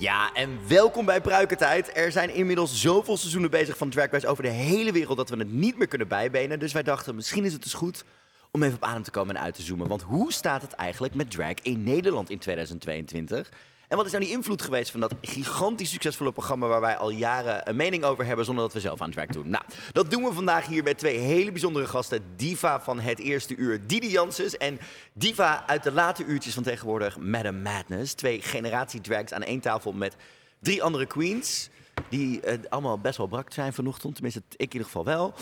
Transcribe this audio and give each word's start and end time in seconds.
Ja, 0.00 0.32
en 0.34 0.58
welkom 0.68 1.04
bij 1.04 1.20
Pruikentijd. 1.20 1.96
Er 1.96 2.12
zijn 2.12 2.34
inmiddels 2.34 2.80
zoveel 2.80 3.16
seizoenen 3.16 3.50
bezig 3.50 3.76
van 3.76 3.90
Drag 3.90 4.24
over 4.24 4.42
de 4.42 4.48
hele 4.48 4.92
wereld 4.92 5.16
dat 5.16 5.28
we 5.28 5.36
het 5.36 5.52
niet 5.52 5.78
meer 5.78 5.86
kunnen 5.86 6.08
bijbenen. 6.08 6.58
Dus 6.58 6.72
wij 6.72 6.82
dachten, 6.82 7.14
misschien 7.14 7.44
is 7.44 7.52
het 7.52 7.62
dus 7.62 7.74
goed 7.74 8.04
om 8.50 8.62
even 8.62 8.76
op 8.76 8.84
adem 8.84 9.02
te 9.02 9.10
komen 9.10 9.36
en 9.36 9.42
uit 9.42 9.54
te 9.54 9.62
zoomen. 9.62 9.88
Want 9.88 10.02
hoe 10.02 10.32
staat 10.32 10.62
het 10.62 10.72
eigenlijk 10.72 11.14
met 11.14 11.30
drag 11.30 11.54
in 11.62 11.82
Nederland 11.82 12.30
in 12.30 12.38
2022? 12.38 13.48
En 13.90 13.96
wat 13.96 14.06
is 14.06 14.12
nou 14.12 14.24
die 14.24 14.32
invloed 14.32 14.62
geweest 14.62 14.90
van 14.90 15.00
dat 15.00 15.14
gigantisch 15.22 15.90
succesvolle 15.90 16.32
programma 16.32 16.66
waar 16.66 16.80
wij 16.80 16.96
al 16.96 17.10
jaren 17.10 17.68
een 17.68 17.76
mening 17.76 18.04
over 18.04 18.26
hebben 18.26 18.44
zonder 18.44 18.64
dat 18.64 18.72
we 18.72 18.80
zelf 18.80 19.00
aan 19.00 19.10
drag 19.10 19.26
doen? 19.26 19.48
Nou, 19.48 19.64
dat 19.92 20.10
doen 20.10 20.22
we 20.22 20.32
vandaag 20.32 20.66
hier 20.66 20.82
met 20.82 20.98
twee 20.98 21.18
hele 21.18 21.50
bijzondere 21.50 21.86
gasten. 21.86 22.22
Diva 22.36 22.80
van 22.80 23.00
het 23.00 23.18
eerste 23.18 23.56
uur, 23.56 23.86
Didi 23.86 24.10
Janssens. 24.10 24.56
En 24.56 24.78
Diva 25.12 25.66
uit 25.66 25.82
de 25.82 25.92
late 25.92 26.24
uurtjes 26.24 26.54
van 26.54 26.62
tegenwoordig, 26.62 27.18
Madam 27.18 27.62
Madness. 27.62 28.14
Twee 28.14 28.42
generatie 28.42 29.00
drags 29.00 29.32
aan 29.32 29.42
één 29.42 29.60
tafel 29.60 29.92
met 29.92 30.16
drie 30.58 30.82
andere 30.82 31.06
queens. 31.06 31.68
Die 32.08 32.40
eh, 32.40 32.58
allemaal 32.68 32.98
best 32.98 33.16
wel 33.16 33.26
brak 33.26 33.52
zijn 33.52 33.72
vanochtend. 33.72 34.14
Tenminste, 34.14 34.42
ik 34.50 34.56
in 34.56 34.72
ieder 34.72 34.84
geval 34.84 35.04
wel. 35.04 35.34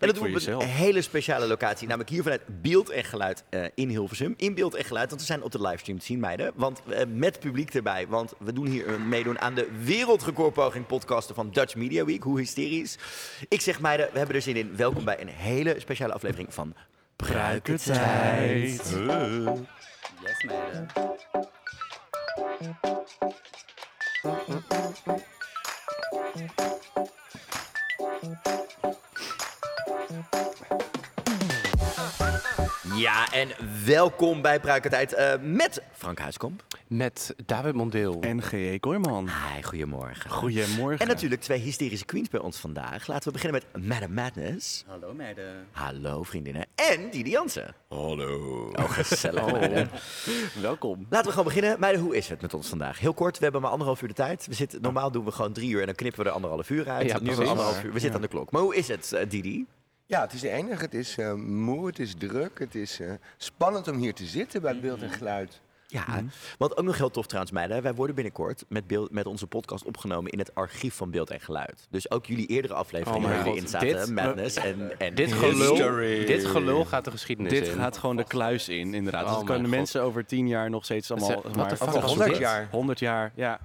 En 0.00 0.06
dat 0.06 0.16
doen 0.16 0.32
we 0.32 0.54
op 0.54 0.62
een 0.62 0.68
hele 0.68 1.02
speciale 1.02 1.46
locatie. 1.46 1.86
Namelijk 1.86 2.10
hier 2.10 2.22
vanuit 2.22 2.42
Beeld 2.46 2.90
en 2.90 3.04
Geluid 3.04 3.44
eh, 3.48 3.64
in 3.74 3.88
Hilversum. 3.88 4.34
In 4.36 4.54
Beeld 4.54 4.74
en 4.74 4.84
Geluid, 4.84 5.08
want 5.08 5.20
we 5.20 5.26
zijn 5.26 5.42
op 5.42 5.52
de 5.52 5.60
livestream 5.60 5.98
te 5.98 6.04
zien, 6.04 6.20
meiden. 6.20 6.52
Want 6.54 6.82
eh, 6.88 7.06
met 7.06 7.40
publiek 7.40 7.74
erbij. 7.74 8.06
Want 8.08 8.32
we 8.38 8.52
doen 8.52 8.66
hier 8.66 8.88
een 8.88 9.08
meedoen 9.08 9.40
aan 9.40 9.54
de 9.54 9.68
wereldrecordpoging 9.82 10.86
podcasten 10.86 11.34
van 11.34 11.50
Dutch 11.50 11.74
Media 11.74 12.04
Week. 12.04 12.22
Hoe 12.22 12.38
hysterisch. 12.38 12.98
Ik 13.48 13.60
zeg 13.60 13.80
meiden, 13.80 14.08
we 14.12 14.18
hebben 14.18 14.36
er 14.36 14.42
zin 14.42 14.56
in. 14.56 14.76
Welkom 14.76 15.04
bij 15.04 15.20
een 15.20 15.28
hele 15.28 15.74
speciale 15.78 16.12
aflevering 16.12 16.54
van 16.54 16.74
Pruikentijd. 17.16 18.70
Yes, 18.78 18.92
meiden. 18.92 19.68
Ja, 33.00 33.32
en 33.32 33.48
welkom 33.84 34.42
bij 34.42 34.60
Pruikentijd 34.60 35.12
uh, 35.12 35.32
met 35.42 35.82
Frank 35.92 36.18
Huiskomp. 36.18 36.64
Met 36.86 37.34
David 37.46 37.74
Mondeel. 37.74 38.20
En 38.20 38.42
G.E. 38.42 38.78
Kooijman. 38.78 39.28
Hi, 39.28 39.62
goedemorgen. 39.62 40.30
Goedemorgen. 40.30 40.98
En 40.98 41.06
natuurlijk 41.06 41.40
twee 41.40 41.58
hysterische 41.58 42.04
queens 42.04 42.28
bij 42.28 42.40
ons 42.40 42.58
vandaag. 42.58 43.06
Laten 43.06 43.32
we 43.32 43.32
beginnen 43.32 43.62
met 43.72 43.86
Madam 43.86 44.12
Madness. 44.12 44.84
Hallo 44.86 45.14
meiden. 45.14 45.66
Hallo 45.72 46.22
vriendinnen. 46.22 46.66
En 46.74 47.10
Didi 47.10 47.30
Jansen. 47.30 47.74
Hallo. 47.88 48.68
Oh, 48.72 48.90
gezellig 48.90 49.44
oh. 49.44 49.80
Welkom. 50.62 51.06
Laten 51.08 51.26
we 51.26 51.30
gewoon 51.30 51.52
beginnen. 51.54 51.80
Meiden, 51.80 52.02
hoe 52.02 52.16
is 52.16 52.28
het 52.28 52.40
met 52.40 52.54
ons 52.54 52.68
vandaag? 52.68 52.98
Heel 52.98 53.14
kort, 53.14 53.36
we 53.36 53.42
hebben 53.42 53.60
maar 53.60 53.70
anderhalf 53.70 54.02
uur 54.02 54.08
de 54.08 54.14
tijd. 54.14 54.46
We 54.46 54.54
zitten, 54.54 54.82
normaal 54.82 55.10
doen 55.10 55.24
we 55.24 55.32
gewoon 55.32 55.52
drie 55.52 55.70
uur 55.70 55.80
en 55.80 55.86
dan 55.86 55.94
knippen 55.94 56.22
we 56.22 56.28
er 56.28 56.34
anderhalf 56.34 56.70
uur 56.70 56.88
uit. 56.88 57.06
Ja, 57.06 57.20
nu 57.20 57.36
we 57.36 57.44
anderhalf 57.44 57.84
uur. 57.84 57.92
We 57.92 57.98
zitten 57.98 58.16
aan 58.16 58.22
de 58.22 58.28
klok. 58.28 58.50
Maar 58.50 58.62
hoe 58.62 58.76
is 58.76 58.88
het, 58.88 59.10
uh, 59.14 59.20
Didi? 59.28 59.66
Ja, 60.10 60.20
het 60.20 60.32
is 60.32 60.42
enig. 60.42 60.80
Het 60.80 60.94
is 60.94 61.18
uh, 61.18 61.34
moe, 61.34 61.86
het 61.86 61.98
is 61.98 62.14
druk, 62.18 62.58
het 62.58 62.74
is 62.74 63.00
uh, 63.00 63.12
spannend 63.36 63.88
om 63.88 63.96
hier 63.96 64.14
te 64.14 64.24
zitten 64.24 64.62
bij 64.62 64.80
Beeld 64.80 65.02
en 65.02 65.10
Geluid. 65.10 65.60
Ja, 65.86 66.04
mm 66.06 66.30
wat 66.58 66.76
ook 66.76 66.84
nog 66.84 66.96
heel 66.96 67.10
tof 67.10 67.26
trouwens, 67.26 67.52
meiden. 67.52 67.82
Wij 67.82 67.94
worden 67.94 68.14
binnenkort 68.14 68.64
met, 68.68 68.86
beeld, 68.86 69.10
met 69.10 69.26
onze 69.26 69.46
podcast 69.46 69.84
opgenomen 69.84 70.30
in 70.30 70.38
het 70.38 70.54
archief 70.54 70.94
van 70.94 71.10
Beeld 71.10 71.30
en 71.30 71.40
Geluid. 71.40 71.86
Dus 71.90 72.10
ook 72.10 72.26
jullie 72.26 72.46
eerdere 72.46 72.74
afleveringen 72.74 73.28
oh 73.28 73.34
waar 73.36 73.44
jullie 73.44 73.60
in 73.60 73.68
zaten, 73.68 73.88
dit, 73.88 74.10
Madness 74.10 74.56
en, 74.56 74.98
en 74.98 75.14
dit 75.14 75.32
gelul, 75.32 75.76
dit 76.26 76.46
gelul 76.46 76.84
gaat 76.84 77.04
de 77.04 77.10
geschiedenis 77.10 77.52
dit 77.52 77.68
in. 77.68 77.74
gaat 77.74 77.98
gewoon 77.98 78.16
de 78.16 78.24
kluis 78.24 78.68
in, 78.68 78.94
inderdaad. 78.94 79.24
Oh 79.26 79.34
dus 79.34 79.44
kunnen 79.44 79.62
de 79.62 79.76
mensen 79.76 80.02
over 80.02 80.26
tien 80.26 80.48
jaar 80.48 80.70
nog 80.70 80.84
steeds 80.84 81.10
allemaal... 81.10 81.42
Wat 81.42 81.56
maar, 81.56 81.72
over 81.80 82.02
100 82.02 82.36
jaar. 82.36 82.68
100 82.70 82.98
jaar, 82.98 83.32
ja. 83.34 83.60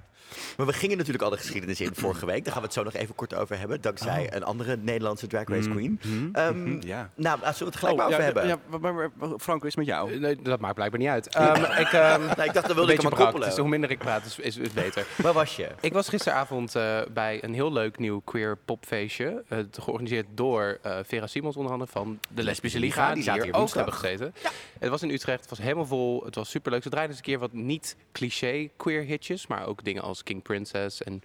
Maar 0.56 0.66
we 0.66 0.72
gingen 0.72 0.96
natuurlijk 0.96 1.24
al 1.24 1.30
de 1.30 1.36
geschiedenis 1.36 1.80
in 1.80 1.94
vorige 1.94 2.26
week. 2.26 2.44
Daar 2.44 2.52
gaan 2.52 2.62
we 2.62 2.68
het 2.68 2.76
zo 2.76 2.82
nog 2.82 2.94
even 2.94 3.14
kort 3.14 3.34
over 3.34 3.58
hebben. 3.58 3.80
Dankzij 3.80 4.26
oh. 4.26 4.36
een 4.36 4.44
andere 4.44 4.76
Nederlandse 4.76 5.26
Drag 5.26 5.48
Race 5.48 5.68
Queen. 5.68 6.00
Mm 6.02 6.32
-hmm. 6.32 6.42
um, 6.42 6.82
ja. 6.82 7.10
Nou, 7.14 7.38
zullen 7.38 7.58
we 7.58 7.64
het 7.64 7.76
gelijk 7.76 7.94
oh, 7.94 7.96
maar 7.96 8.06
over 8.06 8.18
ja, 8.18 8.24
hebben? 8.24 8.46
Ja, 8.46 8.58
maar, 8.78 8.94
maar, 8.94 9.10
Frank, 9.38 9.64
is 9.64 9.76
met 9.76 9.86
jou? 9.86 10.18
Nee, 10.18 10.42
dat 10.42 10.60
maakt 10.60 10.74
blijkbaar 10.74 11.00
niet 11.00 11.08
uit. 11.08 11.38
Um, 11.38 11.64
ik, 11.84 11.92
um, 12.14 12.26
nou, 12.26 12.42
ik 12.42 12.52
dacht, 12.52 12.66
dat 12.66 12.74
wilde 12.74 12.92
ik 12.92 13.00
hem 13.00 13.10
koppelen. 13.10 13.48
Dus 13.48 13.58
hoe 13.58 13.68
minder 13.68 13.90
ik 13.90 13.98
praat, 13.98 14.24
is, 14.24 14.38
is, 14.38 14.56
is 14.56 14.72
beter. 14.72 15.06
Waar 15.22 15.32
was 15.32 15.56
je? 15.56 15.68
Ik 15.80 15.92
was 15.92 16.08
gisteravond 16.08 16.76
uh, 16.76 17.00
bij 17.12 17.44
een 17.44 17.54
heel 17.54 17.72
leuk 17.72 17.98
nieuw 17.98 18.20
queer 18.20 18.56
popfeestje. 18.64 19.44
Uh, 19.48 19.58
georganiseerd 19.70 20.26
door 20.34 20.78
uh, 20.86 20.98
Vera 21.04 21.26
Simons 21.26 21.56
onder 21.56 21.72
andere 21.72 21.90
van 21.90 22.18
de 22.28 22.42
Lesbische 22.42 22.78
Liga. 22.78 23.14
Die, 23.14 23.22
die 23.22 23.32
hier, 23.32 23.42
hier 23.42 23.54
ook 23.54 23.74
hebben 23.74 23.94
gezeten. 23.94 24.34
Ja. 24.42 24.50
Het 24.78 24.90
was 24.90 25.02
in 25.02 25.10
Utrecht, 25.10 25.40
het 25.40 25.50
was 25.50 25.58
helemaal 25.58 25.86
vol. 25.86 26.24
Het 26.24 26.34
was 26.34 26.50
superleuk. 26.50 26.82
Ze 26.82 26.88
draaiden 26.88 27.16
eens 27.16 27.26
een 27.26 27.32
keer 27.32 27.40
wat 27.40 27.52
niet 27.52 27.96
cliché 28.12 28.68
queer 28.76 29.02
hitjes. 29.02 29.46
Maar 29.46 29.66
ook 29.66 29.84
dingen 29.84 30.02
als 30.02 30.15
King 30.22 30.42
Princess 30.42 31.02
en 31.02 31.22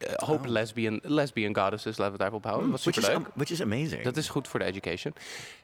uh, 0.00 0.12
hoop 0.14 0.40
oh. 0.40 0.46
lesbian, 0.46 1.00
lesbian 1.02 1.56
goddesses, 1.56 1.96
laten 1.96 2.04
we 2.04 2.10
het 2.10 2.20
daarop 2.20 2.44
houden. 2.44 2.70
Dat 2.70 2.84
was 2.84 2.94
superleuk. 2.94 3.26
Which 3.34 3.50
is 3.50 3.62
amazing. 3.62 4.02
Dat 4.02 4.16
is 4.16 4.28
goed 4.28 4.48
voor 4.48 4.58
de 4.58 4.64
education. 4.64 5.14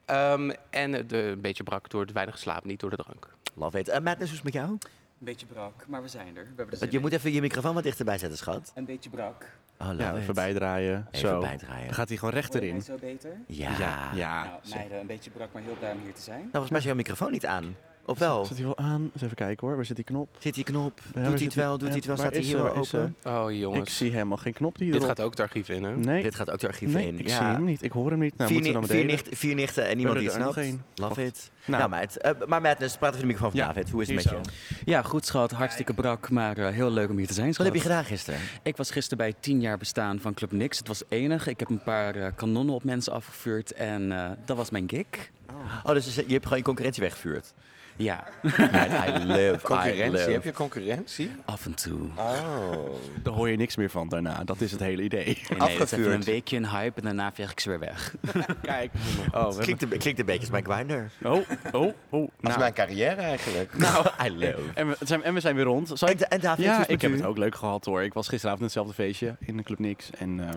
Um, 0.06 0.52
en 0.70 1.06
de, 1.06 1.16
een 1.16 1.40
beetje 1.40 1.62
brak 1.62 1.90
door 1.90 2.00
het 2.00 2.12
weinig 2.12 2.38
slaap, 2.38 2.64
niet 2.64 2.80
door 2.80 2.90
de 2.90 2.96
drank. 2.96 3.28
Love 3.54 3.78
it. 3.78 3.88
Uh, 3.88 3.94
Madness, 3.94 4.16
hoe 4.18 4.24
is 4.24 4.32
het 4.32 4.44
met 4.44 4.52
jou? 4.52 4.68
Een 4.70 4.78
beetje 5.24 5.46
brak, 5.46 5.86
maar 5.86 6.02
we 6.02 6.08
zijn 6.08 6.36
er. 6.36 6.44
We 6.44 6.52
hebben 6.56 6.78
je 6.80 6.96
in. 6.96 7.00
moet 7.00 7.12
even 7.12 7.32
je 7.32 7.40
microfoon 7.40 7.74
wat 7.74 7.82
dichterbij 7.82 8.18
zetten, 8.18 8.38
schat. 8.38 8.72
Een 8.74 8.84
beetje 8.84 9.10
brak. 9.10 9.50
Oh, 9.78 9.90
ja, 9.98 10.16
even 10.16 10.34
bijdraaien. 10.34 11.08
Even 11.10 11.28
zo. 11.28 11.40
bijdraaien. 11.40 11.84
Dan 11.84 11.94
gaat 11.94 12.08
hij 12.08 12.16
gewoon 12.16 12.34
recht 12.34 12.54
erin. 12.54 12.82
zo 12.82 12.96
beter? 13.00 13.30
Ja. 13.46 13.70
Ja. 13.78 14.10
ja. 14.14 14.44
Nou, 14.44 14.60
meiden, 14.74 15.00
een 15.00 15.06
beetje 15.06 15.30
brak, 15.30 15.52
maar 15.52 15.62
heel 15.62 15.76
blij 15.78 15.92
om 15.92 16.00
hier 16.02 16.14
te 16.14 16.22
zijn. 16.22 16.38
Nou, 16.38 16.50
volgens 16.50 16.70
mij 16.70 16.80
is 16.80 16.86
jouw 16.86 16.94
microfoon 16.94 17.30
niet 17.30 17.46
aan. 17.46 17.76
Of 18.08 18.18
wel? 18.18 18.44
Zit 18.44 18.56
hij 18.56 18.66
wel 18.66 18.78
aan? 18.78 19.10
Eens 19.12 19.22
even 19.22 19.36
kijken 19.36 19.66
hoor. 19.66 19.76
Waar 19.76 19.84
zit 19.84 19.96
die 19.96 20.04
knop? 20.04 20.28
Zit 20.38 20.54
die 20.54 20.64
knop? 20.64 21.00
Ja, 21.14 21.22
doet 21.22 21.34
hij 21.34 21.44
het 21.44 21.54
wel? 21.54 21.78
Doet 21.78 21.88
hij 21.88 21.96
het 21.96 22.06
wel? 22.06 22.16
Staat 22.16 22.32
hij 22.32 22.42
hier 22.42 22.62
wel 22.62 22.74
open? 22.74 23.16
Oh 23.24 23.52
jongens. 23.52 23.82
Ik 23.82 23.88
zie 23.88 24.10
helemaal 24.10 24.36
geen 24.36 24.52
knop 24.52 24.78
die 24.78 24.92
Dit 24.92 25.04
gaat 25.04 25.20
ook 25.20 25.30
het 25.30 25.40
archief 25.40 25.68
in 25.68 25.84
hè? 25.84 25.96
Nee. 25.96 26.22
Dit 26.22 26.34
gaat 26.34 26.50
ook 26.50 26.60
het 26.60 26.70
archief 26.70 26.92
nee, 26.92 27.06
in. 27.06 27.18
ik 27.18 27.28
ja. 27.28 27.36
zie 27.36 27.46
hem 27.46 27.64
niet. 27.64 27.82
Ik 27.82 27.92
hoor 27.92 28.10
hem 28.10 28.18
niet. 28.18 28.36
Nou, 28.36 28.50
vier, 28.50 28.60
ni 28.60 28.72
dan 28.72 28.86
vier, 28.86 29.04
nichten, 29.04 29.36
vier 29.36 29.54
nichten 29.54 29.88
en 29.88 29.96
niemand 29.96 30.18
die 30.18 30.28
het 30.28 30.36
snapt. 30.36 30.78
Love 30.94 31.24
it. 31.24 31.50
Nou, 31.64 31.78
nou 31.78 31.90
meid. 31.90 32.18
Uh, 32.24 32.46
maar 32.46 32.60
Madness, 32.60 32.96
praat 32.96 33.10
even 33.10 33.20
de 33.20 33.26
microfoon 33.26 33.50
van 33.50 33.60
ja, 33.60 33.66
David. 33.66 33.90
Hoe 33.90 34.02
is 34.02 34.08
het 34.08 34.16
met 34.16 34.24
je? 34.24 34.50
Ja, 34.84 35.02
goed 35.02 35.26
schat. 35.26 35.50
Hartstikke 35.50 35.94
brak, 35.94 36.30
maar 36.30 36.58
uh, 36.58 36.68
heel 36.68 36.90
leuk 36.90 37.10
om 37.10 37.16
hier 37.16 37.26
te 37.26 37.32
zijn. 37.32 37.52
Wat 37.52 37.66
heb 37.66 37.74
je 37.74 37.80
gedaan 37.80 38.04
gisteren? 38.04 38.40
Ik 38.62 38.76
was 38.76 38.90
gisteren 38.90 39.18
bij 39.18 39.34
tien 39.40 39.60
jaar 39.60 39.78
bestaan 39.78 40.20
van 40.20 40.34
Club 40.34 40.52
Nix. 40.52 40.78
Het 40.78 40.88
was 40.88 41.02
enig. 41.08 41.46
Ik 41.46 41.58
heb 41.58 41.70
een 41.70 41.82
paar 41.82 42.16
uh, 42.16 42.26
kanonnen 42.34 42.74
op 42.74 42.84
mensen 42.84 43.12
afgevuurd 43.12 43.72
en 43.72 44.10
uh, 44.10 44.30
dat 44.44 44.56
was 44.56 44.70
mijn 44.70 44.88
gig. 44.88 45.06
Oh, 45.50 45.84
oh 45.84 45.92
dus 45.92 46.14
je 46.14 46.32
hebt 46.32 46.42
gewoon 46.42 46.58
je 46.58 46.64
concurrentie 46.64 47.02
weggevuurd? 47.02 47.54
Ja. 47.98 48.24
I 48.44 49.24
live, 49.24 49.58
concurrentie? 49.62 50.04
I 50.04 50.10
live. 50.10 50.30
Heb 50.30 50.44
je 50.44 50.52
concurrentie? 50.52 51.30
Af 51.44 51.64
en 51.66 51.74
toe. 51.74 52.00
Oh. 52.16 52.94
Daar 53.22 53.34
hoor 53.34 53.48
je 53.48 53.56
niks 53.56 53.76
meer 53.76 53.90
van 53.90 54.08
daarna. 54.08 54.44
Dat 54.44 54.60
is 54.60 54.70
het 54.70 54.80
hele 54.80 55.02
idee. 55.02 55.24
Nee, 55.24 55.58
nee, 55.58 55.78
het 55.78 55.92
is 55.92 55.98
even 55.98 56.12
een 56.12 56.22
weekje 56.22 56.56
een 56.56 56.68
hype 56.68 56.98
en 56.98 57.04
daarna 57.04 57.32
veeg 57.32 57.50
ik 57.50 57.60
ze 57.60 57.68
weer 57.68 57.78
weg. 57.78 58.14
Kijk. 58.62 58.90
Oh, 59.32 59.46
het 59.46 59.58
klinkt, 59.58 59.82
een, 59.82 59.88
klinkt 59.88 60.20
een 60.20 60.26
beetje 60.26 60.40
als 60.40 60.50
mijn 60.50 60.64
grinder. 60.64 61.10
Oh, 61.22 61.32
oh, 61.32 61.42
oh. 61.72 61.92
Nou. 62.10 62.30
Dat 62.40 62.50
is 62.50 62.56
mijn 62.56 62.72
carrière 62.72 63.20
eigenlijk. 63.20 63.76
Nou, 63.88 64.06
I 64.26 64.30
live. 64.30 64.60
En 64.74 64.88
we 64.88 64.96
zijn, 65.00 65.22
en 65.22 65.34
we 65.34 65.40
zijn 65.40 65.54
weer 65.54 65.64
rond. 65.64 65.90
Zal 65.94 66.08
ik... 66.08 66.20
En, 66.20 66.30
en 66.30 66.40
David, 66.40 66.64
ja, 66.64 66.86
ik 66.86 67.00
heb 67.00 67.12
het 67.12 67.24
ook 67.24 67.38
leuk 67.38 67.54
gehad 67.54 67.84
hoor. 67.84 68.02
Ik 68.02 68.14
was 68.14 68.28
gisteravond 68.28 68.60
in 68.60 68.66
hetzelfde 68.66 68.94
feestje 68.94 69.36
in 69.40 69.56
de 69.56 69.62
Club 69.62 69.78
Nix. 69.78 70.10
En 70.18 70.38
uh, 70.38 70.48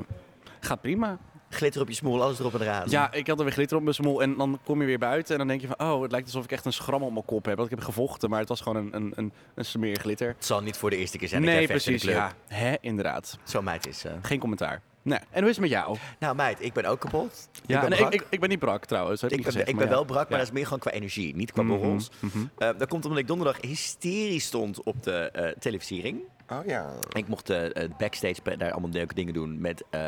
gaat 0.60 0.82
prima. 0.82 1.18
Glitter 1.54 1.82
op 1.82 1.88
je 1.88 1.94
smoel, 1.94 2.24
alles 2.24 2.40
erop 2.40 2.54
en 2.54 2.62
eraan. 2.62 2.90
Ja, 2.90 3.14
ik 3.14 3.28
had 3.28 3.38
er 3.38 3.44
weer 3.44 3.54
glitter 3.54 3.78
op 3.78 3.84
mijn 3.84 3.96
smoel. 3.96 4.22
En 4.22 4.38
dan 4.38 4.60
kom 4.64 4.80
je 4.80 4.86
weer 4.86 5.00
buiten 5.00 5.32
en 5.32 5.38
dan 5.38 5.48
denk 5.48 5.62
je 5.62 5.68
van... 5.68 5.88
oh, 5.88 6.02
het 6.02 6.12
lijkt 6.12 6.26
alsof 6.26 6.44
ik 6.44 6.52
echt 6.52 6.66
een 6.66 6.74
schram 6.74 7.04
op 7.04 7.12
mijn 7.12 7.26
kop 7.26 7.46
heb. 7.46 7.58
Want 7.58 7.72
ik 7.72 7.76
heb 7.76 7.86
gevochten, 7.86 8.30
maar 8.30 8.40
het 8.40 8.50
was 8.50 8.62
gewoon 8.62 8.78
een, 8.78 8.96
een, 8.96 9.14
een, 9.16 9.34
een 9.56 9.66
smeer 9.66 10.00
glitter. 10.00 10.28
Het 10.28 10.46
zal 10.46 10.62
niet 10.62 10.78
voor 10.78 10.90
de 10.90 10.98
eerste 10.98 11.18
keer 11.18 11.28
zijn 11.28 11.42
nee, 11.42 11.68
precies, 11.68 12.04
ja. 12.04 12.34
Hè, 12.48 12.76
inderdaad. 12.82 13.38
Zo 13.44 13.62
meid 13.62 13.88
is 13.88 14.00
ze. 14.00 14.10
Uh. 14.10 14.16
Geen 14.22 14.40
commentaar. 14.40 14.82
Nee. 15.02 15.20
En 15.30 15.40
hoe 15.42 15.50
is 15.50 15.56
het 15.56 15.60
met 15.60 15.70
jou? 15.70 15.98
Nou 16.20 16.36
meid, 16.36 16.64
ik 16.64 16.74
ben 16.74 16.86
ook 16.86 17.00
kapot. 17.00 17.50
Ja, 17.66 17.82
ik 17.82 17.90
ben, 17.90 18.00
nee, 18.00 18.08
ik, 18.08 18.14
ik, 18.14 18.26
ik, 18.30 18.40
ben 18.40 18.50
niet 18.50 18.60
brak 18.60 18.86
trouwens. 18.86 19.24
Ik, 19.24 19.30
ik, 19.30 19.36
ben, 19.36 19.46
gezegd, 19.46 19.68
ik 19.68 19.76
ben 19.76 19.86
ja. 19.86 19.92
wel 19.92 20.06
brak, 20.06 20.24
maar 20.24 20.32
ja. 20.32 20.38
dat 20.38 20.48
is 20.48 20.54
meer 20.54 20.64
gewoon 20.64 20.80
qua 20.80 20.92
energie, 20.92 21.36
niet 21.36 21.52
qua 21.52 21.62
Mhm, 21.62 21.72
borrels. 21.78 22.12
mhm. 22.20 22.38
Uh, 22.38 22.46
dat 22.58 22.88
komt 22.88 23.06
omdat 23.06 23.20
ik 23.20 23.28
donderdag 23.28 23.62
hysterisch 23.62 24.46
stond 24.46 24.84
op 24.84 25.04
de 25.04 25.32
uh, 25.36 25.48
televisiering. 25.60 26.22
Oh 26.50 26.66
ja. 26.66 26.94
Ik 27.14 27.28
mocht 27.28 27.50
uh, 27.50 27.66
backstage 27.98 28.58
daar 28.58 28.72
allemaal 28.72 28.90
leuke 28.90 29.14
dingen 29.14 29.34
doen. 29.34 29.62
Met, 29.62 29.84
uh, 29.92 30.02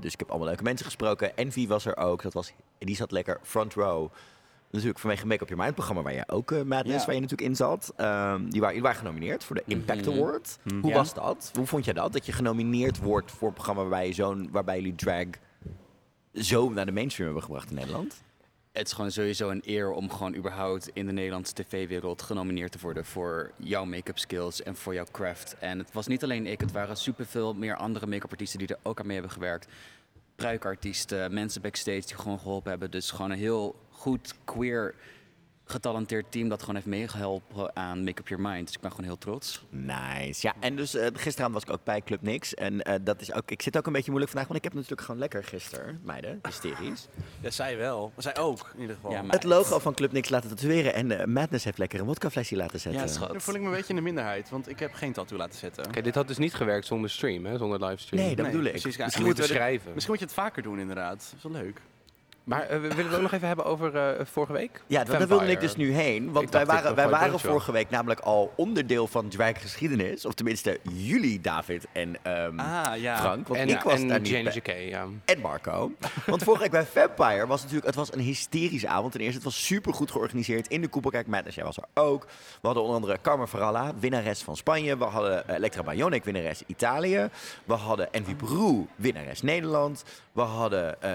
dus 0.00 0.12
ik 0.12 0.18
heb 0.18 0.28
allemaal 0.28 0.48
leuke 0.48 0.62
mensen 0.62 0.86
gesproken. 0.86 1.36
Envy 1.36 1.66
was 1.66 1.86
er 1.86 1.96
ook. 1.96 2.22
Dat 2.22 2.32
was, 2.32 2.52
die 2.78 2.96
zat 2.96 3.10
lekker 3.10 3.38
front 3.42 3.74
row 3.74 4.10
Natuurlijk 4.70 4.98
vanwege 4.98 5.26
Make 5.26 5.42
Up 5.42 5.48
Your 5.48 5.62
Mind, 5.62 5.74
programma 5.74 6.02
waar 6.02 6.12
je 6.14 6.28
ook 6.28 6.50
uh, 6.50 6.62
Madness, 6.62 6.98
Ja. 7.00 7.04
waar 7.06 7.14
je 7.14 7.20
natuurlijk 7.20 7.48
in 7.48 7.56
zat. 7.56 7.92
Ehm, 7.96 8.48
die 8.48 8.60
waren, 8.60 8.74
die 8.74 8.82
waren 8.82 8.98
genomineerd 8.98 9.44
voor 9.44 9.56
de 9.56 9.62
Impact 9.66 10.06
Mhm. 10.06 10.16
Award. 10.18 10.58
Hoe 10.80 10.90
Ja. 10.90 10.94
was 10.96 11.14
dat? 11.14 11.50
Hoe 11.54 11.66
vond 11.66 11.84
jij 11.84 11.94
dat? 11.94 12.12
Dat 12.12 12.26
je 12.26 12.32
genomineerd 12.32 12.98
wordt 12.98 13.30
voor 13.30 13.48
een 13.48 13.54
programma 13.54 13.80
waarbij, 13.82 14.06
je 14.06 14.12
zo'n, 14.12 14.48
waarbij 14.50 14.76
jullie 14.76 14.94
drag 14.94 15.26
zo 16.34 16.68
naar 16.70 16.86
de 16.86 16.92
mainstream 16.92 17.26
hebben 17.28 17.44
gebracht 17.44 17.70
in 17.70 17.76
Nederland? 17.76 18.22
Het 18.72 18.86
is 18.86 18.92
gewoon 18.92 19.10
sowieso 19.10 19.48
een 19.50 19.62
eer 19.64 19.90
om 19.92 20.10
gewoon 20.10 20.34
überhaupt 20.34 20.90
in 20.92 21.06
de 21.06 21.12
Nederlandse 21.12 21.54
tv-wereld 21.54 22.22
genomineerd 22.22 22.72
te 22.72 22.78
worden 22.80 23.04
voor 23.04 23.50
jouw 23.56 23.84
make-up 23.84 24.18
skills 24.18 24.62
en 24.62 24.76
voor 24.76 24.94
jouw 24.94 25.04
craft. 25.12 25.56
En 25.58 25.78
het 25.78 25.92
was 25.92 26.06
niet 26.06 26.22
alleen 26.22 26.46
ik, 26.46 26.60
het 26.60 26.72
waren 26.72 26.96
superveel 26.96 27.54
meer 27.54 27.76
andere 27.76 28.06
make-up 28.06 28.30
artiesten 28.30 28.58
die 28.58 28.68
er 28.68 28.78
ook 28.82 29.00
aan 29.00 29.06
mee 29.06 29.14
hebben 29.16 29.32
gewerkt. 29.34 29.66
Pruikartiesten, 30.40 31.34
mensen 31.34 31.62
backstage 31.62 32.00
die 32.06 32.16
gewoon 32.16 32.38
geholpen 32.38 32.70
hebben. 32.70 32.90
Dus 32.90 33.10
gewoon 33.10 33.30
een 33.30 33.38
heel 33.38 33.76
goed, 33.90 34.34
queer, 34.44 34.94
getalenteerd 35.70 36.24
team 36.32 36.48
dat 36.48 36.60
gewoon 36.60 36.74
heeft 36.74 36.86
meegeholpen 36.86 37.76
aan 37.76 38.04
Make 38.04 38.20
Up 38.20 38.28
Your 38.28 38.42
Mind. 38.42 38.66
Dus 38.66 38.74
ik 38.74 38.80
ben 38.80 38.90
gewoon 38.90 39.06
heel 39.06 39.18
trots. 39.18 39.64
Nice. 39.70 40.46
Ja, 40.46 40.54
en 40.60 40.76
dus 40.76 40.94
eh, 40.94 41.06
gisteravond 41.12 41.54
was 41.54 41.62
ik 41.62 41.70
ook 41.80 41.84
bij 41.84 42.00
Club 42.02 42.22
Nix. 42.22 42.54
En 42.54 42.82
eh, 42.82 42.94
dat 43.02 43.20
is 43.20 43.32
ook, 43.32 43.50
ik 43.50 43.62
zit 43.62 43.76
ook 43.76 43.86
een 43.86 43.92
beetje 43.92 44.10
moeilijk 44.10 44.30
vandaag, 44.32 44.48
want 44.52 44.58
ik 44.64 44.70
heb 44.70 44.74
natuurlijk 44.80 45.00
gewoon 45.06 45.20
lekker 45.20 45.44
gisteren, 45.44 46.00
meiden, 46.04 46.40
hysterisch. 46.42 47.08
Ja, 47.40 47.50
zij 47.50 47.76
wel. 47.76 48.12
Maar 48.14 48.22
zij 48.22 48.36
ook, 48.36 48.70
in 48.74 48.80
ieder 48.80 48.94
geval. 48.96 49.10
Ja, 49.10 49.24
Het 49.26 49.44
logo 49.44 49.78
van 49.78 49.94
Club 49.94 50.12
Nix 50.12 50.28
laten 50.28 50.48
tatoeëren 50.48 50.94
en 50.94 51.18
eh, 51.20 51.26
Madness 51.26 51.64
heeft 51.64 51.78
lekker 51.78 52.00
een 52.00 52.06
wodkaflesje 52.06 52.56
laten 52.56 52.80
zetten. 52.80 53.00
Ja, 53.02 53.06
schat. 53.06 53.28
Dan 53.28 53.40
voel 53.40 53.54
ik 53.54 53.60
me 53.60 53.66
een 53.66 53.72
beetje 53.72 53.88
in 53.88 53.96
de 53.96 54.02
minderheid, 54.02 54.48
want 54.50 54.68
ik 54.68 54.78
heb 54.78 54.92
geen 54.92 55.12
tattoo 55.12 55.38
laten 55.38 55.58
zetten. 55.58 55.84
Oké, 55.86 56.00
dit 56.02 56.14
had 56.14 56.28
dus 56.28 56.38
niet 56.38 56.54
gewerkt 56.54 56.86
zonder 56.86 57.10
stream, 57.10 57.44
hè? 57.46 57.56
Zonder 57.58 57.84
livestream. 57.84 58.22
Nee, 58.22 58.34
dat 58.36 58.44
Nee, 58.44 58.54
bedoel 58.54 58.66
ik. 58.66 58.80
precies, 58.80 58.96
ja. 58.96 59.04
Misschien 59.04 59.24
we 59.26 59.30
we 59.30 59.36
dit- 59.36 59.46
schrijven. 59.46 59.86
Misschien 59.94 60.10
moet 60.10 60.18
je 60.20 60.24
het 60.26 60.34
vaker 60.34 60.62
doen, 60.62 60.78
inderdaad. 60.78 61.16
Dat 61.18 61.34
is 61.36 61.42
wel 61.42 61.62
leuk. 61.62 61.80
Maar 62.50 62.62
eh, 62.62 62.68
we 62.68 62.80
willen 62.80 62.96
we 62.96 63.02
het 63.02 63.14
ook 63.14 63.20
nog 63.20 63.32
even 63.32 63.46
hebben 63.46 63.64
over 63.64 63.96
eh, 63.96 64.26
vorige 64.26 64.52
week? 64.52 64.82
Ja, 64.86 65.04
daar 65.04 65.28
wilde 65.28 65.50
ik 65.50 65.60
dus 65.60 65.76
nu 65.76 65.92
heen. 65.92 66.32
Want 66.32 66.50
wij 66.50 66.66
waren, 66.66 66.94
wij 66.94 67.08
waren 67.08 67.40
vorige 67.40 67.72
week 67.72 67.90
namelijk 67.90 68.20
al 68.20 68.52
onderdeel 68.56 69.06
van 69.06 69.28
drag 69.28 69.60
geschiedenis. 69.60 70.24
Of 70.24 70.34
tenminste, 70.34 70.78
jullie, 70.92 71.40
David 71.40 71.86
en 71.92 72.16
ehm, 72.22 72.58
Ah, 72.60 72.96
ja. 72.96 73.16
Frank. 73.16 73.48
Want 73.48 73.60
En, 73.60 73.68
ik 73.68 73.80
was 73.80 74.00
en 74.00 74.08
daar 74.08 74.20
niet 74.20 74.28
Jane 74.28 74.42
bij. 74.42 74.52
J.K., 74.52 74.90
ja. 74.90 75.06
En 75.24 75.40
Marco. 75.40 75.92
Want 76.26 76.42
vorige 76.42 76.62
week 76.62 76.70
bij 76.70 76.86
Vampire 76.86 77.46
was 77.46 77.60
natuurlijk, 77.60 77.86
het 77.86 77.94
was 77.94 78.12
een 78.12 78.20
hysterische 78.20 78.88
avond. 78.88 79.12
Ten 79.12 79.20
eerste, 79.20 79.36
het 79.36 79.44
was 79.44 79.64
super 79.66 79.94
goed 79.94 80.10
georganiseerd 80.10 80.68
in 80.68 80.80
de 80.80 80.88
Koepelkijk 80.88 81.26
Madness. 81.26 81.56
Jij 81.56 81.64
was 81.64 81.76
er 81.76 81.84
ook. 81.94 82.24
We 82.60 82.66
hadden 82.66 82.82
onder 82.82 83.00
andere 83.00 83.18
Carmen 83.22 83.48
Faralla, 83.48 83.92
winnares 83.98 84.42
van 84.42 84.56
Spanje. 84.56 84.98
We 84.98 85.04
hadden 85.04 85.48
eh, 85.48 85.56
Elektra 85.56 85.82
Bionic, 85.82 86.24
winnares 86.24 86.62
Italië. 86.66 87.28
We 87.64 87.74
hadden 87.74 88.12
Envy 88.12 88.34
Peru, 88.34 88.86
winnares 88.96 89.42
Nederland. 89.42 90.04
We 90.32 90.40
hadden 90.42 90.96
uh, 91.04 91.10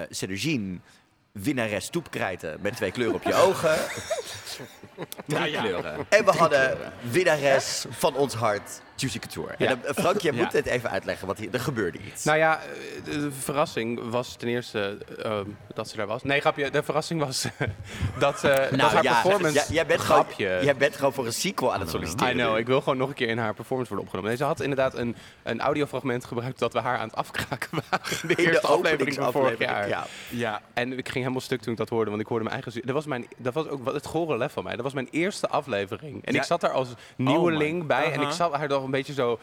winnares 1.42 1.84
stoepkrijten 1.84 2.58
met 2.60 2.76
twee 2.76 2.90
kleuren 2.90 3.14
op 3.16 3.22
je 3.22 3.34
ogen. 3.34 3.78
Drie 5.26 5.56
kleuren. 5.56 6.06
En 6.08 6.24
we 6.24 6.30
hadden 6.30 6.78
winnares 7.10 7.84
van 7.90 8.14
ons 8.14 8.34
hart, 8.34 8.82
Juicy 8.96 9.18
Couture. 9.18 9.54
Ja. 9.58 9.66
En, 9.68 9.84
eh, 9.84 9.94
Frank, 9.94 10.20
je 10.20 10.32
Ja. 10.34 10.42
moet 10.42 10.52
het 10.52 10.66
even 10.66 10.90
uitleggen, 10.90 11.26
want 11.26 11.38
hier, 11.38 11.48
er 11.52 11.60
gebeurde 11.60 11.98
iets. 12.06 12.24
Nou 12.24 12.38
ja, 12.38 12.60
eh, 12.60 13.04
de, 13.04 13.32
verrassing 13.32 14.10
was 14.10 14.34
ten 14.36 14.48
eerste 14.48 14.98
eh, 15.22 15.40
dat 15.74 15.88
ze 15.88 15.96
daar 15.96 16.06
was. 16.06 16.22
Nee, 16.22 16.40
grapje. 16.40 16.70
De 16.70 16.82
verrassing 16.82 17.20
was 17.20 17.46
dat, 18.18 18.44
eh 18.44 18.54
dat 18.78 18.92
haar 18.92 19.02
performance... 19.02 19.52
jij, 19.54 19.64
jij 19.68 19.86
bent 19.86 20.00
gewoon, 20.00 20.24
grapje. 20.24 20.58
jij 20.62 20.76
bent 20.76 20.96
gewoon 20.96 21.12
voor 21.12 21.26
een 21.26 21.32
sequel 21.32 21.72
aan 21.74 21.80
het 21.80 21.88
I 21.88 21.92
solliciteren. 21.92 22.34
know, 22.36 22.58
ik 22.58 22.66
wil 22.66 22.80
gewoon 22.80 22.96
nog 22.98 23.08
een 23.08 23.14
keer 23.14 23.28
in 23.28 23.38
haar 23.38 23.54
performance 23.54 23.88
worden 23.94 24.06
opgenomen. 24.06 24.30
Nee, 24.30 24.38
ze 24.40 24.44
had 24.46 24.60
inderdaad 24.60 24.94
een, 24.94 25.16
een 25.42 25.60
audiofragment 25.60 26.24
gebruikt 26.24 26.58
dat 26.58 26.72
we 26.72 26.78
haar 26.80 26.98
aan 26.98 27.06
het 27.08 27.16
afkraken 27.16 27.68
waren. 27.90 28.06
De 28.22 28.28
In 28.28 28.34
de 28.36 28.42
eerste 28.46 28.66
aflevering 28.66 29.14
van 29.14 29.32
vorig 29.32 29.58
jaar. 29.58 29.88
Ja. 29.88 30.06
Ja. 30.30 30.60
En 30.74 30.92
ik 30.98 31.04
ging 31.04 31.18
helemaal 31.18 31.40
stuk 31.40 31.60
toen 31.62 31.72
ik 31.72 31.78
dat 31.78 31.88
hoorde, 31.88 32.10
want 32.10 32.22
ik 32.22 32.28
hoorde 32.28 32.44
mijn 32.44 32.62
eigen... 32.62 32.82
Dat 32.86 32.94
was, 32.94 33.06
mijn, 33.06 33.26
dat 33.36 33.54
was 33.54 33.68
ook 33.68 33.84
wat 33.84 33.94
het 33.94 34.06
gore 34.06 34.36
lef 34.38 34.52
van 34.52 34.64
mij. 34.64 34.74
Dat 34.74 34.84
was 34.84 34.92
mijn 34.94 35.08
eerste 35.10 35.48
aflevering. 35.48 36.24
En 36.24 36.32
Ja. 36.34 36.40
ik 36.40 36.46
zat 36.46 36.60
daar 36.60 36.70
als 36.72 36.88
nieuweling 37.16 37.78
my. 37.78 37.86
bij 37.86 38.04
en 38.12 38.20
ik 38.20 38.26
Aha. 38.26 38.30
zat 38.30 38.52
haar 38.54 38.68
toch 38.68 38.85
een 38.86 38.90
beetje 38.92 39.12
zo... 39.12 39.38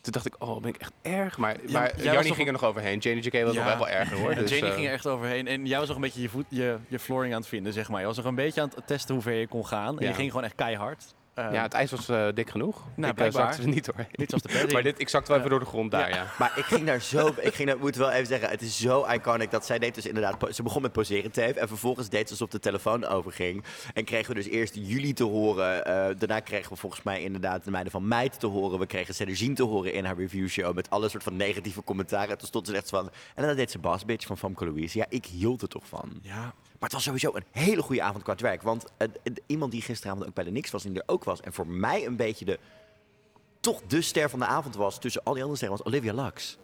Toen 0.00 0.12
dacht 0.12 0.26
ik, 0.26 0.34
oh, 0.38 0.60
ben 0.60 0.70
ik 0.74 0.76
echt 0.76 0.92
erg? 1.02 1.38
Maar, 1.38 1.56
Ja, 1.66 1.80
maar 1.80 1.92
Jannie 2.02 2.34
ging 2.34 2.46
er 2.46 2.52
nog 2.52 2.64
overheen. 2.64 2.98
Jane 2.98 3.20
J.K. 3.20 3.42
was 3.44 3.54
nog 3.54 3.64
wel 3.64 3.88
erger 3.88 4.16
hoor. 4.18 4.34
Dus, 4.34 4.50
Janie 4.50 4.66
eh, 4.68 4.74
ging 4.74 4.86
er 4.86 4.92
echt 4.92 5.06
overheen. 5.06 5.46
En 5.46 5.66
jij 5.66 5.78
was 5.78 5.86
nog 5.86 5.96
een 5.96 6.02
beetje 6.02 6.22
je, 6.22 6.28
voet, 6.28 6.44
je, 6.48 6.76
je 6.88 6.98
flooring 6.98 7.34
aan 7.34 7.40
het 7.40 7.48
vinden, 7.48 7.72
zeg 7.72 7.88
maar. 7.88 8.00
Je 8.00 8.06
was 8.06 8.16
nog 8.16 8.26
een 8.26 8.34
beetje 8.34 8.60
aan 8.60 8.70
het 8.74 8.86
testen 8.86 9.14
hoe 9.14 9.22
ver 9.22 9.32
je 9.32 9.46
kon 9.46 9.66
gaan. 9.66 9.96
En 9.98 10.02
Ja. 10.02 10.08
je 10.08 10.14
ging 10.14 10.30
gewoon 10.30 10.44
echt 10.44 10.54
keihard. 10.54 11.14
Eh, 11.34 11.52
ja, 11.52 11.62
het 11.62 11.72
ijs 11.72 11.90
was 11.90 12.08
eh, 12.08 12.26
dik 12.34 12.50
genoeg. 12.50 12.76
Nou, 12.76 12.90
ik 12.96 13.04
eh, 13.04 13.14
blijkbaar. 13.14 13.42
zakte 13.46 13.62
er 13.62 13.68
niet 13.74 13.84
doorheen. 13.84 14.06
Niet 14.12 14.28
zoals 14.28 14.42
de 14.42 14.48
padding. 14.48 14.72
Maar 14.72 14.82
dit, 14.82 15.00
ik 15.00 15.08
zakte 15.08 15.28
wel 15.28 15.38
even 15.38 15.50
door 15.50 15.58
de 15.60 15.66
grond 15.66 15.90
daar, 15.90 16.08
ja. 16.08 16.26
Maar 16.38 16.52
ik 16.56 16.64
ging 16.64 16.86
daar 16.86 17.00
zo... 17.00 17.34
Ik 17.40 17.54
ging 17.54 17.68
daar, 17.68 17.78
moet 17.78 17.96
wel 17.96 18.10
even 18.10 18.26
zeggen, 18.26 18.48
het 18.48 18.62
is 18.62 18.78
zo 18.80 19.06
iconic 19.12 19.50
dat 19.50 19.66
zij 19.66 19.78
deed 19.78 19.94
dus 19.94 20.06
inderdaad... 20.06 20.54
Ze 20.54 20.62
begon 20.62 20.82
met 20.82 20.92
poseren 20.92 21.30
tape 21.30 21.60
en 21.60 21.68
vervolgens 21.68 22.08
deed 22.08 22.24
ze 22.26 22.30
alsof 22.30 22.50
de 22.50 22.58
telefoon 22.58 23.06
overging. 23.06 23.64
En 23.94 24.04
kregen 24.04 24.28
we 24.28 24.34
dus 24.34 24.46
eerst 24.48 24.74
jullie 24.74 25.14
te 25.14 25.24
horen. 25.24 25.84
eh, 25.84 26.14
daarna 26.18 26.40
kregen 26.40 26.72
we 26.72 26.76
volgens 26.76 27.02
mij 27.02 27.22
inderdaad 27.22 27.64
de 27.64 27.70
meiden 27.70 27.92
van 27.92 28.08
Meid 28.08 28.40
te 28.40 28.46
horen. 28.46 28.78
We 28.78 28.86
kregen 28.86 29.14
Cedrogine 29.14 29.54
te 29.54 29.62
horen 29.62 29.92
in 29.92 30.04
haar 30.04 30.16
reviewshow 30.16 30.74
met 30.74 30.90
alle 30.90 31.08
soort 31.08 31.22
van 31.22 31.36
negatieve 31.36 31.84
commentaren. 31.84 32.30
En 32.30 32.38
toen 32.38 32.48
stond 32.48 32.66
ze 32.66 32.76
echt 32.76 32.88
van... 32.88 33.10
En 33.34 33.46
dan 33.46 33.56
deed 33.56 33.70
ze 33.70 33.78
Boss 33.78 34.04
Bitch 34.04 34.26
van 34.26 34.38
Famke 34.38 34.64
Louise. 34.64 34.98
Ja, 34.98 35.06
ik 35.08 35.26
hield 35.26 35.62
er 35.62 35.68
toch 35.68 35.86
van. 35.86 36.12
Ja. 36.22 36.54
Maar 36.84 36.92
het 36.92 37.02
was 37.02 37.14
sowieso 37.14 37.36
een 37.36 37.62
hele 37.62 37.82
goede 37.82 38.02
avond 38.02 38.22
qua 38.22 38.34
werk. 38.36 38.62
Want 38.62 38.84
iemand 39.46 39.72
die 39.72 39.82
gisteravond 39.82 40.26
ook 40.26 40.34
bij 40.34 40.44
de 40.44 40.50
Nix 40.50 40.70
was 40.70 40.84
en 40.84 40.92
die 40.92 41.02
er 41.02 41.08
ook 41.08 41.24
was. 41.24 41.40
En 41.40 41.52
voor 41.52 41.66
mij 41.66 42.06
een 42.06 42.16
beetje 42.16 42.44
de... 42.44 42.58
Toch 43.60 43.82
de 43.86 44.02
ster 44.02 44.30
van 44.30 44.38
de 44.38 44.44
avond 44.44 44.76
was 44.76 44.98
tussen 44.98 45.22
al 45.24 45.32
die 45.32 45.42
andere 45.42 45.58
sterren 45.58 45.78
was 45.78 45.86
Olivia 45.86 46.12
Lux. 46.12 46.58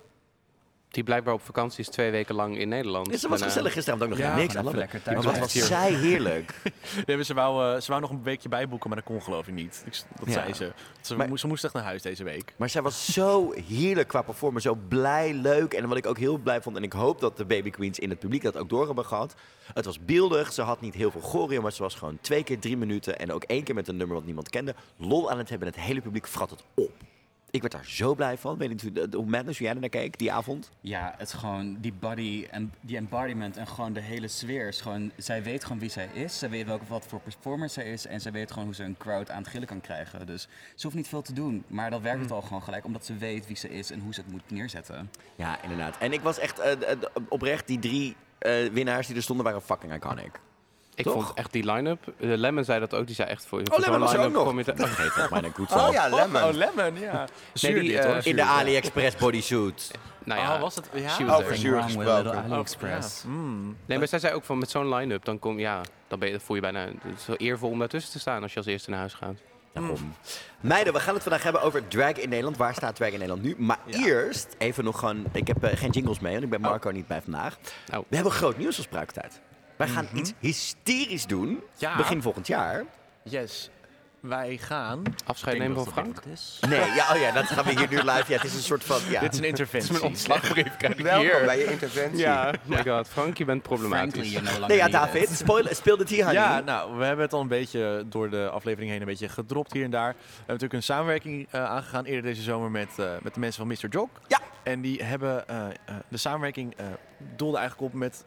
Die 0.90 1.04
blijkbaar 1.04 1.34
op 1.34 1.42
vakantie 1.42 1.81
is 1.81 1.88
twee 1.88 2.10
weken 2.10 2.34
lang 2.34 2.58
in 2.58 2.69
Nederland. 2.69 3.19
Ze 3.20 3.28
was 3.28 3.42
gezellig 3.42 3.72
gisteravond 3.72 4.10
ook 4.10 4.16
nog 4.19 4.26
ja, 4.26 4.31
in 4.32 4.37
niks. 4.38 4.54
love 4.54 4.69
it. 4.69 4.75
lekker 4.75 5.02
thuis 5.02 5.16
Maar 5.16 5.26
wat 5.26 5.38
was 5.38 5.52
blijven. 5.52 5.76
zij 5.76 5.92
heerlijk. 6.08 6.54
Nee, 7.06 7.25
ze, 7.25 7.34
wou, 7.34 7.75
eh, 7.75 7.81
ze 7.81 7.88
wou 7.90 8.00
nog 8.00 8.10
een 8.10 8.22
weekje 8.22 8.48
bijboeken, 8.48 8.88
maar 8.88 8.98
dat 8.98 9.06
kon 9.06 9.22
geloof 9.22 9.46
ik 9.48 9.54
niet. 9.54 9.82
Dat 10.19 10.26
Ja. 10.26 10.32
zei 10.32 10.54
ze. 10.54 10.72
Ze, 11.00 11.16
Maar- 11.16 11.28
moest, 11.28 11.40
ze 11.40 11.46
moest 11.46 11.64
echt 11.64 11.72
naar 11.75 11.82
huis 11.82 12.02
deze 12.02 12.25
week. 12.25 12.54
Maar 12.56 12.69
zij 12.69 12.82
was 12.82 13.12
zo 13.12 13.52
heerlijk 13.69 14.08
qua 14.08 14.22
performance. 14.22 14.69
Zo 14.69 14.78
blij, 14.88 15.32
leuk. 15.34 15.72
En 15.75 15.88
wat 15.88 15.96
ik 15.96 16.06
ook 16.06 16.19
heel 16.19 16.38
blij 16.38 16.60
vond. 16.62 16.76
En 16.76 16.82
ik 16.82 16.93
hoop 16.93 17.20
dat 17.20 17.36
de 17.36 17.44
Baby 17.44 17.70
Queens 17.70 17.98
in 17.98 18.10
het 18.10 18.19
publiek 18.19 18.43
dat 18.43 18.56
ook 18.56 18.69
door 18.69 18.86
hebben 18.86 19.04
gehad. 19.04 19.34
Het 19.75 19.84
was 19.84 20.04
beeldig. 20.04 20.52
Ze 20.52 20.62
had 20.62 20.81
niet 20.81 20.94
heel 20.94 21.10
veel 21.10 21.20
choreo. 21.20 21.62
Maar 21.62 21.72
ze 21.72 21.82
was 21.82 21.94
gewoon 21.94 22.19
twee 22.20 22.44
keer 22.44 22.58
drie 22.58 22.76
minuten. 22.76 23.19
En 23.19 23.32
ook 23.32 23.43
één 23.44 23.62
keer 23.62 23.75
met 23.75 23.88
een 23.88 23.96
nummer 23.96 24.16
wat 24.16 24.25
niemand 24.25 24.48
kende. 24.48 24.75
Lol 24.96 25.31
aan 25.31 25.38
het 25.38 25.48
hebben. 25.48 25.69
Het 25.69 25.76
hele 25.81 26.00
publiek 26.00 26.26
vrat 26.26 26.50
het 26.50 26.62
op. 26.75 26.93
Ik 27.50 27.61
werd 27.61 27.73
daar 27.73 27.85
zo 27.85 28.14
blij 28.14 28.38
van. 28.38 28.56
Weet 28.56 28.69
niet 28.69 28.82
hoe, 29.12 29.25
Madness, 29.26 29.58
hoe 29.58 29.67
jij 29.67 29.75
er 29.75 29.81
naar 29.81 29.88
keek 29.88 30.19
die 30.19 30.32
avond. 30.32 30.70
Ja, 30.81 31.14
het 31.17 31.29
is 31.29 31.35
gewoon 31.35 31.76
die 31.81 31.93
body 31.93 32.47
en 32.50 32.73
die 32.81 32.97
embodiment 32.97 33.56
en 33.56 33.67
gewoon 33.67 33.93
de 33.93 34.00
hele 34.00 34.29
sfeer. 34.29 34.69
Is 34.69 34.81
gewoon, 34.81 35.11
zij 35.17 35.43
weet 35.43 35.64
gewoon 35.64 35.79
wie 35.79 35.91
zij 35.91 36.08
is. 36.12 36.38
Zij 36.38 36.50
weet 36.50 36.67
welke, 36.67 36.85
wat 36.88 37.06
voor 37.06 37.20
performer 37.20 37.69
zij 37.69 37.93
is. 37.93 38.06
En 38.06 38.20
zij 38.20 38.32
weet 38.32 38.50
gewoon 38.50 38.64
hoe 38.64 38.75
ze 38.75 38.85
een 38.85 38.97
crowd 38.97 39.31
aan 39.31 39.43
het 39.43 39.49
gillen 39.49 39.67
kan 39.67 39.81
krijgen. 39.81 40.26
Dus 40.26 40.49
ze 40.75 40.82
hoeft 40.82 40.97
niet 40.97 41.08
veel 41.08 41.23
te 41.23 41.32
doen. 41.32 41.64
Maar 41.67 41.91
dan 41.91 42.02
werkt 42.02 42.23
het 42.23 42.31
al 42.31 42.43
gewoon 42.43 42.62
gelijk. 42.62 42.85
Omdat 42.85 43.05
ze 43.05 43.17
weet 43.17 43.47
wie 43.47 43.56
ze 43.56 43.70
is 43.70 43.91
en 43.91 44.00
hoe 44.00 44.14
ze 44.14 44.20
het 44.20 44.31
moet 44.31 44.50
neerzetten. 44.50 45.11
Ja, 45.36 45.63
inderdaad. 45.63 45.98
En 45.98 46.13
ik 46.13 46.20
was 46.20 46.39
echt 46.39 46.58
eh, 46.58 46.72
eh, 46.72 46.98
oprecht, 47.29 47.67
die 47.67 47.79
drie 47.79 48.17
eh, 48.39 48.69
winnaars 48.72 49.06
die 49.06 49.17
er 49.17 49.22
stonden 49.22 49.44
waren 49.44 49.63
fucking 49.63 49.94
iconic. 49.94 50.41
Ik 51.00 51.12
Toch? 51.12 51.24
vond 51.24 51.38
echt 51.38 51.52
die 51.52 51.72
line-up. 51.72 51.98
eh, 52.06 52.28
Lemon 52.36 52.64
zei 52.64 52.80
dat 52.80 52.94
ook. 52.94 53.06
Die 53.06 53.14
zei 53.14 53.28
echt 53.28 53.46
voor, 53.46 53.60
voor 53.64 53.74
Oh, 53.78 53.84
Lemon 53.84 54.08
zo'n 54.08 54.16
was 54.16 54.26
ook 54.26 54.32
nog. 54.32 54.44
kom 54.44 54.58
je 54.58 54.64
te- 54.64 54.74
mij 55.30 55.42
een 55.42 55.52
goed 55.54 55.72
Oh 55.72 55.92
ja, 55.92 56.08
Lemon. 56.08 56.42
Oh, 56.42 56.52
lemon, 56.52 56.98
ja. 57.00 57.24
Zuur 57.52 57.80
die, 57.80 57.90
dit, 57.90 57.98
eh, 57.98 58.04
hoor. 58.12 58.20
In 58.26 58.36
de. 58.36 58.44
AliExpress 58.44 59.16
bodysuit. 59.16 59.90
Nou 60.24 60.40
ja, 60.40 60.54
Oh, 60.54 60.60
was 60.60 60.74
het? 60.74 60.88
Ja? 60.94 61.08
she 61.08 61.24
was 61.24 61.38
Over 61.40 61.56
zuur 61.56 61.82
gesproken. 61.82 62.42
AliExpress. 62.44 63.24
Oh, 63.26 63.30
ja. 63.32 63.36
Mm. 63.38 63.76
Nee, 63.86 63.98
maar 63.98 64.08
zij 64.08 64.19
zei 64.19 64.34
ook 64.34 64.44
van 64.44 64.58
met 64.58 64.70
zo'n 64.70 64.94
line-up, 64.94 65.24
dan, 65.24 65.38
kom, 65.38 65.58
ja, 65.58 65.80
dan 66.08 66.19
ben 66.19 66.28
je, 66.30 66.40
voel 66.40 66.56
je 66.56 66.62
bijna... 66.62 66.80
Het 66.80 67.19
is 67.19 67.26
wel 67.26 67.36
eervol 67.36 67.70
om 67.70 67.78
daartussen 67.78 68.12
te 68.12 68.19
staan 68.19 68.42
als 68.42 68.52
je 68.52 68.58
als 68.58 68.66
eerste 68.66 68.90
naar 68.90 68.98
huis 68.98 69.14
gaat. 69.14 69.36
Daarom. 69.72 70.14
Meiden, 70.60 70.92
we 70.92 71.00
gaan 71.00 71.14
het 71.14 71.22
vandaag 71.22 71.42
hebben 71.42 71.62
over 71.62 71.88
drag 71.88 72.12
in 72.12 72.28
Nederland. 72.28 72.56
Waar 72.56 72.74
staat 72.74 72.96
drag 72.96 73.08
in 73.08 73.19
Nederland 73.19 73.42
nu? 73.42 73.54
Maar 73.58 73.78
Ja. 73.86 74.04
eerst 74.04 74.54
even 74.58 74.84
nog 74.84 74.98
gewoon... 74.98 75.24
Ik 75.32 75.46
heb 75.46 75.64
eh, 75.64 75.76
geen 75.78 75.90
jingles 75.90 76.20
mee, 76.20 76.32
want 76.32 76.44
ik 76.44 76.50
ben 76.50 76.60
Marco 76.60 76.90
niet 76.90 77.06
bij 77.06 77.22
vandaag. 77.22 77.58
Oh. 77.94 77.98
We 78.08 78.14
hebben 78.14 78.32
groot 78.32 78.56
nieuws 78.58 78.76
als 78.76 78.86
Pruiktijd. 78.86 79.40
Wij 79.81 79.89
gaan 79.89 80.08
iets 80.15 80.32
hysterisch 80.39 81.27
doen. 81.27 81.60
Ja. 81.79 81.96
Begin 81.96 82.22
volgend 82.22 82.46
jaar. 82.46 82.84
Yes. 83.22 83.70
Wij 84.20 84.56
gaan... 84.56 85.03
Afscheid 85.27 85.58
nemen 85.58 85.77
van 85.77 85.93
Frank? 85.93 86.17
het 86.17 86.27
is. 86.27 86.58
Nee, 86.69 86.79
ja, 86.79 87.15
oh 87.15 87.20
ja, 87.20 87.32
dat 87.32 87.44
gaan 87.44 87.65
we 87.65 87.70
hier 87.70 87.89
nu 87.91 87.96
live. 87.96 88.25
Ja, 88.27 88.37
het 88.37 88.44
is 88.44 88.55
een 88.55 88.63
soort 88.63 88.84
van... 88.84 89.01
Ja. 89.08 89.20
Dit 89.20 89.32
is 89.32 89.39
een 89.39 89.44
interventie. 89.44 89.93
Mijn 89.93 90.05
ontslagbrief 90.05 90.77
krijg 90.77 90.94
ik 90.99 91.05
Welkom 91.05 91.27
hier. 91.27 91.44
bij 91.44 91.58
je 91.58 91.65
interventie. 91.65 92.19
Ja, 92.19 92.49
oh 92.49 92.55
my 92.65 92.84
god. 92.84 93.08
Frank, 93.08 93.39
je 93.39 93.44
bent 93.44 93.63
Frankly, 93.65 93.89
problematisch. 93.89 94.32
no 94.32 94.51
longer 94.51 94.69
Nee, 94.69 94.77
ja. 94.77 94.89
David, 94.89 95.44
speel 95.70 95.99
het 95.99 96.08
hier 96.08 96.25
aan 96.25 96.32
Ja, 96.32 96.60
nou, 96.60 96.96
we 96.99 97.05
hebben 97.05 97.25
het 97.25 97.34
al 97.34 97.41
een 97.41 97.49
beetje 97.49 98.05
door 98.08 98.31
de 98.31 98.49
aflevering 98.49 98.91
heen 98.91 99.01
een 99.01 99.06
beetje 99.06 99.29
gedropt 99.29 99.72
hier 99.72 99.84
en 99.84 99.91
daar. 99.91 100.13
We 100.13 100.17
hebben 100.27 100.46
natuurlijk 100.46 100.72
een 100.72 100.82
samenwerking 100.82 101.49
eh, 101.51 101.65
aangegaan 101.65 102.05
eerder 102.05 102.22
deze 102.22 102.43
zomer 102.43 102.70
met, 102.70 102.99
eh, 102.99 103.13
met 103.22 103.34
de 103.34 103.41
mensen 103.41 103.67
van 103.67 103.77
Mr. 103.82 103.89
Jog. 103.91 104.08
Ja. 104.27 104.41
En 104.63 104.81
die 104.81 105.05
hebben 105.05 105.49
eh, 105.49 105.67
eh, 105.67 105.94
de 106.08 106.17
samenwerking 106.17 106.75
eh 106.77 106.87
doelde 107.37 107.58
eigenlijk 107.58 107.93
op 107.93 107.99
met. 107.99 108.25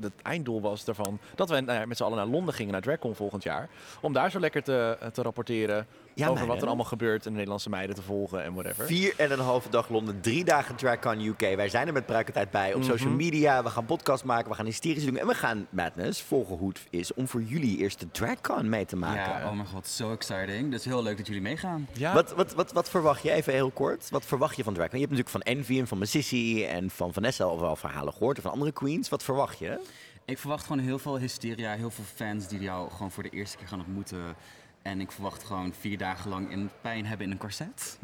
Het 0.00 0.12
einddoel 0.22 0.60
was 0.60 0.84
daarvan 0.84 1.18
dat 1.34 1.48
we 1.48 1.60
nou 1.60 1.86
met 1.86 1.96
z'n 1.96 2.02
allen 2.02 2.16
naar 2.16 2.26
Londen 2.26 2.54
gingen, 2.54 2.72
naar 2.72 2.82
DragCon 2.82 3.14
volgend 3.14 3.42
jaar. 3.42 3.68
Om 4.00 4.12
daar 4.12 4.30
zo 4.30 4.40
lekker 4.40 4.62
te, 4.62 4.96
eh, 5.00 5.08
te 5.08 5.22
rapporteren. 5.22 5.86
Ja, 6.14 6.28
over 6.28 6.46
wat 6.46 6.60
er 6.62 6.66
allemaal 6.66 6.84
gebeurt 6.84 7.20
en 7.22 7.28
de 7.30 7.34
Nederlandse 7.34 7.68
meiden 7.68 7.96
te 7.96 8.02
volgen 8.02 8.44
en 8.44 8.54
whatever. 8.54 8.86
Vier 8.86 9.14
en 9.16 9.32
een 9.32 9.38
halve 9.38 9.68
dag 9.70 9.88
Londen, 9.88 10.20
drie 10.20 10.44
dagen 10.44 10.76
DragCon 10.76 11.20
UK. 11.20 11.40
Wij 11.40 11.68
zijn 11.68 11.86
er 11.86 11.92
met 11.92 12.06
Pruikentijd 12.06 12.50
bij 12.50 12.74
op 12.74 12.82
social 12.82 13.12
media. 13.12 13.62
We 13.62 13.70
gaan 13.70 13.84
podcast 13.84 14.24
maken, 14.24 14.48
we 14.50 14.54
gaan 14.56 14.66
hysterisch 14.66 15.04
doen. 15.04 15.16
En 15.16 15.26
we 15.26 15.34
gaan 15.34 15.66
Madness 15.70 16.22
volgen 16.22 16.56
hoe 16.56 16.68
het 16.68 16.80
is 16.90 17.14
om 17.14 17.28
voor 17.28 17.42
jullie 17.42 17.78
eerst 17.78 18.00
de 18.00 18.10
DragCon 18.10 18.68
mee 18.68 18.84
te 18.84 18.96
maken. 18.96 19.40
Ja, 19.40 19.48
oh 19.48 19.52
mijn 19.52 19.66
god, 19.68 19.86
zo 19.88 20.12
exciting. 20.12 20.70
Dus 20.70 20.84
heel 20.84 21.02
leuk 21.02 21.16
dat 21.16 21.26
jullie 21.26 21.42
meegaan. 21.42 21.88
Ja, 21.92 22.14
Wat, 22.14 22.32
wat, 22.34 22.54
wat, 22.54 22.72
wat 22.72 22.90
verwacht 22.90 23.22
je, 23.22 23.30
even 23.30 23.52
heel 23.52 23.70
kort, 23.70 24.10
wat 24.10 24.24
verwacht 24.24 24.56
je 24.56 24.64
van 24.64 24.74
DragCon? 24.74 24.98
Je 24.98 25.06
hebt 25.06 25.18
natuurlijk 25.18 25.44
van 25.44 25.54
Envy 25.56 25.78
en 25.78 25.86
van 25.86 25.98
Mississippi 25.98 26.64
en 26.64 26.90
van 26.90 27.12
Vanessa 27.12 27.44
al 27.44 27.60
wel 27.60 27.76
verhalen 27.76 28.12
gehoord. 28.12 28.36
En 28.36 28.42
van 28.42 28.52
andere 28.52 28.72
queens. 28.72 29.08
Wat 29.08 29.22
verwacht 29.22 29.58
je? 29.58 29.80
Ik 30.24 30.38
verwacht 30.38 30.66
gewoon 30.66 30.82
heel 30.82 30.98
veel 30.98 31.18
hysteria, 31.18 31.74
heel 31.74 31.90
veel 31.90 32.04
fans 32.14 32.48
die 32.48 32.60
jou 32.60 32.90
gewoon 32.90 33.10
voor 33.10 33.22
de 33.22 33.28
eerste 33.28 33.56
keer 33.56 33.68
gaan 33.68 33.78
ontmoeten. 33.80 34.34
En 34.82 35.00
ik 35.00 35.12
verwacht 35.12 35.44
gewoon 35.44 35.74
vier 35.80 35.98
dagen 35.98 36.30
lang 36.30 36.50
in 36.50 36.70
pijn 36.80 37.06
hebben 37.06 37.26
in 37.26 37.32
een 37.32 37.38
corset. 37.38 37.98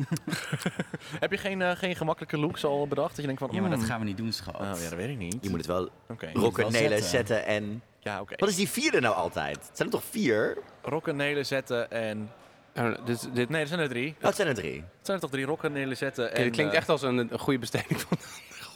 heb 1.21 1.31
je 1.31 1.39
geen, 1.39 1.63
eh, 1.63 1.77
geen 1.77 1.97
gemakkelijke 1.97 2.39
looks 2.39 2.65
al 2.65 2.89
bedacht? 2.89 3.09
Dat 3.09 3.17
je 3.17 3.23
denkt 3.27 3.41
van, 3.41 3.51
Ja, 3.53 3.61
maar 3.61 3.71
dat 3.71 3.79
mm, 3.79 3.85
gaan 3.85 4.01
we 4.01 4.07
niet 4.07 4.17
doen, 4.17 4.33
schat. 4.33 4.55
Oh 4.55 4.61
ja, 4.61 4.89
dat 4.89 4.93
weet 4.93 5.09
ik 5.09 5.19
niet. 5.19 5.37
Je 5.41 5.49
moet 5.49 5.59
het 5.59 5.67
wel 5.67 5.89
Oké. 6.09 6.31
rocken, 6.33 6.63
wel 6.63 6.71
nelen, 6.71 7.03
zetten. 7.03 7.09
zetten 7.09 7.47
en... 7.47 7.83
Ja, 8.01 8.21
oké. 8.21 8.35
Wat 8.37 8.49
is 8.49 8.57
die 8.57 8.69
vierde 8.69 9.01
nou 9.01 9.15
altijd? 9.15 9.57
Het 9.57 9.77
zijn 9.77 9.89
er 9.89 9.95
toch 9.95 10.05
vier? 10.11 10.59
Rokken, 10.83 11.17
nelen, 11.17 11.47
zetten 11.47 11.91
en... 11.91 12.31
Dit, 13.05 13.29
dit, 13.35 13.49
Nee, 13.49 13.61
er 13.61 13.67
zijn 13.67 13.81
er 13.81 13.89
drie. 13.89 14.15
Oh, 14.19 14.25
het 14.25 14.37
zijn 14.37 14.49
er 14.49 14.55
drie. 14.55 14.75
Het 14.75 15.07
zijn 15.07 15.17
er 15.17 15.23
toch 15.23 15.31
drie 15.31 15.45
rokken, 15.45 15.73
nelen, 15.73 15.97
zetten 15.97 16.35
en... 16.35 16.43
dit 16.43 16.53
klinkt 16.53 16.73
eh, 16.73 16.79
echt 16.79 16.89
als 16.89 17.03
een, 17.03 17.19
een 17.19 17.39
goede 17.39 17.59
besteding 17.59 18.01
van 18.01 18.19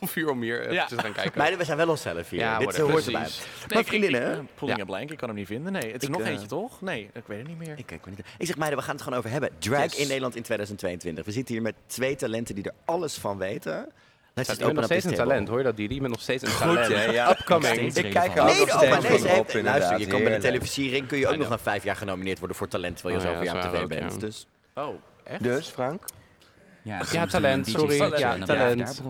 een 0.02 0.08
vuur 0.08 0.30
om 0.30 0.42
hier 0.42 0.60
even 0.60 0.72
Ja. 0.72 0.86
te 0.86 0.98
gaan 0.98 1.12
kijken. 1.12 1.32
Meiden, 1.38 1.58
we 1.58 1.64
zijn 1.64 1.76
wel 1.76 1.88
onszelf 1.88 2.30
hier. 2.30 2.40
Ja, 2.40 2.58
Dit 2.58 2.76
hoort 2.78 3.06
erbij. 3.06 3.20
Nee, 3.20 3.30
Maar 3.68 3.78
ik- 3.78 3.86
vriendinnen, 3.86 4.32
ik, 4.32 4.38
ik, 4.42 4.54
pulling 4.54 4.78
Ja. 4.78 4.84
a 4.84 4.86
blank, 4.86 5.10
ik 5.10 5.16
kan 5.18 5.28
hem 5.28 5.36
niet 5.36 5.46
vinden. 5.46 5.72
Nee, 5.72 5.92
het 5.92 6.02
is 6.02 6.08
Ik, 6.08 6.14
nog 6.14 6.22
eh, 6.26 6.28
eentje 6.28 6.46
toch? 6.46 6.80
Nee, 6.80 7.10
ik 7.12 7.22
weet 7.26 7.38
het 7.38 7.48
niet 7.48 7.58
meer. 7.58 7.74
Ik, 7.78 7.86
kijk 7.86 8.00
maar 8.00 8.10
niet. 8.16 8.26
ik 8.38 8.46
zeg 8.46 8.56
meiden, 8.56 8.78
we 8.78 8.84
gaan 8.84 8.94
het 8.94 9.02
gewoon 9.04 9.18
over 9.18 9.30
hebben. 9.30 9.50
Drag 9.58 9.82
Yes. 9.82 9.96
in 9.96 10.06
Nederland 10.06 10.36
in 10.36 10.42
2022. 10.42 11.24
We 11.24 11.32
zitten 11.32 11.54
hier 11.54 11.62
met 11.62 11.74
twee 11.86 12.16
talenten 12.16 12.54
die 12.54 12.64
er 12.64 12.72
alles 12.84 13.14
van 13.16 13.38
weten. 13.38 13.88
Let's 14.34 14.48
bent 14.48 14.62
open 14.62 14.74
nog 14.74 14.84
steeds 14.84 15.04
een 15.04 15.14
talent, 15.14 15.48
hoor 15.48 15.58
je 15.58 15.64
dat, 15.64 15.76
Didi? 15.76 15.94
Je 15.94 16.00
bent 16.00 16.12
nog 16.12 16.22
steeds 16.22 16.42
een 16.42 16.56
talent. 16.58 17.12
ja. 17.12 17.30
Upcoming. 17.30 17.94
Ik 17.96 18.10
kijk 18.10 18.34
er 18.36 18.40
ook 18.42 18.46
Nee, 18.48 18.58
nog 18.58 18.68
steeds 18.68 19.22
nee, 19.22 19.38
op, 19.38 19.52
luister, 19.62 19.98
je 19.98 20.06
kan 20.06 20.22
bij 20.24 20.34
de 20.34 20.40
televisiering 20.40 21.06
kun 21.06 21.18
je 21.18 21.28
ook 21.28 21.36
nog 21.36 21.48
na 21.48 21.58
vijf 21.58 21.84
jaar 21.84 21.96
genomineerd 21.96 22.38
worden 22.38 22.56
voor 22.56 22.68
talent 22.68 22.96
terwijl 22.96 23.20
je 23.20 23.26
Oh, 23.28 23.42
jaar 23.44 23.54
op 23.54 23.60
zwaar 23.60 23.72
tv 23.72 23.86
bent. 23.86 24.20
Dus 24.20 24.46
Oh. 24.74 24.94
Dus, 25.40 25.68
Frank? 25.68 26.02
Ja, 26.82 27.00
Ja, 27.12 27.26
talent, 27.26 27.68
sorry. 27.68 27.98
Talent. 27.98 28.18
Ja, 28.18 28.34
Ja, 28.34 28.44
talent. 28.44 29.02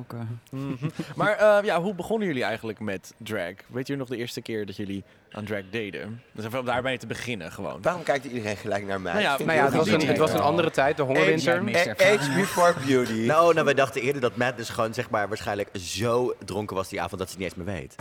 Maar 1.16 1.32
eh, 1.32 1.64
ja, 1.64 1.80
hoe 1.80 1.94
begonnen 1.94 2.28
jullie 2.28 2.42
eigenlijk 2.44 2.80
met 2.80 3.14
drag? 3.16 3.52
Weet 3.66 3.86
jullie 3.86 3.96
nog 3.96 4.08
de 4.08 4.16
eerste 4.16 4.40
keer 4.40 4.66
dat 4.66 4.76
jullie 4.76 5.04
aan 5.30 5.44
drag 5.44 5.62
deden? 5.70 6.22
Dus 6.32 6.44
even 6.44 6.58
om 6.58 6.64
daarbij 6.64 6.98
te 6.98 7.06
beginnen 7.06 7.52
gewoon. 7.52 7.82
Waarom 7.82 8.02
kijkt 8.02 8.24
iedereen 8.24 8.56
gelijk 8.56 8.86
naar 8.86 9.00
mij? 9.00 9.12
Nou 9.12 9.24
ja, 9.24 9.36
Nou 9.38 9.52
ja, 9.58 9.64
het 9.64 9.74
was, 9.74 9.88
een, 9.88 10.06
het 10.06 10.18
was 10.18 10.32
een 10.32 10.40
andere 10.40 10.70
tijd, 10.70 10.96
de 10.96 11.02
hongerwinter. 11.02 11.58
Age 11.88 12.32
before 12.36 12.74
beauty. 12.86 13.12
Nou, 13.32 13.52
nou, 13.52 13.64
wij 13.64 13.74
dachten 13.74 14.02
eerder 14.02 14.20
dat 14.20 14.36
Matt 14.36 14.56
dus 14.56 14.68
gewoon 14.68 14.94
zeg 14.94 15.10
maar 15.10 15.28
waarschijnlijk 15.28 15.68
zo 15.72 16.34
dronken 16.44 16.76
was 16.76 16.88
die 16.88 17.00
avond 17.00 17.20
dat 17.20 17.30
ze 17.30 17.36
het 17.36 17.44
niet 17.44 17.56
eens 17.56 17.64
meer 17.66 17.74
weet. 17.74 17.94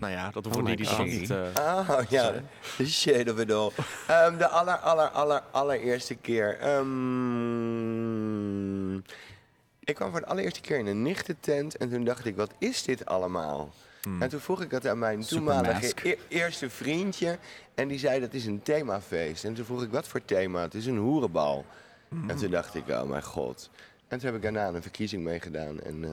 Nou 0.00 0.12
ja, 0.12 0.30
dat 0.30 0.46
Oh 0.46 0.62
my 0.62 0.74
niet. 0.74 0.88
God. 0.88 1.06
die 1.06 1.18
niet 1.20 1.30
eh, 1.30 1.86
Oh 1.88 2.00
ja, 2.08 2.32
de 2.76 2.86
shade 2.86 3.32
of 3.32 3.38
it 3.38 3.52
all. 3.52 3.70
Ehm, 4.06 4.36
de 4.36 4.48
aller, 4.48 4.76
aller, 4.76 5.08
aller, 5.08 5.42
allereerste 5.50 6.14
keer. 6.14 6.58
ehm, 7.60 8.96
ik 9.84 9.94
kwam 9.94 10.10
voor 10.10 10.20
de 10.20 10.26
allereerste 10.26 10.60
keer 10.60 10.78
in 10.78 10.86
een 10.86 11.02
nichtentent 11.02 11.76
en 11.76 11.90
toen 11.90 12.04
dacht 12.04 12.24
ik, 12.24 12.36
wat 12.36 12.50
is 12.58 12.82
dit 12.82 13.06
allemaal? 13.06 13.70
En 14.20 14.28
toen 14.28 14.40
vroeg 14.40 14.62
ik 14.62 14.70
dat 14.70 14.86
aan 14.86 14.98
mijn 14.98 15.20
toenmalige 15.20 15.92
e- 16.02 16.16
eerste 16.28 16.70
vriendje 16.70 17.38
en 17.74 17.88
die 17.88 17.98
zei 17.98 18.20
dat 18.20 18.34
is 18.34 18.46
een 18.46 18.62
themafeest. 18.62 19.44
En 19.44 19.54
toen 19.54 19.64
vroeg 19.64 19.82
ik, 19.82 19.90
wat 19.90 20.08
voor 20.08 20.24
thema? 20.24 20.60
Het 20.62 20.74
is 20.74 20.86
een 20.86 20.96
hoerenbal. 20.98 21.64
En 22.28 22.36
toen 22.36 22.50
dacht 22.50 22.74
ik, 22.74 22.88
oh 22.88 23.02
mijn 23.02 23.22
god. 23.22 23.70
En 24.08 24.18
toen 24.18 24.26
heb 24.26 24.36
ik 24.36 24.42
daarna 24.42 24.68
een 24.68 24.82
verkiezing 24.82 25.22
meegedaan 25.22 25.80
en... 25.80 26.04
eh, 26.04 26.10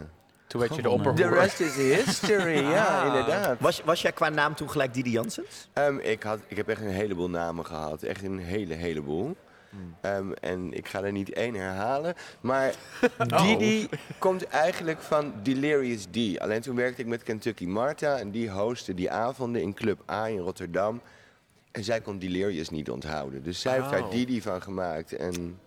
Toen 0.48 0.60
werd 0.62 0.75
je 0.75 0.82
de 0.82 0.89
Gewonnen. 0.89 1.16
The 1.16 1.24
opperhoer. 1.24 1.42
rest 1.44 1.60
is 1.60 1.75
history, 1.75 2.58
ja, 2.58 3.06
inderdaad. 3.06 3.60
Was, 3.60 3.82
was 3.84 4.01
jij 4.01 4.12
qua 4.12 4.30
naam 4.30 4.56
toen 4.56 4.70
gelijk 4.70 4.94
Didi 4.94 5.10
Janssens? 5.12 5.68
Ehm, 5.74 5.98
ik, 5.98 6.24
had, 6.24 6.39
ik 6.48 6.58
heb 6.58 6.68
echt 6.68 6.82
een 6.82 6.88
heleboel 6.88 7.30
namen 7.30 7.66
gehad. 7.66 8.04
Echt 8.04 8.24
een 8.24 8.39
hele, 8.39 8.74
heleboel. 8.74 9.36
Hmm. 9.70 9.96
Ehm, 10.01 10.32
en 10.32 10.74
ik 10.74 10.88
ga 10.88 11.04
er 11.04 11.12
niet 11.12 11.34
één 11.34 11.54
herhalen. 11.56 12.13
Maar 12.42 12.74
Oh. 13.34 13.42
Didi 13.42 13.89
komt 14.20 14.44
eigenlijk 14.48 15.01
van 15.01 15.34
Delirious 15.44 16.06
D. 16.06 16.39
Alleen 16.39 16.62
toen 16.62 16.75
werkte 16.75 17.01
ik 17.01 17.08
met 17.08 17.24
Kentucky 17.24 17.66
Marta. 17.66 18.18
En 18.18 18.32
die 18.32 18.50
hostte 18.50 18.94
die 18.94 19.12
avonden 19.12 19.62
in 19.62 19.74
Club 19.74 20.12
A 20.12 20.27
in 20.27 20.39
Rotterdam. 20.39 21.01
En 21.72 21.84
zij 21.84 22.01
kon 22.01 22.20
Delirious 22.20 22.70
niet 22.70 22.89
onthouden. 22.89 23.44
Dus 23.44 23.62
zij 23.62 23.74
heeft 23.74 23.89
daar 23.89 24.04
Oh. 24.04 24.12
Didi 24.12 24.42
van 24.42 24.62
gemaakt. 24.62 25.16
En 25.16 25.60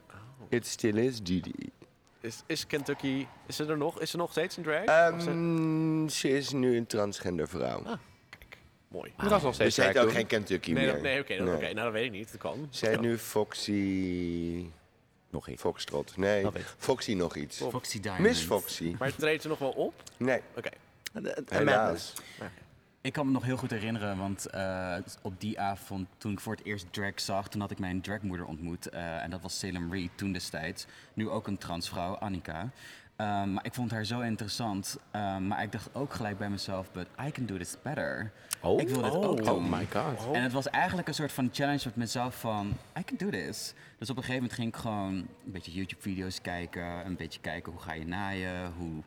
it 0.48 0.66
still 0.66 0.96
is 0.96 1.22
Didi. 1.22 1.72
Is, 2.20 2.42
is 2.46 2.66
Kentucky, 2.66 3.26
is 3.46 3.56
ze 3.56 3.64
er 3.66 3.76
nog? 3.76 4.00
Is 4.00 4.10
ze 4.10 4.16
nog 4.16 4.30
steeds 4.30 4.56
in 4.56 4.62
drag? 4.62 4.84
Ze- 4.84 5.30
Ehm, 5.30 6.08
ze 6.08 6.28
is 6.28 6.50
nu 6.52 6.76
een 6.76 6.86
transgender 6.86 7.48
vrouw. 7.48 7.82
Kijk, 7.82 8.58
mooi. 8.88 9.12
Dat 9.16 9.30
was 9.30 9.42
nog 9.42 9.42
dus 9.42 9.54
steeds 9.54 9.74
ze 9.74 9.82
heet 9.82 9.98
ook 9.98 10.04
doen. 10.04 10.14
geen 10.14 10.26
Kentucky 10.26 10.72
Nee, 10.72 10.84
meer. 10.84 10.92
dat- 10.92 11.02
nee 11.02 11.20
oké, 11.20 11.34
Nee. 11.34 11.54
oké, 11.54 11.62
nou 11.72 11.74
dat 11.74 11.92
weet 11.92 12.04
ik 12.04 12.10
niet. 12.10 12.30
Dat 12.30 12.40
kan. 12.40 12.68
Ze 12.70 12.86
heet 12.86 13.00
nu 13.00 13.18
Foxy... 13.18 14.64
Nog 15.32 15.48
iets. 15.48 15.60
Foxtrot. 15.60 16.16
Nee. 16.16 16.46
Foxy 16.78 17.14
nog 17.14 17.36
iets. 17.36 17.56
Foxy 17.56 18.00
Diamond. 18.00 18.22
Miss 18.24 18.42
Foxy. 18.42 18.94
Maar 18.98 19.14
treedt 19.14 19.42
ze 19.42 19.48
nog 19.48 19.58
wel 19.58 19.70
op? 19.70 19.94
Nee, 20.16 20.40
Oké. 20.56 20.68
En, 21.12 21.36
en 21.36 21.44
helaas. 21.48 22.12
Ik 23.02 23.12
kan 23.12 23.26
me 23.26 23.32
nog 23.32 23.44
heel 23.44 23.56
goed 23.56 23.70
herinneren, 23.70 24.16
want 24.18 24.46
eh, 24.46 24.96
op 25.22 25.40
die 25.40 25.60
avond, 25.60 26.08
toen 26.18 26.32
ik 26.32 26.40
voor 26.40 26.54
het 26.56 26.64
eerst 26.64 26.92
drag 26.92 27.12
zag, 27.20 27.48
toen 27.48 27.60
had 27.60 27.70
ik 27.70 27.78
mijn 27.78 28.00
dragmoeder 28.00 28.46
ontmoet. 28.46 28.88
eh, 28.88 29.22
en 29.22 29.30
dat 29.30 29.40
was 29.40 29.58
Salem 29.58 29.92
Reed 29.92 30.10
toen 30.14 30.32
destijds. 30.32 30.86
Nu 31.14 31.28
ook 31.28 31.46
een 31.46 31.58
transvrouw, 31.58 32.14
Annika. 32.14 32.70
Ehm, 33.16 33.52
maar 33.52 33.64
ik 33.64 33.74
vond 33.74 33.90
haar 33.90 34.04
zo 34.04 34.20
interessant. 34.20 34.98
Maar 35.12 35.62
ik 35.62 35.72
dacht 35.72 35.94
ook 35.94 36.12
gelijk 36.14 36.38
bij 36.38 36.50
mezelf, 36.50 36.92
but 36.92 37.06
I 37.26 37.30
can 37.30 37.46
do 37.46 37.56
this 37.56 37.76
better. 37.82 38.32
Oh. 38.60 38.80
Ik 38.80 38.88
wil 38.88 39.02
dit 39.02 39.12
Oh. 39.14 39.24
ook 39.28 39.36
doen. 39.44 39.48
Oh 39.48 39.70
my 39.78 39.86
god. 39.92 40.34
En 40.34 40.42
het 40.42 40.52
was 40.52 40.68
eigenlijk 40.68 41.08
een 41.08 41.14
soort 41.14 41.32
van 41.32 41.48
challenge 41.52 41.82
met 41.84 41.96
mezelf 41.96 42.40
van, 42.40 42.72
I 42.98 43.04
can 43.04 43.16
do 43.16 43.30
this. 43.30 43.74
Dus 43.98 44.10
op 44.10 44.16
een 44.16 44.22
gegeven 44.22 44.42
moment 44.42 44.52
ging 44.52 44.68
ik 44.68 44.76
gewoon 44.76 45.14
een 45.14 45.28
beetje 45.52 45.72
YouTube-video's 45.72 46.40
kijken. 46.40 47.06
Een 47.06 47.16
beetje 47.16 47.40
kijken 47.40 47.72
hoe 47.72 47.80
ga 47.80 47.92
je 47.92 48.06
naaien, 48.06 48.72
hoe 48.78 49.02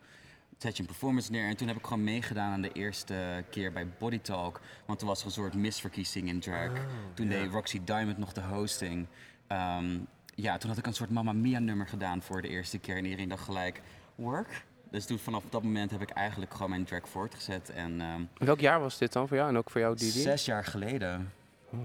zet 0.63 0.75
je 0.77 0.81
een 0.81 0.87
performance 0.89 1.31
neer. 1.31 1.47
En 1.47 1.55
toen 1.57 1.67
heb 1.67 1.77
ik 1.77 1.85
gewoon 1.85 2.03
meegedaan 2.03 2.51
aan 2.51 2.61
de 2.61 2.71
eerste 2.71 3.43
keer 3.49 3.71
bij 3.71 3.87
Body 3.99 4.19
Talk. 4.19 4.59
Want 4.85 4.99
toen 4.99 5.07
was 5.07 5.19
er 5.19 5.25
een 5.25 5.31
soort 5.31 5.53
misverkiezing 5.53 6.27
in 6.27 6.39
drag. 6.39 6.71
toen 7.13 7.27
deed 7.27 7.51
Roxy 7.51 7.81
Diamond 7.83 8.17
nog 8.17 8.33
de 8.33 8.41
hosting. 8.41 9.07
Ehm, 9.47 9.97
ja, 10.35 10.57
toen 10.57 10.69
had 10.69 10.77
ik 10.79 10.85
een 10.85 10.93
soort 10.93 11.09
Mamma 11.09 11.33
Mia 11.33 11.59
nummer 11.59 11.87
gedaan 11.87 12.21
voor 12.21 12.41
de 12.41 12.47
eerste 12.47 12.79
keer. 12.79 12.97
En 12.97 13.03
iedereen 13.03 13.29
dacht 13.29 13.43
gelijk, 13.43 13.81
work? 14.15 14.63
Dus 14.91 15.05
toen 15.05 15.19
vanaf 15.19 15.43
dat 15.49 15.63
moment 15.63 15.91
heb 15.91 16.01
ik 16.01 16.09
eigenlijk 16.09 16.53
gewoon 16.53 16.69
mijn 16.69 16.83
drag 16.83 17.09
voortgezet. 17.09 17.69
En 17.69 18.01
ehm, 18.01 18.21
Welk 18.37 18.59
jaar 18.59 18.79
was 18.79 18.97
dit 18.97 19.13
dan 19.13 19.27
voor 19.27 19.37
jou 19.37 19.49
en 19.49 19.57
ook 19.57 19.69
voor 19.69 19.81
jou, 19.81 19.95
Didi? 19.95 20.19
zes 20.19 20.45
jaar 20.45 20.65
geleden 20.65 21.31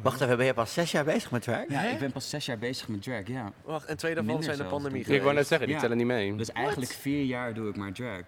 Wacht 0.03 0.21
even, 0.21 0.37
ben 0.37 0.47
je 0.47 0.55
pas 0.55 0.73
zes 0.73 0.91
jaar 0.91 1.05
bezig 1.05 1.31
met 1.31 1.47
werk? 1.47 1.71
Ja, 1.71 1.83
ik 1.83 1.99
ben 1.99 2.13
pas 2.13 2.31
zes 2.31 2.47
jaar 2.47 2.59
bezig 2.59 2.89
met 2.89 3.03
drag, 3.03 3.27
ja. 3.27 3.53
Wacht, 3.65 3.87
en 3.87 3.97
twee 3.97 4.15
daarvan 4.15 4.35
Minder 4.35 4.55
zijn 4.55 4.67
de 4.67 4.75
pandemie 4.75 5.05
denk 5.05 5.17
Ik 5.17 5.23
wou 5.23 5.35
net 5.35 5.47
zeggen, 5.47 5.67
die 5.67 5.77
Ja. 5.77 5.83
tellen 5.83 5.97
niet 5.97 6.07
mee. 6.07 6.37
Dus 6.37 6.53
eigenlijk 6.53 6.93
vier 6.93 7.25
jaar 7.25 7.55
doe 7.55 7.69
ik 7.69 7.77
maar 7.77 7.93
drag. 7.93 8.23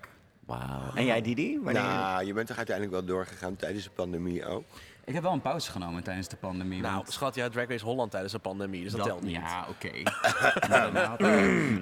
Wauw. 0.50 0.94
En 0.94 1.04
jij 1.04 1.22
Didi? 1.22 1.58
Wanneer? 1.62 1.82
Nou, 1.82 2.24
je 2.24 2.32
bent 2.32 2.46
toch 2.46 2.56
uiteindelijk 2.56 2.96
wel 2.96 3.04
doorgegaan 3.04 3.56
tijdens 3.56 3.84
de 3.84 3.90
pandemie 3.90 4.46
ook? 4.46 4.64
Ik 5.04 5.14
heb 5.14 5.22
wel 5.22 5.32
een 5.32 5.40
pauze 5.40 5.70
genomen 5.70 6.02
tijdens 6.02 6.28
de 6.28 6.36
pandemie. 6.36 6.80
Nou, 6.80 6.94
want 6.94 7.12
schat, 7.12 7.34
ja, 7.34 7.48
Drag 7.48 7.68
Race 7.68 7.84
Holland 7.84 8.10
tijdens 8.10 8.32
de 8.32 8.38
pandemie, 8.38 8.82
dus 8.82 8.92
dat, 8.92 9.04
telt 9.06 9.22
niet. 9.22 9.36
Ja, 9.36 9.66
oké. 9.68 9.88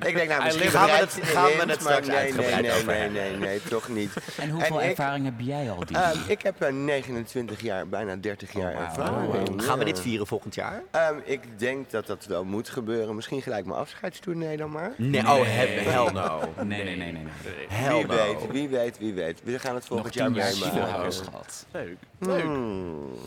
Ik 0.08 0.14
denk 0.14 0.28
nou, 0.28 0.44
misschien 0.44 0.70
Gaan 0.70 0.87
we 0.87 0.92
het- 0.92 1.18
gaan 1.22 1.44
we 1.44 1.48
hint, 1.50 1.60
het 1.60 1.68
maar 1.68 1.78
straks 1.80 2.06
nee, 2.06 2.16
nee, 2.16 2.25
uitgebreid 2.54 3.12
nee, 3.12 3.20
nee, 3.20 3.30
nee, 3.30 3.38
nee, 3.38 3.62
toch 3.62 3.88
niet. 3.88 4.10
En 4.37 4.50
hoeveel 4.50 4.78
En 4.80 4.84
ik- 4.84 4.90
ervaring 4.90 5.25
heb 5.25 5.34
jij 5.40 5.70
al, 5.70 5.84
die? 5.84 5.96
Ehm, 5.96 6.18
ik 6.26 6.42
heb 6.42 6.60
eh, 6.62 6.72
29 6.72 7.60
jaar, 7.60 7.88
bijna 7.88 8.16
30 8.16 8.52
jaar 8.52 8.72
wauw. 8.72 8.84
ervaring. 8.84 9.62
Gaan 9.64 9.78
we 9.78 9.84
dit 9.84 10.00
vieren 10.00 10.26
volgend 10.26 10.54
jaar? 10.54 10.82
Ehm, 10.90 11.14
ik 11.25 11.58
denk 11.58 11.90
dat 11.90 12.06
dat 12.06 12.26
wel 12.26 12.44
moet 12.44 12.68
gebeuren. 12.68 13.14
Misschien 13.14 13.42
gelijk 13.42 13.66
mijn 13.66 13.78
afscheidstournee 13.78 14.56
dan 14.56 14.70
maar. 14.70 14.92
Nee, 14.96 15.20
oh, 15.22 15.40
hell, 15.44 16.10
no. 16.12 16.40
nee, 16.64 16.84
nee, 16.84 16.96
nee, 16.96 17.12
nee. 17.12 17.14
nee. 17.22 17.66
Hell 17.68 17.94
wie 17.96 18.06
no. 18.06 18.14
weet, 18.14 18.50
wie 18.50 18.68
weet, 18.68 18.98
wie 18.98 19.14
weet. 19.14 19.40
We 19.44 19.58
gaan 19.58 19.75
het 19.75 19.84
Nog 19.88 19.92
volgend 19.92 20.14
jaar 20.14 20.30
meemaken. 20.30 21.12
Gehad. 21.12 21.66
Leuk. 21.72 21.96
Leuk. 22.18 22.44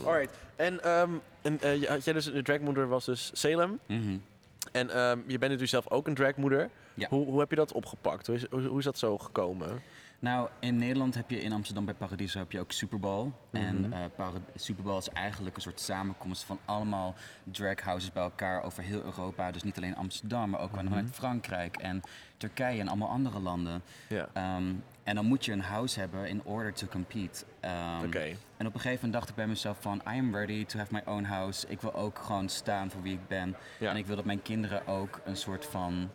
Alright. 0.05 0.33
En, 0.55 0.83
ehm 0.83 1.11
en 1.41 1.61
eh, 1.61 1.89
had 1.89 2.03
jij 2.03 2.13
dus, 2.13 2.25
de 2.25 2.41
dragmoeder 2.41 2.87
was 2.87 3.05
dus 3.05 3.31
Salem. 3.33 3.79
Mhm. 3.85 4.17
En 4.71 4.89
ehm, 4.89 5.17
je 5.17 5.37
bent 5.37 5.41
natuurlijk 5.41 5.69
zelf 5.69 5.89
ook 5.89 6.07
een 6.07 6.13
dragmoeder. 6.13 6.69
Ja. 6.93 7.07
Hoe, 7.09 7.25
hoe 7.25 7.39
heb 7.39 7.49
je 7.49 7.55
dat 7.55 7.71
opgepakt? 7.71 8.27
Hoe 8.27 8.35
is, 8.35 8.45
hoe, 8.49 8.61
hoe 8.61 8.79
is 8.79 8.85
dat 8.85 8.97
zo 8.97 9.17
gekomen? 9.17 9.81
Nou, 10.19 10.49
in 10.59 10.77
Nederland 10.77 11.15
heb 11.15 11.29
je 11.29 11.41
in 11.41 11.51
Amsterdam 11.51 11.85
bij 11.85 11.93
Paradiso 11.93 12.39
heb 12.39 12.51
je 12.51 12.59
ook 12.59 12.71
Super 12.71 12.99
Bowl. 12.99 13.31
En 13.51 13.93
uh, 14.19 14.25
Super 14.55 14.83
Bowl 14.83 14.97
is 14.97 15.09
eigenlijk 15.09 15.55
een 15.55 15.61
soort 15.61 15.79
samenkomst 15.79 16.43
van 16.43 16.59
allemaal 16.65 17.15
drag 17.43 17.79
houses 17.79 18.11
bij 18.11 18.23
elkaar 18.23 18.63
over 18.63 18.83
heel 18.83 19.03
Europa. 19.03 19.51
Dus 19.51 19.63
niet 19.63 19.77
alleen 19.77 19.95
Amsterdam, 19.95 20.49
maar 20.49 20.59
ook 20.59 20.75
vanuit 20.75 21.05
Frankrijk 21.11 21.77
en 21.77 22.01
Turkije 22.37 22.79
en 22.79 22.87
allemaal 22.87 23.09
andere 23.09 23.39
landen. 23.39 23.81
Ja. 24.07 24.29
Ehm, 24.33 24.73
en 25.03 25.15
dan 25.15 25.25
moet 25.25 25.45
je 25.45 25.51
een 25.51 25.61
house 25.61 25.99
hebben 25.99 26.27
in 26.27 26.43
order 26.43 26.73
to 26.73 26.87
compete. 26.87 27.45
Um, 27.65 28.13
En 28.57 28.67
op 28.67 28.73
een 28.73 28.79
gegeven 28.79 28.93
moment 28.93 29.13
dacht 29.13 29.29
ik 29.29 29.35
bij 29.35 29.47
mezelf 29.47 29.77
van... 29.81 30.01
I 30.07 30.17
am 30.17 30.35
ready 30.35 30.65
to 30.65 30.77
have 30.77 30.93
my 30.93 31.01
own 31.05 31.23
house. 31.23 31.67
Ik 31.67 31.81
wil 31.81 31.93
ook 31.93 32.19
gewoon 32.19 32.49
staan 32.49 32.91
voor 32.91 33.01
wie 33.01 33.13
ik 33.13 33.27
ben. 33.27 33.55
En 33.79 33.95
ik 33.95 34.05
wil 34.05 34.15
dat 34.15 34.25
mijn 34.25 34.41
kinderen 34.41 34.87
ook 34.87 35.21
een 35.25 35.37
soort 35.37 35.65
van 35.65 36.09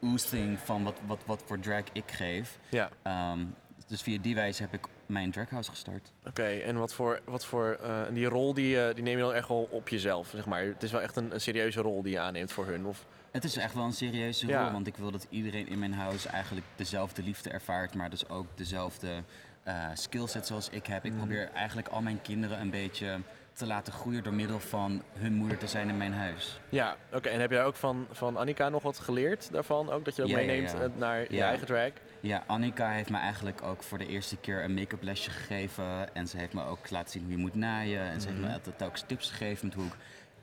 oozing 0.00 0.58
van 0.58 0.84
wat, 0.84 1.00
wat, 1.06 1.22
wat 1.26 1.42
voor 1.46 1.58
drag 1.58 1.82
ik 1.92 2.10
geef. 2.10 2.58
Ja. 2.68 2.90
Ehm, 3.02 3.44
dus 3.86 4.02
via 4.02 4.18
die 4.18 4.34
wijze 4.34 4.62
heb 4.62 4.72
ik 4.72 4.86
mijn 5.06 5.30
draghouse 5.30 5.70
gestart. 5.70 6.12
Oké, 6.26 6.46
en 6.46 6.76
wat 6.76 6.94
voor, 6.94 7.20
wat 7.24 7.44
voor 7.44 7.78
uh, 7.82 8.00
die 8.12 8.26
rol 8.26 8.54
die, 8.54 8.76
uh, 8.76 8.94
die 8.94 9.02
neem 9.02 9.16
je 9.16 9.22
dan 9.22 9.32
echt 9.32 9.48
wel 9.48 9.68
op 9.70 9.88
jezelf, 9.88 10.28
zeg 10.28 10.46
maar. 10.46 10.62
Het 10.62 10.82
is 10.82 10.92
wel 10.92 11.00
echt 11.00 11.16
een, 11.16 11.34
een 11.34 11.40
serieuze 11.40 11.80
rol 11.80 12.02
die 12.02 12.12
je 12.12 12.20
aanneemt 12.20 12.52
voor 12.52 12.66
hun, 12.66 12.86
of... 12.86 13.06
Het 13.36 13.44
is 13.44 13.56
echt 13.56 13.74
wel 13.74 13.84
een 13.84 13.92
serieuze 13.92 14.46
rol, 14.46 14.72
want 14.72 14.86
ik 14.86 14.96
wil 14.96 15.10
dat 15.10 15.26
iedereen 15.30 15.68
in 15.68 15.78
mijn 15.78 15.92
huis 15.92 16.26
eigenlijk 16.26 16.66
dezelfde 16.76 17.22
liefde 17.22 17.50
ervaart, 17.50 17.94
maar 17.94 18.10
dus 18.10 18.28
ook 18.28 18.46
dezelfde 18.54 19.22
uh, 19.68 19.84
skillset 19.94 20.46
zoals 20.46 20.68
ik 20.68 20.86
heb. 20.86 21.04
Ik 21.04 21.10
mhm. 21.10 21.20
probeer 21.20 21.50
eigenlijk 21.54 21.88
al 21.88 22.02
mijn 22.02 22.22
kinderen 22.22 22.60
een 22.60 22.70
beetje 22.70 23.20
te 23.52 23.66
laten 23.66 23.92
groeien 23.92 24.22
door 24.22 24.34
middel 24.34 24.60
van 24.60 25.02
hun 25.12 25.32
moeder 25.32 25.58
te 25.58 25.66
zijn 25.66 25.88
in 25.88 25.96
mijn 25.96 26.12
huis. 26.12 26.60
Ja, 26.68 26.96
oké. 27.12 27.28
En 27.28 27.40
heb 27.40 27.50
jij 27.50 27.64
ook 27.64 27.74
van, 27.74 28.06
van 28.10 28.36
Annika 28.36 28.68
nog 28.68 28.82
wat 28.82 28.98
geleerd 28.98 29.52
daarvan? 29.52 29.90
Ook 29.90 30.04
dat 30.04 30.16
je 30.16 30.22
dat 30.22 30.30
meeneemt 30.30 30.74
eh, 30.74 30.80
naar 30.96 31.32
je 31.32 31.42
eigen 31.42 31.66
drag? 31.66 31.90
Ja, 32.20 32.44
Annika 32.46 32.90
heeft 32.90 33.10
me 33.10 33.18
eigenlijk 33.18 33.62
ook 33.62 33.82
voor 33.82 33.98
de 33.98 34.06
eerste 34.06 34.36
keer 34.36 34.64
een 34.64 34.74
make-up 34.74 35.02
lesje 35.02 35.30
gegeven. 35.30 36.14
En 36.14 36.28
ze 36.28 36.36
heeft 36.36 36.52
me 36.52 36.64
ook 36.64 36.90
laten 36.90 37.10
zien 37.10 37.22
hoe 37.22 37.30
je 37.30 37.38
moet 37.38 37.54
naaien. 37.54 38.00
En 38.00 38.20
ze 38.20 38.26
heeft 38.26 38.40
me 38.40 38.46
mhm. 38.46 38.54
altijd 38.54 38.78
telkens 38.78 39.04
tips 39.06 39.30
gegeven 39.30 39.66
met 39.66 39.76
hoe 39.76 39.86
ik 39.86 39.96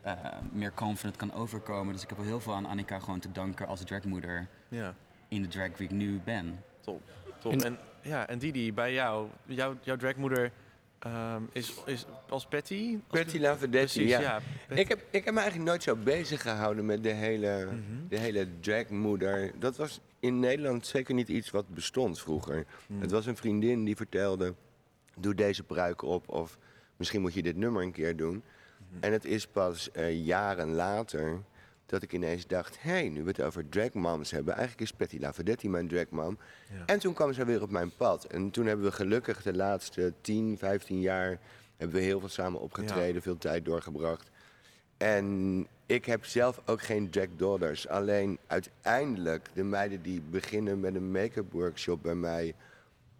uh, 0.06 0.14
meer 0.52 0.74
confident 0.74 1.16
kan 1.16 1.34
overkomen. 1.34 1.94
Dus 1.94 2.04
ik 2.04 2.10
heb 2.10 2.18
wel 2.18 2.28
heel 2.28 2.40
veel 2.40 2.54
aan 2.54 2.66
Annika 2.66 3.00
gewoon 3.00 3.20
te 3.20 3.32
danken 3.32 3.68
als 3.68 3.84
dragmoeder 3.84 4.48
ja. 4.68 4.96
in 5.28 5.42
de 5.42 5.48
drag 5.48 5.78
wie 5.78 5.88
ik 5.88 5.94
nu 5.94 6.22
ben. 6.24 6.64
Top, 6.80 7.02
top. 7.40 7.62
En, 7.62 7.78
ja, 8.02 8.28
en 8.28 8.40
Didi, 8.40 8.74
bij 8.74 8.94
jou, 8.94 9.28
jou 9.46 9.76
jouw 9.82 9.96
dragmoeder 9.96 10.52
um, 11.08 11.50
is, 11.52 11.74
is 11.86 12.06
als 12.30 12.46
Patty? 12.46 12.98
Patty 13.08 13.40
Lavedetti, 13.40 14.08
ja. 14.08 14.20
ja 14.20 14.40
ik, 14.70 14.88
heb, 14.88 15.00
ik 15.10 15.26
heb 15.26 15.34
me 15.34 15.40
eigenlijk 15.40 15.70
nooit 15.70 15.84
zo 15.84 15.96
bezig 15.96 16.42
gehouden 16.42 16.86
met 16.86 17.04
de 17.04 17.10
hele, 17.10 17.68
mm 17.72 17.92
de 18.10 18.20
hele 18.20 18.48
dragmoeder. 18.60 19.52
Dat 19.60 19.78
was 19.78 20.02
in 20.20 20.40
Nederland 20.40 20.88
zeker 20.88 21.14
niet 21.14 21.28
iets 21.28 21.52
wat 21.52 21.68
bestond 21.68 22.20
vroeger. 22.20 22.66
Mm. 22.88 23.02
Het 23.02 23.12
was 23.12 23.26
een 23.26 23.38
vriendin 23.38 23.84
die 23.84 23.96
vertelde, 23.96 24.54
doe 25.18 25.36
deze 25.36 25.64
pruik 25.64 26.02
op 26.02 26.30
of 26.30 26.58
misschien 26.96 27.22
moet 27.22 27.34
je 27.34 27.42
dit 27.42 27.56
nummer 27.56 27.82
een 27.82 27.92
keer 27.92 28.16
doen. 28.16 28.44
En 29.00 29.12
het 29.12 29.26
is 29.26 29.48
pas 29.48 29.90
uh, 29.94 30.26
jaren 30.26 30.74
later 30.74 31.42
dat 31.86 32.02
ik 32.02 32.14
ineens 32.14 32.48
dacht... 32.48 32.82
hé, 32.82 32.92
hey, 32.92 33.10
nu 33.10 33.22
we 33.24 33.30
het 33.30 33.42
over 33.42 33.70
dragmoms 33.70 34.32
hebben... 34.32 34.54
eigenlijk 34.54 34.82
is 34.82 34.98
Patty 34.98 35.18
Lavadetti 35.20 35.70
mijn 35.70 35.88
dragmom. 35.88 36.38
Ja. 36.70 36.86
En 36.86 37.00
toen 37.00 37.14
kwam 37.14 37.34
ze 37.34 37.46
weer 37.46 37.62
op 37.62 37.70
mijn 37.70 37.92
pad. 37.98 38.24
En 38.24 38.52
toen 38.52 38.66
hebben 38.66 38.86
we 38.86 38.92
gelukkig 38.92 39.42
de 39.42 39.54
laatste 39.54 40.14
10, 40.22 40.58
15 40.58 41.00
jaar... 41.00 41.40
hebben 41.78 41.98
we 41.98 42.04
heel 42.04 42.20
veel 42.20 42.30
samen 42.30 42.60
opgetreden, 42.60 43.22
veel 43.22 43.38
tijd 43.38 43.66
doorgebracht. 43.66 44.30
En 44.98 45.68
ik 45.86 46.06
heb 46.06 46.26
zelf 46.26 46.62
ook 46.66 46.82
geen 46.82 47.10
drag 47.10 47.28
daughters. 47.38 47.88
Alleen 47.88 48.38
uiteindelijk 48.48 49.50
de 49.54 49.64
meiden 49.64 50.02
die 50.02 50.22
beginnen 50.22 50.80
met 50.80 50.96
een 50.96 51.12
make-up 51.12 51.52
workshop 51.52 52.02
bij 52.02 52.16
mij... 52.16 52.54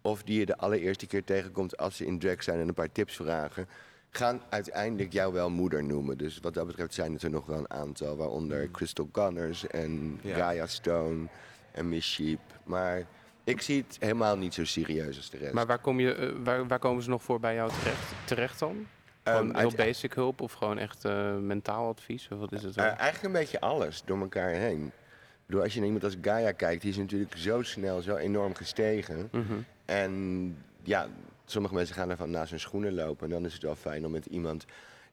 of 0.02 0.22
die 0.22 0.38
je 0.38 0.46
de 0.46 0.56
allereerste 0.56 1.06
keer 1.06 1.24
tegenkomt 1.24 1.76
als 1.76 1.96
ze 1.96 2.06
in 2.06 2.18
drag 2.18 2.42
zijn 2.42 2.60
en 2.60 2.68
een 2.68 2.74
paar 2.74 2.92
tips 2.92 3.16
vragen 3.16 3.68
gaan 4.16 4.42
uiteindelijk 4.48 5.12
jou 5.12 5.32
wel 5.32 5.50
moeder 5.50 5.84
noemen. 5.84 6.18
Dus 6.18 6.38
wat 6.38 6.54
dat 6.54 6.66
betreft 6.66 6.94
zijn 6.94 7.12
het 7.12 7.22
er 7.22 7.30
nog 7.30 7.46
wel 7.46 7.58
een 7.58 7.70
aantal. 7.70 8.16
Waaronder 8.16 8.62
hmm. 8.62 8.70
Crystal 8.70 9.08
Gunners 9.12 9.66
en 9.66 10.20
Gaia 10.24 10.66
Stone 10.66 11.26
en 11.72 11.88
Miss 11.88 12.12
Sheep. 12.12 12.40
Maar 12.64 13.06
ik 13.44 13.60
zie 13.60 13.84
het 13.86 13.96
helemaal 14.00 14.36
niet 14.36 14.54
zo 14.54 14.64
serieus 14.64 15.16
als 15.16 15.30
de 15.30 15.38
rest. 15.38 15.52
Maar 15.52 15.66
waar, 15.66 15.78
kom 15.78 16.00
je, 16.00 16.16
uh, 16.16 16.44
waar, 16.44 16.66
waar 16.66 16.78
komen 16.78 17.02
ze 17.02 17.08
nog 17.08 17.22
voor 17.22 17.40
bij 17.40 17.54
jou 17.54 17.70
terecht, 17.70 18.12
terecht 18.24 18.58
dan? 18.58 18.86
Um, 19.24 19.56
heel 19.56 19.72
basic 19.76 20.12
hulp 20.12 20.40
of 20.40 20.52
gewoon 20.52 20.78
echt 20.78 21.04
uh, 21.04 21.36
mentaal 21.36 21.88
advies? 21.88 22.28
Of 22.32 22.38
wat 22.38 22.52
is 22.52 22.62
het? 22.62 22.76
Uh, 22.76 22.84
eigenlijk 22.84 23.22
een 23.22 23.32
beetje 23.32 23.60
alles 23.60 24.02
door 24.04 24.20
elkaar 24.20 24.50
heen. 24.50 24.92
Door 25.46 25.62
als 25.62 25.72
je 25.72 25.78
naar 25.78 25.86
iemand 25.86 26.04
als 26.04 26.16
Gaia 26.22 26.52
kijkt, 26.52 26.82
die 26.82 26.90
is 26.90 26.96
natuurlijk 26.96 27.36
zo 27.36 27.62
snel, 27.62 28.00
zo 28.00 28.16
enorm 28.16 28.54
gestegen. 28.54 29.28
Mm 29.32 29.46
-hmm. 29.46 29.64
En 29.84 30.56
ja, 30.82 31.08
Sommige 31.44 31.74
mensen 31.74 31.94
gaan 31.94 32.10
ervan 32.10 32.30
naar 32.30 32.46
zijn 32.46 32.60
schoenen 32.60 32.94
lopen. 32.94 33.26
En 33.26 33.32
dan 33.32 33.44
is 33.44 33.52
het 33.52 33.62
wel 33.62 33.76
fijn 33.76 34.04
om 34.04 34.10
met 34.10 34.26
iemand 34.26 34.64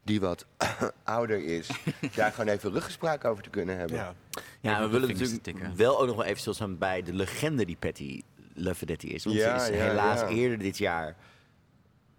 die 0.04 0.20
wat 0.20 0.46
ouder 1.04 1.44
is, 1.44 1.70
daar 2.16 2.32
gewoon 2.32 2.54
even 2.54 2.72
ruggespraak 2.72 3.26
over 3.26 3.44
te 3.44 3.50
kunnen 3.50 3.78
hebben. 3.78 3.98
Ja, 3.98 4.16
ja 4.60 4.82
we 4.82 4.88
willen 4.88 5.18
natuurlijk 5.18 5.76
wel 5.76 6.00
ook 6.00 6.08
nog 6.08 6.16
wel 6.16 6.26
even 6.26 6.40
stilstaan 6.40 6.78
bij 6.78 7.02
de 7.02 7.14
legende 7.14 7.66
die 7.66 7.78
Patty 7.80 8.22
Lovedetti 8.54 9.14
is. 9.14 9.24
Want 9.24 9.36
ja, 9.36 9.60
ze 9.60 9.72
is 9.72 9.80
helaas 9.80 10.22
eerder 10.22 10.58
dit 10.58 10.78
jaar 10.78 11.16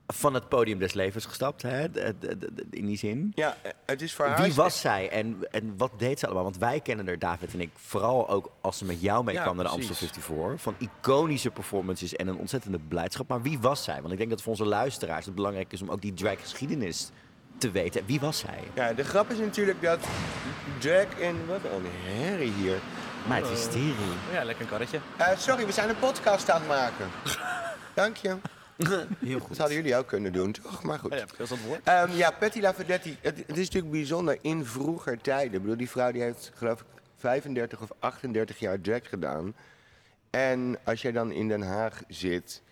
van 0.06 0.34
het 0.34 0.48
podium 0.48 0.78
des 0.78 0.92
levens 0.92 1.24
gestapt, 1.24 1.62
hè? 1.62 1.86
in 2.70 2.86
die 2.86 2.98
zin. 2.98 3.32
Ja, 3.34 3.56
het 3.86 4.02
is 4.02 4.14
voor 4.14 4.26
haar... 4.26 4.42
Wie 4.42 4.54
was 4.54 4.80
zij 4.80 5.10
en, 5.10 5.36
en 5.50 5.74
wat 5.76 5.90
deed 5.96 6.18
ze 6.18 6.26
allemaal? 6.26 6.44
Want 6.44 6.58
wij 6.58 6.80
kennen 6.80 7.08
er, 7.08 7.18
David 7.18 7.52
en 7.52 7.60
ik, 7.60 7.70
vooral 7.76 8.28
ook 8.28 8.52
als 8.60 8.78
ze 8.78 8.84
met 8.84 9.00
jou 9.00 9.24
mee 9.24 9.40
kwam 9.40 9.56
naar 9.56 9.64
de 9.64 9.70
Amstel 9.70 9.94
54. 9.94 10.62
Van 10.62 10.74
iconische 10.78 11.50
performances 11.50 12.16
en 12.16 12.28
een 12.28 12.36
ontzettende 12.36 12.78
blijdschap. 12.88 13.28
Maar 13.28 13.42
wie 13.42 13.58
was 13.58 13.84
zij? 13.84 14.00
Want 14.00 14.12
ik 14.12 14.18
denk 14.18 14.30
dat 14.30 14.42
voor 14.42 14.52
onze 14.52 14.64
luisteraars 14.64 15.26
het 15.26 15.34
belangrijk 15.34 15.72
is 15.72 15.82
om 15.82 15.90
ook 15.90 16.02
die 16.02 16.14
drag-geschiedenis 16.14 17.10
te 17.58 17.70
weten. 17.70 18.06
Wie 18.06 18.20
was 18.20 18.38
zij? 18.38 18.58
Ja, 18.74 18.92
de 18.92 19.04
grap 19.04 19.30
is 19.30 19.38
natuurlijk 19.38 19.82
dat 19.82 19.98
drag 20.78 21.18
in... 21.18 21.46
Wat 21.46 21.64
een 21.64 21.86
herrie 21.86 22.52
hier. 22.52 22.78
Maar 23.28 23.36
het 23.36 23.46
is 23.46 23.64
hysterie. 23.64 23.94
Ja, 24.32 24.44
lekker 24.44 24.64
een 24.64 24.70
karretje. 24.70 24.98
Uh, 25.20 25.28
sorry, 25.36 25.66
we 25.66 25.72
zijn 25.72 25.88
een 25.88 25.98
podcast 25.98 26.50
aan 26.50 26.60
het 26.60 26.68
maken. 26.68 27.06
Dank 27.94 28.16
je. 28.16 28.36
Heel 29.18 29.38
goed. 29.38 29.48
Dat 29.48 29.58
hadden 29.58 29.76
jullie 29.76 29.96
ook 29.96 30.06
kunnen 30.06 30.32
doen, 30.32 30.52
toch? 30.52 30.82
Maar 30.82 30.98
goed. 30.98 31.12
Ja, 31.12 31.24
dat 31.36 31.48
het 31.48 31.64
woord. 31.66 31.88
Um, 31.88 32.16
ja, 32.16 32.30
Patty 32.30 32.60
Laverdetti. 32.60 33.16
Het, 33.20 33.36
het, 33.36 33.58
is 33.58 33.66
natuurlijk 33.66 33.92
bijzonder 33.92 34.38
in 34.40 34.64
vroeger 34.64 35.20
tijden. 35.20 35.54
Ik 35.54 35.60
bedoel, 35.60 35.76
die 35.76 35.90
vrouw 35.90 36.12
die 36.12 36.22
heeft, 36.22 36.50
geloof 36.54 36.80
ik, 36.80 36.86
35 37.16 37.82
of 37.82 37.90
38 37.98 38.58
jaar 38.58 38.80
drag 38.80 39.08
gedaan. 39.08 39.54
En 40.30 40.78
als 40.84 41.02
jij 41.02 41.12
dan 41.12 41.32
in 41.32 41.48
Den 41.48 41.62
Haag 41.62 42.02
zit, 42.08 42.62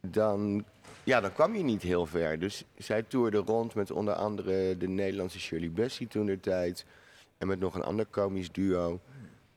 dan, 0.00 0.64
ja, 1.04 1.20
dan 1.20 1.32
kwam 1.32 1.54
je 1.54 1.62
niet 1.62 1.82
heel 1.82 2.06
ver. 2.06 2.38
Dus 2.38 2.64
zij 2.76 3.02
toerde 3.02 3.38
rond 3.38 3.74
met 3.74 3.90
onder 3.90 4.14
andere 4.14 4.76
de 4.76 4.88
Nederlandse 4.88 5.40
Shirley 5.40 5.70
Bessie 5.70 6.06
toen 6.06 6.26
de 6.26 6.40
tijd. 6.40 6.84
En 7.38 7.46
met 7.46 7.60
nog 7.60 7.74
een 7.74 7.82
ander 7.82 8.06
komisch 8.06 8.52
duo. 8.52 9.00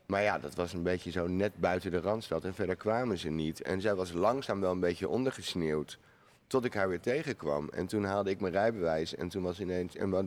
Maar 0.06 0.22
ja, 0.22 0.38
dat 0.38 0.54
was 0.54 0.72
een 0.72 0.82
beetje 0.82 1.10
zo 1.10 1.26
net 1.26 1.52
buiten 1.56 1.90
de 1.90 2.00
Randstad 2.00 2.44
en 2.44 2.54
verder 2.54 2.76
kwamen 2.76 3.18
ze 3.18 3.30
niet. 3.30 3.62
En 3.62 3.80
zij 3.80 3.94
was 3.94 4.12
langzaam 4.12 4.60
wel 4.60 4.72
een 4.72 4.80
beetje 4.80 5.08
ondergesneeuwd 5.08 5.98
tot 6.46 6.64
ik 6.64 6.74
haar 6.74 6.88
weer 6.88 7.00
tegenkwam. 7.00 7.68
En 7.68 7.86
toen 7.86 8.04
haalde 8.04 8.30
ik 8.30 8.40
mijn 8.40 8.52
rijbewijs 8.52 9.14
en 9.14 9.28
toen 9.28 9.42
was 9.42 9.60
ineens... 9.60 9.96
En 9.96 10.10
wat, 10.10 10.24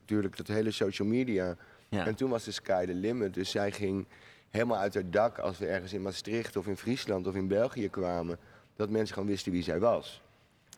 natuurlijk 0.00 0.36
dat 0.36 0.46
hele 0.46 0.70
social 0.70 1.08
media. 1.08 1.56
Ja. 1.88 2.06
En 2.06 2.14
toen 2.14 2.30
was 2.30 2.44
de 2.44 2.50
sky 2.50 2.86
the 2.86 2.94
limit. 2.94 3.34
Dus 3.34 3.50
zij 3.50 3.72
ging 3.72 4.06
helemaal 4.50 4.78
uit 4.78 4.94
haar 4.94 5.10
dak 5.10 5.38
als 5.38 5.58
we 5.58 5.66
ergens 5.66 5.92
in 5.92 6.02
Maastricht 6.02 6.56
of 6.56 6.66
in 6.66 6.76
Friesland 6.76 7.26
of 7.26 7.34
in 7.34 7.48
België 7.48 7.88
kwamen. 7.88 8.38
Dat 8.76 8.90
mensen 8.90 9.14
gewoon 9.14 9.28
wisten 9.28 9.52
wie 9.52 9.62
zij 9.62 9.78
was. 9.78 10.22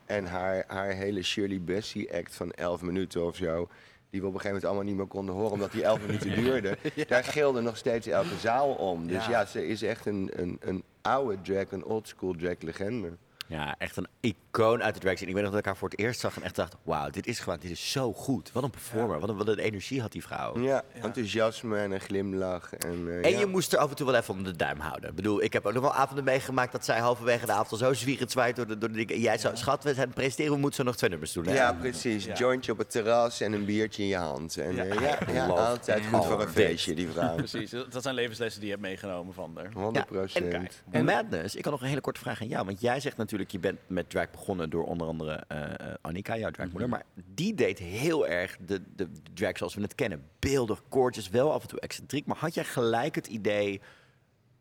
En 0.05 0.25
haar, 0.25 0.63
haar 0.67 0.89
hele 0.89 1.23
Shirley 1.23 1.61
Bessie 1.61 2.13
act 2.13 2.35
van 2.35 2.51
11 2.51 2.81
minuten 2.81 3.25
of 3.25 3.35
zo 3.35 3.69
die 4.15 4.23
we 4.23 4.29
op 4.29 4.33
een 4.35 4.41
gegeven 4.41 4.61
moment 4.61 4.65
allemaal 4.65 4.93
niet 4.93 4.95
meer 4.95 5.17
konden 5.19 5.35
horen, 5.35 5.51
omdat 5.51 5.71
die 5.71 5.83
elf 5.83 6.01
minuten 6.05 6.35
duurde. 6.35 6.77
Daar 7.07 7.23
gilde 7.23 7.61
nog 7.61 7.77
steeds 7.77 8.07
elke 8.07 8.35
zaal 8.39 8.73
om. 8.73 9.07
Dus 9.07 9.25
ja, 9.25 9.45
ze 9.45 9.67
is 9.67 9.81
echt 9.81 10.05
een, 10.05 10.29
een, 10.33 10.57
een 10.59 10.83
oude 11.01 11.41
drag, 11.41 11.71
een 11.71 11.85
oldschool 11.85 12.35
drag 12.35 12.55
legende. 12.59 13.17
Ja, 13.47 13.75
echt 13.77 13.97
een 13.97 14.07
icoon 14.19 14.83
uit 14.83 14.93
de 14.93 14.99
drag 14.99 15.15
scene. 15.15 15.29
Ik 15.29 15.35
weet 15.35 15.43
nog 15.43 15.51
dat 15.51 15.61
ik 15.61 15.65
haar 15.65 15.77
voor 15.77 15.89
het 15.89 15.99
eerst 15.99 16.19
zag 16.19 16.35
en 16.35 16.43
echt 16.43 16.55
dacht... 16.55 16.75
wauw, 16.83 17.09
dit 17.09 17.27
is 17.27 17.39
gewoon, 17.39 17.59
dit 17.59 17.71
is 17.71 17.91
zo 17.91 18.13
goed. 18.13 18.51
Wat 18.51 18.63
een 18.63 18.69
performer, 18.69 19.19
wat, 19.19 19.29
een, 19.29 19.37
wat 19.37 19.47
een 19.47 19.57
energie 19.57 20.01
had 20.01 20.11
die 20.11 20.23
vrouw. 20.23 20.59
Ja, 20.59 20.83
enthousiasme 21.01 21.77
en 21.77 21.91
een 21.91 21.99
glimlach. 21.99 22.73
En, 22.73 23.07
uh, 23.07 23.25
en 23.25 23.37
je 23.39 23.45
moest 23.45 23.73
er 23.73 23.79
af 23.79 23.89
en 23.89 23.95
toe 23.95 24.05
wel 24.05 24.15
even 24.15 24.33
om 24.33 24.43
de 24.43 24.55
duim 24.55 24.79
houden. 24.79 25.09
Ik 25.09 25.15
bedoel, 25.15 25.43
ik 25.43 25.53
heb 25.53 25.65
ook 25.65 25.73
nog 25.73 25.81
wel 25.81 25.93
avonden 25.93 26.23
meegemaakt... 26.23 26.71
dat 26.71 26.85
zij 26.85 26.99
halverwege 26.99 27.45
de 27.45 27.51
avond 27.51 27.71
al 27.71 27.77
zo 27.77 27.93
zwierend 27.93 28.31
zwaait 28.31 28.55
door 28.55 28.67
de, 28.67 28.77
door 28.77 28.91
de 28.91 29.05
dingen. 29.05 29.21
Jij 29.21 29.37
zou, 29.37 29.57
schat, 29.57 29.83
we 29.83 29.93
zijn 29.93 30.09
presenteren, 30.09 30.51
we 30.51 30.59
moeten 30.59 30.79
zo 30.79 30.83
nog 30.83 30.95
twee 30.95 31.09
nummers 31.09 31.33
doen. 31.33 31.45
Hè? 31.45 31.53
Ja, 31.53 31.73
precies. 31.73 32.27
Jointje 32.33 32.71
op 32.71 32.77
het 32.77 32.91
terras 32.91 33.41
en 33.41 33.53
een 33.53 33.65
biertje 33.65 34.03
in 34.03 34.09
je 34.09 34.15
hand. 34.15 34.57
En, 34.57 34.75
uh, 34.75 34.93
ja, 34.93 35.17
ja 35.31 35.45
altijd 35.47 36.05
goed 36.05 36.25
voor 36.25 36.41
een 36.41 36.49
feestje, 36.49 36.95
die 36.95 37.07
vrouw. 37.07 37.35
Precies, 37.45 37.69
dat 37.69 38.03
zijn 38.03 38.15
levenslessen 38.15 38.59
die 38.59 38.69
je 38.69 38.75
hebt 38.75 38.87
meegenomen 38.87 39.33
van 39.33 39.51
haar. 39.55 39.71
100 39.73 40.05
procent. 40.05 40.83
En, 40.91 41.05
Madness, 41.05 41.55
ik 41.55 41.63
had 41.63 41.73
nog 41.73 41.81
een 41.81 41.87
hele 41.87 42.01
korte 42.01 42.19
vraag 42.19 42.41
aan 42.41 42.47
jou. 42.47 42.65
Want 42.65 42.81
jij 42.81 42.99
zegt 42.99 43.17
natuurlijk, 43.17 43.34
je 43.47 43.59
bent 43.59 43.79
met 43.87 44.09
drag 44.09 44.31
begonnen 44.31 44.69
door 44.69 44.85
onder 44.85 45.07
andere 45.07 45.43
uh, 45.51 45.93
Annika, 46.01 46.37
jouw 46.37 46.51
dragmoeder. 46.51 46.89
Mhm. 46.89 46.97
Maar 46.97 47.23
die 47.33 47.53
deed 47.53 47.79
heel 47.79 48.27
erg 48.27 48.57
de, 48.65 48.81
de, 48.95 49.09
drag 49.33 49.57
zoals 49.57 49.75
we 49.75 49.81
het 49.81 49.95
kennen. 49.95 50.23
Beeldig, 50.39 50.81
gorgeous, 50.89 51.29
wel 51.29 51.53
af 51.53 51.61
en 51.61 51.67
toe 51.67 51.79
excentriek. 51.79 52.25
Maar 52.25 52.37
had 52.37 52.53
jij 52.53 52.63
gelijk 52.63 53.15
het 53.15 53.27
idee, 53.27 53.81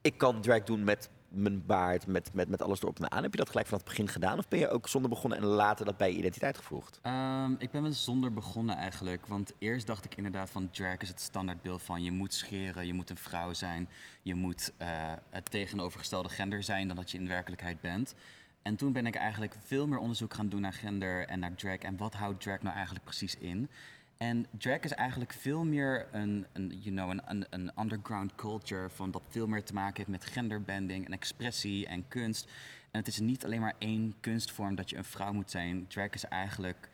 ik 0.01 0.19
kan 0.19 0.41
drag 0.41 0.63
doen 0.63 0.85
met 0.85 1.11
mijn 1.35 1.67
baard, 1.67 2.07
met, 2.07 2.31
met, 2.33 2.49
met 2.49 2.63
alles 2.63 2.83
erop 2.83 2.99
en 2.99 3.11
aan. 3.11 3.23
Heb 3.23 3.33
je 3.33 3.39
dat 3.39 3.49
gelijk 3.49 3.67
vanaf 3.67 3.83
het 3.83 3.91
begin 3.91 4.09
gedaan? 4.09 4.39
Of 4.39 4.49
ben 4.49 4.59
je 4.59 4.69
ook 4.69 4.89
zonder 4.89 5.11
begonnen 5.11 5.39
en 5.39 5.45
later 5.45 5.85
dat 5.85 5.97
bij 5.97 6.11
je 6.11 6.19
identiteit 6.19 6.57
gevoegd? 6.57 7.01
Um, 7.03 7.57
ik 7.59 7.71
ben 7.71 7.83
wel 7.83 7.93
zonder 7.93 8.33
begonnen 8.33 8.77
eigenlijk. 8.77 9.27
Want 9.27 9.53
eerst 9.59 9.87
dacht 9.87 10.05
ik 10.05 10.17
inderdaad 10.17 10.51
van 10.51 10.71
drag 10.71 10.99
is 10.99 11.09
het 11.09 11.21
standaardbeeld 11.21 11.83
van 11.83 12.03
je 12.03 12.11
moet 12.11 12.35
scheren, 12.35 12.87
je 12.87 12.95
moet 12.95 13.11
een 13.11 13.17
vrouw 13.17 13.53
zijn, 13.53 13.89
je 14.23 14.35
moet 14.35 14.73
uh, 14.83 14.89
het 15.31 15.51
tegenovergestelde 15.51 16.29
gender 16.29 16.63
zijn 16.63 16.87
dan 16.87 16.97
dat 16.97 17.11
je 17.11 17.19
in 17.19 17.29
werkelijkheid 17.29 17.81
bent. 17.81 18.15
En 18.65 18.77
toen 18.77 18.93
ben 18.93 19.07
ik 19.07 19.15
eigenlijk 19.15 19.55
veel 19.65 19.87
meer 19.87 19.99
onderzoek 19.99 20.35
gaan 20.35 20.49
doen 20.49 20.61
naar 20.61 20.73
gender 20.73 21.27
en 21.27 21.39
naar 21.39 21.55
drag 21.55 21.79
en 21.79 21.97
wat 21.97 22.15
houdt 22.15 22.41
drag 22.41 22.63
nou 22.63 22.75
eigenlijk 22.75 23.05
precies 23.05 23.37
in. 23.37 23.69
En 24.17 24.47
drag 24.59 24.81
is 24.81 24.93
eigenlijk 24.93 25.33
veel 25.33 25.65
meer 25.65 26.07
een, 26.13 26.47
een, 26.53 26.81
you 26.81 26.95
know, 26.95 27.21
een, 27.27 27.47
een 27.51 27.71
underground 27.79 28.35
culture 28.35 28.91
van 28.91 29.11
dat 29.11 29.23
veel 29.29 29.47
meer 29.47 29.65
te 29.65 29.73
maken 29.73 29.97
heeft 29.97 30.09
met 30.09 30.25
genderbending 30.33 31.07
en 31.07 31.13
expressie 31.13 31.87
en 31.87 32.09
kunst. 32.09 32.45
En 32.91 32.99
het 32.99 33.09
is 33.09 33.21
niet 33.21 33.45
alleen 33.45 33.61
maar 33.61 33.75
één 33.79 34.15
kunstvorm 34.21 34.75
dat 34.75 34.91
je 34.91 34.97
een 34.97 35.05
vrouw 35.05 35.33
moet 35.33 35.51
zijn. 35.51 35.87
Drag 35.87 36.11
is 36.11 36.25
eigenlijk 36.25 36.89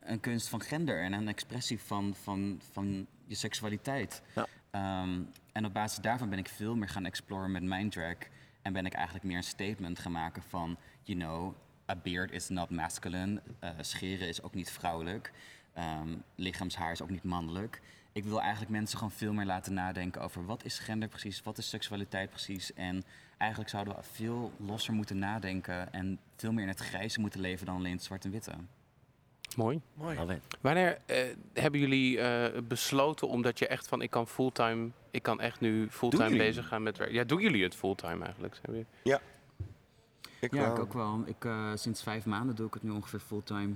een 0.00 0.20
kunst 0.20 0.48
van 0.48 0.60
gender 0.60 1.02
en 1.02 1.12
een 1.12 1.28
expressie 1.28 1.80
van, 1.80 2.14
van, 2.22 2.60
van 2.72 3.06
je 3.26 3.34
seksualiteit. 3.34 4.22
Ja. 4.34 4.46
Ehm, 4.70 5.20
en 5.52 5.64
op 5.64 5.72
basis 5.72 5.98
daarvan 5.98 6.28
ben 6.28 6.38
ik 6.38 6.48
veel 6.48 6.76
meer 6.76 6.88
gaan 6.88 7.06
exploren 7.06 7.52
met 7.52 7.62
mijn 7.62 7.90
drag. 7.90 8.16
En 8.62 8.72
ben 8.72 8.86
ik 8.86 8.92
eigenlijk 8.92 9.24
meer 9.24 9.36
een 9.36 9.42
statement 9.42 9.98
gaan 9.98 10.12
maken 10.12 10.42
van, 10.42 10.76
you 11.04 11.18
know, 11.18 11.54
a 11.90 11.96
beard 12.02 12.32
is 12.32 12.48
not 12.48 12.70
masculine. 12.70 13.40
Uh, 13.64 13.70
scheren 13.80 14.28
is 14.28 14.42
ook 14.42 14.54
niet 14.54 14.70
vrouwelijk. 14.70 15.32
Um, 15.78 16.22
lichaamshaar 16.34 16.92
is 16.92 17.02
ook 17.02 17.10
niet 17.10 17.24
mannelijk. 17.24 17.80
Ik 18.12 18.24
wil 18.24 18.40
eigenlijk 18.40 18.70
mensen 18.70 18.98
gewoon 18.98 19.12
veel 19.12 19.32
meer 19.32 19.46
laten 19.46 19.74
nadenken 19.74 20.22
over 20.22 20.46
wat 20.46 20.64
is 20.64 20.78
gender 20.78 21.08
precies, 21.08 21.42
wat 21.42 21.58
is 21.58 21.68
seksualiteit 21.68 22.30
precies. 22.30 22.72
En 22.74 23.04
eigenlijk 23.38 23.70
zouden 23.70 23.96
we 23.96 24.02
veel 24.02 24.52
losser 24.56 24.94
moeten 24.94 25.18
nadenken 25.18 25.92
en 25.92 26.18
veel 26.36 26.52
meer 26.52 26.62
in 26.62 26.68
het 26.68 26.80
grijze 26.80 27.20
moeten 27.20 27.40
leven 27.40 27.66
dan 27.66 27.76
alleen 27.76 27.92
het 27.92 28.02
zwart 28.02 28.24
en 28.24 28.30
witte. 28.30 28.52
Mooi. 29.56 29.80
Mooi. 29.94 30.40
Wanneer 30.60 30.98
uh, 31.06 31.16
hebben 31.52 31.80
jullie 31.80 32.16
uh, 32.16 32.46
besloten, 32.68 33.28
omdat 33.28 33.58
je 33.58 33.66
echt 33.66 33.88
van 33.88 34.02
ik 34.02 34.10
kan 34.10 34.28
fulltime, 34.28 34.90
ik 35.10 35.22
kan 35.22 35.40
echt 35.40 35.60
nu 35.60 35.90
fulltime 35.90 36.36
bezig 36.36 36.68
gaan 36.68 36.82
met 36.82 36.98
werk. 36.98 37.12
Ja, 37.12 37.24
doen 37.24 37.40
jullie 37.40 37.62
het 37.62 37.74
fulltime 37.74 38.24
eigenlijk? 38.24 38.60
Ja. 39.02 39.20
Ik 40.44 40.54
ja, 40.54 40.72
ik 40.72 40.78
ook 40.78 40.92
wel. 40.92 41.22
Ik, 41.24 41.44
uh, 41.44 41.70
sinds 41.74 42.02
vijf 42.02 42.24
maanden 42.24 42.56
doe 42.56 42.66
ik 42.66 42.74
het 42.74 42.82
nu 42.82 42.90
ongeveer 42.90 43.20
fulltime. 43.20 43.74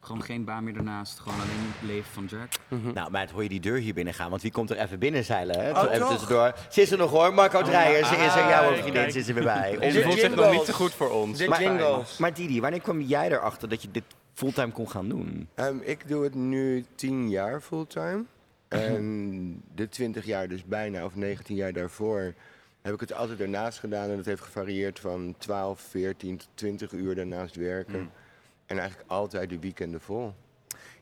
Gewoon 0.00 0.22
geen 0.22 0.44
baan 0.44 0.64
meer 0.64 0.74
daarnaast, 0.74 1.18
gewoon 1.18 1.40
alleen 1.40 1.72
het 1.78 1.88
leven 1.88 2.12
van 2.12 2.24
Jack. 2.24 2.48
Mm 2.68 2.92
Nou, 2.92 3.10
maar 3.10 3.30
hoor 3.32 3.42
je 3.42 3.48
die 3.48 3.60
deur 3.60 3.78
hier 3.78 3.94
binnen 3.94 4.14
gaan, 4.14 4.30
want 4.30 4.42
wie 4.42 4.52
komt 4.52 4.70
er 4.70 4.76
even 4.76 4.98
binnen 4.98 5.24
zeilen? 5.24 5.60
Hè? 5.60 5.70
Oh, 5.70 5.92
even 5.92 6.08
tussendoor. 6.08 6.54
Ze 6.70 6.80
is 6.80 6.90
er 6.90 6.98
nog 6.98 7.10
hoor, 7.10 7.34
Marco 7.34 7.58
oh, 7.58 7.64
Dreyer, 7.64 8.04
ze 8.04 8.16
is 8.16 8.34
er, 8.34 8.48
jouw 8.48 8.74
vriendin, 8.74 9.12
ze 9.12 9.18
is 9.18 9.28
er 9.28 9.34
weer 9.34 9.44
bij. 9.44 9.90
Ze 9.90 10.02
voelt 10.02 10.18
zich 10.18 10.34
nog 10.34 10.50
niet 10.50 10.64
te 10.64 10.72
goed 10.72 10.94
voor 10.94 11.10
ons. 11.10 11.38
De 11.38 11.48
maar, 11.48 12.06
maar 12.18 12.34
Didi, 12.34 12.60
wanneer 12.60 12.80
kwam 12.80 13.00
jij 13.00 13.30
erachter 13.30 13.68
dat 13.68 13.82
je 13.82 13.90
dit 13.90 14.04
fulltime 14.32 14.72
kon 14.72 14.90
gaan 14.90 15.08
doen? 15.08 15.48
Um, 15.54 15.80
ik 15.84 16.08
doe 16.08 16.24
het 16.24 16.34
nu 16.34 16.84
tien 16.94 17.30
jaar 17.30 17.60
fulltime. 17.60 18.24
En 18.68 19.62
de 19.74 19.88
twintig 19.88 20.24
jaar 20.24 20.48
dus 20.48 20.64
bijna, 20.64 21.04
of 21.04 21.14
19 21.14 21.56
jaar 21.56 21.72
daarvoor, 21.72 22.34
heb 22.82 22.94
ik 22.94 23.00
het 23.00 23.12
altijd 23.12 23.40
ernaast 23.40 23.78
gedaan. 23.78 24.10
En 24.10 24.16
dat 24.16 24.24
heeft 24.24 24.42
gevarieerd 24.42 25.00
van 25.00 25.34
12, 25.38 25.80
14 25.80 26.36
tot 26.36 26.48
20 26.54 26.92
uur 26.92 27.14
daarnaast 27.14 27.56
werken. 27.56 28.00
Mm. 28.00 28.10
En 28.66 28.78
eigenlijk 28.78 29.10
altijd 29.10 29.50
de 29.50 29.58
weekenden 29.58 30.00
vol. 30.00 30.34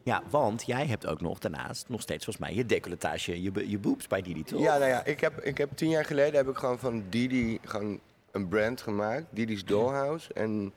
Ja, 0.03 0.23
want 0.31 0.67
jij 0.67 0.87
hebt 0.87 1.07
ook 1.07 1.21
nog 1.21 1.39
daarnaast 1.39 1.89
nog 1.89 2.01
steeds 2.01 2.25
volgens 2.25 2.47
mij 2.47 2.55
je 2.57 2.67
decolletage, 2.67 3.43
je, 3.43 3.69
je 3.71 3.79
boobs 3.79 4.07
bij 4.07 4.23
Didi, 4.23 4.43
toch? 4.43 4.61
Ja, 4.61 4.79
nou 4.79 4.91
ja, 4.91 5.05
ik 5.05 5.21
heb, 5.21 5.41
ik 5.41 5.59
heb 5.59 5.71
tien 5.75 5.89
jaar 5.89 6.05
geleden 6.05 6.35
heb 6.35 6.49
ik 6.49 6.57
gewoon 6.57 6.79
van 6.79 7.05
Didi 7.09 7.59
gewoon 7.65 8.01
een 8.31 8.49
brand 8.49 8.81
gemaakt, 8.81 9.25
Didi's 9.31 9.65
Dollhouse. 9.65 10.33
En 10.35 10.73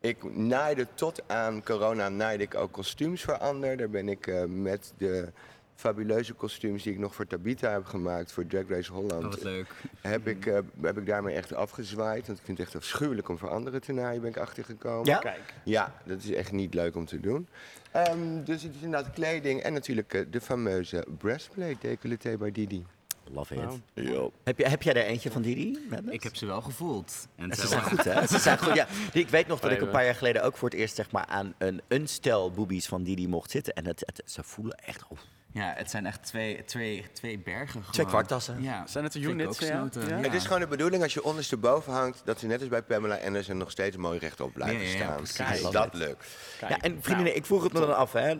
ik 0.00 0.36
naaide 0.36 0.86
tot 0.94 1.22
aan 1.26 1.62
corona 1.62 2.08
naaide 2.08 2.42
ik 2.42 2.54
ook 2.54 2.72
kostuums 2.72 3.22
voor 3.22 3.38
anderen. 3.38 3.76
Daar 3.76 3.90
ben 3.90 4.08
ik 4.08 4.26
uh, 4.26 4.44
met 4.44 4.92
de 4.96 5.32
fabuleuze 5.76 6.34
kostuums 6.34 6.82
die 6.82 6.92
ik 6.92 6.98
nog 6.98 7.14
voor 7.14 7.26
Tabita 7.26 7.70
heb 7.72 7.84
gemaakt 7.84 8.32
voor 8.32 8.46
Drag 8.46 8.68
Race 8.68 8.92
Holland. 8.92 9.24
Oh, 9.24 9.30
wat 9.30 9.42
leuk. 9.42 9.74
Heb 10.00 10.26
ik, 10.26 10.46
uh, 10.46 10.58
heb 10.80 10.98
ik 10.98 11.06
daarmee 11.06 11.34
echt 11.34 11.54
afgezwaaid. 11.54 12.26
Want 12.26 12.38
ik 12.38 12.44
vind 12.44 12.58
het 12.58 12.66
echt 12.66 12.76
afschuwelijk 12.76 13.28
om 13.28 13.38
voor 13.38 13.50
anderen 13.50 13.80
te 13.80 13.92
naaien, 13.92 14.20
ben 14.20 14.30
ik 14.30 14.36
achtergekomen. 14.36 15.06
Ja? 15.06 15.18
Kijk. 15.18 15.54
Ja, 15.64 15.94
dat 16.04 16.18
is 16.18 16.32
echt 16.32 16.52
niet 16.52 16.74
leuk 16.74 16.96
om 16.96 17.06
te 17.06 17.20
doen. 17.20 17.48
Um, 17.96 18.44
dus 18.44 18.62
het 18.62 18.74
is 18.74 18.82
inderdaad 18.82 19.12
kleding 19.12 19.60
en 19.60 19.72
natuurlijk 19.72 20.14
uh, 20.14 20.26
de 20.30 20.40
fameuze 20.40 21.06
breastplate 21.18 21.76
decolleté 21.80 22.36
bij 22.36 22.52
Didi. 22.52 22.84
Love 23.32 23.54
it. 23.54 24.08
Wow. 24.08 24.32
Heb, 24.44 24.58
je, 24.58 24.68
heb 24.68 24.82
jij 24.82 24.94
er 24.94 25.04
eentje 25.04 25.30
van 25.30 25.42
Didi? 25.42 25.78
Ik 26.08 26.22
heb 26.22 26.36
ze 26.36 26.46
wel 26.46 26.60
gevoeld. 26.60 27.28
En 27.36 27.54
ze 27.54 27.66
zijn 27.66 27.82
goed, 27.82 28.04
hè? 28.04 28.26
ze 28.36 28.38
zijn 28.38 28.58
goed, 28.58 28.74
ja. 28.74 28.86
Ik 29.12 29.28
weet 29.28 29.46
nog 29.46 29.60
dat 29.60 29.70
ik 29.70 29.80
een 29.80 29.90
paar 29.90 30.04
jaar 30.04 30.14
geleden 30.14 30.42
ook 30.42 30.56
voor 30.56 30.68
het 30.68 30.78
eerst 30.78 30.94
zeg 30.94 31.10
maar, 31.10 31.26
aan 31.26 31.54
een, 31.58 31.80
een 31.88 32.08
stel 32.08 32.50
boobies 32.50 32.86
van 32.86 33.02
Didi 33.02 33.28
mocht 33.28 33.50
zitten. 33.50 33.74
En 33.74 33.86
het, 33.86 34.02
het, 34.06 34.22
ze 34.24 34.42
voelen 34.42 34.76
echt... 34.76 35.04
Oh, 35.08 35.18
ja, 35.56 35.74
het 35.76 35.90
zijn 35.90 36.06
echt 36.06 36.22
twee, 36.22 36.64
twee, 36.64 37.04
twee 37.12 37.38
bergen. 37.38 37.68
Gewoon. 37.68 37.90
Twee 37.90 38.06
kwartassen. 38.06 38.62
Ja. 38.62 38.86
Zijn 38.86 39.04
het 39.04 39.12
de 39.12 39.20
units? 39.20 39.58
Ja? 39.58 39.88
Ja. 39.92 40.16
Het 40.16 40.34
is 40.34 40.44
gewoon 40.44 40.60
de 40.60 40.66
bedoeling 40.66 41.02
als 41.02 41.14
je 41.14 41.24
ondersteboven 41.24 41.92
hangt, 41.92 42.22
dat 42.24 42.38
ze 42.38 42.46
net 42.46 42.60
als 42.60 42.68
bij 42.68 42.82
Pamela 42.82 43.16
Anderson 43.16 43.56
nog 43.56 43.70
steeds 43.70 43.96
mooi 43.96 44.18
rechtop 44.18 44.52
blijven 44.52 44.88
staan. 44.88 45.48
Kijk, 45.48 45.72
dat 45.72 45.94
lukt. 45.94 46.26
Ja, 46.60 46.80
en 46.80 47.02
vriendinnen, 47.02 47.36
ik 47.36 47.46
vroeg 47.46 47.62
het 47.62 47.72
me 47.72 47.80
dan 47.80 47.96
af. 47.96 48.12
Hè. 48.12 48.30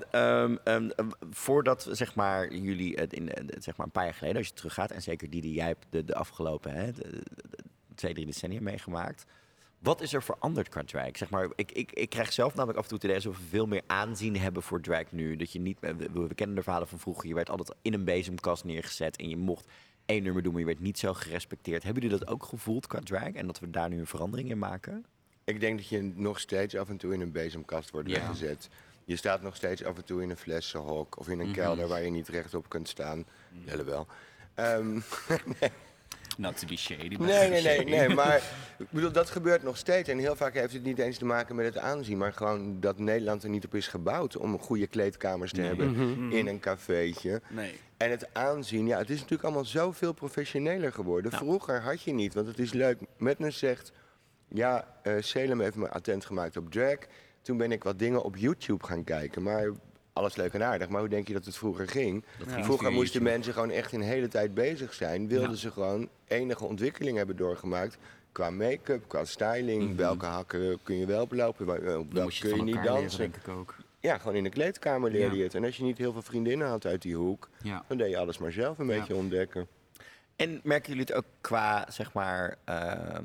Um, 0.42 0.58
um, 0.64 0.90
voordat 1.30 1.88
zeg 1.90 2.14
maar, 2.14 2.54
jullie 2.54 2.94
het 2.94 3.12
in, 3.12 3.30
zeg 3.58 3.76
maar 3.76 3.86
een 3.86 3.92
paar 3.92 4.04
jaar 4.04 4.14
geleden, 4.14 4.36
als 4.36 4.46
je 4.46 4.52
teruggaat, 4.52 4.90
en 4.90 5.02
zeker 5.02 5.30
die 5.30 5.40
die 5.40 5.54
jij 5.54 5.66
hebt 5.66 5.86
de, 5.90 6.04
de 6.04 6.14
afgelopen 6.14 6.72
hè, 6.72 6.92
de, 6.92 7.22
twee, 7.94 8.14
drie 8.14 8.26
decennia 8.26 8.60
meegemaakt. 8.60 9.24
Wat 9.86 10.00
is 10.00 10.12
er 10.12 10.22
veranderd 10.22 10.68
qua 10.68 10.82
drag? 10.84 11.16
Zeg 11.16 11.30
maar, 11.30 11.48
ik, 11.54 11.72
ik, 11.72 11.92
ik 11.92 12.10
krijg 12.10 12.32
zelf 12.32 12.54
namelijk 12.54 12.78
af 12.78 12.84
en 12.84 12.88
toe 12.88 12.98
het 12.98 13.06
idee 13.06 13.16
alsof 13.16 13.38
we 13.38 13.48
veel 13.48 13.66
meer 13.66 13.82
aanzien 13.86 14.36
hebben 14.36 14.62
voor 14.62 14.80
drag 14.80 15.04
nu. 15.12 15.36
Dat 15.36 15.52
je 15.52 15.60
niet, 15.60 15.78
we, 15.80 16.10
we 16.12 16.34
kennen 16.34 16.56
de 16.56 16.62
verhalen 16.62 16.88
van 16.88 16.98
vroeger. 16.98 17.28
Je 17.28 17.34
werd 17.34 17.50
altijd 17.50 17.74
in 17.82 17.94
een 17.94 18.04
bezemkast 18.04 18.64
neergezet 18.64 19.16
en 19.16 19.28
je 19.28 19.36
mocht 19.36 19.66
één 20.06 20.22
nummer 20.22 20.42
doen, 20.42 20.52
maar 20.52 20.60
je 20.60 20.66
werd 20.66 20.80
niet 20.80 20.98
zo 20.98 21.12
gerespecteerd. 21.14 21.82
Hebben 21.82 22.02
jullie 22.02 22.18
dat 22.18 22.28
ook 22.28 22.44
gevoeld 22.44 22.86
qua 22.86 22.98
drag 22.98 23.32
en 23.32 23.46
dat 23.46 23.58
we 23.58 23.70
daar 23.70 23.88
nu 23.88 23.98
een 23.98 24.06
verandering 24.06 24.50
in 24.50 24.58
maken? 24.58 25.06
Ik 25.44 25.60
denk 25.60 25.78
dat 25.78 25.88
je 25.88 26.02
nog 26.02 26.40
steeds 26.40 26.76
af 26.76 26.88
en 26.88 26.96
toe 26.96 27.14
in 27.14 27.20
een 27.20 27.32
bezemkast 27.32 27.90
wordt 27.90 28.08
ja. 28.08 28.14
weggezet. 28.14 28.68
Je 29.04 29.16
staat 29.16 29.42
nog 29.42 29.56
steeds 29.56 29.84
af 29.84 29.96
en 29.96 30.04
toe 30.04 30.22
in 30.22 30.30
een 30.30 30.36
flessenhok 30.36 31.18
of 31.18 31.28
in 31.28 31.40
een 31.40 31.46
mhm. 31.46 31.54
kelder 31.54 31.88
waar 31.88 32.02
je 32.02 32.10
niet 32.10 32.28
rechtop 32.28 32.68
kunt 32.68 32.88
staan. 32.88 33.26
Mm 33.50 33.84
wel. 33.84 34.06
Um, 34.56 35.02
nee. 35.60 35.70
Not 36.36 36.58
to 36.58 36.66
be 36.66 36.76
shady. 36.76 37.16
Nee, 37.16 37.48
nee, 37.48 37.62
nee, 37.62 37.84
nee. 37.84 38.08
Maar 38.14 38.42
ik 38.78 38.90
bedoel, 38.90 39.12
dat 39.12 39.30
gebeurt 39.30 39.62
nog 39.62 39.76
steeds. 39.76 40.08
En 40.08 40.18
heel 40.18 40.36
vaak 40.36 40.54
heeft 40.54 40.72
het 40.72 40.82
niet 40.82 40.98
eens 40.98 41.18
te 41.18 41.24
maken 41.24 41.56
met 41.56 41.66
het 41.66 41.78
aanzien. 41.78 42.18
Maar 42.18 42.32
gewoon 42.32 42.80
dat 42.80 42.98
Nederland 42.98 43.42
er 43.42 43.48
niet 43.48 43.64
op 43.64 43.74
is 43.74 43.88
gebouwd 43.88 44.36
om 44.36 44.58
goede 44.58 44.86
kleedkamers 44.86 45.52
te 45.52 45.60
hebben 45.60 45.90
mhm. 45.90 46.32
in 46.32 46.46
een 46.46 46.60
cafeetje. 46.60 47.40
Nee. 47.48 47.74
En 47.96 48.10
het 48.10 48.34
aanzien, 48.34 48.86
ja, 48.86 48.98
het 48.98 49.10
is 49.10 49.16
natuurlijk 49.16 49.44
allemaal 49.44 49.64
zoveel 49.64 50.12
professioneler 50.12 50.92
geworden. 50.92 51.32
Vroeger 51.32 51.82
had 51.82 52.02
je 52.02 52.12
niet, 52.12 52.34
want 52.34 52.46
het 52.46 52.58
is 52.58 52.72
leuk. 52.72 52.98
Met 53.18 53.36
zegt, 53.54 53.92
ja, 54.48 54.88
uh, 55.02 55.14
Salem 55.20 55.60
heeft 55.60 55.76
me 55.76 55.88
attent 55.88 56.24
gemaakt 56.24 56.56
op 56.56 56.70
drag. 56.70 56.98
Toen 57.42 57.56
ben 57.56 57.72
ik 57.72 57.84
wat 57.84 57.98
dingen 57.98 58.22
op 58.22 58.36
YouTube 58.36 58.84
gaan 58.84 59.04
kijken. 59.04 59.42
Maar 59.42 59.70
alles 60.16 60.36
leuk 60.36 60.52
en 60.52 60.62
aardig, 60.62 60.88
maar 60.88 61.00
hoe 61.00 61.08
denk 61.08 61.26
je 61.26 61.32
dat 61.32 61.44
het 61.44 61.56
vroeger 61.56 61.88
ging? 61.88 62.24
vroeger 62.46 62.92
moesten 62.92 63.22
mensen 63.22 63.52
gewoon 63.52 63.70
echt 63.70 63.92
een 63.92 64.00
hele 64.00 64.28
tijd 64.28 64.54
bezig 64.54 64.94
zijn. 64.94 65.28
Wilden 65.28 65.56
ze 65.56 65.70
gewoon 65.70 66.08
enige 66.26 66.64
ontwikkeling 66.64 67.16
hebben 67.16 67.36
doorgemaakt. 67.36 67.98
Qua 68.32 68.50
make-up, 68.50 69.04
qua 69.06 69.24
styling. 69.24 69.82
Mhm. 69.82 69.96
Welke 69.96 70.26
hakken 70.26 70.78
kun 70.82 70.96
je 70.96 71.06
wel 71.06 71.26
belopen, 71.26 71.98
op 71.98 72.12
welke 72.12 72.38
kun 72.38 72.56
je 72.56 72.62
niet 72.62 72.82
dansen. 72.82 73.18
denk 73.18 73.36
ik 73.36 73.48
ook. 73.48 73.74
Ja, 74.00 74.18
gewoon 74.18 74.36
in 74.36 74.44
de 74.44 74.50
kleedkamer 74.50 75.10
leer 75.10 75.34
je 75.34 75.42
het. 75.42 75.54
En 75.54 75.64
als 75.64 75.76
je 75.76 75.82
niet 75.82 75.98
heel 75.98 76.12
veel 76.12 76.22
vriendinnen 76.22 76.68
had 76.68 76.86
uit 76.86 77.02
die 77.02 77.16
hoek, 77.16 77.48
dan 77.88 77.96
deed 77.96 78.10
je 78.10 78.18
alles 78.18 78.38
maar 78.38 78.52
zelf 78.52 78.78
een 78.78 78.86
beetje 78.86 79.14
ontdekken. 79.14 79.68
En 80.36 80.60
merken 80.62 80.88
jullie 80.88 81.06
het 81.06 81.12
ook 81.12 81.24
qua, 81.40 81.86
zeg 81.90 82.12
maar, 82.12 82.56
uh, 82.68 83.18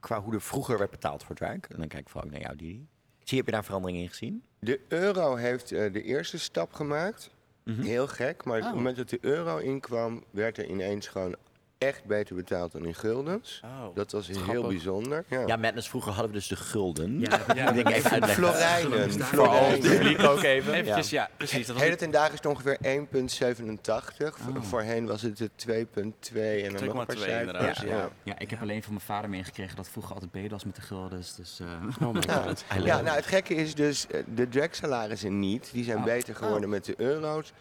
qua 0.00 0.20
hoe 0.20 0.34
er 0.34 0.40
vroeger 0.40 0.78
werd 0.78 0.90
betaald 0.90 1.24
voor 1.24 1.34
drag? 1.34 1.50
En 1.50 1.78
dan 1.78 1.88
kijk 1.88 2.02
ik 2.02 2.08
vooral 2.08 2.30
naar 2.30 2.40
jou, 2.40 2.56
Didi. 2.56 2.86
Zie, 3.26 3.38
heb 3.38 3.46
je 3.46 3.52
daar 3.52 3.64
verandering 3.64 3.98
in 3.98 4.08
gezien? 4.08 4.42
De 4.58 4.80
euro 4.88 5.34
heeft 5.34 5.72
uh, 5.72 5.92
de 5.92 6.02
eerste 6.02 6.38
stap 6.38 6.72
gemaakt. 6.72 7.30
Mm 7.64 7.74
-hmm. 7.74 7.84
Heel 7.84 8.06
gek, 8.06 8.44
maar 8.44 8.58
oh. 8.58 8.62
op 8.62 8.68
het 8.68 8.76
moment 8.76 8.96
dat 8.96 9.08
de 9.08 9.18
euro 9.20 9.56
inkwam, 9.56 10.24
werd 10.30 10.58
er 10.58 10.66
ineens 10.66 11.06
gewoon 11.06 11.36
echt 11.78 12.04
beter 12.04 12.34
betaald 12.34 12.72
dan 12.72 12.84
in 12.84 12.94
guldens. 12.94 13.60
Oh, 13.64 13.94
dat 13.94 14.12
was 14.12 14.28
heel 14.28 14.66
bijzonder. 14.66 15.24
Ja. 15.28 15.46
ja, 15.46 15.56
Madness, 15.56 15.88
vroeger 15.88 16.12
hadden 16.12 16.30
we 16.30 16.36
dus 16.36 16.48
de 16.48 16.56
gulden. 16.56 17.20
Ja, 17.20 17.40
ja. 17.54 17.72
ik 17.72 17.88
even 17.88 18.10
uitleggen. 18.10 18.44
Florijnen. 18.44 19.00
Het 19.00 19.80
publiek 19.80 20.22
ook 20.22 20.42
even. 20.42 20.74
Eventjes, 20.74 21.10
ja, 21.10 21.30
precies. 21.36 21.66
Dat 21.66 21.76
Hele 21.76 21.96
ten 21.96 22.10
dagen 22.10 22.32
is 22.32 22.38
het 22.42 22.46
ongeveer 22.46 22.78
1,87. 22.82 24.46
Oh. 24.48 24.62
Voorheen 24.62 25.06
was 25.06 25.22
het 25.22 25.40
2,2 25.40 25.72
en 25.72 26.72
dan 26.72 26.84
nog 26.84 26.98
een 26.98 27.06
paar 27.06 27.16
cijfers. 27.16 27.80
Ja. 27.80 28.10
Ja. 28.22 28.38
ik 28.38 28.50
heb 28.50 28.60
alleen 28.60 28.82
van 28.82 28.92
mijn 28.92 29.04
vader 29.04 29.30
meegekregen 29.30 29.76
dat 29.76 29.88
vroeger 29.88 30.12
altijd 30.12 30.32
beter 30.32 30.50
was 30.50 30.64
met 30.64 30.74
de 30.74 30.82
guldens. 30.82 31.34
Dus, 31.34 31.60
uh, 31.60 32.08
oh 32.08 32.14
my 32.14 32.22
god. 32.44 32.64
Ja, 32.84 33.00
nou 33.00 33.16
het 33.16 33.26
gekke 33.26 33.54
is 33.54 33.74
dus, 33.74 34.06
eh, 34.06 34.22
de 34.34 34.48
drag 34.48 34.74
salarissen 34.74 35.38
niet. 35.38 35.70
Die 35.72 35.84
zijn 35.84 36.02
beter 36.02 36.34
geworden 36.34 36.68
met 36.68 36.84
de 36.84 36.94
euro's. 36.96 37.52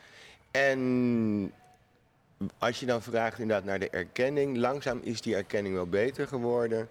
En 0.51 1.51
als 2.57 2.79
je 2.79 2.85
dan 2.85 3.01
vraagt 3.01 3.39
inderdaad 3.39 3.65
naar 3.65 3.79
de 3.79 3.89
erkenning, 3.89 4.57
langzaam 4.57 4.99
is 5.03 5.21
die 5.21 5.35
erkenning 5.35 5.75
wel 5.75 5.87
beter 5.87 6.27
geworden. 6.27 6.89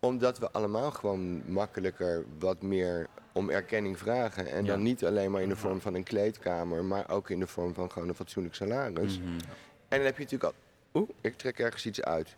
Omdat 0.00 0.38
we 0.38 0.50
allemaal 0.50 0.90
gewoon 0.90 1.42
makkelijker 1.52 2.24
wat 2.38 2.62
meer 2.62 3.06
om 3.32 3.50
erkenning 3.50 3.98
vragen. 3.98 4.46
En 4.46 4.64
dan 4.64 4.82
niet 4.82 5.04
alleen 5.04 5.30
maar 5.30 5.42
in 5.42 5.48
de 5.48 5.56
vorm 5.56 5.80
van 5.80 5.94
een 5.94 6.02
kleedkamer, 6.02 6.84
maar 6.84 7.10
ook 7.10 7.30
in 7.30 7.38
de 7.38 7.46
vorm 7.46 7.74
van 7.74 7.90
gewoon 7.92 8.08
een 8.08 8.14
fatsoenlijk 8.14 8.54
salaris. 8.54 9.18
Mhm. 9.18 9.28
En 9.28 9.98
dan 9.98 10.04
heb 10.04 10.16
je 10.16 10.22
natuurlijk 10.22 10.44
al. 10.44 10.54
Oeh, 11.00 11.08
ik 11.20 11.36
trek 11.36 11.58
ergens 11.58 11.86
iets 11.86 12.02
uit. 12.02 12.36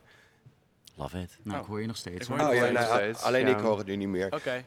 Love 0.94 1.18
it. 1.18 1.38
Nou, 1.42 1.56
Oh. 1.56 1.62
ik 1.62 1.68
hoor 1.68 1.80
je 1.80 1.86
nog 1.86 1.96
steeds. 1.96 2.20
Ik 2.20 2.26
hoor 2.26 2.38
hoor. 2.38 2.48
Oh 2.48 2.54
ja, 2.54 2.60
nog 2.64 2.72
nou, 2.72 2.94
steeds, 2.94 3.22
alleen 3.22 3.46
ja. 3.46 3.56
ik 3.56 3.62
hoor 3.62 3.78
het 3.78 3.86
nu 3.86 3.96
niet 3.96 4.08
meer. 4.08 4.32
Oké. 4.32 4.64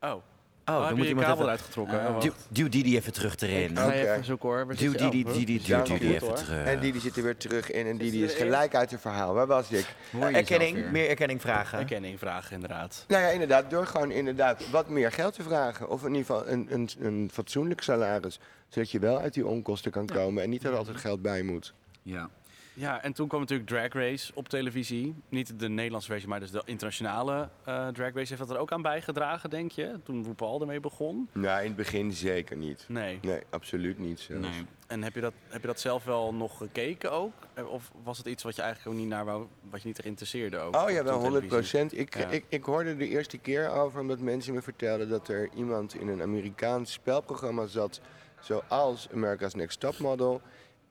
Oh. 0.00 0.10
Oh, 0.12 0.22
Oh, 0.64 0.74
dan 0.74 0.86
heb 0.86 0.96
moet 0.96 1.02
je 1.02 1.08
iemand 1.08 1.26
kabel 1.26 1.42
even... 1.42 1.50
uitgetrokken? 1.50 2.00
Eh. 2.00 2.20
Duw, 2.20 2.32
duw 2.48 2.68
Didi 2.68 2.96
even 2.96 3.12
terug 3.12 3.36
erin. 3.40 3.70
Ik 3.70 3.78
ga 3.78 3.86
Oké. 3.86 3.94
even 3.94 4.24
zoeken 4.24 4.48
hoor. 4.48 4.76
Duw? 4.76 4.92
Didi, 4.92 5.24
Didi, 5.24 5.62
duw 5.62 5.82
even 5.82 6.34
terug. 6.34 6.66
En 6.66 6.80
die, 6.80 6.92
die 6.92 7.00
zit 7.00 7.16
er 7.16 7.22
weer 7.22 7.36
terug 7.36 7.70
in 7.70 7.86
en 7.86 7.96
die, 7.96 8.10
die 8.10 8.24
is 8.24 8.34
gelijk 8.34 8.74
uit 8.74 8.90
het 8.90 9.00
verhaal. 9.00 9.34
Waar 9.34 9.46
was 9.46 9.70
ik? 9.70 9.86
Jezelf 10.10 10.32
Erkenning, 10.32 10.90
meer 10.90 11.08
erkenning 11.08 11.40
vragen. 11.40 11.78
Erkenning 11.78 12.18
vragen 12.18 12.52
inderdaad. 12.54 13.04
Nou 13.08 13.22
ja, 13.22 13.28
inderdaad, 13.28 13.70
door 13.70 13.86
gewoon 13.86 14.10
inderdaad 14.10 14.70
wat 14.70 14.88
meer 14.88 15.12
geld 15.12 15.34
te 15.34 15.42
vragen. 15.42 15.88
Of 15.88 16.04
in 16.04 16.14
ieder 16.14 16.26
geval 16.26 16.48
een, 16.48 16.66
een, 16.70 16.88
een 17.00 17.30
fatsoenlijk 17.32 17.82
salaris. 17.82 18.40
Zodat 18.68 18.90
je 18.90 18.98
wel 18.98 19.18
uit 19.18 19.34
die 19.34 19.46
onkosten 19.46 19.90
kan 19.90 20.06
komen 20.06 20.42
en 20.42 20.50
niet 20.50 20.64
er 20.64 20.76
altijd 20.76 20.96
geld 20.96 21.22
bij 21.22 21.42
moet. 21.42 21.74
Ja. 22.02 22.30
Ja, 22.74 23.02
en 23.02 23.12
toen 23.12 23.28
kwam 23.28 23.40
natuurlijk 23.40 23.68
Drag 23.68 23.92
Race 23.92 24.32
op 24.34 24.48
televisie. 24.48 25.14
Niet 25.28 25.58
de 25.58 25.68
Nederlandse 25.68 26.10
versie, 26.10 26.28
maar 26.28 26.40
dus 26.40 26.50
de 26.50 26.62
internationale 26.64 27.48
eh, 27.64 27.88
Drag 27.88 28.12
Race. 28.14 28.34
Heeft 28.34 28.38
dat 28.38 28.50
er 28.50 28.58
ook 28.58 28.72
aan 28.72 28.82
bijgedragen, 28.82 29.50
denk 29.50 29.70
je? 29.72 30.00
Toen 30.04 30.24
RuPaul 30.24 30.60
ermee 30.60 30.80
begon? 30.80 31.28
Nou, 31.32 31.60
in 31.60 31.66
het 31.66 31.76
begin 31.76 32.12
zeker 32.12 32.56
niet. 32.56 32.84
Nee. 32.88 33.18
Nee, 33.22 33.40
absoluut 33.50 33.98
niet 33.98 34.20
zelfs. 34.20 34.48
Nee. 34.48 34.66
En 34.86 35.02
heb 35.02 35.14
je, 35.14 35.20
dat, 35.20 35.32
heb 35.48 35.60
je 35.60 35.66
dat 35.66 35.80
zelf 35.80 36.04
wel 36.04 36.34
nog 36.34 36.56
gekeken 36.56 37.12
ook? 37.12 37.32
Eh, 37.54 37.70
Of 37.72 37.90
was 38.02 38.18
het 38.18 38.26
iets 38.26 38.42
wat 38.42 38.56
je 38.56 38.62
eigenlijk 38.62 38.94
ook 38.94 39.00
niet 39.02 39.10
naar 39.10 39.24
wou, 39.24 39.46
wat 39.70 39.82
je 39.82 39.88
niet 39.88 39.98
interesseerde 40.04 40.58
ook? 40.58 40.76
Oh 40.76 40.90
ja, 40.90 41.04
wel 41.04 41.18
100 41.20 41.22
televisie? 41.22 41.48
procent. 41.48 41.98
Ik, 41.98 42.16
Ja. 42.18 42.28
ik, 42.28 42.44
ik 42.48 42.64
hoorde 42.64 42.96
de 42.96 43.08
eerste 43.08 43.38
keer 43.38 43.68
over 43.70 44.00
omdat 44.00 44.18
mensen 44.20 44.54
me 44.54 44.62
vertelden 44.62 45.08
dat 45.08 45.28
er 45.28 45.48
iemand 45.54 45.94
in 45.94 46.08
een 46.08 46.22
Amerikaans 46.22 46.92
spelprogramma 46.92 47.66
zat, 47.66 48.00
zoals 48.40 49.08
America's 49.14 49.54
Next 49.54 49.80
Top 49.80 49.98
Model. 49.98 50.40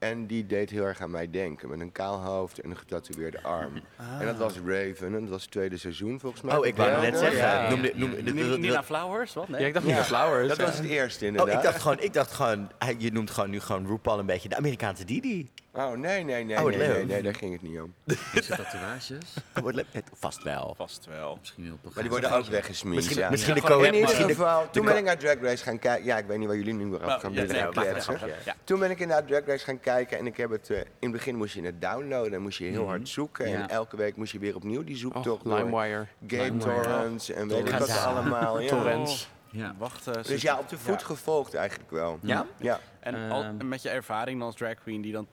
En 0.02 0.28
die 0.28 0.46
deed 0.46 0.70
heel 0.70 0.84
erg 0.86 1.02
aan 1.02 1.12
mij 1.12 1.30
denken. 1.30 1.70
Met 1.70 1.80
een 1.80 1.92
kaal 1.92 2.20
hoofd 2.20 2.60
en 2.60 2.70
een 2.70 2.78
getatoeëerde 2.78 3.42
arm. 3.44 3.82
En 4.20 4.26
dat 4.26 4.38
was 4.38 4.54
Raven. 4.66 5.06
En 5.08 5.12
dat 5.22 5.30
was 5.30 5.42
het 5.42 5.52
tweede 5.52 5.78
seizoen 5.78 6.20
volgens 6.20 6.42
mij. 6.42 6.58
Oh, 6.58 6.66
ik 6.66 6.76
wou 6.76 7.02
net 7.02 7.18
zeggen. 7.18 7.38
Ja. 7.38 7.76
Ni- 7.76 7.82
dat- 8.26 8.36
dat- 8.50 8.60
Nina 8.60 8.84
Flowers? 8.84 9.34
Wat? 9.34 9.48
Nee? 9.50 9.62
Ja, 9.62 9.68
ik 9.68 9.74
dacht 9.74 9.86
Ja. 9.86 9.96
niet 9.98 10.06
Flowers. 10.06 10.48
Dat 10.48 10.58
was 10.58 10.78
het 10.78 10.86
eerste 10.88 11.26
Oh, 11.26 11.32
inderdaad. 11.32 11.56
ik 11.56 11.62
dacht 11.64 11.82
gewoon, 11.82 12.00
ik 12.00 12.14
dacht 12.14 12.32
gewoon, 12.32 12.72
je 12.98 13.12
noemt 13.12 13.32
gewoon 13.32 13.50
nu 13.50 13.60
gewoon 13.60 13.88
RuPaul 13.88 14.20
een 14.20 14.26
beetje 14.26 14.50
de 14.50 14.56
Amerikaanse 14.58 15.06
Didi. 15.06 15.50
Oh, 15.74 15.92
nee, 15.92 16.24
nee, 16.24 16.44
nee, 16.44 16.58
Oh, 16.58 16.64
nee, 16.66 16.78
nee, 16.78 16.88
leuk. 16.88 17.08
nee, 17.08 17.22
daar 17.22 17.36
ging 17.36 17.52
het 17.54 17.62
niet 17.62 17.80
om. 17.80 17.94
Is 18.06 18.18
het 18.48 18.58
tatoeages? 18.58 19.34
Oh, 19.58 19.64
wat 19.64 19.74
leuk. 19.74 19.86
Vast 20.14 20.44
wel. 20.44 20.74
Vast 20.78 21.06
wel. 21.06 21.38
Misschien 21.40 21.64
heel 21.64 21.80
Maar 21.94 22.04
die 22.04 22.12
worden 22.12 22.32
ook 22.32 22.46
weggesminkt. 22.46 22.98
Misschien, 22.98 23.22
ja. 23.24 23.30
misschien 23.30 23.54
de 23.54 23.62
Ja, 23.62 23.68
co 23.68 23.80
In 23.82 23.94
ieder 23.94 24.10
geval, 24.10 24.70
toen 24.72 24.86
ben 24.86 24.98
ik 24.98 25.04
naar 25.04 25.18
Drag 25.18 25.40
Race 25.42 25.64
gaan 25.64 25.80
kijken. 25.80 26.06
Ja, 26.06 26.18
ik 26.18 26.26
weet 26.26 26.38
niet 26.38 26.48
waar 26.48 26.56
jullie 26.58 26.74
nu 26.74 26.86
weer 26.86 27.00
Nou, 27.00 27.14
op 27.14 27.20
gaan 27.20 27.34
beginnen 27.34 27.64
nee, 27.64 27.72
kletsen. 27.92 28.20
ja. 28.46 28.56
Toen 28.64 28.80
ben 28.80 28.92
ik 28.92 29.00
inderdaad 29.00 29.28
Drag 29.28 29.46
Race 29.46 29.66
gaan 29.66 29.80
kijken 29.80 30.18
en 30.18 30.26
ik 30.26 30.38
heb 30.38 30.50
het... 30.50 30.70
eh, 30.70 30.78
in 30.78 30.86
het 31.00 31.12
begin 31.12 31.36
moest 31.36 31.54
je 31.54 31.62
het 31.62 31.82
downloaden 31.82 32.34
en 32.34 32.42
moest 32.42 32.58
je 32.58 32.66
heel 32.66 32.88
hard 32.88 33.10
zoeken. 33.10 33.50
Ja. 33.50 33.62
En 33.62 33.70
elke 33.70 33.96
week 33.98 34.16
moest 34.16 34.32
je 34.32 34.40
weer 34.40 34.56
opnieuw 34.56 34.84
die 34.84 34.98
zoektocht. 34.98 35.46
LimeWire. 35.46 36.06
Game 36.28 36.58
torrents 36.58 37.30
en 37.30 37.48
weet 37.48 37.68
ik 37.68 37.76
wat 37.78 37.98
allemaal. 37.98 38.60
Ja. 38.60 38.68
Torrents. 38.70 39.30
Ja. 39.50 39.76
Wacht. 39.78 40.08
eh, 40.08 40.24
Dus 40.24 40.42
ja, 40.42 40.58
op 40.60 40.70
de 40.70 40.78
voet 40.78 41.04
gevolgd 41.04 41.54
eigenlijk 41.54 41.92
wel. 41.92 42.20
Ja? 42.22 42.46
Ja. 42.58 42.80
En 43.00 43.30
al, 43.30 43.44
Ehm. 43.44 43.60
en 43.60 43.68
met 43.68 43.82
je 43.82 43.90
ervaring 43.90 44.42
als 44.42 44.56
drag 44.56 44.74
queen, 44.76 45.02
die 45.02 45.12
dan, 45.12 45.28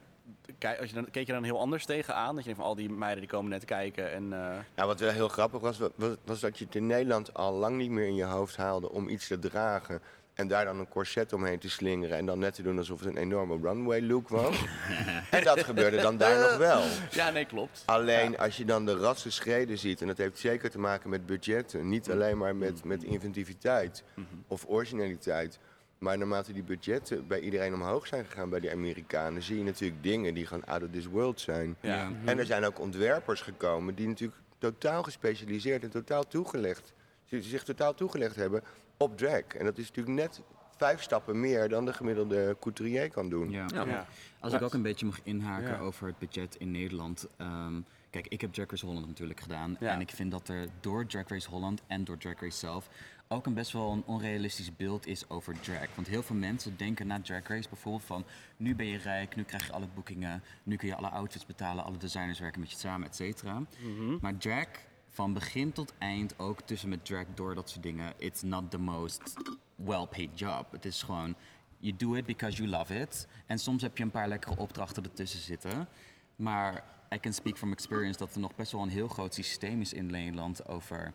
als 0.80 0.88
je 0.88 0.94
dan, 0.94 1.10
keek 1.10 1.26
je 1.26 1.32
dan 1.32 1.44
heel 1.44 1.58
anders 1.60 1.84
tegenaan? 1.84 2.28
Dat 2.34 2.38
je 2.38 2.42
denkt 2.44 2.58
van 2.58 2.68
al 2.68 2.74
die 2.74 2.90
meiden 2.90 3.20
die 3.20 3.28
komen 3.30 3.50
net 3.50 3.64
kijken 3.64 4.12
en... 4.12 4.32
eh, 4.32 4.38
Nou, 4.74 4.88
wat 4.88 5.00
wel 5.00 5.10
heel 5.10 5.28
grappig 5.28 5.60
was, 5.60 5.78
wa- 5.78 5.88
was, 5.94 6.14
was 6.24 6.40
dat 6.40 6.58
je 6.58 6.64
het 6.64 6.74
in 6.74 6.86
Nederland 6.86 7.34
al 7.34 7.52
lang 7.52 7.76
niet 7.76 7.90
meer 7.90 8.06
in 8.06 8.14
je 8.14 8.24
hoofd 8.24 8.56
haalde 8.56 8.90
om 8.90 9.08
iets 9.08 9.26
te 9.26 9.38
dragen. 9.38 10.00
En 10.34 10.48
daar 10.48 10.64
dan 10.64 10.78
een 10.78 10.88
corset 10.88 11.32
omheen 11.32 11.58
te 11.58 11.70
slingeren 11.70 12.16
en 12.16 12.26
dan 12.26 12.38
net 12.38 12.54
te 12.54 12.62
doen 12.62 12.78
alsof 12.78 12.98
het 13.00 13.08
een 13.08 13.16
enorme 13.16 13.58
runway 13.62 14.02
look 14.02 14.28
was. 14.28 14.64
en 15.30 15.44
dat 15.44 15.64
gebeurde 15.64 15.96
dan 16.00 16.16
daar 16.16 16.38
nog 16.40 16.56
wel. 16.56 16.82
Ja, 17.10 17.30
nee, 17.30 17.44
klopt. 17.44 17.82
Alleen 17.86 18.38
als 18.38 18.56
je 18.56 18.64
dan 18.64 18.86
de 18.86 18.96
rassen 18.96 19.32
schreden 19.32 19.78
ziet, 19.78 20.00
en 20.00 20.06
dat 20.06 20.16
heeft 20.18 20.38
zeker 20.38 20.70
te 20.70 20.78
maken 20.78 21.10
met 21.10 21.26
budgetten, 21.26 21.88
niet 21.88 22.10
alleen 22.10 22.38
maar 22.38 22.56
met, 22.56 22.84
met 22.84 23.02
inventiviteit 23.02 24.04
of 24.46 24.64
originaliteit. 24.68 25.58
Maar 25.98 26.18
naarmate 26.18 26.52
die 26.52 26.62
budgetten 26.62 27.26
bij 27.26 27.40
iedereen 27.40 27.74
omhoog 27.74 28.06
zijn 28.06 28.24
gegaan 28.24 28.50
bij 28.50 28.60
die 28.60 28.70
Amerikanen, 28.70 29.42
zie 29.42 29.58
je 29.58 29.64
natuurlijk 29.64 30.02
dingen 30.02 30.34
die 30.34 30.46
gewoon 30.46 30.64
out 30.64 30.82
of 30.82 30.88
this 30.90 31.06
world 31.06 31.40
zijn. 31.40 31.76
Ja. 31.80 32.10
En 32.24 32.38
er 32.38 32.46
zijn 32.46 32.64
ook 32.64 32.80
ontwerpers 32.80 33.40
gekomen 33.40 33.94
die 33.94 34.06
natuurlijk 34.06 34.40
totaal 34.58 35.02
gespecialiseerd 35.02 35.82
en 35.82 35.90
totaal 35.90 36.26
toegelegd, 36.26 36.92
zich 37.24 37.62
totaal 37.64 37.94
toegelegd 37.94 38.36
hebben 38.36 38.62
op 38.96 39.16
drag. 39.18 39.42
En 39.46 39.64
dat 39.64 39.78
is 39.78 39.86
natuurlijk 39.88 40.16
net 40.16 40.40
vijf 40.76 41.02
stappen 41.02 41.40
meer 41.40 41.68
dan 41.68 41.84
de 41.84 41.92
gemiddelde 41.92 42.56
couturier 42.60 43.10
kan 43.10 43.28
doen. 43.28 43.50
Ja. 43.50 43.66
Ja. 43.74 44.06
Als 44.40 44.52
ik 44.52 44.62
ook 44.62 44.74
een 44.74 44.82
beetje 44.82 45.06
mag 45.06 45.20
inhaken 45.22 45.68
Ja. 45.68 45.78
over 45.78 46.06
het 46.06 46.18
budget 46.18 46.56
in 46.58 46.70
Nederland. 46.70 47.26
ehm, 47.36 47.80
kijk, 48.10 48.26
ik 48.28 48.40
heb 48.40 48.52
Drag 48.52 48.70
Race 48.70 48.86
Holland 48.86 49.06
natuurlijk 49.06 49.40
gedaan. 49.40 49.76
Ja. 49.80 49.92
En 49.92 50.00
ik 50.00 50.10
vind 50.10 50.30
dat 50.30 50.48
er 50.48 50.66
door 50.80 51.06
Drag 51.06 51.28
Race 51.28 51.50
Holland 51.50 51.82
en 51.86 52.04
door 52.04 52.16
Drag 52.18 52.40
Race 52.40 52.58
zelf 52.58 52.88
ook 53.28 53.46
een 53.46 53.54
best 53.54 53.72
wel 53.72 53.92
een 53.92 54.02
onrealistisch 54.06 54.76
beeld 54.76 55.06
is 55.06 55.28
over 55.28 55.60
drag. 55.60 55.94
Want 55.94 56.06
heel 56.06 56.22
veel 56.22 56.36
mensen 56.36 56.76
denken 56.76 57.06
na 57.06 57.20
Drag 57.20 57.48
Race 57.48 57.68
bijvoorbeeld 57.68 58.04
van... 58.04 58.24
nu 58.56 58.74
ben 58.74 58.86
je 58.86 58.98
rijk, 58.98 59.36
nu 59.36 59.42
krijg 59.42 59.66
je 59.66 59.72
alle 59.72 59.88
boekingen... 59.94 60.42
nu 60.62 60.76
kun 60.76 60.88
je 60.88 60.94
alle 60.94 61.08
outfits 61.08 61.46
betalen, 61.46 61.84
alle 61.84 61.96
designers 61.96 62.38
werken 62.38 62.60
met 62.60 62.70
je 62.70 62.76
samen, 62.76 63.06
et 63.08 63.16
cetera. 63.16 63.62
Maar 64.20 64.36
drag 64.36 64.66
van 65.08 65.32
begin 65.32 65.72
tot 65.72 65.94
eind, 65.98 66.38
ook 66.38 66.60
tussen 66.60 66.88
met 66.88 67.04
drag 67.04 67.24
door 67.34 67.54
dat 67.54 67.70
soort 67.70 67.82
dingen... 67.82 68.12
it's 68.18 68.42
not 68.42 68.70
the 68.70 68.78
most 68.78 69.22
well-paid 69.74 70.38
job. 70.38 70.72
Het 70.72 70.84
is 70.84 71.02
gewoon... 71.02 71.34
You 71.80 71.96
do 71.96 72.14
it 72.14 72.26
because 72.26 72.56
you 72.56 72.68
love 72.68 73.00
it. 73.00 73.28
En 73.46 73.58
soms 73.58 73.82
heb 73.82 73.96
je 73.96 74.04
een 74.04 74.10
paar 74.10 74.28
lekkere 74.28 74.56
opdrachten 74.56 75.02
ertussen 75.02 75.40
zitten. 75.40 75.88
Maar 76.36 76.84
I 77.14 77.20
can 77.20 77.32
speak 77.32 77.56
from 77.56 77.72
experience 77.72 78.18
dat 78.18 78.34
er 78.34 78.40
nog 78.40 78.54
best 78.54 78.72
wel 78.72 78.82
een 78.82 78.88
heel 78.88 79.08
groot 79.08 79.34
systeem 79.34 79.80
is 79.80 79.92
in 79.92 80.06
Nederland 80.06 80.66
over 80.66 81.12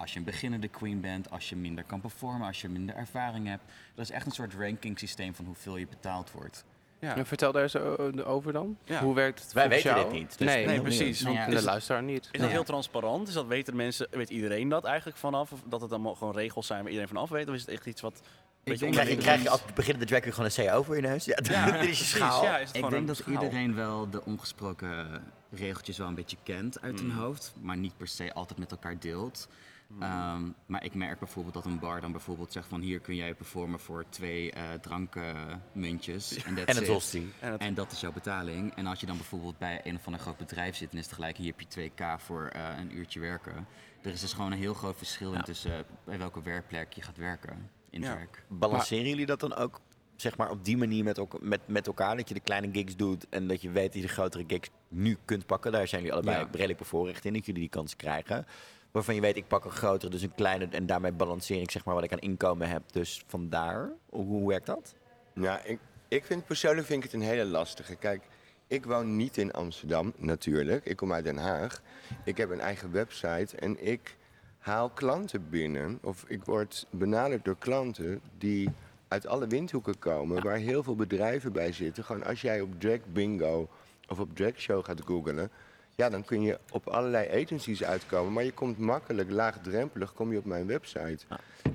als 0.00 0.12
je 0.12 0.18
een 0.18 0.24
beginnende 0.24 0.68
queen 0.68 1.00
bent, 1.00 1.30
als 1.30 1.48
je 1.48 1.56
minder 1.56 1.84
kan 1.84 2.00
performen, 2.00 2.46
als 2.46 2.60
je 2.60 2.68
minder 2.68 2.94
ervaring 2.94 3.46
hebt. 3.46 3.62
Dat 3.94 4.04
is 4.04 4.10
echt 4.10 4.26
een 4.26 4.32
soort 4.32 4.54
ranking 4.54 4.98
systeem 4.98 5.34
van 5.34 5.44
hoeveel 5.44 5.76
je 5.76 5.86
betaald 5.86 6.30
wordt. 6.32 6.64
Ja. 6.98 7.16
En 7.16 7.26
vertel 7.26 7.52
daar 7.52 7.62
eens 7.62 7.76
o- 7.76 8.12
over 8.24 8.52
dan. 8.52 8.76
Ja. 8.84 9.00
Hoe 9.02 9.14
werkt 9.14 9.42
het 9.42 9.52
Wij 9.52 9.68
weten 9.68 9.90
jou? 9.90 10.02
dit 10.04 10.12
niet, 10.12 10.38
dus 10.38 10.46
nee, 10.54 10.80
precies. 10.80 11.22
Want 11.22 11.36
ja, 11.36 11.46
de 11.46 11.62
luisteraar 11.62 12.02
niet. 12.02 12.24
is 12.32 12.40
dat 12.40 12.48
Ja. 12.48 12.54
heel 12.54 12.64
transparant? 12.64 13.28
Is 13.28 13.34
dat 13.34 13.46
weten 13.46 13.76
mensen, 13.76 14.06
weet 14.10 14.30
iedereen 14.30 14.68
dat 14.68 14.84
eigenlijk 14.84 15.18
vanaf? 15.18 15.52
Of 15.52 15.60
dat 15.66 15.80
het 15.80 15.90
allemaal 15.92 16.14
gewoon 16.14 16.34
regels 16.34 16.66
zijn 16.66 16.78
waar 16.80 16.88
iedereen 16.88 17.08
vanaf 17.12 17.28
weet? 17.28 17.48
Of 17.48 17.54
is 17.54 17.60
het 17.60 17.70
echt 17.70 17.86
iets 17.86 18.00
wat... 18.00 18.16
een 18.18 18.22
beetje 18.64 18.80
denk 18.80 18.92
Krijg 18.92 19.08
je, 19.08 19.16
krijg 19.16 19.42
je 19.42 19.50
als 19.50 19.62
beginnende 19.74 20.06
drag 20.06 20.20
queen 20.20 20.32
gewoon 20.34 20.50
een 20.56 20.66
CO 20.68 20.82
voor 20.82 20.96
je 20.96 21.02
neus? 21.02 21.24
Ja, 21.24 21.34
dit 21.80 21.88
is 21.90 21.98
je 21.98 22.04
schaal. 22.04 22.42
Ja, 22.44 22.58
is 22.58 22.70
Ik 22.72 22.90
denk 22.90 23.06
dat 23.06 23.16
schaal? 23.16 23.32
iedereen 23.32 23.74
wel 23.74 24.10
de 24.10 24.24
ongesproken 24.24 25.22
regeltjes 25.50 25.98
wel 25.98 26.06
een 26.08 26.14
beetje 26.14 26.36
kent 26.42 26.80
uit 26.80 27.02
Mm. 27.02 27.10
hun 27.10 27.18
hoofd, 27.18 27.52
maar 27.60 27.76
niet 27.76 27.96
per 27.96 28.08
se 28.08 28.32
altijd 28.34 28.58
met 28.58 28.70
elkaar 28.70 28.98
deelt. 28.98 29.48
Mm. 29.88 30.02
Ehm, 30.02 30.42
maar 30.66 30.84
ik 30.84 30.94
merk 30.94 31.18
bijvoorbeeld 31.18 31.54
dat 31.54 31.64
een 31.64 31.78
bar 31.78 32.00
dan 32.00 32.12
bijvoorbeeld 32.12 32.52
zegt 32.52 32.68
van 32.68 32.80
hier 32.80 33.00
kun 33.00 33.14
jij 33.14 33.34
performen 33.34 33.80
voor 33.80 34.04
twee 34.08 34.52
eh 34.52 34.62
drankmuntjes. 34.80 36.36
en 36.36 36.56
En. 36.56 36.66
En 36.66 37.50
het- 37.52 37.60
En 37.60 37.74
dat 37.74 37.92
is 37.92 38.00
jouw 38.00 38.12
betaling. 38.12 38.74
En 38.74 38.86
als 38.86 39.00
je 39.00 39.06
dan 39.06 39.16
bijvoorbeeld 39.16 39.58
bij 39.58 39.80
een 39.84 39.96
of 39.96 40.06
ander 40.06 40.20
groot 40.20 40.36
bedrijf 40.36 40.76
zit, 40.76 40.90
dan 40.90 40.98
is 41.00 41.06
het 41.06 41.14
gelijk 41.14 41.36
hier 41.36 41.46
heb 41.56 41.60
je 41.60 41.66
2k 41.68 42.20
voor 42.20 42.46
eh, 42.52 42.68
een 42.78 42.96
uurtje 42.96 43.20
werken. 43.20 43.66
Er 44.02 44.12
is 44.12 44.20
dus 44.20 44.32
gewoon 44.32 44.52
een 44.52 44.58
heel 44.58 44.74
groot 44.74 44.96
verschil 44.96 45.32
in 45.32 45.42
tussen 45.42 45.72
eh, 45.78 45.84
bij 46.04 46.18
welke 46.18 46.42
werkplek 46.42 46.92
je 46.92 47.02
gaat 47.02 47.16
werken 47.16 47.70
in 47.90 48.00
Ja. 48.02 48.14
drag. 48.14 48.26
Balanceren 48.48 49.08
jullie 49.08 49.26
dat 49.26 49.40
dan 49.40 49.54
ook 49.54 49.80
zeg 50.16 50.36
maar, 50.36 50.50
op 50.50 50.64
die 50.64 50.76
manier 50.76 51.04
met, 51.04 51.40
met, 51.40 51.60
met 51.68 51.86
elkaar? 51.86 52.16
Dat 52.16 52.28
je 52.28 52.34
de 52.34 52.40
kleine 52.40 52.68
gigs 52.72 52.96
doet 52.96 53.28
en 53.28 53.46
dat 53.48 53.62
je 53.62 53.70
weet 53.70 53.84
dat 53.86 53.94
je 53.94 54.00
de 54.00 54.08
grotere 54.08 54.44
gigs 54.46 54.68
nu 54.88 55.16
kunt 55.24 55.46
pakken. 55.46 55.72
Daar 55.72 55.88
zijn 55.88 56.00
jullie 56.02 56.16
allebei 56.16 56.38
Ja. 56.38 56.48
redelijk 56.52 56.78
bevoorrecht 56.78 57.24
in, 57.24 57.32
dat 57.32 57.46
jullie 57.46 57.60
die 57.60 57.70
kans 57.70 57.96
krijgen. 57.96 58.46
Waarvan 58.90 59.14
je 59.14 59.20
weet, 59.20 59.36
ik 59.36 59.48
pak 59.48 59.64
een 59.64 59.70
grotere, 59.70 60.10
dus 60.10 60.22
een 60.22 60.34
kleine. 60.34 60.68
En 60.70 60.86
daarmee 60.86 61.12
balanceer 61.12 61.60
ik 61.60 61.70
zeg 61.70 61.84
maar, 61.84 61.94
wat 61.94 62.04
ik 62.04 62.12
aan 62.12 62.18
inkomen 62.18 62.68
heb. 62.68 62.82
Dus 62.92 63.24
vandaar. 63.26 63.90
Hoe, 64.10 64.48
werkt 64.48 64.66
dat? 64.66 64.94
Nou, 65.32 65.60
ik, 65.64 65.78
ik 66.08 66.24
vind 66.24 66.46
persoonlijk 66.46 66.86
vind 66.86 67.04
ik 67.04 67.10
het 67.10 67.20
een 67.20 67.28
hele 67.28 67.44
lastige. 67.44 67.96
Kijk, 67.96 68.22
ik 68.66 68.84
woon 68.84 69.16
niet 69.16 69.36
in 69.36 69.52
Amsterdam, 69.52 70.12
natuurlijk. 70.16 70.84
Ik 70.84 70.96
kom 70.96 71.12
uit 71.12 71.24
Den 71.24 71.36
Haag. 71.36 71.82
Ik 72.24 72.36
heb 72.36 72.50
een 72.50 72.60
eigen 72.60 72.92
website 72.92 73.56
en 73.56 73.86
ik 73.86 74.16
haal 74.58 74.90
klanten 74.90 75.50
binnen. 75.50 75.98
Of 76.02 76.24
ik 76.28 76.44
word 76.44 76.86
benaderd 76.90 77.44
door 77.44 77.58
klanten 77.58 78.20
die 78.38 78.70
uit 79.08 79.26
alle 79.26 79.46
windhoeken 79.46 79.98
komen, 79.98 80.42
waar 80.42 80.56
heel 80.56 80.82
veel 80.82 80.96
bedrijven 80.96 81.52
bij 81.52 81.72
zitten. 81.72 82.04
Gewoon 82.04 82.24
als 82.24 82.40
jij 82.40 82.60
op 82.60 82.80
Drag 82.80 82.98
Bingo 83.12 83.68
of 84.08 84.18
op 84.18 84.36
Drag 84.36 84.60
Show 84.60 84.84
gaat 84.84 85.00
googlen, 85.04 85.50
ja, 85.96 86.10
dan 86.10 86.24
kun 86.24 86.42
je 86.42 86.58
op 86.70 86.86
allerlei 86.86 87.42
agencies 87.42 87.84
uitkomen. 87.84 88.32
Maar 88.32 88.44
je 88.44 88.52
komt 88.52 88.78
makkelijk, 88.78 89.30
laagdrempelig, 89.30 90.12
kom 90.12 90.32
je 90.32 90.38
op 90.38 90.44
mijn 90.44 90.66
website. 90.66 91.18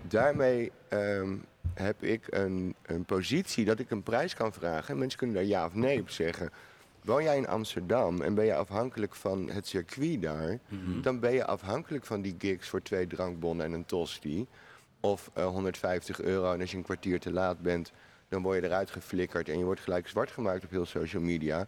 Daarmee 0.08 0.72
ehm, 0.88 1.36
heb 1.74 2.04
ik 2.04 2.28
een, 2.30 2.76
een 2.82 3.06
positie 3.06 3.66
dat 3.66 3.80
ik 3.80 3.92
een 3.92 4.04
prijs 4.04 4.34
kan 4.34 4.54
vragen. 4.54 4.94
En 4.94 4.98
mensen 5.00 5.20
kunnen 5.20 5.36
daar 5.36 5.46
ja 5.46 5.66
of 5.66 5.74
nee 5.74 6.00
op 6.00 6.10
zeggen. 6.10 6.50
Woon 7.04 7.24
jij 7.24 7.38
in 7.38 7.48
Amsterdam 7.48 8.22
en 8.22 8.34
ben 8.34 8.46
je 8.46 8.56
afhankelijk 8.56 9.16
van 9.16 9.50
het 9.50 9.68
circuit 9.68 10.22
daar, 10.22 10.60
mhm. 10.68 11.02
dan 11.02 11.20
ben 11.20 11.34
je 11.34 11.46
afhankelijk 11.46 12.06
van 12.06 12.22
die 12.22 12.36
gigs 12.38 12.70
voor 12.70 12.82
twee 12.82 13.08
drankbonnen 13.08 13.66
en 13.66 13.72
een 13.72 13.86
tosti. 13.86 14.48
Of 15.00 15.30
150 15.34 16.20
eh, 16.20 16.26
euro 16.26 16.54
en 16.54 16.62
als 16.62 16.72
je 16.72 16.78
een 16.78 16.84
kwartier 16.84 17.20
te 17.20 17.32
laat 17.32 17.62
bent, 17.62 17.92
dan 18.30 18.42
word 18.42 18.62
je 18.62 18.66
eruit 18.66 18.92
geflikkerd 18.92 19.50
en 19.50 19.58
je 19.58 19.64
wordt 19.64 19.82
gelijk 19.82 20.08
zwart 20.08 20.32
gemaakt 20.32 20.64
op 20.64 20.70
heel 20.70 20.86
social 20.86 21.22
media. 21.22 21.68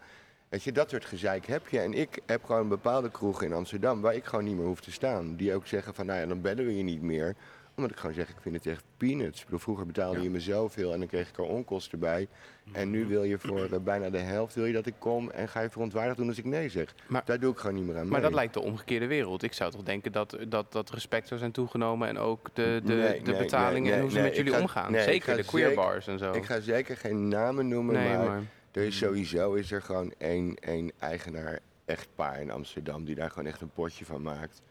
Weet 0.54 0.64
je, 0.64 0.72
dat 0.72 0.90
soort 0.90 1.06
gezeik 1.06 1.46
heb 1.46 1.68
je. 1.68 1.80
En 1.80 1.94
ik 1.94 2.22
heb 2.26 2.44
gewoon 2.44 2.68
bepaalde 2.68 3.12
kroegen 3.12 3.46
in 3.46 3.54
Amsterdam 3.54 4.02
waar 4.02 4.16
ik 4.16 4.26
gewoon 4.26 4.44
niet 4.44 4.56
meer 4.56 4.66
hoef 4.66 4.82
te 4.82 4.92
staan. 4.92 5.36
Die 5.36 5.54
ook 5.54 5.68
zeggen 5.68 5.94
van, 5.94 6.06
nou 6.06 6.20
ja, 6.20 6.26
dan 6.26 6.42
bellen 6.42 6.66
we 6.66 6.78
je 6.78 6.84
niet 6.84 7.02
meer 7.02 7.36
omdat 7.76 7.92
ik 7.92 7.98
gewoon 7.98 8.16
zeg, 8.16 8.30
ik 8.30 8.36
vind 8.42 8.56
het 8.56 8.66
echt 8.66 8.84
peanuts. 8.98 9.40
Ik 9.40 9.46
bedoel, 9.46 9.60
vroeger 9.60 9.86
betaalde 9.86 10.22
je 10.22 10.30
me 10.30 10.40
zoveel 10.40 10.94
en 10.94 11.00
dan 11.00 11.08
kreeg 11.08 11.30
ik 11.30 11.38
er 11.38 11.44
onkosten 11.44 12.00
bij. 12.00 12.28
En 12.72 12.90
nu 12.90 13.06
wil 13.06 13.24
je 13.24 13.38
voor 13.38 13.70
uh, 13.72 13.80
bijna 13.80 14.10
de 14.10 14.18
helft 14.18 14.56
wil 14.56 14.66
je 14.66 14.74
dat 14.74 14.86
ik 14.86 14.94
kom 15.00 15.30
en 15.30 15.48
ga 15.48 15.62
je 15.62 15.70
verontwaardigd 15.70 16.18
doen 16.18 16.28
als 16.28 16.38
ik 16.38 16.46
nee 16.46 16.70
zeg. 16.70 16.96
Maar, 17.08 17.22
Daar 17.26 17.40
doe 17.40 17.52
ik 17.52 17.58
gewoon 17.58 17.76
niet 17.76 17.86
meer 17.86 17.98
aan 17.98 18.08
Maar 18.08 18.22
dat 18.22 18.34
lijkt 18.34 18.54
de 18.54 18.62
omgekeerde 18.62 19.08
wereld. 19.08 19.44
Ik 19.44 19.54
zou 19.54 19.72
toch 19.72 19.84
denken 19.84 20.12
dat 20.12 20.38
dat, 20.48 20.72
dat 20.72 20.90
respect 20.90 21.28
zou 21.28 21.40
zijn 21.40 21.52
toegenomen 21.52 22.08
en 22.08 22.18
ook 22.18 22.50
de, 22.54 22.82
de, 22.84 23.20
de 23.24 23.36
betalingen 23.36 23.94
en 23.94 24.02
hoe 24.02 24.12
ze 24.12 24.22
met 24.22 24.36
jullie 24.36 24.60
omgaan. 24.60 24.94
zeker 24.94 25.36
de 25.36 25.44
queer 25.44 25.74
bars 25.74 26.08
en 26.08 26.20
zo. 26.20 26.32
Ik 26.32 26.46
ga 26.46 26.60
zeker 26.60 26.98
geen 26.98 27.28
namen 27.28 27.68
noemen, 27.68 27.94
maar, 27.94 28.26
maar, 28.26 28.42
er 28.74 28.84
is 28.84 28.98
sowieso 28.98 29.54
is 29.54 29.72
er 29.72 29.82
gewoon 29.82 30.14
één, 30.18 30.56
één 30.56 30.92
eigenaar 31.00 31.60
echtpaar 31.86 32.42
in 32.42 32.52
Amsterdam 32.52 33.06
die 33.06 33.16
daar 33.16 33.30
gewoon 33.30 33.48
echt 33.48 33.62
een 33.62 33.72
potje 33.74 34.06
van 34.06 34.22
maakt. 34.22 34.62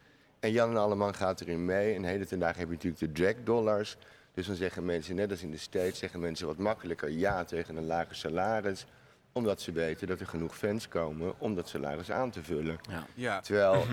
En 0.40 0.52
Jan 0.52 0.70
en 0.70 0.76
Alleman 0.76 1.14
gaat 1.14 1.40
erin 1.40 1.64
mee. 1.64 1.94
En 1.94 2.04
hele 2.04 2.26
ten 2.26 2.38
dagen 2.38 2.58
heb 2.58 2.68
je 2.68 2.74
natuurlijk 2.74 3.00
de 3.00 3.12
drag 3.22 3.34
dollars. 3.44 3.96
Dus 4.34 4.46
dan 4.46 4.56
zeggen 4.56 4.84
mensen, 4.84 5.14
net 5.14 5.30
als 5.30 5.42
in 5.42 5.50
de 5.50 5.56
States, 5.56 5.98
zeggen 5.98 6.20
mensen 6.20 6.46
wat 6.46 6.58
makkelijker 6.58 7.10
ja 7.10 7.44
tegen 7.44 7.76
een 7.76 7.86
lager 7.86 8.16
salaris. 8.16 8.86
Omdat 9.32 9.60
ze 9.60 9.72
weten 9.72 10.06
dat 10.06 10.20
er 10.20 10.26
genoeg 10.26 10.56
fans 10.56 10.88
komen 10.88 11.40
om 11.40 11.54
dat 11.54 11.68
salaris 11.68 12.10
aan 12.10 12.30
te 12.30 12.42
vullen. 12.42 12.78
Ja. 12.90 13.06
ja. 13.14 13.40
Terwijl... 13.40 13.84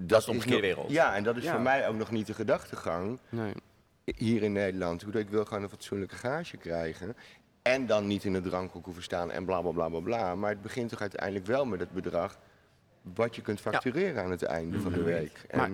Dat, 0.00 0.18
is 0.18 0.24
de 0.24 0.30
omgekeerde 0.30 0.60
wereld. 0.60 0.90
Ja, 0.90 1.14
en 1.14 1.22
dat 1.22 1.36
is 1.36 1.48
voor 1.48 1.60
mij 1.60 1.88
ook 1.88 1.96
nog 1.96 2.10
niet 2.10 2.26
de 2.26 2.34
gedachtegang. 2.34 3.18
Nee. 3.28 3.52
Hier 4.04 4.42
in 4.42 4.52
Nederland. 4.52 5.14
Ik 5.14 5.28
wil 5.28 5.44
gewoon 5.44 5.62
een 5.62 5.68
fatsoenlijke 5.68 6.16
gage 6.16 6.56
krijgen. 6.56 7.16
En 7.68 7.86
dan 7.86 8.06
niet 8.06 8.24
in 8.24 8.34
het 8.34 8.44
drankhoek 8.44 8.84
hoeven 8.84 9.02
staan 9.02 9.30
en 9.30 9.44
bla 9.44 9.60
bla 9.60 9.70
bla 9.70 9.88
bla 9.88 10.00
bla. 10.00 10.34
Maar 10.34 10.50
het 10.50 10.62
begint 10.62 10.88
toch 10.88 11.00
uiteindelijk 11.00 11.46
wel 11.46 11.64
met 11.64 11.80
het 11.80 11.92
bedrag 11.92 12.38
wat 13.14 13.36
je 13.36 13.42
kunt 13.42 13.60
factureren 13.60 14.22
aan 14.22 14.30
het 14.30 14.42
einde 14.42 14.80
van 14.80 14.92
de 14.92 14.98
mhm. 14.98 15.08
week. 15.08 15.44
En 15.48 15.58
maar, 15.58 15.70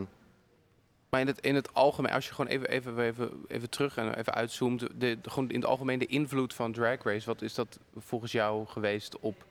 maar 1.08 1.20
in, 1.20 1.26
het, 1.26 1.40
in 1.40 1.54
het 1.54 1.74
algemeen, 1.74 2.12
als 2.12 2.26
je 2.26 2.34
gewoon 2.34 2.50
even, 2.50 2.68
even, 2.68 2.98
even, 2.98 3.44
even 3.48 3.70
terug 3.70 3.96
en 3.96 4.14
even 4.14 4.34
uitzoomt, 4.34 4.86
de, 5.00 5.18
gewoon 5.22 5.50
in 5.50 5.60
het 5.60 5.68
algemeen 5.68 5.98
de 5.98 6.06
invloed 6.06 6.54
van 6.54 6.72
Drag 6.72 7.02
Race, 7.02 7.26
wat 7.26 7.42
is 7.42 7.54
dat 7.54 7.78
volgens 7.96 8.32
jou 8.32 8.66
geweest 8.66 9.18
op 9.18 9.46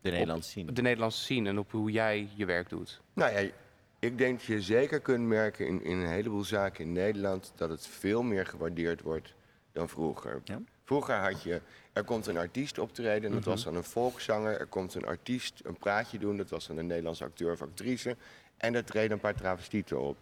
de 0.00 0.10
Nederlandse 0.10 0.50
scene? 0.50 0.72
De 0.72 0.82
Nederlandse 0.82 1.20
scene 1.20 1.48
en 1.48 1.58
op 1.58 1.70
hoe 1.70 1.90
jij 1.90 2.28
je 2.34 2.44
werk 2.44 2.68
doet? 2.68 3.00
Nou 3.12 3.32
ja, 3.32 3.50
ik 3.98 4.18
denk 4.18 4.38
dat 4.38 4.46
je 4.46 4.60
zeker 4.60 5.00
kunt 5.00 5.26
merken 5.26 5.66
in, 5.66 5.84
in 5.84 5.98
een 5.98 6.10
heleboel 6.10 6.44
zaken 6.44 6.84
in 6.84 6.92
Nederland 6.92 7.52
dat 7.56 7.68
het 7.68 7.86
veel 7.86 8.22
meer 8.22 8.46
gewaardeerd 8.46 9.02
wordt 9.02 9.34
dan 9.72 9.88
vroeger. 9.88 10.40
Ja? 10.44 10.60
Vroeger 10.84 11.16
had 11.16 11.42
je, 11.42 11.60
er 11.92 12.04
komt 12.04 12.26
een 12.26 12.36
artiest 12.36 12.78
optreden, 12.78 13.28
en 13.28 13.34
dat 13.34 13.44
was 13.44 13.64
mhm. 13.64 13.68
dan 13.68 13.78
een 13.78 13.88
volkszanger. 13.88 14.60
Er 14.60 14.66
komt 14.66 14.94
een 14.94 15.06
artiest 15.06 15.60
een 15.64 15.76
praatje 15.76 16.18
doen, 16.18 16.36
dat 16.36 16.50
was 16.50 16.66
dan 16.66 16.76
een 16.76 16.86
Nederlandse 16.86 17.24
acteur 17.24 17.52
of 17.52 17.62
actrice. 17.62 18.16
En 18.56 18.74
er 18.74 18.84
treden 18.84 19.12
een 19.12 19.20
paar 19.20 19.34
travestieten 19.34 20.00
op. 20.00 20.16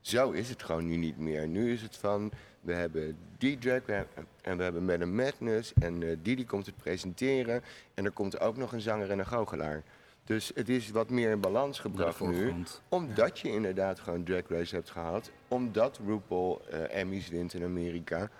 Zo 0.00 0.30
is 0.30 0.48
het 0.48 0.62
gewoon 0.62 0.86
nu 0.86 0.96
niet 0.96 1.18
meer. 1.18 1.48
Nu 1.48 1.72
is 1.72 1.82
het 1.82 1.96
van, 1.96 2.30
we 2.60 2.72
hebben 2.72 3.16
die 3.38 3.58
drag 3.58 3.80
en 4.42 4.56
we 4.56 4.62
hebben 4.62 4.84
Madame 4.84 5.12
Madness 5.12 5.72
en 5.72 6.00
uh, 6.00 6.16
die, 6.22 6.36
die 6.36 6.46
komt 6.46 6.66
het 6.66 6.76
presenteren. 6.76 7.62
En 7.94 8.04
er 8.04 8.10
komt 8.10 8.40
ook 8.40 8.56
nog 8.56 8.72
een 8.72 8.80
zanger 8.80 9.10
en 9.10 9.18
een 9.18 9.26
goochelaar. 9.26 9.82
Dus 10.24 10.50
het 10.54 10.68
is 10.68 10.90
wat 10.90 11.10
meer 11.10 11.30
in 11.30 11.40
balans 11.40 11.78
gebracht 11.78 12.20
nu. 12.20 12.54
Omdat 12.88 13.38
je 13.38 13.48
inderdaad 13.48 14.00
gewoon 14.00 14.24
Drag 14.24 14.48
Race 14.48 14.74
hebt 14.74 14.90
gehad. 14.90 15.30
Omdat 15.48 16.00
RuPaul 16.06 16.62
uh, 16.72 16.94
Emmys 16.94 17.28
wint 17.28 17.54
in 17.54 17.64
Amerika. 17.64 18.30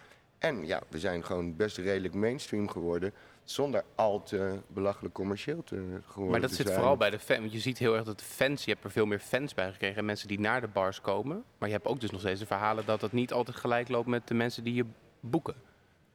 En 0.43 0.67
ja, 0.67 0.81
we 0.89 0.99
zijn 0.99 1.25
gewoon 1.25 1.57
best 1.57 1.79
redelijk 1.79 2.15
mainstream 2.15 2.69
geworden. 2.69 3.13
Zonder 3.45 3.85
al 3.95 4.23
te 4.23 4.59
belachelijk 4.67 5.15
commercieel 5.15 5.63
te 5.65 6.01
geworden 6.07 6.31
Maar 6.31 6.41
dat 6.41 6.53
zit 6.53 6.73
vooral 6.73 6.97
bij 6.97 7.11
de 7.11 7.19
fans. 7.19 7.41
Want 7.41 7.53
je 7.53 7.59
ziet 7.59 7.79
heel 7.79 7.95
erg 7.95 8.05
dat 8.05 8.19
de 8.19 8.25
fans, 8.25 8.65
je 8.65 8.71
hebt 8.71 8.85
er 8.85 8.91
veel 8.91 9.07
meer 9.07 9.19
fans 9.19 9.55
bij 9.55 9.73
gekregen. 9.73 9.97
En 9.97 10.05
mensen 10.05 10.29
die 10.29 10.41
naar 10.41 10.61
de 10.61 10.69
bars 10.69 11.01
komen. 11.01 11.45
Maar 11.59 11.69
je 11.69 11.75
hebt 11.75 11.87
ook 11.87 12.01
dus 12.01 12.11
nog 12.11 12.21
steeds 12.21 12.41
de 12.41 12.47
verhalen 12.47 12.87
dat 12.87 13.01
het 13.01 13.13
niet 13.13 13.33
altijd 13.33 13.57
gelijk 13.57 13.89
loopt 13.89 14.09
met 14.09 14.29
de 14.29 14.35
mensen 14.35 14.65
die 14.65 14.75
je 14.75 14.85
boeken. 15.21 15.55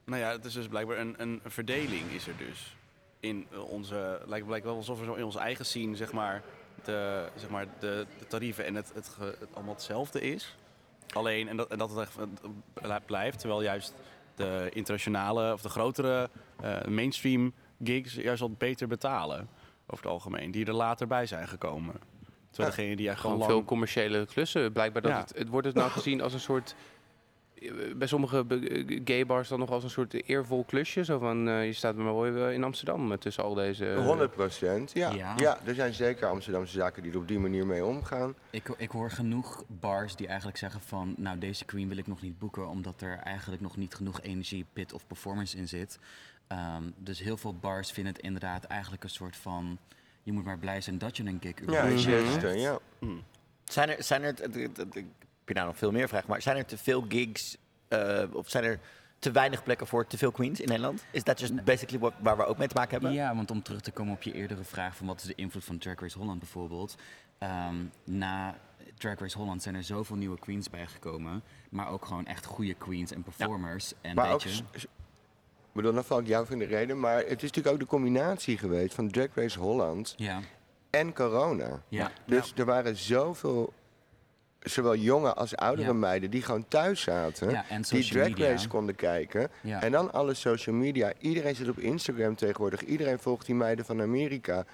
Nou 0.04 0.20
ja, 0.20 0.30
het 0.30 0.44
is 0.44 0.52
dus 0.52 0.68
blijkbaar 0.68 0.98
een, 0.98 1.14
een 1.18 1.40
verdeling 1.44 2.10
is 2.10 2.26
er 2.26 2.36
dus. 2.36 2.76
In 3.20 3.46
onze, 3.68 4.20
lijkt, 4.26 4.46
blijkt 4.46 4.64
wel 4.64 4.76
alsof 4.76 5.00
er 5.00 5.18
in 5.18 5.24
onze 5.24 5.38
eigen 5.38 5.66
scene, 5.66 5.96
zeg 5.96 6.12
maar, 6.12 6.42
de, 6.84 7.28
zeg 7.34 7.50
maar, 7.50 7.66
de, 7.78 8.06
de 8.18 8.26
tarieven 8.26 8.64
en 8.64 8.74
het, 8.74 8.90
het, 8.94 9.16
het, 9.20 9.48
allemaal 9.54 9.74
hetzelfde 9.74 10.20
is. 10.20 10.56
Alleen, 11.14 11.48
en 11.48 11.56
dat, 11.56 11.70
en 11.70 11.78
dat 11.78 11.90
het 11.90 12.08
echt 12.82 13.06
blijft, 13.06 13.38
terwijl 13.38 13.62
juist 13.62 13.94
de 14.38 14.68
internationale 14.72 15.52
of 15.52 15.62
de 15.62 15.68
grotere 15.68 16.30
uh, 16.64 16.82
mainstream 16.82 17.52
gigs 17.84 18.14
juist 18.14 18.40
wat 18.40 18.58
beter 18.58 18.88
betalen. 18.88 19.48
Over 19.86 20.04
het 20.04 20.12
algemeen. 20.12 20.50
Die 20.50 20.66
er 20.66 20.72
later 20.72 21.06
bij 21.06 21.26
zijn 21.26 21.48
gekomen. 21.48 21.94
Terwijl 22.50 22.76
degene 22.76 22.96
die 22.96 23.16
gewoon 23.16 23.36
lang... 23.36 23.50
veel 23.50 23.64
commerciële 23.64 24.26
klussen. 24.26 24.72
Blijkbaar 24.72 25.02
dat 25.02 25.16
het, 25.16 25.32
het 25.38 25.48
wordt 25.48 25.66
het 25.66 25.76
nou 25.76 25.90
gezien 25.90 26.20
als 26.20 26.32
een 26.32 26.40
soort 26.40 26.74
bij 27.96 28.06
sommige 28.06 28.44
gay 29.04 29.26
bars 29.26 29.48
dan 29.48 29.58
nog 29.58 29.70
als 29.70 29.84
een 29.84 29.90
soort 29.90 30.28
eervol 30.28 30.64
klusje. 30.64 31.04
Zo 31.04 31.18
van, 31.18 31.48
uh, 31.48 31.66
je 31.66 31.72
staat 31.72 31.94
maar 31.94 32.12
mooi 32.12 32.54
in 32.54 32.64
Amsterdam 32.64 33.18
tussen 33.18 33.44
al 33.44 33.54
deze... 33.54 33.94
100 34.04 34.30
procent, 34.30 34.92
ja. 34.92 35.34
ja. 35.36 35.58
er 35.64 35.74
zijn 35.74 35.94
zeker 35.94 36.28
Amsterdamse 36.28 36.72
zaken 36.72 37.02
die 37.02 37.12
er 37.12 37.18
op 37.18 37.28
die 37.28 37.38
manier 37.38 37.66
mee 37.66 37.84
omgaan. 37.84 38.34
Ik, 38.50 38.68
ik 38.76 38.90
hoor 38.90 39.10
genoeg 39.10 39.64
bars 39.66 40.16
die 40.16 40.26
eigenlijk 40.26 40.58
zeggen 40.58 40.80
van... 40.80 41.14
nou, 41.16 41.38
deze 41.38 41.64
queen 41.64 41.88
wil 41.88 41.96
ik 41.96 42.06
nog 42.06 42.22
niet 42.22 42.38
boeken... 42.38 42.68
omdat 42.68 43.00
er 43.00 43.18
eigenlijk 43.18 43.62
nog 43.62 43.76
niet 43.76 43.94
genoeg 43.94 44.20
energie, 44.20 44.66
pit 44.72 44.92
of 44.92 45.06
performance 45.06 45.56
in 45.56 45.68
zit. 45.68 45.98
Ehm, 46.46 46.82
dus 46.96 47.20
heel 47.20 47.36
veel 47.36 47.54
bars 47.54 47.90
vinden 47.90 48.12
het 48.12 48.22
inderdaad 48.22 48.64
eigenlijk 48.64 49.04
een 49.04 49.10
soort 49.10 49.36
van... 49.36 49.78
je 50.22 50.32
moet 50.32 50.44
maar 50.44 50.58
blij 50.58 50.80
zijn 50.80 50.98
dat 50.98 51.16
je 51.16 51.24
een 51.24 51.38
gig 51.40 51.54
Ja, 51.66 51.86
ja. 51.86 52.52
ja. 52.52 52.78
Zijn 53.64 53.88
er, 53.88 54.02
zijn 54.02 54.22
er 54.22 54.34
je 55.48 55.54
nou 55.54 55.66
nog 55.66 55.78
veel 55.78 55.92
meer 55.92 56.08
vragen, 56.08 56.30
maar 56.30 56.42
zijn 56.42 56.56
er 56.56 56.64
te 56.64 56.78
veel 56.78 57.04
gigs 57.08 57.56
uh, 57.88 58.22
of 58.32 58.50
zijn 58.50 58.64
er 58.64 58.80
te 59.18 59.30
weinig 59.30 59.62
plekken 59.62 59.86
voor 59.86 60.06
te 60.06 60.18
veel 60.18 60.30
queens 60.30 60.60
in 60.60 60.68
Nederland? 60.68 61.04
Is 61.10 61.24
dat 61.24 61.40
just 61.40 61.64
basically 61.64 61.98
what, 61.98 62.12
waar 62.18 62.36
we 62.36 62.44
ook 62.44 62.58
mee 62.58 62.68
te 62.68 62.74
maken 62.74 62.90
hebben? 62.90 63.12
Ja, 63.12 63.34
want 63.34 63.50
om 63.50 63.62
terug 63.62 63.80
te 63.80 63.90
komen 63.90 64.14
op 64.14 64.22
je 64.22 64.32
eerdere 64.32 64.64
vraag 64.64 64.96
van 64.96 65.06
wat 65.06 65.20
is 65.20 65.26
de 65.26 65.34
invloed 65.34 65.64
van 65.64 65.78
Drag 65.78 66.00
Race 66.00 66.18
Holland 66.18 66.38
bijvoorbeeld. 66.38 66.96
Um, 67.42 67.92
na 68.04 68.58
Drag 68.94 69.18
Race 69.18 69.38
Holland 69.38 69.62
zijn 69.62 69.74
er 69.74 69.84
zoveel 69.84 70.16
nieuwe 70.16 70.38
queens 70.38 70.70
bijgekomen, 70.70 71.42
maar 71.68 71.88
ook 71.88 72.04
gewoon 72.04 72.26
echt 72.26 72.44
goede 72.44 72.74
queens 72.74 73.12
en 73.12 73.22
performers. 73.22 73.92
En 74.00 74.14
maar 74.14 74.32
ook, 74.32 74.40
je... 74.40 74.62
Ik 74.72 75.84
bedoel, 75.84 75.92
dan 75.92 76.04
val 76.04 76.18
ik 76.18 76.26
jou 76.26 76.46
van 76.46 76.58
de 76.58 76.64
reden, 76.64 77.00
maar 77.00 77.16
het 77.16 77.42
is 77.42 77.42
natuurlijk 77.42 77.74
ook 77.74 77.80
de 77.80 77.86
combinatie 77.86 78.58
geweest 78.58 78.94
van 78.94 79.10
Drag 79.10 79.34
Race 79.34 79.58
Holland 79.58 80.14
ja. 80.16 80.40
en 80.90 81.14
corona. 81.14 81.82
Ja. 81.88 82.10
Dus 82.26 82.52
er 82.56 82.64
waren 82.64 82.96
zoveel 82.96 83.72
zowel 84.68 84.96
jonge 84.96 85.34
als 85.34 85.56
oudere 85.56 85.92
meiden 85.92 86.30
die 86.30 86.42
gewoon 86.42 86.64
thuis 86.68 87.00
zaten. 87.00 87.64
die 87.90 88.10
drag 88.12 88.38
race 88.38 88.68
konden 88.68 88.94
kijken. 88.94 89.48
En 89.80 89.92
dan 89.92 90.12
alle 90.12 90.34
social 90.34 90.74
media. 90.76 91.12
Iedereen 91.20 91.54
zit 91.56 91.68
op 91.68 91.78
Instagram 91.78 92.34
tegenwoordig. 92.34 92.82
Iedereen 92.84 93.18
volgt 93.18 93.46
die 93.46 93.54
meiden 93.54 93.84
van 93.84 94.00
Amerika 94.00 94.64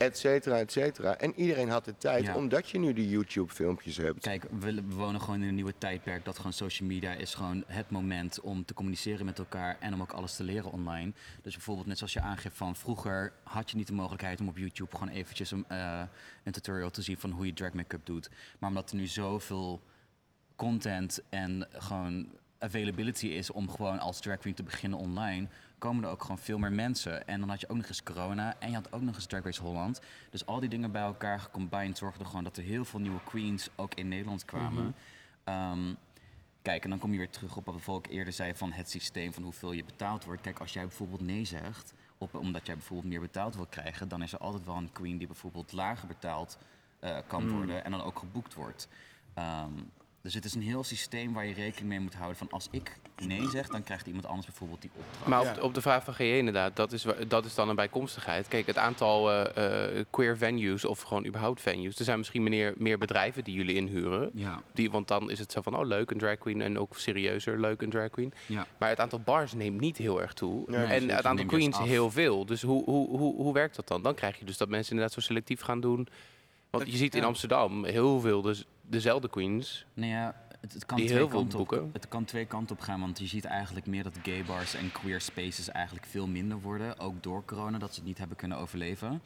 et 0.00 0.18
cetera, 0.18 0.58
et 0.58 0.72
cetera. 0.72 1.16
En 1.16 1.32
iedereen 1.34 1.68
had 1.68 1.84
de 1.84 1.96
tijd, 1.96 2.34
omdat 2.34 2.68
je 2.70 2.78
nu 2.78 2.92
die 2.92 3.08
YouTube-filmpjes 3.08 3.96
hebt. 3.96 4.20
Kijk, 4.20 4.44
we, 4.60 4.82
wonen 4.88 5.20
gewoon 5.20 5.42
in 5.42 5.48
een 5.48 5.54
nieuwe 5.54 5.74
tijdperk. 5.78 6.24
Dat 6.24 6.36
gewoon 6.36 6.52
social 6.52 6.88
media 6.88 7.12
is 7.12 7.34
gewoon 7.34 7.64
het 7.66 7.90
moment 7.90 8.40
om 8.40 8.64
te 8.64 8.74
communiceren 8.74 9.26
met 9.26 9.38
elkaar 9.38 9.76
en 9.80 9.94
om 9.94 10.00
ook 10.00 10.12
alles 10.12 10.36
te 10.36 10.44
leren 10.44 10.72
online. 10.72 11.12
Dus 11.42 11.54
bijvoorbeeld, 11.54 11.86
net 11.86 11.98
zoals 11.98 12.12
je 12.12 12.20
aangeeft 12.20 12.56
van 12.56 12.76
vroeger 12.76 13.32
had 13.42 13.70
je 13.70 13.76
niet 13.76 13.86
de 13.86 13.92
mogelijkheid 13.92 14.40
om 14.40 14.48
op 14.48 14.58
YouTube 14.58 14.96
gewoon 14.96 15.14
eventjes 15.14 15.50
een, 15.50 15.64
uh, 15.72 16.02
een 16.44 16.52
tutorial 16.52 16.90
te 16.90 17.02
zien 17.02 17.18
van 17.18 17.30
hoe 17.30 17.46
je 17.46 17.52
drag 17.52 17.72
make-up 17.72 18.06
doet. 18.06 18.30
Maar 18.58 18.68
omdat 18.68 18.90
er 18.90 18.96
nu 18.96 19.06
zoveel 19.06 19.80
content 20.56 21.22
en 21.28 21.68
gewoon 21.72 22.28
availability 22.58 23.26
is 23.26 23.50
om 23.50 23.70
gewoon 23.70 23.98
als 23.98 24.20
drag 24.20 24.38
queen 24.38 24.54
te 24.54 24.62
beginnen 24.62 24.98
online, 24.98 25.48
komen 25.80 26.04
er 26.04 26.10
ook 26.10 26.22
gewoon 26.22 26.38
veel 26.38 26.58
meer 26.58 26.72
mensen. 26.72 27.26
En 27.26 27.40
dan 27.40 27.48
had 27.48 27.60
je 27.60 27.68
ook 27.68 27.76
nog 27.76 27.88
eens 27.88 28.02
corona 28.02 28.56
en 28.58 28.68
je 28.68 28.74
had 28.74 28.92
ook 28.92 29.00
nog 29.00 29.14
eens 29.14 29.26
Drag 29.26 29.44
Race 29.44 29.62
Holland. 29.62 30.00
Dus 30.30 30.46
al 30.46 30.60
die 30.60 30.68
dingen 30.68 30.92
bij 30.92 31.02
elkaar 31.02 31.40
gecombined 31.40 31.98
zorgden 31.98 32.26
gewoon 32.26 32.44
dat 32.44 32.56
er 32.56 32.62
heel 32.62 32.84
veel 32.84 33.00
nieuwe 33.00 33.20
queens 33.24 33.68
ook 33.76 33.94
in 33.94 34.08
Nederland 34.08 34.44
kwamen. 34.44 34.84
Mhm. 34.84 34.92
Ehm, 35.44 35.94
kijk, 36.62 36.84
en 36.84 36.90
dan 36.90 36.98
kom 36.98 37.12
je 37.12 37.18
weer 37.18 37.30
terug 37.30 37.56
op 37.56 37.64
wat 37.64 37.84
we 37.84 37.92
ook 37.92 38.06
eerder 38.06 38.32
zei 38.32 38.54
van 38.54 38.72
het 38.72 38.90
systeem 38.90 39.32
van 39.32 39.42
hoeveel 39.42 39.72
je 39.72 39.84
betaald 39.84 40.24
wordt. 40.24 40.42
Kijk, 40.42 40.58
als 40.58 40.72
jij 40.72 40.82
bijvoorbeeld 40.82 41.20
nee 41.20 41.44
zegt, 41.44 41.92
op, 42.18 42.34
omdat 42.34 42.66
jij 42.66 42.74
bijvoorbeeld 42.74 43.08
meer 43.08 43.20
betaald 43.20 43.54
wil 43.54 43.66
krijgen, 43.66 44.08
dan 44.08 44.22
is 44.22 44.32
er 44.32 44.38
altijd 44.38 44.64
wel 44.64 44.76
een 44.76 44.92
queen 44.92 45.18
die 45.18 45.26
bijvoorbeeld 45.26 45.72
lager 45.72 46.08
betaald 46.08 46.58
uh, 47.00 47.18
kan 47.26 47.44
mhm. 47.44 47.54
worden 47.54 47.84
en 47.84 47.90
dan 47.90 48.02
ook 48.02 48.18
geboekt 48.18 48.54
wordt. 48.54 48.88
Um, 49.38 49.90
Dus 50.22 50.34
het 50.34 50.44
is 50.44 50.54
een 50.54 50.62
heel 50.62 50.84
systeem 50.84 51.32
waar 51.32 51.46
je 51.46 51.54
rekening 51.54 51.88
mee 51.88 52.00
moet 52.00 52.14
houden 52.14 52.36
van 52.36 52.48
als 52.50 52.68
ik 52.70 52.98
nee 53.26 53.48
zeg, 53.48 53.68
dan 53.68 53.82
krijgt 53.82 54.06
iemand 54.06 54.26
anders 54.26 54.46
bijvoorbeeld 54.46 54.80
die 54.80 54.90
opdracht. 54.94 55.26
Maar 55.26 55.40
op, 55.40 55.62
op 55.62 55.74
de 55.74 55.80
vraag 55.80 56.04
van 56.04 56.14
GJ 56.14 56.22
inderdaad, 56.22 56.76
dat 56.76 56.92
is, 56.92 57.06
dat 57.28 57.44
is 57.44 57.54
dan 57.54 57.68
een 57.68 57.76
bijkomstigheid. 57.76 58.48
Kijk, 58.48 58.66
het 58.66 58.76
aantal 58.76 59.32
uh, 59.32 59.44
uh, 59.58 60.04
queer 60.10 60.36
venues 60.36 60.84
of 60.84 61.00
gewoon 61.00 61.26
überhaupt 61.26 61.60
venues. 61.60 61.98
Er 61.98 62.04
zijn 62.04 62.18
misschien 62.18 62.42
meer, 62.42 62.74
meer 62.76 62.98
bedrijven 62.98 63.44
die 63.44 63.54
jullie 63.54 63.74
inhuren. 63.74 64.30
Ja. 64.34 64.62
Die, 64.72 64.90
want 64.90 65.08
dan 65.08 65.30
is 65.30 65.38
het 65.38 65.52
zo 65.52 65.60
van, 65.62 65.76
oh 65.76 65.86
leuk, 65.86 66.10
een 66.10 66.18
drag 66.18 66.38
queen 66.38 66.60
en 66.60 66.78
ook 66.78 66.98
serieuzer 66.98 67.60
leuk, 67.60 67.82
een 67.82 67.90
drag 67.90 68.10
queen. 68.10 68.32
Ja. 68.46 68.66
Maar 68.78 68.88
het 68.88 69.00
aantal 69.00 69.20
bars 69.20 69.52
neemt 69.52 69.80
niet 69.80 69.96
heel 69.96 70.20
erg 70.20 70.32
toe. 70.32 70.66
en 70.76 71.08
het 71.08 71.26
aantal 71.26 71.46
queens 71.46 71.78
heel 71.78 72.10
veel. 72.10 72.46
Dus 72.46 72.62
hoe, 72.62 72.84
hoe, 72.84 73.18
hoe, 73.18 73.34
hoe 73.36 73.52
werkt 73.52 73.76
dat 73.76 73.88
dan? 73.88 74.02
Dan 74.02 74.14
krijg 74.14 74.38
je 74.38 74.44
dus 74.44 74.56
dat 74.56 74.68
mensen 74.68 74.92
inderdaad 74.92 75.14
zo 75.14 75.20
selectief 75.20 75.60
gaan 75.60 75.80
doen. 75.80 76.08
Want 76.70 76.90
je 76.90 76.96
ziet 76.96 77.14
in 77.14 77.24
Amsterdam 77.24 77.84
heel 77.84 78.20
veel 78.20 78.42
dus 78.42 78.64
dezelfde 78.82 79.28
queens. 79.28 79.84
Nou 79.94 80.10
ja, 80.10 80.34
het, 80.60 80.72
het 80.72 80.86
kan 80.86 80.96
die 80.96 81.06
twee 81.06 81.28
kanten 81.28 81.58
op, 81.58 81.88
Het 81.92 82.08
kan 82.08 82.24
twee 82.24 82.46
kanten 82.46 82.76
op 82.76 82.82
gaan, 82.82 83.00
want 83.00 83.18
je 83.18 83.26
ziet 83.26 83.44
eigenlijk 83.44 83.86
meer 83.86 84.02
dat 84.02 84.18
gay 84.22 84.44
bars 84.44 84.74
en 84.74 84.92
queer 84.92 85.20
spaces 85.20 85.70
eigenlijk 85.70 86.06
veel 86.06 86.26
minder 86.26 86.60
worden. 86.60 86.98
Ook 86.98 87.22
door 87.22 87.44
corona, 87.44 87.78
dat 87.78 87.90
ze 87.90 87.98
het 87.98 88.08
niet 88.08 88.18
hebben 88.18 88.36
kunnen 88.36 88.58
overleven. 88.58 89.22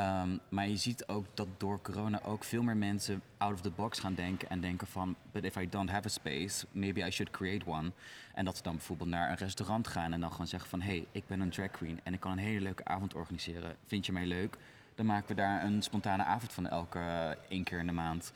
Um, 0.00 0.40
maar 0.48 0.68
je 0.68 0.76
ziet 0.76 1.08
ook 1.08 1.26
dat 1.34 1.48
door 1.56 1.80
corona 1.82 2.22
ook 2.22 2.44
veel 2.44 2.62
meer 2.62 2.76
mensen 2.76 3.22
out 3.36 3.52
of 3.52 3.60
the 3.60 3.70
box 3.70 3.98
gaan 3.98 4.14
denken 4.14 4.50
en 4.50 4.60
denken 4.60 4.86
van, 4.86 5.16
but 5.32 5.44
if 5.44 5.56
I 5.56 5.68
don't 5.68 5.90
have 5.90 6.06
a 6.06 6.10
space, 6.10 6.66
maybe 6.72 7.06
I 7.06 7.10
should 7.10 7.32
create 7.32 7.66
one. 7.66 7.92
En 8.34 8.44
dat 8.44 8.56
ze 8.56 8.62
dan 8.62 8.76
bijvoorbeeld 8.76 9.08
naar 9.08 9.30
een 9.30 9.36
restaurant 9.36 9.88
gaan 9.88 10.12
en 10.12 10.20
dan 10.20 10.30
gewoon 10.30 10.46
zeggen 10.46 10.70
van, 10.70 10.80
hey, 10.80 11.06
ik 11.12 11.26
ben 11.26 11.40
een 11.40 11.50
drag 11.50 11.70
queen 11.70 12.00
en 12.02 12.12
ik 12.12 12.20
kan 12.20 12.32
een 12.32 12.38
hele 12.38 12.60
leuke 12.60 12.84
avond 12.84 13.14
organiseren. 13.14 13.76
Vind 13.86 14.06
je 14.06 14.12
mij 14.12 14.26
leuk? 14.26 14.56
Dan 14.96 15.06
maken 15.06 15.28
we 15.28 15.34
daar 15.34 15.64
een 15.64 15.82
spontane 15.82 16.24
avond 16.24 16.52
van 16.52 16.68
elke 16.68 16.98
uh, 16.98 17.28
één 17.48 17.64
keer 17.64 17.78
in 17.78 17.86
de 17.86 17.92
maand. 17.92 18.32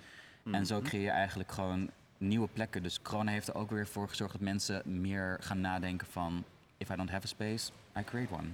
En 0.53 0.67
zo 0.67 0.77
mhm. 0.79 0.85
creëer 0.85 1.05
je 1.05 1.11
eigenlijk 1.11 1.53
gewoon 1.53 1.91
nieuwe 2.19 2.49
plekken. 2.49 2.83
Dus 2.83 3.03
corona 3.03 3.31
heeft 3.31 3.49
er 3.49 3.55
ook 3.55 3.71
weer 3.71 3.87
voor 3.87 4.09
gezorgd 4.09 4.33
dat 4.33 4.43
mensen 4.43 5.01
meer 5.01 5.37
gaan 5.41 5.61
nadenken 5.61 6.07
van... 6.07 6.45
if 6.77 6.91
I 6.91 6.97
don't 6.97 7.11
have 7.11 7.25
a 7.25 7.29
space, 7.29 7.71
I 7.99 8.05
create 8.05 8.35
one. 8.35 8.49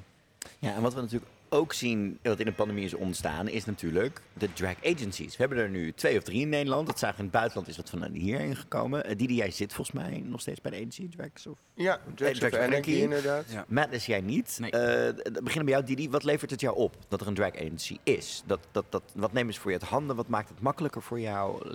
Ja, 0.58 0.74
en 0.74 0.82
wat 0.82 0.94
we 0.94 1.00
natuurlijk 1.00 1.30
ook 1.56 1.72
zien, 1.72 2.18
wat 2.22 2.38
in 2.38 2.46
de 2.46 2.52
pandemie 2.52 2.84
is 2.84 2.94
ontstaan, 2.94 3.48
is 3.48 3.64
natuurlijk 3.64 4.20
de 4.32 4.52
drag 4.52 4.74
agencies. 4.84 5.36
We 5.36 5.36
hebben 5.36 5.58
er 5.58 5.68
nu 5.68 5.92
twee 5.92 6.16
of 6.16 6.22
drie 6.22 6.40
in 6.40 6.48
Nederland. 6.48 6.86
Dat 6.86 6.98
zagen 6.98 7.18
in 7.18 7.24
het 7.24 7.32
buitenland 7.32 7.68
is 7.68 7.76
wat 7.76 7.90
van 7.90 8.12
hierheen 8.12 8.56
gekomen. 8.56 9.10
Uh, 9.10 9.16
Didi, 9.16 9.34
jij 9.34 9.50
zit 9.50 9.72
volgens 9.72 9.96
mij 9.96 10.22
nog 10.24 10.40
steeds 10.40 10.60
bij 10.60 10.70
de 10.70 10.76
agency, 10.76 11.08
Drags? 11.08 11.46
Of? 11.46 11.58
Ja, 11.74 12.00
Drags, 12.14 12.40
of 12.40 12.54
Anarchy 12.54 12.90
inderdaad. 12.90 13.44
Ja. 13.50 13.64
Matt 13.68 13.92
is 13.92 14.06
jij 14.06 14.20
niet. 14.20 14.58
Nee. 14.60 14.72
Uh, 14.72 14.80
beginnen 15.24 15.64
bij 15.64 15.74
jou, 15.74 15.84
Didi. 15.84 16.10
Wat 16.10 16.24
levert 16.24 16.50
het 16.50 16.60
jou 16.60 16.76
op 16.76 16.96
dat 17.08 17.20
er 17.20 17.26
een 17.26 17.34
drag 17.34 17.54
agency 17.54 17.98
is? 18.02 18.42
Dat, 18.46 18.60
dat, 18.72 18.84
dat, 18.88 19.02
wat 19.14 19.32
nemen 19.32 19.54
ze 19.54 19.60
voor 19.60 19.70
je 19.70 19.78
uit 19.80 19.88
handen? 19.88 20.16
Wat 20.16 20.28
maakt 20.28 20.48
het 20.48 20.60
makkelijker 20.60 21.02
voor 21.02 21.20
jou? 21.20 21.66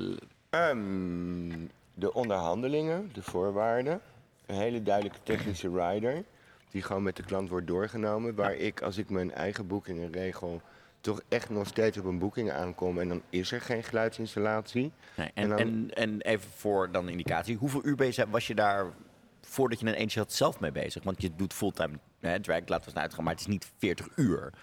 Um, 0.50 1.70
de 1.94 2.14
onderhandelingen, 2.14 3.10
de 3.14 3.24
voorwaarden. 3.24 4.02
Een 4.46 4.56
hele 4.56 4.84
duidelijke 4.84 5.20
technische 5.24 5.70
rider. 5.70 6.24
Die 6.72 6.82
gewoon 6.82 7.04
met 7.04 7.16
de 7.16 7.24
klant 7.24 7.50
wordt 7.50 7.68
doorgenomen. 7.68 8.36
Waar 8.36 8.56
ik, 8.56 8.82
als 8.82 8.98
ik 8.98 9.10
mijn 9.10 9.34
eigen 9.34 9.68
boekingen 9.68 10.12
regel, 10.12 10.62
toch 11.02 11.22
echt 11.28 11.50
nog 11.50 11.68
steeds 11.68 11.98
op 11.98 12.06
een 12.06 12.20
boeking 12.20 12.52
aankom. 12.52 13.00
En 13.00 13.08
dan 13.08 13.22
is 13.30 13.52
er 13.52 13.62
geen 13.62 13.84
geluidsinstallatie. 13.84 14.92
Nee, 15.16 15.32
en, 15.34 15.58
en, 15.58 15.90
en, 15.94 16.22
even 16.22 16.50
voor 16.56 16.92
dan 16.92 17.10
indicatie. 17.10 17.58
Hoeveel 17.58 17.86
uur 17.86 17.96
bezig 17.96 18.26
was 18.30 18.48
je 18.48 18.56
daar 18.56 18.86
voordat 19.42 19.80
je 19.80 19.86
een 19.86 19.94
eentje 19.94 20.20
had 20.20 20.34
zelf 20.34 20.60
mee 20.60 20.72
bezig? 20.72 21.04
Want 21.04 21.22
je 21.22 21.36
doet 21.36 21.54
fulltime 21.54 22.00
hè, 22.20 22.40
drag, 22.40 22.60
laten 22.66 22.86
we 22.86 22.92
het 22.92 22.98
uitgaan. 23.02 23.24
Maar 23.24 23.34
het 23.34 23.42
is 23.42 23.48
niet 23.48 23.72
40 23.78 24.08
uur 24.16 24.54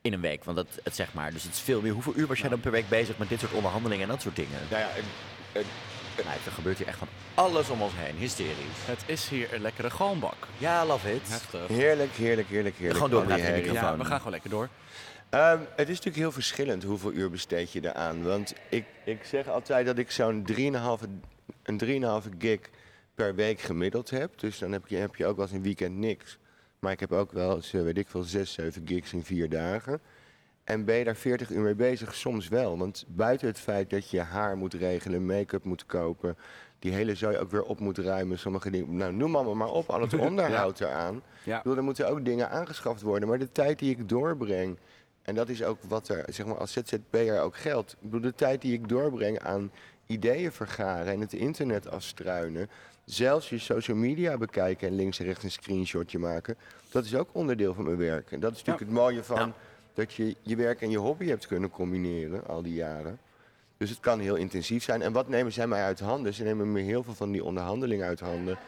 in 0.00 0.12
een 0.12 0.20
week. 0.20 0.44
Want 0.44 0.56
dat, 0.56 0.80
het 0.82 0.94
zeg 0.94 1.14
maar, 1.14 1.32
dus 1.32 1.42
het 1.42 1.52
is 1.52 1.60
veel 1.60 1.80
meer. 1.80 1.92
Hoeveel 1.92 2.16
uur 2.16 2.26
was 2.26 2.40
jij 2.40 2.48
dan 2.48 2.60
per 2.60 2.70
week 2.70 2.88
bezig 2.88 3.18
met 3.18 3.28
dit 3.28 3.40
soort 3.40 3.52
onderhandelingen 3.52 4.02
en 4.02 4.10
dat 4.10 4.22
soort 4.22 4.36
dingen? 4.36 4.58
Nou 4.70 4.82
ja, 4.82 4.88
Nee, 6.24 6.34
er 6.44 6.52
gebeurt 6.52 6.78
hier 6.78 6.86
echt 6.86 6.98
van 6.98 7.08
alles 7.34 7.68
om 7.68 7.82
ons 7.82 7.92
heen. 7.96 8.16
Hysterisch. 8.16 8.84
Het 8.84 9.02
is 9.06 9.28
hier 9.28 9.54
een 9.54 9.60
lekkere 9.60 9.90
galmbak. 9.90 10.46
Ja, 10.58 10.86
love 10.86 11.14
it. 11.14 11.28
Heftig. 11.28 11.66
Heerlijk, 11.68 12.12
heerlijk, 12.12 12.48
heerlijk, 12.48 12.76
heerlijk. 12.76 12.94
Gewoon 12.94 13.10
door 13.10 13.26
met 13.26 13.46
de 13.46 13.52
microfoon. 13.52 13.74
Ja, 13.74 13.96
we 13.96 14.04
gaan 14.04 14.18
gewoon 14.18 14.32
lekker 14.32 14.50
door. 14.50 14.68
Um, 15.30 15.66
het 15.76 15.88
is 15.88 15.96
natuurlijk 15.96 16.16
heel 16.16 16.32
verschillend 16.32 16.82
hoeveel 16.82 17.12
uur 17.12 17.30
besteed 17.30 17.72
je 17.72 17.80
eraan. 17.84 18.22
Want 18.22 18.54
ik, 18.68 18.84
ik 19.04 19.24
zeg 19.24 19.48
altijd 19.48 19.86
dat 19.86 19.98
ik 19.98 20.10
zo'n 20.10 20.46
3,5 20.52 20.56
een 21.62 22.22
3,5 22.24 22.28
gig 22.38 22.60
per 23.14 23.34
week 23.34 23.60
gemiddeld 23.60 24.10
heb. 24.10 24.38
Dus 24.38 24.58
dan 24.58 24.72
heb 24.72 24.86
je, 24.86 24.96
heb 24.96 25.16
je 25.16 25.26
ook 25.26 25.36
wel 25.36 25.44
eens 25.44 25.54
een 25.54 25.62
weekend 25.62 25.96
niks. 25.96 26.38
Maar 26.78 26.92
ik 26.92 27.00
heb 27.00 27.12
ook 27.12 27.32
wel 27.32 27.56
eens, 27.56 27.72
eh, 27.72 27.82
weet 27.82 27.98
ik 27.98 28.08
veel, 28.08 28.22
6, 28.22 28.52
7 28.52 28.82
gigs 28.86 29.12
in 29.12 29.24
vier 29.24 29.48
dagen. 29.48 30.00
En 30.70 30.84
ben 30.84 30.96
je 30.96 31.04
daar 31.04 31.16
40 31.16 31.50
uur 31.50 31.60
mee 31.60 31.74
bezig? 31.74 32.14
Soms 32.14 32.48
wel. 32.48 32.78
Want 32.78 33.04
buiten 33.08 33.46
het 33.46 33.58
feit 33.58 33.90
dat 33.90 34.10
je 34.10 34.20
haar 34.20 34.56
moet 34.56 34.74
regelen, 34.74 35.26
make-up 35.26 35.64
moet 35.64 35.86
kopen, 35.86 36.36
die 36.78 36.92
hele 36.92 37.14
zooi 37.14 37.36
ook 37.36 37.50
weer 37.50 37.62
op 37.62 37.80
moet 37.80 37.98
ruimen, 37.98 38.38
sommige 38.38 38.70
dingen. 38.70 38.96
Nou, 38.96 39.12
noem 39.12 39.36
allemaal 39.36 39.54
maar 39.54 39.70
op, 39.70 39.90
al 39.90 40.00
het 40.00 40.18
onderhoud 40.28 40.78
ja. 40.78 40.86
eraan. 40.86 41.22
Ja. 41.44 41.56
Ik 41.56 41.62
bedoel, 41.62 41.78
er 41.78 41.84
moeten 41.84 42.08
ook 42.08 42.24
dingen 42.24 42.50
aangeschaft 42.50 43.02
worden. 43.02 43.28
Maar 43.28 43.38
de 43.38 43.52
tijd 43.52 43.78
die 43.78 43.90
ik 43.90 44.08
doorbreng, 44.08 44.78
en 45.22 45.34
dat 45.34 45.48
is 45.48 45.62
ook 45.62 45.78
wat 45.88 46.08
er 46.08 46.24
zeg 46.26 46.46
maar, 46.46 46.58
als 46.58 46.72
ZZP'er 46.72 47.40
ook 47.40 47.56
geldt. 47.56 47.92
Ik 47.92 48.10
bedoel, 48.10 48.20
de 48.20 48.34
tijd 48.34 48.60
die 48.60 48.72
ik 48.72 48.88
doorbreng 48.88 49.38
aan 49.38 49.72
ideeën 50.06 50.52
vergaren 50.52 51.12
en 51.12 51.20
het 51.20 51.32
internet 51.32 51.90
afstruinen. 51.90 52.70
Zelfs 53.04 53.48
je 53.48 53.58
social 53.58 53.96
media 53.96 54.36
bekijken 54.36 54.88
en 54.88 54.94
links 54.94 55.18
en 55.18 55.26
rechts 55.26 55.44
een 55.44 55.50
screenshotje 55.50 56.18
maken. 56.18 56.56
Dat 56.90 57.04
is 57.04 57.14
ook 57.14 57.28
onderdeel 57.32 57.74
van 57.74 57.84
mijn 57.84 57.96
werk. 57.96 58.32
En 58.32 58.40
dat 58.40 58.52
is 58.52 58.58
natuurlijk 58.58 58.86
het 58.86 58.94
mooie 58.94 59.24
van 59.24 59.54
dat 60.00 60.12
je 60.12 60.36
je 60.42 60.56
werk 60.56 60.80
en 60.80 60.90
je 60.90 60.98
hobby 60.98 61.26
hebt 61.26 61.46
kunnen 61.46 61.70
combineren 61.70 62.46
al 62.46 62.62
die 62.62 62.74
jaren. 62.74 63.18
Dus 63.76 63.90
het 63.90 64.00
kan 64.00 64.20
heel 64.20 64.34
intensief 64.34 64.82
zijn. 64.82 65.02
En 65.02 65.12
wat 65.12 65.28
nemen 65.28 65.52
zij 65.52 65.66
mij 65.66 65.82
uit 65.82 66.00
handen? 66.00 66.34
Ze 66.34 66.42
nemen 66.44 66.72
me 66.72 66.80
heel 66.80 67.02
veel 67.02 67.14
van 67.14 67.32
die 67.32 67.44
onderhandelingen 67.44 68.06
uit 68.06 68.20
handen. 68.20 68.58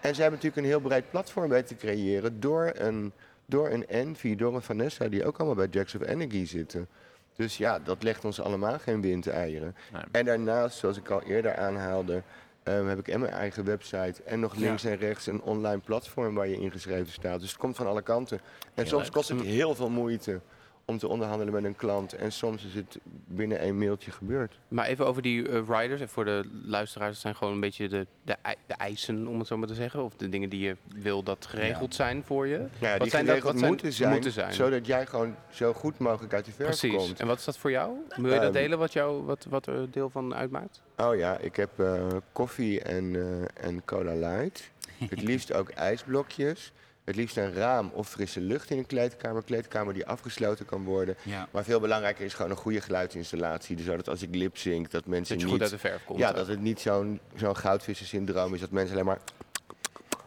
En 0.00 0.14
zij 0.14 0.22
hebben 0.22 0.30
natuurlijk 0.30 0.56
een 0.56 0.64
heel 0.64 0.80
breed 0.80 1.10
platform 1.10 1.48
bij 1.48 1.62
te 1.62 1.76
creëren 1.76 2.40
door 2.40 2.72
een, 2.74 3.12
door 3.46 3.70
een 3.70 3.86
Envy, 3.88 4.36
door 4.36 4.54
een 4.54 4.62
Vanessa, 4.62 5.08
die 5.08 5.24
ook 5.24 5.36
allemaal 5.36 5.56
bij 5.56 5.66
Jacks 5.70 5.94
of 5.94 6.02
Energy 6.02 6.46
zitten. 6.46 6.88
Dus 7.36 7.56
ja, 7.56 7.78
dat 7.78 8.02
legt 8.02 8.24
ons 8.24 8.40
allemaal 8.40 8.78
geen 8.78 9.00
windeieren. 9.00 9.76
Nee. 9.92 10.02
En 10.10 10.24
daarnaast, 10.24 10.78
zoals 10.78 10.96
ik 10.96 11.10
al 11.10 11.22
eerder 11.22 11.56
aanhaalde, 11.56 12.22
um, 12.64 12.88
heb 12.88 12.98
ik 12.98 13.08
en 13.08 13.20
mijn 13.20 13.32
eigen 13.32 13.64
website 13.64 14.22
en 14.24 14.40
nog 14.40 14.54
links 14.54 14.84
en 14.84 14.96
rechts 14.96 15.26
een 15.26 15.42
online 15.42 15.80
platform 15.80 16.34
waar 16.34 16.48
je 16.48 16.60
ingeschreven 16.60 17.12
staat. 17.12 17.40
Dus 17.40 17.48
het 17.48 17.58
komt 17.58 17.76
van 17.76 17.86
alle 17.86 18.02
kanten. 18.02 18.40
En 18.74 18.86
soms 18.86 19.10
kost 19.10 19.28
het 19.28 19.40
heel 19.40 19.74
veel 19.74 19.90
moeite 19.90 20.40
om 20.84 20.98
te 20.98 21.08
onderhandelen 21.08 21.52
met 21.52 21.64
een 21.64 21.76
klant. 21.76 22.12
En 22.12 22.32
soms 22.32 22.64
is 22.64 22.74
het 22.74 22.98
binnen 23.26 23.66
een 23.66 23.78
mailtje 23.78 24.10
gebeurd. 24.10 24.58
Maar 24.68 24.86
even 24.86 25.06
over 25.06 25.22
die 25.22 25.48
uh, 25.48 25.60
riders. 25.68 26.00
En 26.00 26.08
voor 26.08 26.24
de 26.24 26.44
luisteraars, 26.64 27.10
het 27.10 27.20
zijn 27.20 27.34
gewoon 27.34 27.52
een 27.52 27.60
beetje 27.60 27.88
de, 27.88 28.06
de, 28.24 28.36
de, 28.66 28.74
eisen, 28.74 29.26
om 29.26 29.38
het 29.38 29.46
zo 29.48 29.56
maar 29.56 29.68
te 29.68 29.74
zeggen. 29.74 30.04
Of 30.04 30.16
de 30.16 30.28
dingen 30.28 30.48
die 30.48 30.60
je 30.60 30.76
wil 30.94 31.22
dat 31.22 31.46
geregeld 31.46 31.94
zijn 31.94 32.22
voor 32.24 32.46
je. 32.46 32.66
Ja, 32.78 32.90
wat 32.92 33.00
die 33.00 33.10
zijn 33.10 33.26
geregeld 33.26 33.52
dat, 33.52 33.60
wat 33.60 33.70
moeten, 33.70 33.92
zijn, 33.92 34.12
moeten 34.12 34.32
zijn. 34.32 34.52
Zodat 34.52 34.86
jij 34.86 35.06
gewoon 35.06 35.34
zo 35.50 35.72
goed 35.72 35.98
mogelijk 35.98 36.34
uit 36.34 36.44
de 36.44 36.52
verf 36.52 36.68
Precies. 36.68 36.96
komt. 36.96 37.20
En 37.20 37.26
wat 37.26 37.38
is 37.38 37.44
dat 37.44 37.58
voor 37.58 37.70
jou? 37.70 37.96
Wil 38.16 38.24
je 38.24 38.34
dat 38.34 38.42
ehm, 38.42 38.52
delen 38.52 38.78
wat, 38.78 38.92
jou, 38.92 39.24
wat, 39.24 39.46
wat 39.48 39.66
er 39.66 39.90
deel 39.90 40.10
van 40.10 40.34
uitmaakt? 40.34 40.82
Oh 40.96 41.16
ja, 41.16 41.38
ik 41.38 41.56
heb 41.56 41.70
uh, 41.80 42.06
koffie 42.32 42.82
en, 42.82 43.04
uh, 43.04 43.24
en 43.54 43.84
cola 43.84 44.14
light. 44.14 44.70
Het 45.10 45.22
liefst 45.22 45.52
ook 45.52 45.68
ijsblokjes. 45.68 46.72
Het 47.04 47.16
liefst 47.16 47.36
een 47.36 47.54
raam 47.54 47.90
of 47.94 48.08
frisse 48.08 48.40
lucht 48.40 48.70
in 48.70 48.78
een 48.78 48.86
kleedkamer. 48.86 49.36
Een 49.36 49.44
kleedkamer 49.44 49.94
die 49.94 50.06
afgesloten 50.06 50.64
kan 50.64 50.84
worden. 50.84 51.16
Maar 51.50 51.64
veel 51.64 51.80
belangrijker 51.80 52.24
is 52.24 52.34
gewoon 52.34 52.50
een 52.50 52.56
goede 52.56 52.80
geluidsinstallatie. 52.80 53.76
Dus 53.76 53.84
zodat 53.84 54.08
als 54.08 54.22
ik 54.22 54.34
lip 54.34 54.56
zing, 54.56 54.88
dat 54.88 55.06
mensen 55.06 55.38
dat 55.38 55.44
je 55.44 55.52
niet... 55.52 55.62
goed 55.62 55.72
uit 55.72 55.82
de 55.82 55.88
verf 55.88 56.04
komt. 56.04 56.18
Ja, 56.18 56.32
dat 56.32 56.46
het 56.46 56.60
niet 56.60 56.80
zo'n 56.80 57.20
zo'n 57.34 57.56
goudvissensyndroom 57.56 58.54
is. 58.54 58.60
Dat 58.60 58.70
mensen 58.70 58.94
alleen 58.94 59.06
maar 59.06 59.20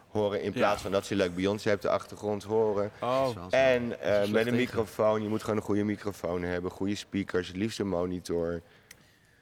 horen 0.07 0.41
in 0.41 0.51
plaats 0.51 0.81
van 0.81 0.91
dat 0.91 1.05
ze 1.05 1.15
leuk 1.15 1.35
Beyoncé 1.35 1.73
op 1.73 1.81
de 1.81 1.89
achtergrond 1.89 2.43
horen. 2.43 2.91
Oh. 3.01 3.29
En 3.49 3.95
uh, 4.05 4.27
met 4.27 4.47
een 4.47 4.55
microfoon, 4.55 5.21
je 5.21 5.29
moet 5.29 5.41
gewoon 5.41 5.57
een 5.57 5.63
goede 5.63 5.83
microfoon 5.83 6.43
hebben, 6.43 6.71
goede 6.71 6.95
speakers, 6.95 7.47
het 7.47 7.57
liefst 7.57 7.79
een 7.79 7.87
monitor 7.87 8.61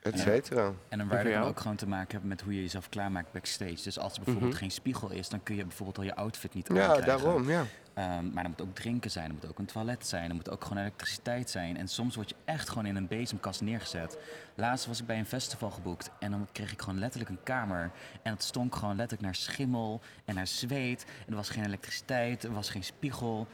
et 0.04 0.20
cetera. 0.20 0.72
En 0.90 0.98
dan 0.98 1.08
waar 1.08 1.24
kan 1.24 1.42
ook 1.42 1.60
gewoon 1.60 1.78
te 1.78 1.88
maken 1.88 2.12
hebben 2.12 2.30
met 2.30 2.42
hoe 2.42 2.56
je 2.56 2.62
jezelf 2.62 2.90
klaarmaakt 2.90 3.32
backstage. 3.32 3.84
Dus 3.84 4.00
als 4.00 4.14
er 4.14 4.24
bijvoorbeeld 4.24 4.52
mhm. 4.52 4.62
geen 4.62 4.72
spiegel 4.72 5.12
is, 5.12 5.30
dan 5.30 5.44
kun 5.44 5.56
je 5.56 5.64
bijvoorbeeld 5.66 5.98
al 5.98 6.04
je 6.04 6.16
outfit 6.16 6.54
niet 6.54 6.70
Ja, 6.74 7.00
daarom, 7.00 7.50
ja. 7.50 7.66
Um, 7.98 8.32
maar 8.34 8.44
er 8.44 8.50
moet 8.50 8.62
ook 8.62 8.76
drinken 8.76 9.12
zijn, 9.12 9.28
er 9.28 9.34
moet 9.34 9.50
ook 9.50 9.60
een 9.60 9.66
toilet 9.66 10.08
zijn, 10.08 10.30
er 10.30 10.36
moet 10.36 10.50
ook 10.50 10.64
gewoon 10.64 10.78
elektriciteit 10.78 11.50
zijn. 11.50 11.78
En 11.78 11.88
soms 11.88 12.16
word 12.16 12.30
je 12.30 12.36
echt 12.46 12.70
gewoon 12.70 12.86
in 12.86 12.96
een 12.96 13.08
bezemkast 13.08 13.62
neergezet. 13.62 14.18
Laatst 14.56 14.86
was 14.86 15.00
ik 15.00 15.06
bij 15.06 15.20
een 15.20 15.26
festival 15.26 15.70
geboekt 15.70 16.10
en 16.20 16.32
dan 16.32 16.48
kreeg 16.52 16.72
ik 16.72 16.82
gewoon 16.82 17.00
letterlijk 17.00 17.32
een 17.32 17.44
kamer. 17.44 17.92
En 18.22 18.34
het 18.34 18.44
stonk 18.44 18.76
gewoon 18.76 18.96
letterlijk 18.96 19.22
naar 19.22 19.36
schimmel 19.36 20.02
en 20.26 20.36
naar 20.36 20.48
zweet. 20.48 21.06
En 21.26 21.30
er 21.30 21.36
was 21.36 21.50
geen 21.50 21.66
elektriciteit, 21.66 22.44
er 22.44 22.54
was 22.54 22.70
geen 22.70 22.84
spiegel. 22.84 23.48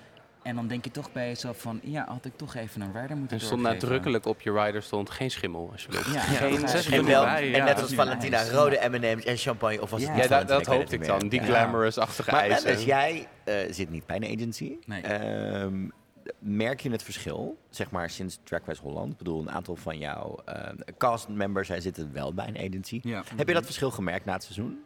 En 0.44 0.56
dan 0.56 0.68
denk 0.68 0.84
je 0.84 0.92
toch 0.92 1.12
bij 1.12 1.28
jezelf 1.28 1.62
van, 1.62 1.80
ja, 1.84 2.06
had 2.08 2.26
ik 2.26 2.38
toch 2.38 2.56
even 2.56 2.82
een 2.82 3.02
rider 3.02 3.18
moeten 3.18 3.38
Er 3.38 3.44
stond 3.44 3.62
nadrukkelijk 3.62 4.26
op 4.26 4.42
je 4.42 4.52
rider 4.52 4.84
stond 4.84 5.10
geen 5.10 5.32
schimmel, 5.32 5.70
alsjeblieft. 5.72 6.14
Ja, 6.14 6.20
geen 6.20 6.66
en, 6.94 7.06
wel, 7.06 7.26
en 7.26 7.64
net 7.64 7.82
als 7.82 7.94
Valentina, 7.94 8.44
rode 8.44 8.80
M&M's 8.90 9.24
en 9.24 9.38
champagne. 9.38 9.82
Of 9.82 9.90
was 9.90 10.02
het 10.02 10.16
ja, 10.16 10.28
dat, 10.28 10.48
dat 10.48 10.66
hoopte 10.66 10.96
ik 10.96 11.06
dan, 11.06 11.20
die 11.20 11.42
glamorous-achtige 11.42 12.32
eisen. 12.32 12.76
Dus 12.76 12.84
jij 12.84 13.28
uh, 13.46 13.56
zit 13.70 13.90
niet 13.90 14.06
bij 14.06 14.16
een 14.16 14.38
agency. 14.38 14.78
Nee. 14.86 15.22
Um, 15.62 15.92
merk 16.40 16.82
je 16.82 16.92
het 16.92 17.04
verschil, 17.04 17.58
zeg 17.70 17.92
maar, 17.92 18.10
sinds 18.10 18.40
Race 18.46 18.82
Holland? 18.82 19.12
Ik 19.12 19.18
bedoel, 19.18 19.42
een 19.42 19.52
aantal 19.52 19.76
van 19.76 19.98
jouw 19.98 20.36
uh, 20.50 20.56
castmembers 20.98 21.68
zij 21.68 21.82
zitten 21.82 22.14
wel 22.14 22.34
bij 22.34 22.48
een 22.48 22.58
agency. 22.58 23.02
Heb 23.36 23.48
je 23.48 23.54
dat 23.54 23.66
verschil 23.66 23.92
gemerkt 23.92 24.26
na 24.26 24.34
het 24.34 24.44
seizoen? 24.44 24.84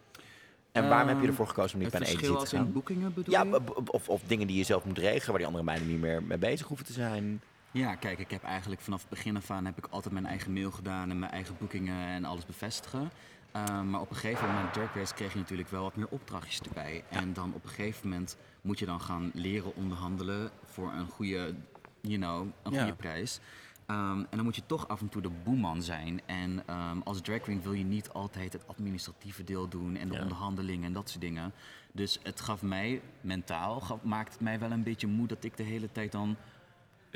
En 0.74 0.88
waarom 0.88 1.08
heb 1.08 1.20
je 1.20 1.26
ervoor 1.26 1.46
gekozen 1.46 1.76
om 1.76 1.82
niet 1.82 1.90
bij 1.90 2.00
een 2.00 2.06
agency 2.06 2.44
te 2.44 2.56
gaan? 2.56 2.66
in 2.66 2.72
boekingen 2.72 3.14
bedoel 3.14 3.34
ja, 3.34 3.46
of, 3.86 4.08
of 4.08 4.22
dingen 4.26 4.46
die 4.46 4.56
je 4.56 4.64
zelf 4.64 4.84
moet 4.84 4.98
regelen, 4.98 5.26
waar 5.26 5.36
die 5.36 5.46
andere 5.46 5.64
meiden 5.64 5.88
niet 5.88 6.00
meer 6.00 6.22
mee 6.22 6.38
bezig 6.38 6.66
hoeven 6.66 6.86
te 6.86 6.92
zijn. 6.92 7.42
Ja, 7.70 7.94
kijk, 7.94 8.18
ik 8.18 8.30
heb 8.30 8.42
eigenlijk 8.42 8.80
vanaf 8.80 9.00
het 9.00 9.08
begin 9.08 9.36
af 9.36 9.50
aan 9.50 9.64
heb 9.64 9.78
ik 9.78 9.86
altijd 9.90 10.14
mijn 10.14 10.26
eigen 10.26 10.52
mail 10.52 10.70
gedaan 10.70 11.10
en 11.10 11.18
mijn 11.18 11.32
eigen 11.32 11.56
boekingen 11.58 12.06
en 12.06 12.24
alles 12.24 12.46
bevestigen. 12.46 13.10
Ehm, 13.52 13.90
maar 13.90 14.00
op 14.00 14.10
een 14.10 14.16
gegeven 14.16 14.48
moment, 14.48 14.72
Drag 14.72 14.94
Race, 14.94 15.14
kreeg 15.14 15.32
je 15.32 15.38
natuurlijk 15.38 15.70
wel 15.70 15.82
wat 15.82 15.96
meer 15.96 16.08
opdrachtjes 16.08 16.60
erbij. 16.60 17.04
En 17.08 17.32
dan 17.32 17.52
op 17.54 17.64
een 17.64 17.70
gegeven 17.70 18.08
moment 18.08 18.36
moet 18.60 18.78
je 18.78 18.86
dan 18.86 19.00
gaan 19.00 19.30
leren 19.34 19.74
onderhandelen 19.76 20.50
voor 20.64 20.92
een 20.92 21.08
goede, 21.08 21.54
you 22.00 22.18
know, 22.18 22.46
een 22.62 22.78
goede 22.78 22.94
prijs. 22.94 23.40
Ehm, 23.86 24.18
en 24.18 24.26
dan 24.30 24.44
moet 24.44 24.56
je 24.56 24.66
toch 24.66 24.88
af 24.88 25.00
en 25.00 25.08
toe 25.08 25.22
de 25.22 25.30
boeman 25.44 25.82
zijn. 25.82 26.20
En 26.26 26.62
um, 26.70 27.02
als 27.02 27.20
drag 27.20 27.40
queen 27.40 27.62
wil 27.62 27.72
je 27.72 27.84
niet 27.84 28.08
altijd 28.08 28.52
het 28.52 28.68
administratieve 28.68 29.44
deel 29.44 29.68
doen 29.68 29.96
en 29.96 30.08
de 30.08 30.20
onderhandelingen 30.20 30.84
en 30.84 30.92
dat 30.92 31.08
soort 31.08 31.20
dingen. 31.20 31.52
Dus 31.92 32.18
het 32.22 32.40
gaf 32.40 32.62
mij 32.62 33.02
mentaal, 33.20 33.80
gaf, 33.80 34.02
maakt 34.02 34.32
het 34.32 34.40
mij 34.40 34.58
wel 34.58 34.70
een 34.70 34.82
beetje 34.82 35.06
moe 35.06 35.26
dat 35.26 35.44
ik 35.44 35.56
de 35.56 35.62
hele 35.62 35.92
tijd 35.92 36.12
dan 36.12 36.36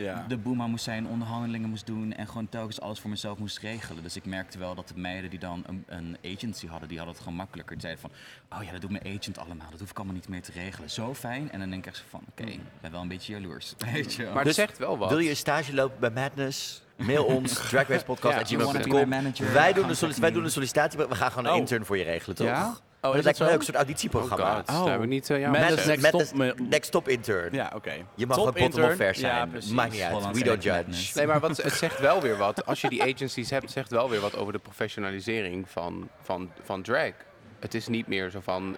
ja. 0.02 0.24
de 0.28 0.36
boema 0.36 0.66
moest 0.66 0.84
zijn, 0.84 1.06
onderhandelingen 1.06 1.68
moest 1.68 1.86
doen 1.86 2.12
en 2.12 2.26
gewoon 2.26 2.48
telkens 2.48 2.80
alles 2.80 3.00
voor 3.00 3.10
mezelf 3.10 3.38
moest 3.38 3.58
regelen. 3.58 4.02
Dus 4.02 4.16
ik 4.16 4.24
merkte 4.24 4.58
wel 4.58 4.74
dat 4.74 4.88
de 4.88 4.98
meiden 4.98 5.30
die 5.30 5.38
dan 5.38 5.64
een, 5.66 5.84
een 5.86 6.16
agency 6.24 6.66
hadden, 6.66 6.88
die 6.88 6.96
hadden 6.96 7.14
het 7.14 7.24
gewoon 7.24 7.38
makkelijker. 7.38 7.76
Die 7.76 7.84
zeiden 7.84 8.02
van, 8.02 8.10
oh 8.58 8.64
ja, 8.64 8.72
dat 8.72 8.80
doet 8.80 8.90
mijn 8.90 9.18
agent 9.18 9.38
allemaal, 9.38 9.70
dat 9.70 9.80
hoef 9.80 9.90
ik 9.90 9.96
allemaal 9.96 10.14
niet 10.14 10.28
meer 10.28 10.42
te 10.42 10.52
regelen. 10.52 10.90
Zo 10.90 11.14
fijn. 11.14 11.50
En 11.50 11.58
dan 11.58 11.70
denk 11.70 11.86
ik 11.86 11.92
echt 11.92 12.04
van, 12.08 12.20
oké, 12.30 12.50
ik 12.50 12.60
ben 12.80 12.90
wel 12.90 13.00
een 13.00 13.08
beetje 13.08 13.32
jaloers. 13.32 13.74
Weet 13.92 14.14
je 14.14 14.30
Maar 14.34 14.44
het 14.44 14.54
zegt 14.54 14.78
wel 14.78 14.98
wat. 14.98 15.08
Wil 15.08 15.18
je 15.18 15.30
een 15.30 15.36
stage 15.36 15.74
lopen 15.74 16.00
bij 16.00 16.10
Madness? 16.10 16.82
Mail 16.96 17.24
ons, 17.36 17.68
Drag 17.68 17.88
Race 17.88 18.04
Podcast, 18.04 18.50
ja, 18.50 18.56
wij, 18.56 19.72
doen 19.72 19.88
een 19.88 20.14
wij 20.20 20.30
doen 20.32 20.44
een 20.44 20.50
sollicitatie, 20.50 20.98
we 20.98 21.14
gaan 21.14 21.30
gewoon 21.30 21.46
een 21.46 21.52
oh. 21.52 21.58
intern 21.58 21.84
voor 21.84 21.98
je 21.98 22.04
regelen, 22.04 22.36
toch? 22.36 22.46
Ja? 22.46 22.76
Oh, 23.00 23.14
dat 23.14 23.24
lijkt 23.24 23.38
me 23.38 23.50
een 23.50 23.62
soort 23.62 23.76
auditieprogramma. 23.76 24.62
Oh, 24.70 24.84
oh. 24.84 24.96
we 24.96 25.06
niet, 25.06 25.30
uh, 25.30 25.40
ja, 25.40 25.50
Madness, 25.50 25.86
next, 25.86 26.10
top, 26.10 26.58
next 26.58 26.90
top 26.90 27.08
intern. 27.08 27.52
Ja, 27.52 27.72
oké. 27.74 27.92
Je 28.14 28.26
mag 28.26 28.36
top 28.36 28.46
gewoon 28.46 28.70
bottom 28.70 28.84
of 28.84 28.94
fair 28.94 29.14
zijn. 29.14 29.34
Ja, 29.34 29.74
Maakt 29.74 29.92
niet 29.92 30.00
uit. 30.00 30.36
We 30.36 30.44
don't 30.44 30.62
judge. 30.62 31.12
Nee, 31.14 31.26
maar 31.26 31.40
wat, 31.40 31.56
het 31.56 31.72
zegt 31.72 32.00
wel 32.00 32.20
weer 32.20 32.36
wat. 32.36 32.66
Als 32.66 32.80
je 32.80 32.88
die 32.88 33.02
agencies 33.02 33.50
hebt, 33.50 33.70
zegt 33.70 33.90
wel 33.90 34.10
weer 34.10 34.20
wat 34.20 34.36
over 34.36 34.52
de 34.52 34.58
professionalisering 34.58 35.70
van, 35.70 36.08
van, 36.22 36.50
van 36.62 36.82
drag. 36.82 37.12
Het 37.58 37.74
is 37.74 37.88
niet 37.88 38.06
meer 38.06 38.30
zo 38.30 38.40
van, 38.40 38.76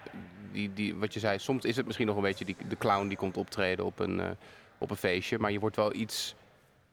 die, 0.51 0.73
die, 0.73 0.95
wat 0.95 1.13
je 1.13 1.19
zei, 1.19 1.39
soms 1.39 1.65
is 1.65 1.75
het 1.75 1.85
misschien 1.85 2.07
nog 2.07 2.15
een 2.15 2.21
beetje 2.21 2.45
die, 2.45 2.55
de 2.67 2.77
clown 2.77 3.07
die 3.07 3.17
komt 3.17 3.37
optreden 3.37 3.85
op 3.85 3.99
een, 3.99 4.19
uh, 4.19 4.25
op 4.77 4.89
een 4.91 4.97
feestje. 4.97 5.39
Maar 5.39 5.51
je 5.51 5.59
wordt 5.59 5.75
wel 5.75 5.93
iets 5.93 6.35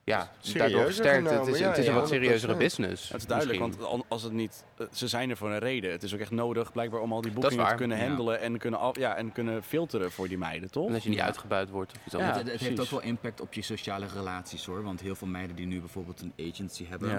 ja, 0.08 0.30
daardoor 0.54 0.84
versterkt. 0.84 1.30
Het 1.30 1.46
is, 1.46 1.60
het 1.60 1.78
is 1.78 1.86
een 1.86 1.94
wat 1.94 2.08
serieuzere 2.08 2.56
business. 2.56 3.08
Het 3.08 3.20
is 3.20 3.26
duidelijk, 3.26 3.58
want 3.58 3.76
als 4.08 4.22
het 4.22 4.32
niet, 4.32 4.64
eh, 4.76 4.86
ze 4.92 5.08
zijn 5.08 5.30
er 5.30 5.36
voor 5.36 5.50
een 5.50 5.58
reden. 5.58 5.90
Het 5.90 6.02
is 6.02 6.14
ook 6.14 6.20
echt 6.20 6.30
nodig 6.30 6.72
blijkbaar 6.72 7.00
om 7.00 7.12
al 7.12 7.20
die 7.20 7.32
boekingen 7.32 7.68
te 7.68 7.74
kunnen 7.74 8.00
handelen 8.00 8.40
en 8.40 8.58
kunnen, 8.58 8.80
af, 8.80 8.98
ja, 8.98 9.14
en 9.14 9.32
kunnen 9.32 9.62
filteren 9.62 10.12
voor 10.12 10.28
die 10.28 10.38
meiden, 10.38 10.70
toch? 10.70 10.88
En 10.88 10.94
als 10.94 11.02
je 11.02 11.10
niet 11.10 11.20
uitgebuit 11.20 11.70
wordt 11.70 11.92
of 11.92 12.06
iets 12.06 12.14
anders. 12.14 12.36
Het, 12.36 12.50
het 12.50 12.60
heeft 12.60 12.80
ook 12.80 12.90
wel 12.90 13.02
impact 13.02 13.40
op 13.40 13.52
je 13.52 13.62
sociale 13.62 14.06
relaties 14.14 14.64
hoor. 14.64 14.82
Want 14.82 15.00
heel 15.00 15.14
veel 15.14 15.28
meiden 15.28 15.56
die 15.56 15.66
nu 15.66 15.80
bijvoorbeeld 15.80 16.20
een 16.20 16.50
agency 16.50 16.86
hebben, 16.88 17.10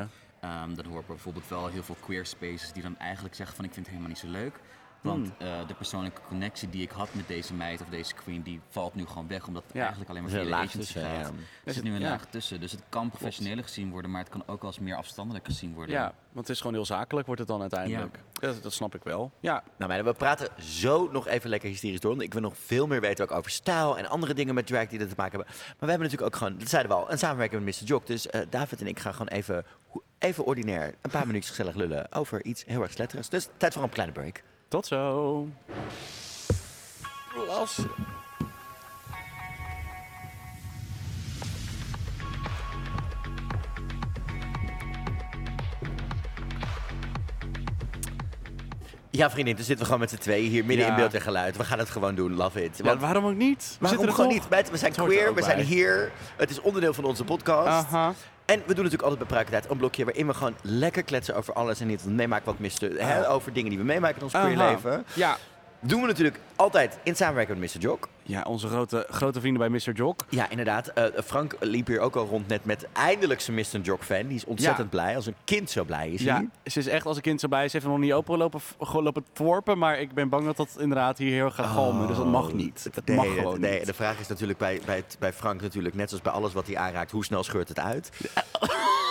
um, 0.44 0.76
dan 0.76 0.86
hoor 0.86 1.00
ik 1.00 1.08
bijvoorbeeld 1.08 1.48
wel 1.48 1.68
heel 1.68 1.84
veel 1.84 1.98
queer 2.00 2.26
spaces 2.26 2.72
die 2.72 2.84
dan 2.84 2.98
eigenlijk 2.98 3.36
zeggen 3.36 3.56
van 3.56 3.66
ik 3.66 3.74
vind 3.74 3.86
het 3.86 3.96
helemaal 3.96 4.16
niet 4.16 4.32
zo 4.32 4.40
leuk. 4.40 4.54
Want 5.02 5.32
hmm. 5.38 5.48
uh, 5.48 5.68
de 5.68 5.74
persoonlijke 5.74 6.22
connectie 6.28 6.70
die 6.70 6.82
ik 6.82 6.90
had 6.90 7.14
met 7.14 7.28
deze 7.28 7.54
meid 7.54 7.82
of 7.82 7.88
deze 7.88 8.14
queen, 8.14 8.42
die 8.42 8.62
valt 8.70 8.96
nu 8.96 9.06
gewoon 9.06 9.28
weg. 9.28 9.48
Omdat 9.48 9.64
het 9.68 9.76
eigenlijk 9.76 10.10
alleen 10.10 10.22
maar 10.22 10.32
via 10.32 10.44
de 10.44 10.56
agency 10.56 11.00
gaat. 11.00 11.32
Er 11.64 11.74
zit 11.74 11.84
nu 11.84 11.96
een 11.96 12.02
laag 12.02 12.26
tussen. 12.26 12.60
Dus 12.60 12.72
het 12.72 12.84
kan 12.90 13.10
professioneler 13.10 13.64
gezien 13.64 13.92
worden, 13.92 14.12
maar 14.12 14.22
het 14.22 14.30
kan 14.30 14.44
ook 14.46 14.64
als 14.64 14.80
meer 14.80 14.96
afstandelijk 14.96 15.46
gezien 15.46 15.74
worden. 15.74 15.96
Ja, 15.96 16.14
want 16.32 16.48
het 16.48 16.50
is 16.50 16.58
gewoon 16.58 16.76
heel 16.76 16.86
zakelijk 16.86 17.26
wordt 17.26 17.42
het 17.42 17.50
dan 17.50 17.62
uiteindelijk. 17.62 18.20
Ja. 18.34 18.54
Dat, 18.62 18.74
snap 18.74 18.96
ik 18.96 19.04
wel. 19.04 19.32
Ja. 19.40 19.64
Nou, 19.78 19.92
maar 19.92 20.04
we 20.04 20.14
praten 20.14 20.50
zo 20.62 21.10
nog 21.12 21.28
even 21.28 21.50
lekker 21.50 21.70
hysterisch 21.70 22.00
door. 22.00 22.24
Ik 22.24 22.34
wil 22.34 22.42
nog 22.42 22.58
veel 22.58 22.88
meer 22.88 23.02
weten 23.02 23.24
ook 23.24 23.38
over 23.38 23.52
stijl 23.52 23.98
en 23.98 24.10
andere 24.10 24.34
dingen 24.34 24.54
met 24.54 24.68
drag 24.68 24.88
die 24.88 25.00
er 25.00 25.08
te 25.08 25.14
maken 25.18 25.38
hebben. 25.38 25.56
Maar 25.56 25.76
we 25.80 25.90
hebben 25.90 26.10
natuurlijk 26.10 26.34
ook 26.34 26.36
gewoon, 26.36 26.58
dat 26.58 26.70
zeiden 26.70 26.92
we 26.92 26.98
al, 26.98 27.12
een 27.12 27.18
samenwerking 27.18 27.64
met 27.64 27.82
Mr. 27.82 27.88
Jock. 27.88 28.08
Dus 28.08 28.28
uh, 28.28 28.42
David 28.50 28.82
en 28.82 28.88
ik 28.88 29.00
gaan 29.00 29.14
gewoon 29.14 29.28
even, 29.28 29.66
even 30.20 30.46
ordinair 30.46 30.96
een 31.02 31.12
paar 31.12 31.28
minuutjes 31.28 31.56
gezellig 31.56 31.76
lullen 31.76 32.12
over 32.12 32.46
iets 32.46 32.66
heel 32.66 32.82
erg 32.82 32.92
sletterigs. 32.92 33.30
Dus 33.30 33.48
tijd 33.58 33.74
voor 33.74 33.84
een 33.84 33.90
kleine 33.90 34.14
break. 34.14 34.42
Tot 34.70 34.86
zo. 34.86 35.48
Las. 37.48 37.80
Ja, 49.10 49.30
vriendin, 49.30 49.56
dus 49.56 49.66
zitten 49.66 49.78
we 49.78 49.86
gewoon 49.86 50.00
met 50.00 50.10
z'n 50.10 50.18
tweeën 50.18 50.50
hier 50.50 50.66
midden 50.66 50.88
in 50.88 50.96
beeld 50.96 51.14
en 51.14 51.22
geluid. 51.22 51.58
We 51.58 51.64
gaan 51.64 51.80
het 51.80 51.90
gewoon 51.90 52.16
doen, 52.16 52.36
love 52.36 52.64
it. 52.64 52.80
Want, 52.82 53.02
waarom 53.02 53.26
ook 53.26 53.36
niet? 53.36 53.78
We 53.80 53.88
waarom 53.88 54.12
gewoon 54.12 54.32
niet? 54.32 54.48
We 54.48 54.78
zijn 54.78 54.94
queer, 54.94 55.34
we 55.34 55.44
zijn 55.44 55.60
hier. 55.60 56.12
Het 56.38 56.50
is 56.50 56.62
onderdeel 56.62 56.94
van 56.94 57.04
onze 57.04 57.24
podcast. 57.24 57.68
Aha. 57.68 58.14
En 58.50 58.60
we 58.66 58.74
doen 58.74 58.84
natuurlijk 58.84 59.02
altijd 59.02 59.20
bij 59.20 59.28
Pruikentijd 59.28 59.72
een 59.72 59.78
blokje 59.78 60.06
waarin 60.06 60.28
we 60.28 60.34
gewoon 60.34 60.56
lekker 60.62 61.04
kletsen 61.04 61.36
over 61.36 61.54
alles 61.54 61.80
en 61.80 61.88
niet 61.88 62.06
meemaken 62.06 62.46
wat 62.46 62.60
miste. 62.60 62.96
Hè, 62.98 63.26
ah. 63.26 63.34
over 63.34 63.54
dingen 63.54 63.70
die 63.70 63.80
we 63.80 63.86
meemaken 63.86 64.18
in 64.18 64.24
ons 64.24 64.34
queer 64.34 64.58
leven. 64.58 65.06
Ja. 65.14 65.38
Doen 65.82 66.02
we 66.02 66.08
natuurlijk 66.08 66.40
altijd 66.56 67.00
in 67.04 67.16
samenwerking 67.16 67.60
met 67.60 67.76
Mr. 67.76 67.82
Jock. 67.82 68.08
Ja, 68.24 68.44
onze 68.44 68.68
grote, 68.68 69.08
grote 69.10 69.40
vrienden 69.40 69.70
bij 69.70 69.80
Mr. 69.86 69.92
Jock. 69.94 70.26
Ja, 70.30 70.50
inderdaad. 70.50 70.92
Uh, 70.98 71.06
Frank 71.26 71.56
liep 71.60 71.88
hier 71.88 72.00
ook 72.00 72.16
al 72.16 72.26
rond 72.26 72.48
net 72.48 72.66
met 72.66 72.88
eindelijk 72.94 73.42
zijn 73.42 73.58
Mr. 73.58 73.80
Jock 73.82 74.04
fan. 74.04 74.28
Die 74.28 74.36
is 74.36 74.46
ontzettend 74.46 74.90
blij. 74.90 75.16
Als 75.16 75.26
een 75.26 75.36
kind 75.44 75.70
zo 75.70 75.84
blij 75.84 76.10
is 76.10 76.22
Ja, 76.22 76.46
ze 76.66 76.80
is 76.80 76.88
echt 76.88 77.06
als 77.06 77.16
een 77.16 77.22
kind 77.22 77.40
zo 77.40 77.48
blij. 77.48 77.68
Ze 77.68 77.76
heeft 77.76 77.90
nog 77.90 77.98
niet 77.98 78.14
open 78.14 78.38
lopen, 78.38 78.62
lopen 78.94 79.26
tworpen. 79.34 79.78
Maar 79.78 80.00
ik 80.00 80.14
ben 80.14 80.30
bang 80.30 80.46
dat 80.46 80.58
dat 80.58 80.76
inderdaad 80.80 81.18
hier 81.18 81.32
heel 81.32 81.52
gaat 81.52 81.66
galmen. 81.66 82.08
dus 82.08 82.18
dat 82.18 82.26
mag 82.26 82.48
oh, 82.48 82.54
niet. 82.54 82.90
Dat 82.94 83.16
mag 83.16 83.34
gewoon 83.34 83.60
nee, 83.60 83.78
niet. 83.78 83.86
De 83.86 83.94
vraag 83.94 84.20
is 84.20 84.28
natuurlijk 84.28 84.60
bij, 84.60 84.82
bij, 84.86 85.04
bij 85.20 85.34
Frank 85.34 85.62
natuurlijk, 85.62 85.96
net 85.96 86.10
zoals 86.10 86.24
bij 86.24 86.34
alles 86.34 86.54
wat 86.54 86.68
hij 86.68 86.78
aanraakt, 86.78 87.12
hoe 87.12 87.26
snel 87.26 87.44
scheurt 87.44 87.68
het 87.68 87.80
uit? 87.80 88.12
ja, 88.18 88.44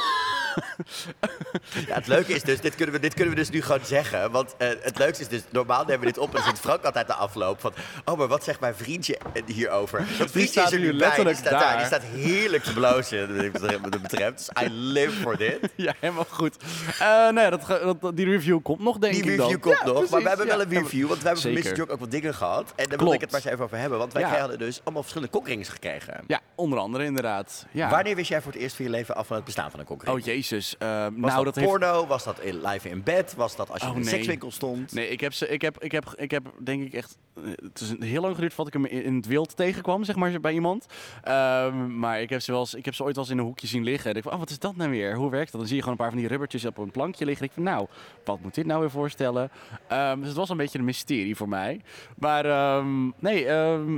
het 1.88 2.06
leuke 2.06 2.32
is 2.32 2.42
dus, 2.42 2.60
dit 2.60 2.74
kunnen, 2.74 2.94
we, 2.94 3.00
dit 3.00 3.14
kunnen 3.14 3.34
we 3.34 3.40
dus 3.40 3.50
nu 3.50 3.62
gewoon 3.62 3.84
zeggen. 3.84 4.30
Want 4.30 4.54
uh, 4.58 4.68
het 4.80 4.98
leukste 4.98 5.22
is 5.22 5.28
dus, 5.28 5.42
normaal 5.50 5.84
nemen 5.84 6.00
we 6.00 6.06
dit 6.06 6.18
op 6.18 6.34
en 6.34 6.42
zit 6.42 6.58
Frank 6.58 6.84
altijd 6.84 7.06
de 7.06 7.14
afloop 7.14 7.60
van... 7.60 7.72
Oh, 8.04 8.18
maar 8.18 8.28
wat 8.28 8.44
zegt 8.44 8.60
mijn 8.60 8.74
vriendje 8.74 9.18
hierover? 9.46 10.06
Dat 10.18 10.30
vriendje 10.30 10.62
is 10.62 10.72
er 10.72 10.78
nu 10.78 10.96
bij, 10.96 11.24
die 11.24 11.34
staat 11.34 11.60
daar. 11.60 11.76
Die 11.76 11.86
staat 11.86 12.02
heerlijk 12.02 12.62
te 12.62 12.72
blozen, 12.72 13.52
wat 13.52 13.92
dat 13.92 14.02
betreft. 14.02 14.50
Dus 14.54 14.64
I 14.64 14.70
live 14.70 15.20
for 15.20 15.36
dit. 15.36 15.58
Ja, 15.76 15.94
helemaal 16.00 16.26
goed. 16.28 16.56
Uh, 17.00 17.28
nee, 17.28 17.50
dat, 17.50 17.66
dat, 18.00 18.16
die 18.16 18.26
review 18.26 18.62
komt 18.62 18.80
nog, 18.80 18.98
denk 18.98 19.12
die 19.12 19.22
ik 19.22 19.28
Die 19.28 19.40
review 19.40 19.60
komt 19.60 19.84
nog, 19.84 20.10
maar 20.10 20.22
we 20.22 20.28
hebben 20.28 20.46
wel 20.46 20.60
een 20.60 20.68
review. 20.68 21.08
Want 21.08 21.22
we 21.22 21.26
hebben 21.26 21.42
van 21.42 21.52
Mr. 21.52 21.76
Joke 21.76 21.92
ook 21.92 22.00
wat 22.00 22.10
dingen 22.10 22.34
gehad. 22.34 22.72
En 22.76 22.88
daar 22.88 22.98
wil 22.98 23.12
ik 23.12 23.20
het 23.20 23.30
maar 23.30 23.40
eens 23.40 23.50
even 23.50 23.64
over 23.64 23.78
hebben. 23.78 23.98
Want 23.98 24.12
wij 24.12 24.22
hadden 24.22 24.58
dus 24.58 24.80
allemaal 24.84 25.02
verschillende 25.02 25.32
kokrings 25.38 25.68
gekregen. 25.68 26.24
Ja, 26.26 26.40
onder 26.54 26.78
andere 26.78 27.04
inderdaad. 27.04 27.66
Ja. 27.70 27.90
Wanneer 27.90 28.16
wist 28.16 28.28
jij 28.28 28.42
voor 28.42 28.52
het 28.52 28.60
eerst 28.60 28.76
van 28.76 28.84
je 28.84 28.90
leven 28.90 29.16
af 29.16 29.26
van 29.26 29.36
het 29.36 29.44
bestaan 29.44 29.70
van 29.70 29.80
een 29.80 29.86
kokring? 29.86 30.16
Oh, 30.16 30.24
jezus. 30.38 30.76
Uh, 30.82 30.88
was 30.88 31.32
nou, 31.32 31.44
dat, 31.44 31.54
dat 31.54 31.64
porno? 31.64 32.06
Was 32.06 32.24
dat 32.24 32.40
in, 32.40 32.60
live 32.60 32.88
in 32.88 33.02
bed? 33.02 33.34
Was 33.36 33.56
dat 33.56 33.70
als 33.70 33.82
je 33.82 33.88
oh, 33.88 33.94
in 33.94 34.00
een 34.00 34.08
sekswinkel 34.08 34.50
stond? 34.50 34.92
Nee, 34.92 35.08
ik 35.08 35.20
heb, 35.20 35.32
ze, 35.32 35.48
ik, 35.48 35.62
heb, 35.62 35.82
ik, 35.82 35.92
heb, 35.92 36.12
ik 36.16 36.30
heb 36.30 36.52
denk 36.64 36.82
ik 36.82 36.92
echt... 36.92 37.16
Het 37.62 37.80
is 37.80 37.94
heel 38.08 38.20
lang 38.20 38.34
geduurd 38.34 38.54
voordat 38.54 38.74
ik 38.74 38.82
hem 38.82 39.02
in 39.04 39.16
het 39.16 39.26
wild 39.26 39.56
tegenkwam, 39.56 40.04
zeg 40.04 40.16
maar, 40.16 40.40
bij 40.40 40.52
iemand. 40.52 40.86
Um, 41.28 41.98
maar 41.98 42.20
ik 42.20 42.30
heb, 42.30 42.40
ze 42.40 42.50
wel 42.50 42.60
eens, 42.60 42.74
ik 42.74 42.84
heb 42.84 42.94
ze 42.94 43.02
ooit 43.02 43.14
wel 43.14 43.24
eens 43.24 43.32
in 43.32 43.38
een 43.38 43.44
hoekje 43.44 43.66
zien 43.66 43.84
liggen. 43.84 44.10
En 44.10 44.16
ik 44.16 44.22
van, 44.22 44.32
oh, 44.32 44.38
wat 44.38 44.50
is 44.50 44.58
dat 44.58 44.76
nou 44.76 44.90
weer? 44.90 45.16
Hoe 45.16 45.30
werkt 45.30 45.50
dat? 45.50 45.60
Dan 45.60 45.68
zie 45.68 45.76
je 45.76 45.82
gewoon 45.82 45.98
een 45.98 46.04
paar 46.04 46.12
van 46.12 46.20
die 46.20 46.28
rubbertjes 46.28 46.64
op 46.64 46.78
een 46.78 46.90
plankje 46.90 47.24
liggen. 47.24 47.46
ik 47.46 47.52
van, 47.52 47.62
nou, 47.62 47.86
wat 48.24 48.40
moet 48.40 48.54
dit 48.54 48.66
nou 48.66 48.80
weer 48.80 48.90
voorstellen? 48.90 49.50
Um, 49.92 50.18
dus 50.18 50.28
het 50.28 50.36
was 50.36 50.48
een 50.48 50.56
beetje 50.56 50.78
een 50.78 50.84
mysterie 50.84 51.36
voor 51.36 51.48
mij. 51.48 51.80
Maar 52.16 52.76
um, 52.76 53.14
nee, 53.18 53.44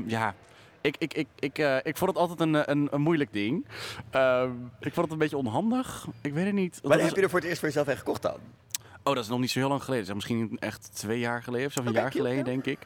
ja, 0.07 0.35
ik, 0.81 0.97
ik, 0.99 1.15
ik, 1.15 1.27
ik, 1.39 1.59
uh, 1.59 1.77
ik 1.83 1.97
vond 1.97 2.11
het 2.11 2.19
altijd 2.19 2.41
een, 2.41 2.71
een, 2.71 2.89
een 2.91 3.01
moeilijk 3.01 3.33
ding. 3.33 3.67
Uh, 4.15 4.43
ik 4.81 4.93
vond 4.93 4.97
het 4.97 5.11
een 5.11 5.19
beetje 5.19 5.37
onhandig. 5.37 6.07
Ik 6.21 6.33
weet 6.33 6.45
het 6.45 6.55
niet. 6.55 6.81
Maar 6.83 7.01
heb 7.01 7.17
je 7.17 7.23
er 7.23 7.31
voor 7.31 7.39
het 7.39 7.49
eerst 7.49 7.61
voor 7.61 7.69
jezelf 7.69 7.87
echt 7.87 7.99
gekocht 7.99 8.23
dan? 8.23 8.39
Oh, 9.03 9.15
dat 9.15 9.25
is 9.25 9.29
nog 9.31 9.41
niet 9.41 9.51
zo 9.51 9.59
heel 9.59 9.69
lang 9.69 9.83
geleden. 9.83 10.07
Dat 10.07 10.17
is 10.17 10.23
misschien 10.27 10.57
echt 10.59 10.91
twee 10.95 11.19
jaar 11.19 11.43
geleden 11.43 11.67
of 11.67 11.73
zo, 11.73 11.83
een 11.85 11.93
jaar 11.93 12.13
geleden, 12.13 12.45
denk 12.45 12.65
ik. 12.65 12.79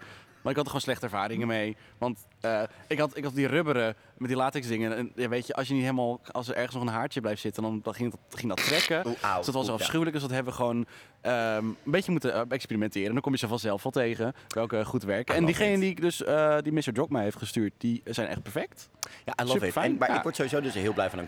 Maar 0.42 0.52
ik 0.52 0.58
had 0.58 0.64
er 0.64 0.66
gewoon 0.66 0.80
slechte 0.80 1.04
ervaringen 1.04 1.46
mee. 1.46 1.76
Want 1.98 2.26
uh, 2.44 2.62
ik, 2.86 2.98
had, 2.98 3.16
ik 3.16 3.24
had 3.24 3.34
die 3.34 3.46
rubberen 3.46 3.96
met 4.18 4.28
die 4.28 4.36
latex 4.36 4.66
dingen. 4.66 4.96
En 4.96 5.12
ja, 5.14 5.28
weet 5.28 5.46
je, 5.46 5.54
als 5.54 5.68
je 5.68 5.74
niet 5.74 5.82
helemaal, 5.82 6.20
als 6.32 6.48
er 6.48 6.54
ergens 6.54 6.74
nog 6.74 6.82
een 6.82 6.88
haartje 6.88 7.20
blijft 7.20 7.40
zitten, 7.40 7.62
dan, 7.62 7.80
dan 7.82 7.94
ging, 7.94 8.10
dat, 8.10 8.38
ging 8.38 8.54
dat 8.54 8.64
trekken. 8.66 9.06
Oeh, 9.06 9.36
dus 9.36 9.46
dat 9.46 9.54
was 9.54 9.68
Oeh, 9.68 9.74
afschuwelijk. 9.74 10.12
Dus 10.12 10.22
dat 10.22 10.30
hebben 10.30 10.52
we 10.52 10.58
gewoon 10.58 10.76
um, 10.76 11.76
een 11.84 11.90
beetje 11.90 12.10
moeten 12.10 12.34
uh, 12.34 12.42
experimenteren. 12.48 13.06
En 13.06 13.12
dan 13.12 13.22
kom 13.22 13.32
je 13.32 13.38
ze 13.38 13.48
vanzelf 13.48 13.82
wel 13.82 13.92
tegen 13.92 14.34
welke 14.48 14.84
goed 14.84 15.02
werken. 15.02 15.34
En 15.34 15.44
diegene 15.44 15.78
die 15.78 15.90
ik 15.90 16.00
dus, 16.00 16.20
uh, 16.22 16.58
die 16.60 16.72
Mr. 16.72 16.92
Jock 16.92 17.10
mij 17.10 17.22
heeft 17.22 17.36
gestuurd, 17.36 17.72
die 17.78 18.02
zijn 18.04 18.28
echt 18.28 18.42
perfect. 18.42 18.88
Ja, 19.24 19.44
I 19.44 19.46
love 19.46 19.66
it. 19.66 19.76
En, 19.76 19.96
maar 19.96 20.16
ik 20.16 20.22
word 20.22 20.36
sowieso 20.36 20.60
dus 20.60 20.74
heel 20.74 20.92
blij 20.92 21.10
van 21.10 21.18
een. 21.18 21.26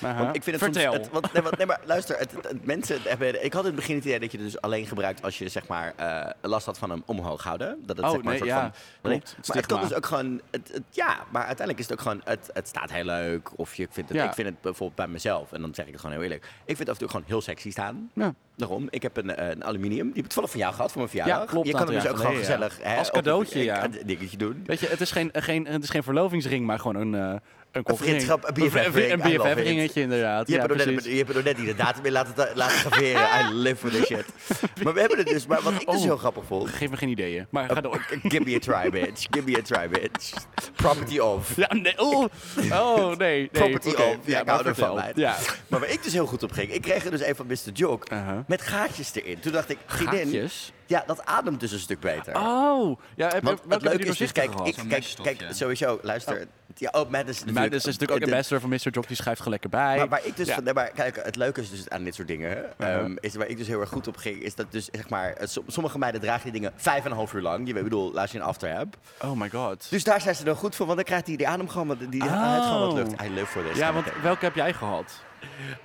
Want 0.00 0.36
ik 0.36 0.42
vind 0.42 0.60
het 0.60 0.64
Vertel. 0.64 0.92
Soms, 0.92 1.04
het, 1.04 1.42
want, 1.42 1.56
nee, 1.56 1.66
maar 1.66 1.80
luister, 1.84 2.18
het, 2.18 2.64
mensen 2.64 2.98
hebben... 3.02 3.44
Ik 3.44 3.52
had 3.52 3.62
in 3.62 3.66
het 3.66 3.76
begin 3.76 3.94
het 3.94 4.04
idee 4.04 4.20
dat 4.20 4.32
je 4.32 4.38
het 4.38 4.46
dus 4.46 4.60
alleen 4.60 4.86
gebruikt 4.86 5.22
als 5.22 5.38
je 5.38 5.48
zeg 5.48 5.66
maar 5.66 5.94
last 6.40 6.66
had 6.66 6.78
van 6.78 6.90
hem 6.90 7.02
omhoog 7.06 7.42
houden. 7.42 7.78
Dat 7.86 7.96
het 7.96 8.06
oh, 8.06 8.12
zeg 8.12 8.22
maar 8.22 8.32
nee, 8.32 8.38
soort 8.38 8.50
ja, 8.50 8.72
van... 9.00 9.10
Nee, 9.10 9.22
maar 9.46 9.56
het 9.56 9.66
kan 9.66 9.80
dus 9.80 9.94
ook 9.94 10.06
gewoon... 10.06 10.35
Het, 10.50 10.80
ja, 10.90 11.16
maar 11.30 11.44
uiteindelijk 11.44 11.78
is 11.78 11.84
het 11.88 11.92
ook 11.92 12.00
gewoon... 12.00 12.20
Het, 12.24 12.50
het 12.52 12.68
staat 12.68 12.92
heel 12.92 13.04
leuk. 13.04 13.58
Of 13.58 13.74
je 13.74 13.86
vindt 13.90 14.08
het... 14.10 14.18
Ja. 14.18 14.24
Ik 14.24 14.34
vind 14.34 14.48
het 14.48 14.60
bijvoorbeeld 14.60 14.96
bij 14.96 15.08
mezelf, 15.08 15.52
en 15.52 15.60
dan 15.60 15.74
zeg 15.74 15.86
ik 15.86 15.92
het 15.92 16.00
gewoon 16.00 16.16
heel 16.16 16.24
eerlijk. 16.24 16.44
Ik 16.44 16.76
vind 16.76 16.78
het 16.78 16.88
af 16.88 16.94
en 16.94 17.00
toe 17.00 17.08
gewoon 17.08 17.26
heel 17.26 17.40
sexy 17.40 17.70
staan. 17.70 18.10
Ja. 18.14 18.34
Daarom, 18.56 18.86
ik 18.90 19.02
heb 19.02 19.16
een, 19.16 19.50
een 19.50 19.64
aluminium. 19.64 20.04
Die 20.04 20.14
heb 20.14 20.24
ik 20.24 20.30
toevallig 20.30 20.50
van 20.50 20.60
jou 20.60 20.74
gehad, 20.74 20.92
voor 20.92 21.00
mijn 21.00 21.12
verjaardag. 21.12 21.44
Ja, 21.44 21.50
klopt. 21.50 21.66
Je 21.66 21.72
kan 21.72 21.86
hem 21.86 21.94
dus 21.94 22.06
ook 22.06 22.16
gewoon 22.16 22.36
gezellig... 22.36 22.78
Hè, 22.82 22.96
Als 22.96 23.10
cadeautje, 23.10 23.62
ja. 23.62 23.84
Een 23.84 24.00
dingetje 24.06 24.36
doen. 24.36 24.62
Weet 24.66 24.80
je, 24.80 24.86
het 24.86 25.00
is 25.00 25.10
geen, 25.10 25.30
geen, 25.32 25.66
het 25.66 25.82
is 25.82 25.90
geen 25.90 26.02
verlovingsring, 26.02 26.66
maar 26.66 26.78
gewoon 26.78 26.96
een... 26.96 27.32
Uh, 27.32 27.38
een 27.84 27.96
vriendschap, 27.96 28.48
een 28.48 28.54
BFF-ring. 28.54 29.12
Een 29.12 29.20
BFF-ringetje, 29.20 30.00
inderdaad. 30.00 30.46
Je 30.48 30.54
ja, 30.54 30.60
hebt 30.60 30.80
er 30.80 30.92
net, 30.92 31.04
je 31.04 31.16
hebt 31.16 31.36
er 31.36 31.42
net 31.42 31.58
niet 31.58 31.66
de 31.66 31.74
datum 31.74 32.04
in 32.04 32.12
laten, 32.12 32.50
laten 32.54 32.76
graveren. 32.76 33.50
I 33.50 33.54
live 33.54 33.76
for 33.76 33.90
this 33.90 34.06
shit. 34.06 34.24
Maar 34.84 34.94
we 34.94 35.00
hebben 35.00 35.18
het 35.18 35.26
dus, 35.26 35.46
maar 35.46 35.62
wat 35.62 35.72
ik 35.72 35.86
dus 35.86 35.96
oh, 35.96 36.02
heel 36.02 36.16
grappig 36.16 36.44
vond... 36.44 36.68
Geef 36.68 36.90
me 36.90 36.96
geen 36.96 37.08
ideeën, 37.08 37.46
maar 37.50 37.70
ga 37.70 37.80
door. 37.80 38.06
Give 38.22 38.42
me 38.44 38.54
a 38.54 38.58
try, 38.58 38.90
bitch. 38.90 39.26
Give 39.30 39.50
me 39.50 39.56
a 39.58 39.62
try, 39.62 39.88
bitch. 39.88 40.32
Property 40.76 41.18
of. 41.18 41.54
Ja, 41.56 41.74
nee. 41.74 41.98
Oh, 41.98 42.24
oh 42.70 43.06
nee, 43.06 43.16
nee. 43.16 43.48
Property 43.48 43.88
okay. 43.88 44.10
of. 44.10 44.16
Ja, 44.24 44.40
ik 44.40 44.48
hou 44.48 44.66
ervan, 44.66 45.02
Ja. 45.14 45.36
Maar 45.68 45.80
waar 45.80 45.90
ik 45.90 46.02
dus 46.02 46.12
heel 46.12 46.26
goed 46.26 46.42
op 46.42 46.52
ging, 46.52 46.72
ik 46.72 46.82
kreeg 46.82 47.04
er 47.04 47.10
dus 47.10 47.22
een 47.22 47.36
van 47.36 47.46
Mr. 47.46 47.72
Jock 47.72 48.12
uh 48.12 48.26
-huh. 48.26 48.38
met 48.46 48.62
gaatjes 48.62 49.14
erin. 49.14 49.40
Toen 49.40 49.52
dacht 49.52 49.70
ik. 49.70 49.78
Gaatjes? 49.86 50.72
Ja, 50.86 51.04
dat 51.06 51.26
ademt 51.26 51.60
dus 51.60 51.72
een 51.72 51.78
stuk 51.78 52.00
beter. 52.00 52.36
Oh, 52.36 53.00
ja, 53.16 53.28
heb, 53.28 53.42
Want 53.42 53.60
het 53.68 53.82
leuke 53.82 54.04
is 54.04 54.16
dus, 54.16 54.32
kijk, 54.32 54.50
ik, 54.64 54.76
kijk, 54.88 55.14
kijk, 55.22 55.44
sowieso, 55.50 55.98
luister. 56.02 56.36
Oh. 56.36 56.42
Ja, 56.78 56.90
oh, 56.92 57.10
Madness 57.10 57.44
is 57.44 57.52
Madness 57.52 57.86
is 57.86 57.98
natuurlijk 57.98 58.22
ook 58.22 58.28
ambassador 58.28 58.60
van 58.60 58.70
Mr. 58.70 58.90
Jock, 58.90 59.06
die 59.06 59.16
schrijft 59.16 59.46
lekker 59.46 59.70
bij. 59.70 59.96
Maar 59.96 60.08
waar 60.08 60.26
ik 60.26 60.36
dus, 60.36 60.46
ja. 60.46 60.54
van, 60.54 60.74
maar 60.74 60.90
kijk, 60.90 61.20
het 61.22 61.36
leuke 61.36 61.60
is 61.60 61.70
dus 61.70 61.88
aan 61.88 62.04
dit 62.04 62.14
soort 62.14 62.28
dingen, 62.28 62.64
uh-huh. 62.78 63.04
um, 63.04 63.16
is 63.20 63.34
waar 63.34 63.46
ik 63.46 63.56
dus 63.56 63.66
heel 63.66 63.80
erg 63.80 63.88
goed 63.88 64.06
op 64.06 64.16
ging, 64.16 64.42
is 64.42 64.54
dat 64.54 64.72
dus, 64.72 64.88
zeg 64.92 65.08
maar, 65.08 65.36
sommige 65.66 65.98
meiden 65.98 66.20
dragen 66.20 66.42
die 66.42 66.52
dingen 66.52 66.72
vijf 66.76 67.04
en 67.04 67.10
een 67.10 67.16
half 67.16 67.32
uur 67.32 67.42
lang. 67.42 67.66
Je 67.66 67.74
weet, 67.74 67.82
bedoel, 67.82 68.20
als 68.20 68.32
je 68.32 68.38
een 68.38 68.44
after 68.44 68.72
hebt. 68.72 68.96
Oh 69.22 69.32
my 69.32 69.50
god. 69.50 69.86
Dus 69.90 70.04
daar 70.04 70.20
zijn 70.20 70.34
ze 70.34 70.44
dan 70.44 70.56
goed 70.56 70.76
voor, 70.76 70.86
want 70.86 70.98
dan 70.98 71.06
krijgt 71.06 71.26
hij 71.26 71.36
die 71.36 71.48
adem 71.48 71.68
gewoon, 71.68 71.98
die 72.10 72.22
oh. 72.22 72.52
uit 72.52 72.64
gewoon 72.64 72.86
wat 72.86 72.94
lucht. 72.94 73.22
I 73.22 73.30
live 73.30 73.46
for 73.46 73.62
this. 73.62 73.76
Ja, 73.76 73.92
want 73.92 74.06
welke 74.22 74.44
heb 74.44 74.54
jij 74.54 74.72
gehad? 74.72 75.24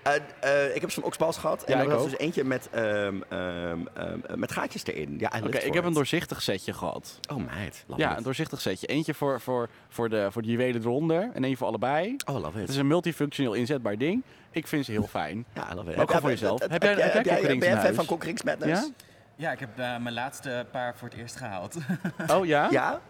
Uh, 0.07 0.13
uh, 0.43 0.75
ik 0.75 0.81
heb 0.81 0.91
zo'n 0.91 1.03
oksbals 1.03 1.37
gehad. 1.37 1.63
En 1.63 1.79
er 1.79 1.89
was 1.89 2.03
dus 2.03 2.17
eentje 2.17 2.43
met, 2.43 2.69
um, 2.75 3.23
um, 3.33 3.87
met 4.35 4.51
gaatjes 4.51 4.85
erin. 4.85 5.15
Ja, 5.19 5.31
Oké, 5.43 5.57
ik 5.57 5.73
heb 5.73 5.83
een 5.83 5.93
doorzichtig 5.93 6.41
setje 6.41 6.73
gehad. 6.73 7.19
Oh 7.31 7.45
meid. 7.45 7.85
Ja, 7.95 8.17
een 8.17 8.23
doorzichtig 8.23 8.61
setje. 8.61 8.87
Eentje 8.87 9.13
voor, 9.13 9.41
voor, 9.41 9.69
voor, 9.89 10.09
de, 10.09 10.27
voor 10.31 10.41
de 10.41 10.47
juwelen 10.47 10.81
eronder 10.81 11.29
en 11.33 11.43
één 11.43 11.57
voor 11.57 11.67
allebei. 11.67 12.15
Oh, 12.25 12.35
love 12.35 12.55
it. 12.55 12.61
Het 12.61 12.69
is 12.69 12.75
een 12.75 12.87
multifunctioneel 12.87 13.53
inzetbaar 13.53 13.97
ding. 13.97 14.23
Ik 14.51 14.67
vind 14.67 14.85
ze 14.85 14.91
heel 14.91 15.07
fijn. 15.07 15.45
Ja, 15.53 15.75
love 15.75 15.91
it. 15.91 15.97
Ook 15.97 16.11
voor 16.11 16.29
jezelf. 16.29 16.59
Heb, 16.59 16.83
jij, 16.83 16.93
heb, 16.93 17.25
jij, 17.25 17.41
ben 17.41 17.57
jij 17.57 17.77
fan 17.77 17.93
van 17.93 18.05
Cockrings 18.05 18.43
Madness? 18.43 18.81
Ja? 18.81 18.89
Ja, 19.35 19.51
ik 19.51 19.59
heb 19.59 19.69
uh, 19.79 19.97
mijn 19.97 20.13
laatste 20.13 20.65
paar 20.71 20.95
voor 20.95 21.07
het 21.09 21.17
eerst 21.17 21.35
gehaald. 21.35 21.75
Oh 22.33 22.45
ja? 22.45 22.67
Ja? 22.71 23.01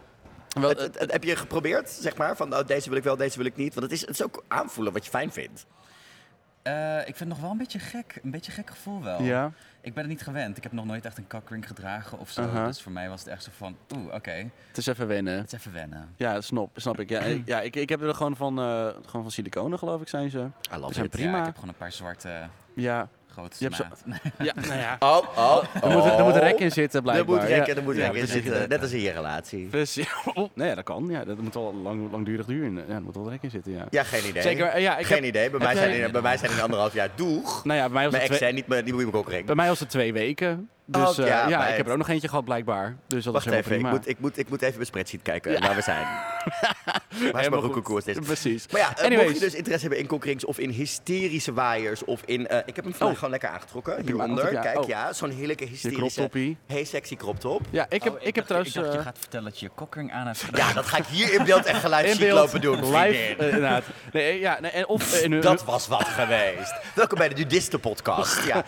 Wel, 0.48 0.68
het, 0.68 0.80
het, 0.80 0.98
het, 0.98 1.12
heb 1.12 1.24
je 1.24 1.36
geprobeerd, 1.36 1.90
zeg 1.90 2.16
maar? 2.16 2.36
Van 2.36 2.54
oh, 2.54 2.66
deze 2.66 2.88
wil 2.88 2.98
ik 2.98 3.04
wel, 3.04 3.16
deze 3.16 3.36
wil 3.36 3.46
ik 3.46 3.56
niet. 3.56 3.74
Want 3.74 3.90
het 3.90 3.94
is, 3.94 4.00
het 4.00 4.10
is 4.10 4.22
ook 4.22 4.44
aanvoelen 4.48 4.92
wat 4.92 5.04
je 5.04 5.10
fijn 5.10 5.32
vindt. 5.32 5.66
Uh, 6.66 6.98
ik 6.98 7.04
vind 7.04 7.18
het 7.18 7.28
nog 7.28 7.40
wel 7.40 7.50
een 7.50 7.56
beetje 7.56 7.78
gek. 7.78 8.18
Een 8.22 8.30
beetje 8.30 8.52
gek 8.52 8.70
gevoel 8.70 9.02
wel. 9.02 9.22
Ja. 9.22 9.52
Ik 9.80 9.94
ben 9.94 10.02
het 10.02 10.12
niet 10.12 10.22
gewend. 10.22 10.56
Ik 10.56 10.62
heb 10.62 10.72
nog 10.72 10.84
nooit 10.84 11.04
echt 11.04 11.18
een 11.18 11.26
cockring 11.28 11.66
gedragen 11.66 12.18
of 12.18 12.30
zo. 12.30 12.42
Uh 12.42 12.52
-huh. 12.52 12.66
Dus 12.66 12.82
voor 12.82 12.92
mij 12.92 13.08
was 13.08 13.20
het 13.20 13.28
echt 13.28 13.42
zo 13.42 13.50
van, 13.56 13.76
oeh, 13.96 14.14
oké. 14.14 14.50
Het 14.68 14.76
is 14.76 14.86
even 14.86 15.06
wennen. 15.06 15.38
Het 15.38 15.52
is 15.52 15.58
even 15.58 15.72
wennen. 15.72 16.08
Ja, 16.16 16.40
snap, 16.40 16.70
snap 16.74 17.00
ik. 17.00 17.08
Ja, 17.08 17.22
ja 17.44 17.60
ik, 17.60 17.76
ik 17.76 17.88
heb 17.88 18.02
er 18.02 18.14
gewoon 18.14 18.36
van, 18.36 18.58
uh, 18.58 18.86
gewoon 18.86 19.22
van 19.22 19.30
siliconen, 19.30 19.78
geloof 19.78 20.00
ik, 20.00 20.08
zijn 20.08 20.30
ze. 20.30 20.46
Love 20.78 20.94
zijn 20.94 21.08
prima. 21.08 21.30
Ja, 21.30 21.38
ik 21.38 21.44
heb 21.44 21.54
gewoon 21.54 21.68
een 21.68 21.76
paar 21.76 21.92
zwarte... 21.92 22.48
Ja, 22.74 23.08
grote 23.32 23.56
je 23.58 23.68
Zo... 23.74 23.84
ja, 24.44 24.52
nou 24.54 24.78
ja. 24.78 24.96
Oh, 24.98 25.22
oh, 25.36 25.62
Er 25.82 25.90
moet, 25.90 26.04
er 26.04 26.24
moet 26.24 26.34
een 26.34 26.40
rek 26.40 26.58
in 26.58 26.72
zitten, 26.72 27.02
blijkbaar. 27.02 27.36
Er 27.36 27.42
moet 27.42 27.66
rek, 27.66 27.76
er 27.76 27.82
moet 27.82 27.94
rek 27.94 28.12
in 28.12 28.26
zitten, 28.26 28.68
net 28.68 28.82
als 28.82 28.92
in 28.92 29.00
je 29.00 29.10
relatie. 29.10 29.68
Dus, 29.68 29.94
ja, 29.94 30.04
oh, 30.34 30.48
nee, 30.54 30.74
dat 30.74 30.84
kan. 30.84 31.06
Ja, 31.08 31.24
dat 31.24 31.38
moet 31.38 31.54
wel 31.54 31.74
lang, 31.74 32.10
langdurig 32.10 32.46
duren. 32.46 32.74
Ja, 32.74 32.94
er 32.94 33.02
moet 33.02 33.14
wel 33.14 33.30
rek 33.30 33.42
in 33.42 33.50
zitten, 33.50 33.72
ja. 33.72 33.86
Ja, 33.90 34.02
geen 34.02 34.28
idee. 34.28 34.42
Zeker, 34.42 34.80
ja, 34.80 34.98
ik 34.98 35.06
geen 35.06 35.16
heb, 35.16 35.26
idee. 35.26 35.50
Bij 35.50 35.60
mij, 35.60 35.74
zijn 35.74 36.00
in, 36.00 36.12
bij 36.12 36.22
mij 36.22 36.36
zijn 36.36 36.52
in 36.52 36.60
anderhalf 36.60 36.94
jaar 36.94 37.08
doeg. 37.14 37.64
Nou 37.64 37.78
ja, 37.78 37.84
bij 37.84 37.94
mij 37.94 38.04
was 38.04 38.14
het 38.14 38.24
twee... 38.24 38.38
zijn 38.38 38.54
niet, 38.54 38.68
niet 38.68 38.92
moet 38.92 39.02
ik 39.02 39.14
ook 39.14 39.44
Bij 39.46 39.54
mij 39.54 39.68
was 39.68 39.80
het 39.80 39.90
twee 39.90 40.12
weken. 40.12 40.68
Dus 40.84 41.18
oh, 41.18 41.26
ja, 41.26 41.44
uh, 41.44 41.50
ja 41.50 41.66
ik 41.66 41.76
heb 41.76 41.86
er 41.86 41.92
ook 41.92 41.98
nog 41.98 42.08
eentje 42.08 42.28
gehad 42.28 42.44
blijkbaar. 42.44 42.96
Dus 43.06 43.24
dat 43.24 43.32
Wacht 43.32 43.46
is 43.46 43.52
even, 43.52 43.78
ik 43.78 43.90
moet, 43.90 44.08
ik, 44.08 44.18
moet, 44.18 44.38
ik 44.38 44.48
moet 44.48 44.62
even 44.62 44.74
mijn 44.74 44.86
spreadsheet 44.86 45.22
kijken 45.22 45.52
ja. 45.52 45.58
waar 45.58 45.74
we 45.74 45.82
zijn. 45.82 46.06
waar 47.32 47.42
is 47.42 47.48
mijn 47.48 47.62
roekelkoers? 47.62 48.04
Precies. 48.04 48.66
Maar 48.70 48.80
ja, 48.80 49.10
uh, 49.10 49.18
mocht 49.18 49.34
je 49.34 49.40
dus 49.40 49.54
interesse 49.54 49.80
hebben 49.80 49.98
in 49.98 50.06
concurrings 50.06 50.44
of 50.44 50.58
in 50.58 50.70
hysterische 50.70 51.52
waaiers 51.52 52.04
of 52.04 52.22
in... 52.24 52.40
Uh, 52.40 52.58
ik 52.66 52.76
heb 52.76 52.84
hem 52.84 52.94
vandaag 52.94 53.08
oh. 53.08 53.14
gewoon 53.14 53.30
lekker 53.30 53.48
aangetrokken, 53.48 54.02
hieronder. 54.04 54.46
Kijk, 54.46 54.80
oh. 54.80 54.88
ja, 54.88 55.12
zo'n 55.12 55.30
heerlijke 55.30 55.64
hysterische... 55.64 56.30
Hey, 56.66 56.84
sexy 56.84 57.16
crop 57.16 57.40
top. 57.40 57.60
Ja, 57.70 57.86
ik 57.88 58.02
heb, 58.02 58.12
oh, 58.12 58.20
ik, 58.20 58.26
ik 58.26 58.34
heb 58.34 58.44
trouwens... 58.44 58.76
Ik 58.76 58.82
dacht, 58.82 58.94
je 58.94 59.02
gaat 59.02 59.18
vertellen 59.18 59.44
dat 59.44 59.58
je 59.58 59.66
je 59.66 59.72
kokkering 59.74 60.12
aan 60.12 60.26
hebt 60.26 60.42
gedaan. 60.42 60.68
Ja, 60.68 60.74
dat 60.74 60.86
ga 60.86 60.96
ik 60.96 61.06
hier 61.06 61.32
in 61.32 61.44
beeld 61.44 61.64
en 61.64 61.74
geluid 61.74 62.20
lopen 62.30 62.60
doen. 62.60 62.96
Live, 62.96 63.36
inderdaad. 63.38 63.84
Nee, 64.12 64.40
ja, 64.40 64.60
nee, 64.60 64.88
of, 64.88 65.20
dat 65.40 65.64
was 65.64 65.88
wat 65.88 66.08
geweest. 66.08 66.74
Welkom 66.94 67.18
bij 67.18 67.28
de 67.28 67.34
Nudisten 67.34 67.80
podcast. 67.80 68.44
Ja, 68.44 68.64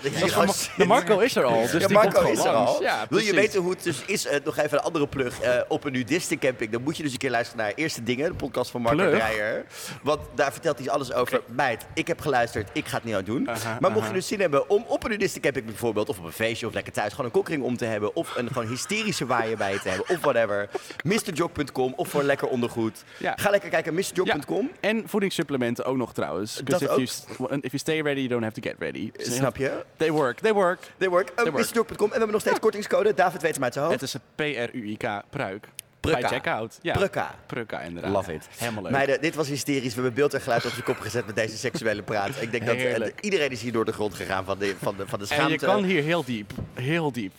de 0.76 0.84
Marco 0.86 1.18
is 1.18 1.36
er 1.36 1.44
al, 1.44 1.66
dus 1.70 1.86
Marco 2.12 2.30
is 2.30 2.44
er 2.44 2.50
al. 2.50 2.82
Wil 3.08 3.18
je 3.18 3.34
weten 3.34 3.60
hoe 3.60 3.70
het 3.70 3.82
dus 3.82 4.02
is, 4.06 4.26
uh, 4.26 4.32
nog 4.44 4.56
even 4.56 4.78
een 4.78 4.84
andere 4.84 5.06
plug, 5.06 5.42
uh, 5.42 5.60
op 5.68 5.84
een 5.84 5.92
nudistencamping, 5.92 6.72
dan 6.72 6.82
moet 6.82 6.96
je 6.96 7.02
dus 7.02 7.12
een 7.12 7.18
keer 7.18 7.30
luisteren 7.30 7.64
naar 7.64 7.72
Eerste 7.74 8.02
Dingen, 8.02 8.28
de 8.28 8.34
podcast 8.34 8.70
van 8.70 8.82
Marco 8.82 9.10
Dreyer. 9.10 9.64
Want 10.02 10.20
daar 10.34 10.52
vertelt 10.52 10.78
hij 10.78 10.90
alles 10.90 11.12
over. 11.12 11.38
Okay. 11.38 11.54
Meid, 11.54 11.86
ik 11.94 12.06
heb 12.06 12.20
geluisterd, 12.20 12.70
ik 12.72 12.86
ga 12.86 12.96
het 12.96 13.04
niet 13.04 13.14
aan 13.14 13.24
doen. 13.24 13.48
Maar 13.80 13.90
mocht 13.90 14.06
je 14.06 14.12
dus 14.12 14.26
zin 14.26 14.40
hebben 14.40 14.70
om 14.70 14.84
op 14.88 15.04
een 15.04 15.10
nudistencamping 15.10 15.66
bijvoorbeeld, 15.66 16.08
of 16.08 16.18
op 16.18 16.24
een 16.24 16.32
feestje 16.32 16.66
of 16.66 16.74
lekker 16.74 16.92
thuis, 16.92 17.10
gewoon 17.10 17.26
een 17.26 17.32
kokring 17.32 17.62
om 17.62 17.76
te 17.76 17.84
hebben, 17.84 18.16
of 18.16 18.36
een 18.36 18.48
gewoon 18.48 18.68
hysterische 18.68 19.26
waaier 19.26 19.56
bij 19.56 19.72
je 19.72 19.80
te 19.80 19.88
hebben, 19.88 20.08
of 20.08 20.20
whatever, 20.20 20.68
MrJog.com 21.04 21.92
of 21.96 22.08
voor 22.08 22.22
lekker 22.22 22.48
ondergoed. 22.48 23.04
Ja. 23.18 23.32
Ga 23.36 23.50
lekker 23.50 23.70
kijken, 23.70 23.94
MrJog.com. 23.94 24.70
Ja. 24.80 24.88
En 24.88 25.02
voedingssupplementen 25.06 25.84
ook 25.84 25.96
nog 25.96 26.12
trouwens. 26.12 26.60
Dat 26.64 26.82
if. 26.82 26.88
You, 26.88 27.58
if 27.60 27.70
you 27.70 27.78
stay 27.78 28.00
ready, 28.00 28.20
you 28.20 28.28
don't 28.28 28.42
have 28.42 28.60
to 28.60 28.68
get 28.68 28.76
ready. 28.78 29.10
Snap 29.16 29.56
je? 29.56 29.84
They 29.96 30.10
work, 30.10 30.38
they 30.38 30.52
work. 30.52 30.78
They 30.98 31.08
work. 31.08 31.32
Uh, 31.36 31.52
MrJog.com. 31.52 31.93
En 32.00 32.06
we 32.06 32.10
hebben 32.10 32.30
nog 32.30 32.40
steeds 32.40 32.58
kortingscode. 32.58 33.14
David 33.14 33.42
weet 33.42 33.54
hem 33.54 33.64
uit 33.64 33.72
zijn 33.72 33.84
hoofd. 33.84 34.00
Het 34.00 34.08
is 34.08 34.14
een 34.14 34.20
P-R-U-I-K, 34.34 35.22
pruik. 35.30 35.68
Prukka. 36.00 36.20
Bij 36.20 36.28
checkout. 36.28 36.78
Ja. 36.82 36.92
Prukka. 36.92 37.34
Prukka, 37.46 37.80
inderdaad. 37.80 38.12
Love 38.12 38.34
it. 38.34 38.48
Helemaal 38.56 38.82
leuk. 38.82 38.92
Meiden, 38.92 39.20
dit 39.20 39.34
was 39.34 39.48
hysterisch. 39.48 39.94
We 39.94 39.94
hebben 39.94 40.14
beeld 40.14 40.34
en 40.34 40.40
geluid 40.40 40.64
op 40.64 40.72
je 40.72 40.82
kop 40.82 40.98
gezet 41.00 41.26
met 41.26 41.36
deze 41.36 41.56
seksuele 41.56 42.02
praat. 42.02 42.30
Ik 42.40 42.50
denk 42.50 42.66
dat 42.66 42.76
uh, 42.76 43.06
iedereen 43.20 43.50
is 43.50 43.62
hier 43.62 43.72
door 43.72 43.84
de 43.84 43.92
grond 43.92 44.14
gegaan 44.14 44.44
van 44.44 44.58
de, 44.58 44.74
van 44.82 44.96
de, 44.96 45.06
van 45.06 45.18
de 45.18 45.26
schaamte. 45.26 45.44
En 45.44 45.50
je 45.50 45.58
kan 45.66 45.84
hier 45.84 46.02
heel 46.02 46.24
diep. 46.24 46.52
Heel 46.74 47.12
diep. 47.12 47.32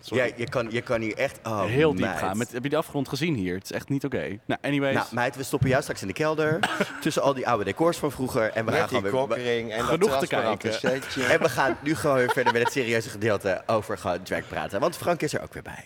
Ja, 0.00 0.24
je 0.36 0.48
kan, 0.48 0.70
je 0.70 0.80
kan 0.80 1.00
hier 1.00 1.16
echt 1.16 1.38
oh, 1.42 1.64
heel 1.64 1.94
diep 1.94 2.04
meid. 2.04 2.18
gaan. 2.18 2.36
Met, 2.36 2.52
heb 2.52 2.62
je 2.62 2.68
de 2.68 2.76
afgrond 2.76 3.08
gezien 3.08 3.34
hier? 3.34 3.54
Het 3.54 3.64
is 3.64 3.72
echt 3.72 3.88
niet 3.88 4.04
oké. 4.04 4.16
Okay. 4.16 4.40
Nou, 4.46 4.60
anyways. 4.62 4.94
Nou, 4.94 5.06
meid, 5.10 5.36
we 5.36 5.42
stoppen 5.42 5.68
jou 5.68 5.82
straks 5.82 6.00
in 6.00 6.06
de 6.06 6.12
kelder. 6.12 6.58
tussen 7.00 7.22
al 7.22 7.34
die 7.34 7.48
oude 7.48 7.64
decors 7.64 7.96
van 7.96 8.12
vroeger. 8.12 8.50
En 8.50 8.64
we 8.64 8.70
met 8.70 8.80
gaan 8.80 8.88
gewoon 8.88 9.28
weer. 9.28 9.70
En 9.70 9.84
genoeg 9.84 10.18
te 10.18 10.26
kijken. 10.26 10.82
En 11.30 11.40
we 11.40 11.48
gaan 11.48 11.76
nu 11.82 11.94
gewoon 11.94 12.16
weer 12.16 12.30
verder 12.30 12.52
met 12.52 12.62
het 12.62 12.72
serieuze 12.72 13.08
gedeelte 13.08 13.62
over 13.66 13.98
gewoon 13.98 14.22
drag 14.22 14.48
praten. 14.48 14.80
Want 14.80 14.96
Frank 14.96 15.22
is 15.22 15.34
er 15.34 15.42
ook 15.42 15.52
weer 15.52 15.62
bij. 15.62 15.84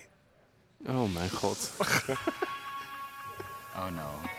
Oh 0.87 1.15
mijn 1.15 1.31
god. 1.31 1.71
oh 3.77 3.89
no. 3.91 4.31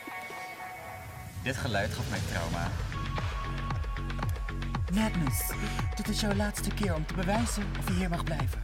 Dit 1.44 1.58
geluid 1.58 1.94
gaf 1.94 2.10
mij 2.10 2.20
trauma. 2.32 2.72
Madness, 4.94 5.42
dit 5.96 6.10
is 6.10 6.22
jouw 6.22 6.34
laatste 6.34 6.70
keer 6.70 6.96
om 6.96 7.06
te 7.06 7.14
bewijzen 7.14 7.64
of 7.80 7.88
je 7.88 7.94
hier 7.94 8.10
mag 8.10 8.24
blijven. 8.24 8.62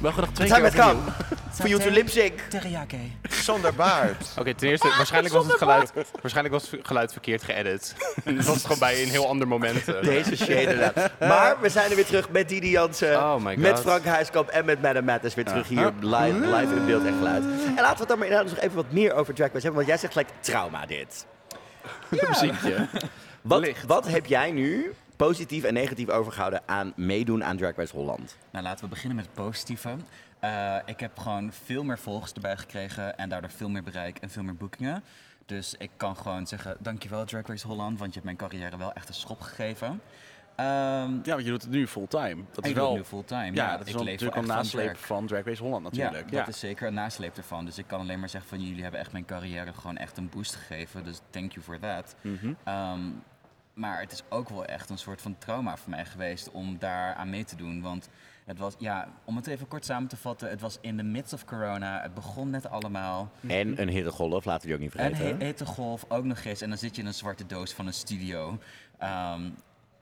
Mogen 0.00 0.20
we 0.20 0.26
nog 0.26 0.34
twee 0.34 0.48
keer 0.48 0.74
come 0.74 1.00
for 1.52 1.68
you 1.68 1.82
to 1.82 1.90
lip 1.90 2.08
sync. 2.08 2.40
Teriyake. 2.48 2.96
Zonder 3.22 3.74
baard. 3.74 4.26
Oké, 4.30 4.40
okay, 4.40 4.54
ten 4.54 4.68
eerste, 4.68 4.88
waarschijnlijk 4.96 5.34
was, 5.34 5.46
het 5.46 5.56
geluid, 5.56 5.92
waarschijnlijk 6.20 6.54
was 6.54 6.70
het 6.70 6.86
geluid 6.86 7.12
verkeerd 7.12 7.42
geëdit. 7.42 7.94
Het 8.24 8.44
was 8.44 8.62
gewoon 8.62 8.78
bij 8.78 9.02
een 9.02 9.08
heel 9.08 9.28
ander 9.28 9.48
moment. 9.48 9.88
Uh. 9.88 10.02
Deze 10.02 10.36
shade 10.36 10.60
inderdaad. 10.60 11.10
Maar 11.18 11.60
we 11.60 11.68
zijn 11.68 11.90
er 11.90 11.96
weer 11.96 12.06
terug 12.06 12.30
met 12.30 12.48
Didi 12.48 12.70
Jansen, 12.70 13.16
oh 13.16 13.44
met 13.56 13.80
Frank 13.80 14.04
Huiskamp 14.04 14.48
en 14.48 14.64
met 14.64 14.82
Madame 14.82 15.06
Matt. 15.06 15.34
weer 15.34 15.44
terug 15.44 15.68
hier 15.68 15.92
live, 16.00 16.56
live 16.56 16.74
in 16.74 16.86
beeld 16.86 17.04
en 17.04 17.14
geluid. 17.14 17.44
En 17.44 17.74
laten 17.74 17.92
we 17.92 17.98
het 17.98 18.08
dan 18.08 18.18
maar 18.18 18.26
inderdaad 18.26 18.54
nog 18.54 18.64
even 18.64 18.76
wat 18.76 18.92
meer 18.92 19.12
over 19.12 19.34
Drag 19.34 19.52
Race 19.52 19.66
hebben. 19.66 19.74
Want 19.74 19.86
jij 19.86 19.96
zegt 19.96 20.12
gelijk 20.12 20.30
trauma 20.40 20.86
dit. 20.86 21.26
Ja. 22.10 22.28
Muziekje. 22.28 22.88
Wat, 23.42 23.82
wat 23.86 24.08
heb 24.08 24.26
jij 24.26 24.50
nu 24.50 24.92
positief 25.16 25.64
en 25.64 25.74
negatief 25.74 26.08
overgehouden 26.08 26.62
aan 26.66 26.92
meedoen 26.96 27.44
aan 27.44 27.56
Drag 27.56 27.76
Race 27.76 27.96
Holland? 27.96 28.38
Nou, 28.50 28.64
laten 28.64 28.84
we 28.84 28.90
beginnen 28.90 29.16
met 29.16 29.24
het 29.24 29.34
positieve. 29.34 29.96
Uh, 30.44 30.76
ik 30.84 31.00
heb 31.00 31.18
gewoon 31.18 31.52
veel 31.52 31.84
meer 31.84 31.98
volgers 31.98 32.32
erbij 32.32 32.56
gekregen 32.56 33.18
en 33.18 33.28
daardoor 33.28 33.50
veel 33.50 33.68
meer 33.68 33.82
bereik 33.82 34.18
en 34.18 34.30
veel 34.30 34.42
meer 34.42 34.56
boekingen. 34.56 35.02
Dus 35.46 35.74
ik 35.78 35.90
kan 35.96 36.16
gewoon 36.16 36.46
zeggen, 36.46 36.76
dankjewel 36.80 37.24
Drag 37.24 37.46
Race 37.46 37.66
Holland, 37.66 37.98
want 37.98 38.14
je 38.14 38.20
hebt 38.20 38.24
mijn 38.24 38.50
carrière 38.50 38.76
wel 38.76 38.92
echt 38.92 39.08
een 39.08 39.14
schop 39.14 39.40
gegeven. 39.40 39.88
Um, 40.56 41.20
ja, 41.22 41.22
want 41.24 41.44
je 41.44 41.50
doet 41.50 41.62
het 41.62 41.70
nu 41.70 41.86
fulltime. 41.86 42.42
Dat 42.52 42.66
is 42.66 42.72
wel 42.72 42.94
nu 42.94 43.04
fulltime. 43.04 43.54
Ja, 43.54 43.70
ja 43.70 43.76
dat 43.76 43.86
is 43.86 43.92
wel 43.92 44.04
natuurlijk 44.04 44.36
een 44.36 44.46
nasleep 44.46 44.96
van 44.96 45.26
Drag 45.26 45.44
Race 45.44 45.62
Holland 45.62 45.82
natuurlijk. 45.82 46.30
Ja, 46.30 46.38
dat 46.38 46.48
is 46.48 46.58
zeker 46.58 46.86
een 46.86 46.94
nasleep 46.94 47.36
ervan. 47.36 47.64
Dus 47.64 47.78
ik 47.78 47.86
kan 47.86 48.00
alleen 48.00 48.20
maar 48.20 48.28
zeggen 48.28 48.50
van 48.50 48.60
jullie 48.60 48.82
hebben 48.82 49.00
echt 49.00 49.12
mijn 49.12 49.24
carrière 49.24 49.72
gewoon 49.72 49.96
echt 49.96 50.16
een 50.16 50.28
boost 50.28 50.54
gegeven. 50.54 51.04
Dus 51.04 51.20
thank 51.30 51.52
you 51.52 51.64
for 51.64 51.78
that. 51.78 52.14
Mm 52.20 53.22
maar 53.74 54.00
het 54.00 54.12
is 54.12 54.22
ook 54.28 54.48
wel 54.48 54.64
echt 54.64 54.90
een 54.90 54.98
soort 54.98 55.22
van 55.22 55.38
trauma 55.38 55.76
voor 55.76 55.90
mij 55.90 56.04
geweest 56.04 56.50
om 56.50 56.78
daar 56.78 57.14
aan 57.14 57.30
mee 57.30 57.44
te 57.44 57.56
doen. 57.56 57.80
Want 57.80 58.08
het 58.44 58.58
was, 58.58 58.74
ja, 58.78 59.08
om 59.24 59.36
het 59.36 59.46
even 59.46 59.68
kort 59.68 59.84
samen 59.84 60.08
te 60.08 60.16
vatten, 60.16 60.50
het 60.50 60.60
was 60.60 60.78
in 60.80 60.96
the 60.96 61.02
midst 61.02 61.32
of 61.32 61.44
corona. 61.44 62.02
Het 62.02 62.14
begon 62.14 62.50
net 62.50 62.68
allemaal. 62.70 63.30
En 63.46 63.80
een 63.80 63.88
hittegolf, 63.88 64.44
laten 64.44 64.60
we 64.60 64.66
die 64.66 64.74
ook 64.74 64.80
niet 64.80 64.90
vergeten. 64.90 65.40
Een 65.40 65.46
hittegolf, 65.46 66.04
ook 66.08 66.24
nog 66.24 66.44
eens. 66.44 66.60
En 66.60 66.68
dan 66.68 66.78
zit 66.78 66.94
je 66.94 67.02
in 67.02 67.08
een 67.08 67.14
zwarte 67.14 67.46
doos 67.46 67.72
van 67.72 67.86
een 67.86 67.94
studio. 67.94 68.58
Ehm, 68.98 69.42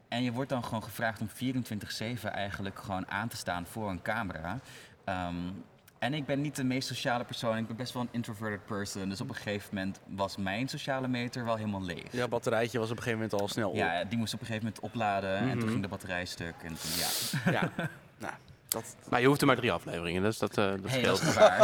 en 0.08 0.22
je 0.22 0.32
wordt 0.32 0.50
dan 0.50 0.64
gewoon 0.64 0.82
gevraagd 0.82 1.20
om 1.20 1.28
24-7 1.28 2.32
eigenlijk 2.32 2.78
gewoon 2.78 3.10
aan 3.10 3.28
te 3.28 3.36
staan 3.36 3.66
voor 3.66 3.90
een 3.90 4.02
camera. 4.02 4.60
Ehm, 5.04 5.34
en 6.00 6.14
ik 6.14 6.26
ben 6.26 6.40
niet 6.40 6.56
de 6.56 6.64
meest 6.64 6.88
sociale 6.88 7.24
persoon. 7.24 7.56
Ik 7.56 7.66
ben 7.66 7.76
best 7.76 7.92
wel 7.92 8.02
een 8.02 8.08
introverted 8.10 8.64
person. 8.66 9.08
Dus 9.08 9.20
op 9.20 9.28
een 9.28 9.34
gegeven 9.34 9.74
moment 9.74 10.00
was 10.06 10.36
mijn 10.36 10.68
sociale 10.68 11.08
meter 11.08 11.44
wel 11.44 11.56
helemaal 11.56 11.82
leeg. 11.82 12.12
Ja, 12.12 12.28
batterijtje 12.28 12.78
was 12.78 12.90
op 12.90 12.96
een 12.96 13.02
gegeven 13.02 13.22
moment 13.22 13.40
al 13.40 13.48
snel 13.48 13.70
op. 13.70 13.76
Ja, 13.76 14.04
die 14.04 14.18
moest 14.18 14.34
op 14.34 14.40
een 14.40 14.46
gegeven 14.46 14.66
moment 14.66 14.84
opladen. 14.84 15.36
En 15.36 15.50
toen 15.50 15.58
mhm. 15.58 15.68
ging 15.68 15.82
de 15.82 15.88
batterij 15.88 16.24
stuk. 16.24 16.54
En 16.62 16.74
toen, 16.74 16.90
ja. 16.96 17.52
ja. 17.52 17.72
nou, 18.18 18.34
dat... 18.70 18.96
Maar 19.08 19.20
je 19.20 19.26
hoeft 19.26 19.40
er 19.40 19.46
maar 19.46 19.56
drie 19.56 19.72
afleveringen, 19.72 20.22
dus 20.22 20.38
dat, 20.38 20.58
uh, 20.58 20.64
dat 20.64 20.78
hey, 20.86 20.98
scheelt. 20.98 21.24
Dat 21.24 21.34
waar. 21.34 21.60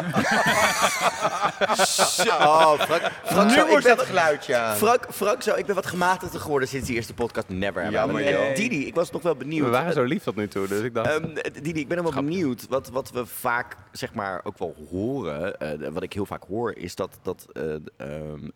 oh, 2.48 2.80
Frank, 2.80 3.02
Frank, 3.24 3.50
nu 3.50 3.64
wordt 3.64 3.88
het 3.88 4.02
geluidje 4.02 4.72
Frank, 4.76 5.06
Frank, 5.10 5.42
zo, 5.42 5.54
ik 5.54 5.66
ben 5.66 5.74
wat 5.74 5.86
gematigder 5.86 6.40
geworden 6.40 6.68
sinds 6.68 6.86
die 6.86 6.96
eerste 6.96 7.14
podcast. 7.14 7.48
Never. 7.48 7.90
Jammer, 7.90 8.26
en 8.26 8.54
Didi, 8.54 8.86
ik 8.86 8.94
was 8.94 9.10
nog 9.10 9.22
wel 9.22 9.36
benieuwd. 9.36 9.64
We 9.64 9.70
waren 9.70 9.92
zo 9.92 10.02
lief 10.02 10.22
tot 10.22 10.36
nu 10.36 10.48
toe, 10.48 10.68
dus 10.68 10.82
ik 10.82 10.94
dacht... 10.94 11.14
Um, 11.14 11.34
Didi, 11.62 11.80
ik 11.80 11.88
ben 11.88 12.02
nog 12.02 12.14
wel 12.14 12.22
benieuwd. 12.22 12.66
Wat, 12.68 12.88
wat 12.88 13.10
we 13.10 13.26
vaak, 13.26 13.76
zeg 13.92 14.14
maar, 14.14 14.40
ook 14.44 14.58
wel 14.58 14.74
horen, 14.90 15.56
uh, 15.82 15.88
wat 15.88 16.02
ik 16.02 16.12
heel 16.12 16.26
vaak 16.26 16.44
hoor, 16.48 16.76
is 16.76 16.94
dat, 16.94 17.18
dat 17.22 17.46
uh, 17.52 17.74
um, 17.96 18.52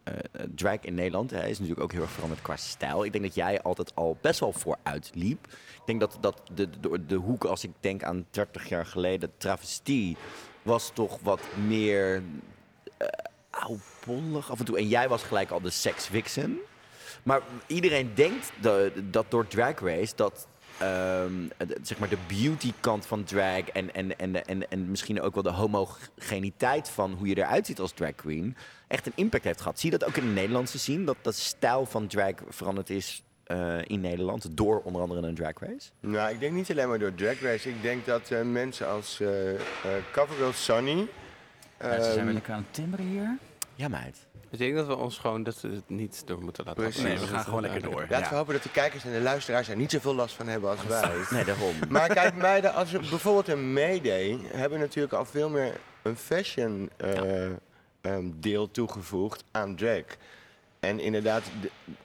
drag 0.55 0.81
in 0.81 0.95
Nederland 0.95 1.31
hè, 1.31 1.47
is 1.47 1.59
natuurlijk 1.59 1.81
ook 1.81 1.93
heel 1.93 2.03
erg 2.03 2.11
veranderd 2.11 2.43
qua 2.43 2.57
stijl. 2.57 3.05
Ik 3.05 3.13
denk 3.13 3.25
dat 3.25 3.35
jij 3.35 3.63
altijd 3.63 3.95
al 3.95 4.17
best 4.21 4.41
wel 4.41 4.53
vooruit 4.53 5.11
liep. 5.15 5.47
Ik 5.81 5.87
denk 5.87 6.01
dat, 6.01 6.17
dat 6.21 6.43
de, 6.55 6.69
de, 6.81 7.07
de 7.07 7.15
hoek, 7.15 7.45
als 7.45 7.65
ik 7.65 7.71
denk 7.81 8.03
aan 8.03 8.27
30 8.45 8.69
jaar 8.69 8.87
geleden, 8.87 9.31
travestie 9.37 10.17
was 10.63 10.91
toch 10.95 11.19
wat 11.23 11.41
meer 11.67 12.23
uh, 13.03 13.09
oudbollig 13.51 14.51
af 14.51 14.59
en 14.59 14.65
toe. 14.65 14.79
En 14.79 14.89
jij 14.89 15.09
was 15.09 15.23
gelijk 15.23 15.51
al 15.51 15.61
de 15.61 15.71
sex 15.71 16.07
vixen. 16.07 16.59
Maar 17.23 17.41
iedereen 17.67 18.15
denkt 18.15 18.53
dat, 18.61 18.93
dat 19.05 19.31
door 19.31 19.47
Drag 19.47 19.81
Race 19.81 20.13
dat 20.17 20.47
um, 20.83 21.51
zeg 21.83 21.99
maar 21.99 22.09
de 22.09 22.17
beauty 22.27 22.73
kant 22.81 23.07
van 23.07 23.25
drag 23.25 23.69
en, 23.69 23.95
en, 23.95 24.19
en, 24.19 24.47
en, 24.47 24.71
en 24.71 24.91
misschien 24.91 25.21
ook 25.21 25.35
wel 25.35 25.43
de 25.43 25.51
homogeniteit 25.51 26.89
van 26.89 27.13
hoe 27.13 27.27
je 27.27 27.37
eruit 27.37 27.67
ziet 27.67 27.81
als 27.81 27.93
drag 27.93 28.15
queen 28.15 28.57
echt 28.89 29.07
een 29.07 29.13
impact 29.15 29.45
heeft 29.45 29.61
gehad. 29.61 29.81
Zie 29.81 29.91
je 29.91 29.99
dat 29.99 30.09
ook 30.09 30.17
in 30.17 30.27
de 30.27 30.33
Nederlandse 30.33 30.79
zien? 30.79 31.05
Dat 31.05 31.17
de 31.23 31.33
stijl 31.33 31.87
van 31.87 32.07
drag 32.07 32.35
veranderd 32.49 32.91
is 32.91 33.23
uh, 33.51 33.79
in 33.85 34.01
Nederland 34.01 34.57
door 34.57 34.81
onder 34.85 35.03
andere 35.03 35.27
een 35.27 35.35
drag 35.35 35.59
race? 35.59 35.91
Nou, 36.01 36.33
ik 36.33 36.41
denk 36.41 36.53
niet 36.53 36.71
alleen 36.71 36.89
maar 36.89 36.99
door 36.99 37.15
drag 37.15 37.41
race. 37.41 37.69
Ik 37.69 37.83
denk 37.83 38.07
dat 38.07 38.31
uh, 38.31 38.43
mensen 38.43 38.89
als 38.89 39.21
uh, 39.21 39.29
Covergirl 40.13 40.53
Sunny... 40.53 41.09
Ja, 41.81 41.95
ze 41.95 42.03
zijn 42.03 42.17
ehm, 42.17 42.27
we 42.27 42.33
lekker 42.33 42.53
aan 42.53 42.65
het 42.65 42.75
timmeren 42.75 43.07
hier. 43.07 43.39
Ja, 43.75 43.89
meid. 43.89 44.27
Ik 44.51 44.59
denk 44.59 44.75
dat 44.75 44.87
we 44.87 44.97
ons 44.97 45.19
gewoon 45.19 45.43
dat 45.43 45.61
we 45.61 45.69
het 45.69 45.89
niet 45.89 46.23
door 46.27 46.43
moeten 46.43 46.65
laten 46.65 46.83
Precies. 46.83 47.03
Nee, 47.03 47.19
we 47.19 47.27
gaan 47.27 47.45
gewoon 47.45 47.61
lekker 47.61 47.83
door. 47.83 48.07
Laten 48.09 48.31
we 48.31 48.37
hopen 48.37 48.55
dat 48.55 48.63
de 48.63 48.71
kijkers 48.71 49.05
en 49.05 49.13
de 49.13 49.21
luisteraars 49.21 49.69
er 49.69 49.77
niet 49.77 49.91
zoveel 49.91 50.15
last 50.15 50.35
van 50.35 50.49
hebben 50.49 50.71
als 50.71 50.87
wij. 50.87 51.11
Nee, 51.31 51.45
daarom. 51.45 51.75
Maar 51.89 52.09
kijk, 52.09 52.35
meiden, 52.35 52.75
als 52.75 52.91
we 52.91 52.99
bijvoorbeeld 52.99 53.49
een 53.49 53.73
Mayday 53.73 54.39
hebben 54.53 54.79
natuurlijk 54.79 55.15
al 55.15 55.25
veel 55.25 55.49
meer 55.49 55.81
een 56.03 56.17
fashion 56.17 56.91
um, 58.03 58.41
deel 58.41 58.71
toegevoegd 58.71 59.45
aan 59.51 59.77
drag. 59.77 60.05
En 60.81 61.01
inderdaad... 61.01 61.43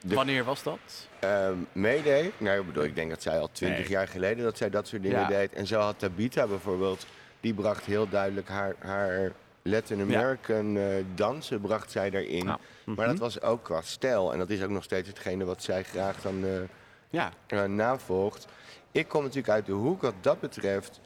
De, 0.01 0.15
Wanneer 0.15 0.43
was 0.43 0.63
dat? 0.63 0.79
Uh, 1.23 1.49
Mayday. 1.71 2.31
Nou, 2.37 2.59
ik 2.59 2.65
bedoel, 2.65 2.83
ik 2.83 2.95
denk 2.95 3.09
dat 3.09 3.21
zij 3.21 3.39
al 3.39 3.49
twintig 3.51 3.87
jaar 3.87 4.07
geleden 4.07 4.43
dat 4.43 4.57
zij 4.57 4.69
dat 4.69 4.87
soort 4.87 5.01
dingen 5.01 5.27
deed. 5.27 5.53
En 5.53 5.67
zo 5.67 5.79
had 5.79 5.99
Tabita 5.99 6.47
bijvoorbeeld, 6.47 7.05
die 7.39 7.53
bracht 7.53 7.85
heel 7.85 8.09
duidelijk 8.09 8.47
haar, 8.47 8.75
haar 8.79 9.31
Latin 9.61 10.01
American 10.01 10.71
ja. 10.71 10.97
uh, 10.97 11.03
dansen 11.15 11.61
bracht 11.61 11.91
zij 11.91 12.09
daarin. 12.09 12.45
Maar 12.45 13.05
dat 13.05 13.07
mhm. 13.07 13.17
was 13.17 13.41
ook 13.41 13.63
qua 13.63 13.81
stijl. 13.81 14.31
En 14.33 14.37
dat 14.37 14.49
is 14.49 14.63
ook 14.63 14.69
nog 14.69 14.83
steeds 14.83 15.07
hetgene 15.07 15.45
wat 15.45 15.63
zij 15.63 15.83
graag 15.83 16.21
dan 16.21 16.43
uh, 16.43 16.51
ja. 17.09 17.31
Uh, 17.47 17.63
navolgt. 17.63 18.47
Ik 18.91 19.07
kom 19.07 19.21
natuurlijk 19.21 19.49
uit 19.49 19.65
de 19.65 19.71
hoek 19.71 20.01
wat 20.01 20.13
dat 20.21 20.39
betreft 20.39 20.99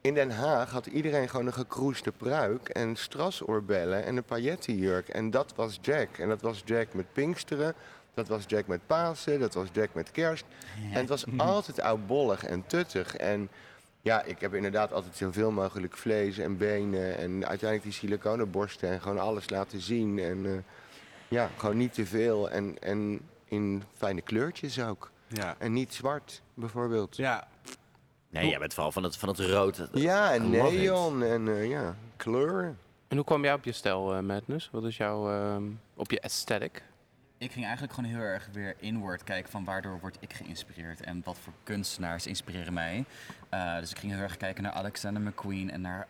in 0.00 0.14
Den 0.14 0.30
Haag 0.30 0.70
had 0.70 0.86
iedereen 0.86 1.28
gewoon 1.28 1.46
een 1.46 1.52
gekroesde 1.52 2.12
pruik 2.12 2.68
en 2.68 2.96
strasoorbellen 2.96 4.04
en 4.04 4.16
een 4.16 4.24
paillettenjurk. 4.24 5.08
En 5.08 5.30
dat 5.30 5.52
was 5.56 5.78
Jack. 5.82 6.18
En 6.18 6.28
dat 6.28 6.40
was 6.40 6.62
Jack 6.64 6.94
met 6.94 7.12
Pinksteren, 7.12 7.74
dat 8.14 8.28
was 8.28 8.44
Jack 8.46 8.66
met 8.66 8.86
Pasen, 8.86 9.40
dat 9.40 9.54
was 9.54 9.68
Jack 9.72 9.94
met 9.94 10.10
Kerst. 10.10 10.44
En 10.92 10.98
het 10.98 11.08
was 11.08 11.24
altijd 11.36 11.80
oudbollig 11.80 12.44
en 12.44 12.66
tuttig. 12.66 13.16
En 13.16 13.48
ja, 14.00 14.22
ik 14.22 14.40
heb 14.40 14.54
inderdaad 14.54 14.92
altijd 14.92 15.16
zoveel 15.16 15.50
mogelijk 15.50 15.96
vlees 15.96 16.38
en 16.38 16.56
benen 16.56 17.16
en 17.16 17.30
uiteindelijk 17.30 17.82
die 17.82 17.92
siliconenborsten 17.92 18.90
en 18.90 19.00
gewoon 19.00 19.18
alles 19.18 19.50
laten 19.50 19.80
zien. 19.80 20.18
En 20.18 20.44
uh, 20.44 20.58
ja, 21.28 21.50
gewoon 21.56 21.76
niet 21.76 21.94
te 21.94 22.06
veel 22.06 22.50
en, 22.50 22.76
en 22.80 23.20
in 23.44 23.82
fijne 23.96 24.20
kleurtjes 24.20 24.80
ook. 24.80 25.10
Ja. 25.28 25.54
En 25.58 25.72
niet 25.72 25.94
zwart, 25.94 26.42
bijvoorbeeld. 26.54 27.16
Ja, 27.16 27.48
Nee, 28.40 28.50
jij 28.50 28.58
bent 28.58 28.74
vooral 28.74 28.92
van 28.92 29.02
het, 29.02 29.16
van 29.16 29.28
het 29.28 29.38
rood. 29.38 29.88
Ja, 29.92 30.32
en 30.32 30.50
neon 30.50 31.22
en 31.22 31.46
uh, 31.46 31.68
ja, 31.68 31.94
kleuren. 32.16 32.78
En 33.08 33.16
hoe 33.16 33.26
kwam 33.26 33.44
jij 33.44 33.52
op 33.52 33.64
je 33.64 33.72
stijl, 33.72 34.16
uh, 34.16 34.22
Madness? 34.22 34.68
Wat 34.72 34.84
is 34.84 34.96
jouw, 34.96 35.32
uh, 35.32 35.56
op 35.94 36.10
je 36.10 36.22
aesthetic? 36.22 36.82
Ik 37.38 37.52
ging 37.52 37.64
eigenlijk 37.64 37.94
gewoon 37.94 38.10
heel 38.10 38.20
erg 38.20 38.48
weer 38.52 38.74
inward 38.78 39.24
kijken 39.24 39.50
van 39.50 39.64
waardoor 39.64 39.98
word 40.00 40.16
ik 40.20 40.32
geïnspireerd 40.32 41.00
en 41.00 41.22
wat 41.24 41.38
voor 41.38 41.52
kunstenaars 41.62 42.26
inspireren 42.26 42.72
mij. 42.72 43.04
Uh, 43.54 43.78
dus 43.78 43.90
ik 43.90 43.98
ging 43.98 44.12
heel 44.12 44.22
erg 44.22 44.36
kijken 44.36 44.62
naar 44.62 44.72
Alexander 44.72 45.22
McQueen 45.22 45.70
en 45.70 45.80
naar 45.80 46.06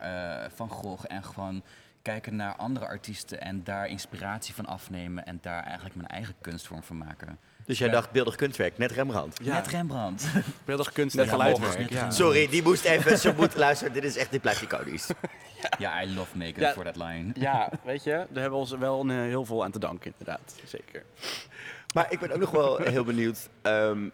Van 0.54 0.68
Gogh 0.68 1.04
en 1.08 1.24
gewoon 1.24 1.62
kijken 2.02 2.36
naar 2.36 2.56
andere 2.56 2.86
artiesten 2.86 3.40
en 3.40 3.64
daar 3.64 3.86
inspiratie 3.86 4.54
van 4.54 4.66
afnemen 4.66 5.26
en 5.26 5.38
daar 5.42 5.62
eigenlijk 5.62 5.94
mijn 5.94 6.08
eigen 6.08 6.34
kunstvorm 6.40 6.82
van 6.82 6.98
maken. 6.98 7.38
Dus 7.66 7.78
jij 7.78 7.88
dacht 7.88 8.10
beeldig 8.10 8.34
kunstwerk, 8.34 8.78
net 8.78 8.92
Rembrandt. 8.92 9.38
Ja. 9.42 9.54
Net 9.54 9.66
Rembrandt. 9.66 10.26
beeldig 10.64 10.92
kunst, 10.92 11.16
net 11.16 11.28
geluidwerk. 11.28 11.90
Ja. 11.90 12.10
Sorry, 12.10 12.48
die 12.48 12.62
moest 12.62 12.84
even, 12.84 13.18
zo 13.18 13.32
moet 13.36 13.56
luisteren. 13.56 13.92
Dit 13.92 14.04
is 14.04 14.16
echt, 14.16 14.30
dit 14.30 14.40
blijft 14.40 14.62
iconisch. 14.62 15.10
Ja, 15.78 16.02
I 16.02 16.14
love 16.14 16.36
make-up 16.36 16.72
for 16.72 16.84
that 16.84 16.96
line. 16.96 17.30
Ja, 17.34 17.70
weet 17.84 18.04
je, 18.04 18.10
daar 18.10 18.26
hebben 18.42 18.50
we 18.50 18.56
ons 18.56 18.70
wel 18.70 19.06
uh, 19.06 19.16
heel 19.16 19.44
veel 19.44 19.64
aan 19.64 19.70
te 19.70 19.78
danken, 19.78 20.12
inderdaad. 20.18 20.54
Zeker. 20.64 21.04
Maar 21.94 22.06
ik 22.12 22.18
ben 22.18 22.30
ook 22.30 22.38
nog 22.38 22.50
wel 22.50 22.76
heel 22.76 23.04
benieuwd. 23.04 23.48
Um, 23.62 24.12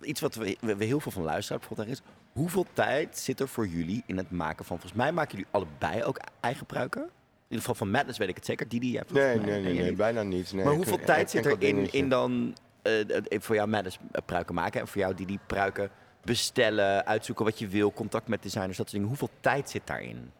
iets 0.00 0.20
wat 0.20 0.34
we, 0.34 0.56
we, 0.60 0.84
heel 0.84 1.00
veel 1.00 1.12
van 1.12 1.22
luisteren 1.22 1.60
bijvoorbeeld 1.60 1.88
is. 1.88 2.02
Hoeveel 2.32 2.66
tijd 2.72 3.18
zit 3.18 3.40
er 3.40 3.48
voor 3.48 3.66
jullie 3.66 4.02
in 4.06 4.16
het 4.16 4.30
maken 4.30 4.64
van... 4.64 4.78
Volgens 4.78 5.02
mij 5.02 5.12
maken 5.12 5.30
jullie 5.30 5.46
allebei 5.50 6.04
ook 6.04 6.20
eigen 6.40 6.66
pruiken? 6.66 7.10
In 7.52 7.58
ieder 7.58 7.70
geval 7.70 7.86
van 7.86 7.90
Madness 7.90 8.18
weet 8.18 8.28
ik 8.28 8.36
het 8.36 8.44
zeker. 8.44 8.68
Die 8.68 8.80
die 8.80 8.92
je 8.92 8.98
hebt. 8.98 9.12
Nee, 9.12 9.38
nee, 9.38 9.62
nee, 9.62 9.74
nee, 9.74 9.92
bijna 9.92 10.22
niet. 10.22 10.52
Nee, 10.52 10.64
maar 10.64 10.74
hoeveel 10.74 11.00
tijd 11.04 11.30
zit 11.30 11.46
er 11.46 11.56
in, 11.58 11.92
in 11.92 12.08
dan 12.08 12.56
uh, 12.82 13.04
voor 13.28 13.54
jou 13.54 13.68
Madness 13.68 13.98
pruiken 14.26 14.54
maken 14.54 14.80
en 14.80 14.88
voor 14.88 15.00
jou 15.00 15.14
die 15.14 15.26
die 15.26 15.38
pruiken 15.46 15.90
bestellen, 16.24 17.06
uitzoeken 17.06 17.44
wat 17.44 17.58
je 17.58 17.68
wil, 17.68 17.92
contact 17.92 18.28
met 18.28 18.42
designers, 18.42 18.76
dat 18.76 18.88
soort 18.88 18.90
dingen. 18.90 19.08
Hoeveel 19.08 19.30
tijd 19.40 19.70
zit 19.70 19.82
daarin? 19.84 20.30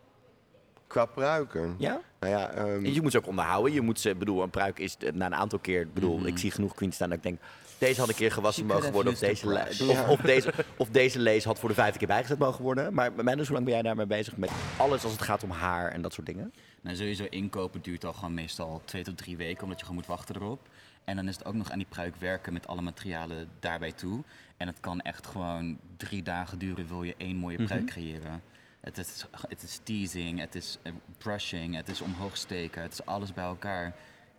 Qua 0.93 1.07
pruiken? 1.07 1.74
Ja? 1.78 2.01
Nou 2.20 2.32
ja 2.32 2.59
um... 2.59 2.86
Je 2.86 3.03
moet 3.03 3.12
ze 3.12 3.18
ook 3.18 3.26
onderhouden. 3.26 3.72
Je 3.72 3.80
moet 3.80 4.01
ze, 4.01 4.14
bedoel, 4.14 4.43
een 4.43 4.51
pruik 4.51 4.78
is 4.78 4.97
na 5.14 5.26
een 5.26 5.34
aantal 5.34 5.59
keer, 5.59 5.88
bedoel, 5.93 6.12
mm 6.12 6.18
-hmm. 6.18 6.26
ik 6.26 6.38
zie 6.38 6.51
genoeg 6.51 6.74
queens 6.74 6.95
staan 6.95 7.09
dat 7.09 7.18
ik 7.18 7.22
denk, 7.22 7.40
deze 7.78 8.01
had 8.01 8.09
een 8.09 8.14
keer 8.14 8.32
gewassen 8.32 8.66
mogen 8.66 8.93
worden. 8.93 9.12
Of 9.12 9.18
deze, 9.18 9.66
of, 9.88 10.09
of, 10.09 10.20
deze, 10.20 10.53
of 10.76 10.88
deze 10.88 11.18
lees 11.18 11.45
had 11.45 11.59
voor 11.59 11.68
de 11.68 11.74
vijfde 11.74 11.99
keer 11.99 12.09
bijgezet 12.09 12.38
mogen 12.38 12.62
worden. 12.62 12.95
Maar 12.95 13.12
Madness, 13.12 13.49
hoe 13.49 13.53
lang 13.53 13.64
ben 13.64 13.74
jij 13.74 13.82
daarmee 13.82 14.07
bezig 14.07 14.36
met 14.36 14.51
alles 14.76 15.03
als 15.03 15.12
het 15.12 15.22
gaat 15.22 15.43
om 15.43 15.51
haar 15.51 15.93
en 15.93 16.03
dat 16.03 16.12
soort 16.12 16.26
dingen? 16.26 16.53
Nou, 16.80 16.97
sowieso 16.97 17.24
inkopen 17.30 17.82
duurt 17.82 18.05
al 18.05 18.12
gewoon 18.12 18.34
meestal 18.34 18.82
twee 18.84 19.03
tot 19.03 19.16
drie 19.16 19.36
weken, 19.36 19.62
omdat 19.62 19.78
je 19.78 19.84
gewoon 19.84 20.01
moet 20.01 20.11
wachten 20.11 20.36
erop. 20.36 20.68
En 21.05 21.16
dan 21.16 21.28
is 21.28 21.36
het 21.36 21.45
ook 21.45 21.55
nog 21.55 21.70
aan 21.70 21.78
die 21.78 21.86
pruik 21.90 22.16
werken 22.16 22.53
met 22.53 22.66
alle 22.66 22.82
materialen 22.82 23.49
daarbij 23.61 23.93
toe. 23.93 24.22
En 24.57 24.66
het 24.66 24.80
kan 24.80 25.01
echt 25.01 25.26
gewoon 25.26 25.78
drie 25.97 26.22
dagen 26.22 26.59
duren, 26.59 26.88
wil 26.88 27.03
je 27.03 27.14
één 27.16 27.36
mooie 27.36 27.64
pruik 27.64 27.82
mhm. 27.82 27.90
creëren. 27.90 28.43
Het 28.83 28.99
is, 28.99 29.26
het 29.49 29.62
is 29.62 29.80
teasing, 29.83 30.41
het 30.41 30.55
is 30.55 30.78
eh, 30.83 30.93
brushing, 31.18 31.76
het 31.76 31.89
is 31.89 32.01
omhoog 32.01 32.37
steken, 32.37 32.83
het 32.83 32.93
is 32.93 33.07
alles 33.07 33.35
bij 33.35 33.45
elkaar. 33.45 33.95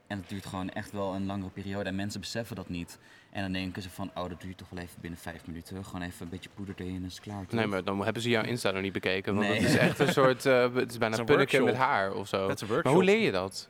En 0.08 0.18
het 0.18 0.30
duurt 0.30 0.46
gewoon 0.46 0.70
echt 0.70 0.92
wel 0.92 1.14
een 1.14 1.26
langere 1.26 1.50
periode 1.50 1.90
en 1.90 1.96
mensen 1.96 2.20
beseffen 2.20 2.56
dat 2.56 2.70
niet. 2.70 3.00
En 3.32 3.42
dan 3.42 3.52
denken 3.52 3.82
ze 3.82 3.90
van, 3.90 4.12
oh 4.16 4.30
dat 4.30 4.42
duurt 4.42 4.58
toch 4.58 4.70
wel 4.70 4.84
even 4.84 5.02
binnen 5.02 5.20
vijf 5.20 5.48
minuten. 5.48 5.86
Gewoon 5.86 6.02
even 6.02 6.22
een 6.26 6.30
beetje 6.30 6.50
poeder 6.54 6.76
erin 6.78 6.96
en 6.96 7.06
is 7.06 7.20
klaar. 7.20 7.46
Nee, 7.50 7.68
maar 7.68 7.84
dan 7.84 8.04
hebben 8.04 8.22
ze 8.22 8.30
jouw 8.30 8.44
Insta 8.44 8.72
nog 8.72 8.82
niet 8.82 8.94
bekeken. 8.94 9.36
Want 9.36 9.48
nee. 9.48 9.58
het 9.60 9.70
is 9.70 9.76
echt 9.76 10.00
een 10.00 10.14
soort, 10.22 10.46
uh, 10.46 10.74
het 10.76 10.92
is 10.92 10.98
bijna 10.98 11.18
een 11.18 11.64
met 11.64 11.76
haar 11.76 12.14
of 12.14 12.28
zo. 12.28 12.54
Maar 12.84 12.94
hoe 12.94 13.04
leer 13.04 13.20
je 13.20 13.32
dat? 13.32 13.70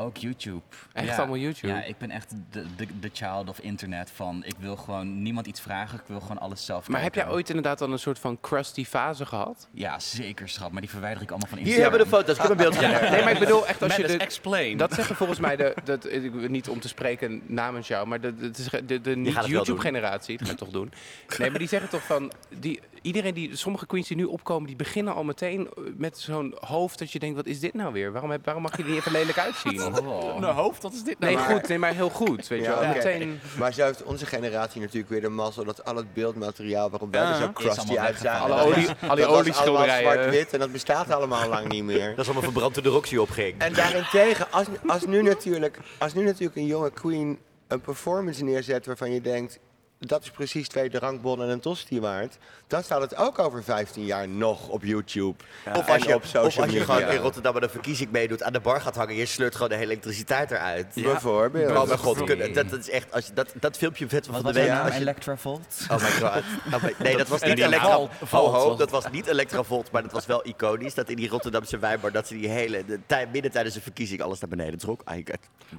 Ook 0.00 0.16
YouTube. 0.16 0.60
Echt 0.92 1.06
ja. 1.06 1.16
allemaal 1.16 1.36
YouTube? 1.36 1.72
Ja, 1.72 1.82
ik 1.82 1.98
ben 1.98 2.10
echt 2.10 2.34
de, 2.50 2.64
de, 2.76 2.86
de 3.00 3.10
child 3.12 3.48
of 3.48 3.58
internet 3.60 4.10
van... 4.14 4.42
Ik 4.44 4.54
wil 4.58 4.76
gewoon 4.76 5.22
niemand 5.22 5.46
iets 5.46 5.60
vragen, 5.60 5.98
ik 5.98 6.04
wil 6.06 6.20
gewoon 6.20 6.38
alles 6.38 6.64
zelf 6.64 6.88
Maar 6.88 7.02
heb 7.02 7.14
jij 7.14 7.28
ooit 7.28 7.48
inderdaad 7.48 7.78
dan 7.78 7.92
een 7.92 7.98
soort 7.98 8.18
van 8.18 8.40
crusty 8.40 8.84
fase 8.84 9.26
gehad? 9.26 9.68
Ja, 9.70 9.98
zeker 9.98 10.48
schat, 10.48 10.72
maar 10.72 10.80
die 10.80 10.90
verwijder 10.90 11.22
ik 11.22 11.30
allemaal 11.30 11.48
van 11.48 11.58
Hier 11.58 11.66
Instagram. 11.66 11.92
hebben 11.92 12.10
we 12.10 12.16
de 12.16 12.24
foto's. 12.24 12.36
Ik 12.36 12.42
heb 12.42 12.50
een 12.50 12.56
beeld 12.56 12.76
van 12.76 12.90
Nee, 13.10 13.22
maar 13.22 13.32
ik 13.32 13.38
bedoel 13.38 13.66
echt 13.66 13.82
als 13.82 13.96
je 13.96 14.06
de, 14.06 14.16
explain. 14.16 14.76
Dat 14.76 14.94
zeggen 14.94 15.16
volgens 15.16 15.38
mij, 15.38 15.56
de, 15.56 15.74
dat, 15.84 16.12
ik- 16.12 16.48
niet 16.48 16.68
om 16.68 16.80
te 16.80 16.88
spreken 16.88 17.42
namens 17.46 17.88
jou, 17.88 18.06
maar 18.06 18.20
de, 18.20 18.36
de, 18.36 18.84
de, 18.86 19.00
de, 19.00 19.16
niet-YouTube-generatie, 19.16 20.38
dat 20.38 20.46
ga 20.46 20.52
ik 20.52 20.58
toch 20.58 20.68
doen. 20.70 20.92
Nee, 21.38 21.50
maar 21.50 21.58
die 21.58 21.68
zeggen 21.68 21.88
toch 21.90 22.02
van, 22.02 22.32
die, 22.58 22.80
iedereen 23.02 23.34
die, 23.34 23.56
sommige 23.56 23.86
queens 23.86 24.08
die 24.08 24.16
nu 24.16 24.24
opkomen, 24.24 24.66
die 24.66 24.76
beginnen 24.76 25.14
al 25.14 25.24
meteen 25.24 25.68
met 25.96 26.18
zo'n 26.18 26.54
hoofd 26.60 26.98
dat 26.98 27.12
je 27.12 27.18
denkt, 27.18 27.36
wat 27.36 27.46
is 27.46 27.60
dit 27.60 27.74
nou 27.74 27.92
weer? 27.92 28.12
Waarom, 28.12 28.30
heb, 28.30 28.44
waarom 28.44 28.62
mag 28.62 28.76
je 28.76 28.82
er 28.82 28.88
niet 28.88 28.98
even 28.98 29.12
lelijk 29.12 29.38
uitzien? 29.38 29.80
Oh. 29.98 30.36
Een 30.36 30.44
hoofd, 30.44 30.82
wat 30.82 30.92
is 30.92 31.02
dit 31.02 31.18
nou? 31.18 31.34
Nee, 31.34 31.44
goed, 31.44 31.68
nee, 31.68 31.78
maar 31.78 31.94
heel 31.94 32.08
goed, 32.10 32.48
weet 32.48 32.60
je 32.64 32.68
wel. 32.68 32.86
Meteen, 32.86 33.40
Maar 33.58 33.72
zo 33.72 33.84
heeft 33.84 34.02
onze 34.02 34.26
generatie 34.26 34.80
natuurlijk 34.80 35.08
weer 35.10 35.20
de 35.20 35.28
mazzel 35.28 35.64
dat 35.64 35.84
al 35.84 35.96
het 35.96 36.14
beeldmateriaal 36.14 36.90
waarop 36.90 37.12
wij 37.12 37.20
Ja. 37.20 37.30
er 37.30 37.36
zo 37.36 37.44
Is 37.46 37.52
crusty 37.52 37.98
uitzagen. 37.98 38.40
alle 38.44 38.54
dat 38.56 38.64
olie, 38.64 38.88
alle 39.08 39.20
dat 39.20 39.30
was 39.30 39.38
olieschilderijen. 39.38 39.94
allemaal 40.06 40.12
zwart-wit 40.12 40.52
en 40.52 40.58
dat 40.58 40.72
bestaat 40.72 41.10
allemaal 41.10 41.48
lang 41.48 41.68
niet 41.68 41.84
meer. 41.84 42.08
Dat 42.08 42.18
is 42.18 42.24
allemaal 42.24 42.42
verbrand 42.42 42.74
toen 42.74 42.82
de 42.82 42.88
Roxy 42.88 43.16
opging. 43.16 43.54
En 43.58 43.72
daarentegen, 43.72 44.46
als, 44.50 44.66
als, 44.86 45.06
nu 45.06 45.22
natuurlijk, 45.22 45.78
als 45.98 46.14
nu 46.14 46.24
natuurlijk 46.24 46.56
een 46.56 46.66
jonge 46.66 46.90
queen 46.90 47.38
een 47.68 47.80
performance 47.80 48.44
neerzet 48.44 48.86
waarvan 48.86 49.12
je 49.12 49.20
denkt... 49.20 49.58
dat 50.06 50.22
is 50.22 50.30
precies 50.30 50.68
twee 50.68 50.90
drankbonnen 50.90 51.46
en 51.46 51.52
een 51.52 51.60
tosti 51.60 52.00
waard... 52.00 52.38
dan 52.66 52.82
staat 52.82 53.00
het 53.00 53.16
ook 53.16 53.38
over 53.38 53.64
15 53.64 54.04
jaar 54.04 54.28
nog 54.28 54.68
op 54.68 54.84
YouTube. 54.84 55.34
Of 55.74 55.88
als 55.88 56.02
je, 56.02 56.14
op 56.14 56.24
social 56.24 56.44
of 56.46 56.56
als 56.58 56.70
je 56.72 56.78
media. 56.78 56.84
gewoon 56.94 57.10
in 57.10 57.20
Rotterdam 57.20 57.54
met 57.54 57.62
een 57.62 57.70
verkiezing 57.70 58.10
meedoet, 58.10 58.42
aan 58.42 58.52
de 58.52 58.60
bar 58.60 58.80
gaat 58.80 58.96
hangen, 58.96 59.14
je 59.14 59.26
sleurt 59.26 59.54
gewoon 59.54 59.68
de 59.68 59.74
hele 59.74 59.90
elektriciteit 59.90 60.50
eruit. 60.50 60.86
Bijvoorbeeld. 60.94 61.76
Oh 61.76 61.86
mijn 61.86 61.98
god, 61.98 62.24
kunnen- 62.24 62.52
dat, 62.52 62.68
dat 62.70 62.78
is 62.80 62.90
echt, 62.90 63.12
als 63.12 63.26
je, 63.26 63.32
dat, 63.32 63.52
dat 63.60 63.76
filmpje 63.76 64.08
vet 64.08 64.26
van 64.26 64.42
de 64.42 64.52
week. 64.52 64.66
je- 64.66 64.92
Electravolt? 64.92 65.86
Oh 65.90 65.96
my 66.02 66.10
god. 66.10 66.42
Oh 66.74 66.82
my- 66.82 66.94
nee, 66.98 67.16
dat 67.22 67.28
was 67.28 67.40
niet 67.42 67.56
die 67.56 67.64
Elektra... 67.64 67.88
Val- 67.88 68.00
Ho, 68.20 68.26
Volt 68.26 68.54
ho, 68.54 68.68
was 68.68 68.78
dat 68.78 68.90
was 68.90 69.10
niet 69.10 69.26
Elektravolt, 69.26 69.90
maar 69.90 70.02
dat 70.02 70.12
was 70.12 70.26
wel 70.26 70.46
iconisch. 70.46 70.94
Dat 70.94 71.08
in 71.08 71.16
die 71.16 71.28
Rotterdamse 71.28 71.78
wijnbar, 71.78 72.12
dat 72.12 72.26
ze 72.26 72.34
die 72.34 72.48
hele... 72.48 72.84
De, 72.84 72.98
tij- 73.06 73.28
midden 73.32 73.50
tijdens 73.50 73.74
de 73.74 73.80
verkiezing 73.80 74.22
alles 74.22 74.40
naar 74.40 74.50
beneden 74.50 74.78
trok. 74.78 75.02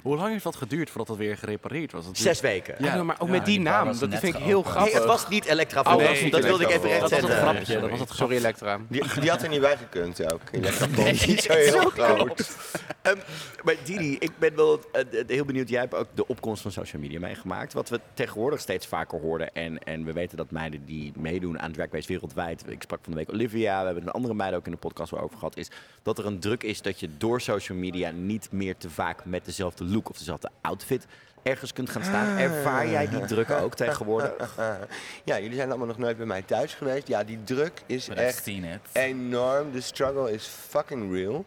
Hoe 0.02 0.16
lang 0.16 0.30
heeft 0.30 0.44
dat 0.44 0.56
geduurd 0.56 0.88
voordat 0.88 1.06
dat 1.06 1.16
weer 1.16 1.36
gerepareerd 1.36 1.92
was? 1.92 2.04
Dat 2.04 2.18
Zes 2.18 2.40
weken. 2.40 2.74
ja, 2.78 3.02
maar 3.02 3.16
ook 3.18 3.28
Ja, 3.28 3.34
met 3.34 3.44
die 3.44 3.60
naam, 3.60 3.94
dat 4.12 4.20
vind 4.20 4.34
ik 4.34 4.42
heel 4.42 4.62
geopend. 4.62 4.74
grappig. 4.74 4.92
Nee, 4.92 5.02
het 5.02 5.10
was 5.10 5.28
niet 5.28 5.44
Elektravolt. 5.44 6.00
Oh, 6.00 6.06
dat 6.06 6.20
nee, 6.20 6.30
dat 6.30 6.44
wilde 6.44 6.64
ik 6.64 6.70
even 6.70 6.88
Elektravolt. 6.88 7.10
recht 7.10 7.22
Dat 7.22 7.30
was 7.30 7.54
grapje. 7.54 7.80
Dat 7.80 7.90
was 7.90 8.00
het 8.00 8.10
Sorry, 8.10 8.36
Elektra. 8.36 8.80
Die, 8.88 9.20
die 9.20 9.30
had 9.30 9.42
er 9.42 9.48
niet 9.48 9.60
bij 9.60 9.76
gekund 9.76 10.32
ook. 10.32 10.40
Elektravolt 10.50 11.06
is 11.06 11.26
niet 11.32 11.42
zo 11.50 11.52
heel 11.52 11.90
groot. 11.90 12.56
Ehm, 13.02 13.16
maar 13.64 13.74
Didi, 13.84 14.16
ik 14.18 14.32
ben 14.38 14.56
wel 14.56 14.80
eh, 14.92 15.04
heel 15.26 15.44
benieuwd. 15.44 15.68
Jij 15.68 15.80
hebt 15.80 15.94
ook 15.94 16.08
de 16.14 16.26
opkomst 16.26 16.62
van 16.62 16.72
social 16.72 17.02
media 17.02 17.18
meegemaakt. 17.18 17.72
Wat 17.72 17.88
we 17.88 18.00
tegenwoordig 18.14 18.60
steeds 18.60 18.86
vaker 18.86 19.20
hoorden. 19.20 19.54
En, 19.54 19.78
en 19.78 20.04
we 20.04 20.12
weten 20.12 20.36
dat 20.36 20.50
meiden 20.50 20.84
die 20.84 21.12
meedoen 21.16 21.60
aan 21.60 21.72
Drag 21.72 21.90
Race 21.90 22.08
wereldwijd. 22.08 22.64
Ik 22.68 22.82
sprak 22.82 22.98
van 23.02 23.12
de 23.12 23.18
week 23.18 23.32
Olivia. 23.32 23.78
We 23.78 23.84
hebben 23.84 24.02
een 24.02 24.10
andere 24.10 24.34
meid 24.34 24.54
ook 24.54 24.66
in 24.66 24.72
de 24.72 24.78
podcast 24.78 25.12
over 25.12 25.38
gehad. 25.38 25.56
Is 25.56 25.70
dat 26.02 26.18
er 26.18 26.26
een 26.26 26.40
druk 26.40 26.62
is 26.62 26.82
dat 26.82 27.00
je 27.00 27.08
door 27.18 27.40
social 27.40 27.78
media 27.78 28.10
niet 28.10 28.48
meer 28.50 28.76
te 28.76 28.90
vaak 28.90 29.24
met 29.24 29.44
dezelfde 29.44 29.84
look 29.84 30.10
of 30.10 30.18
dezelfde 30.18 30.50
outfit 30.60 31.06
ergens 31.42 31.72
kunt 31.72 31.90
gaan 31.90 32.02
staan. 32.04 32.38
Ervaar 32.38 32.88
jij 32.88 33.08
die 33.08 33.24
druk 33.24 33.50
ook 33.64 33.74
tegenwoordig? 33.74 34.56
Ja, 35.24 35.40
jullie 35.40 35.56
zijn 35.56 35.68
allemaal 35.68 35.86
nog 35.86 35.98
nooit 35.98 36.16
bij 36.16 36.26
mij 36.26 36.42
thuis 36.42 36.74
geweest. 36.74 37.06
Ja, 37.08 37.24
die 37.24 37.44
druk 37.44 37.82
is 37.86 38.06
But 38.08 38.16
echt 38.16 38.50
enorm. 38.92 39.72
De 39.72 39.80
struggle 39.80 40.32
is 40.32 40.46
fucking 40.46 41.12
real. 41.12 41.44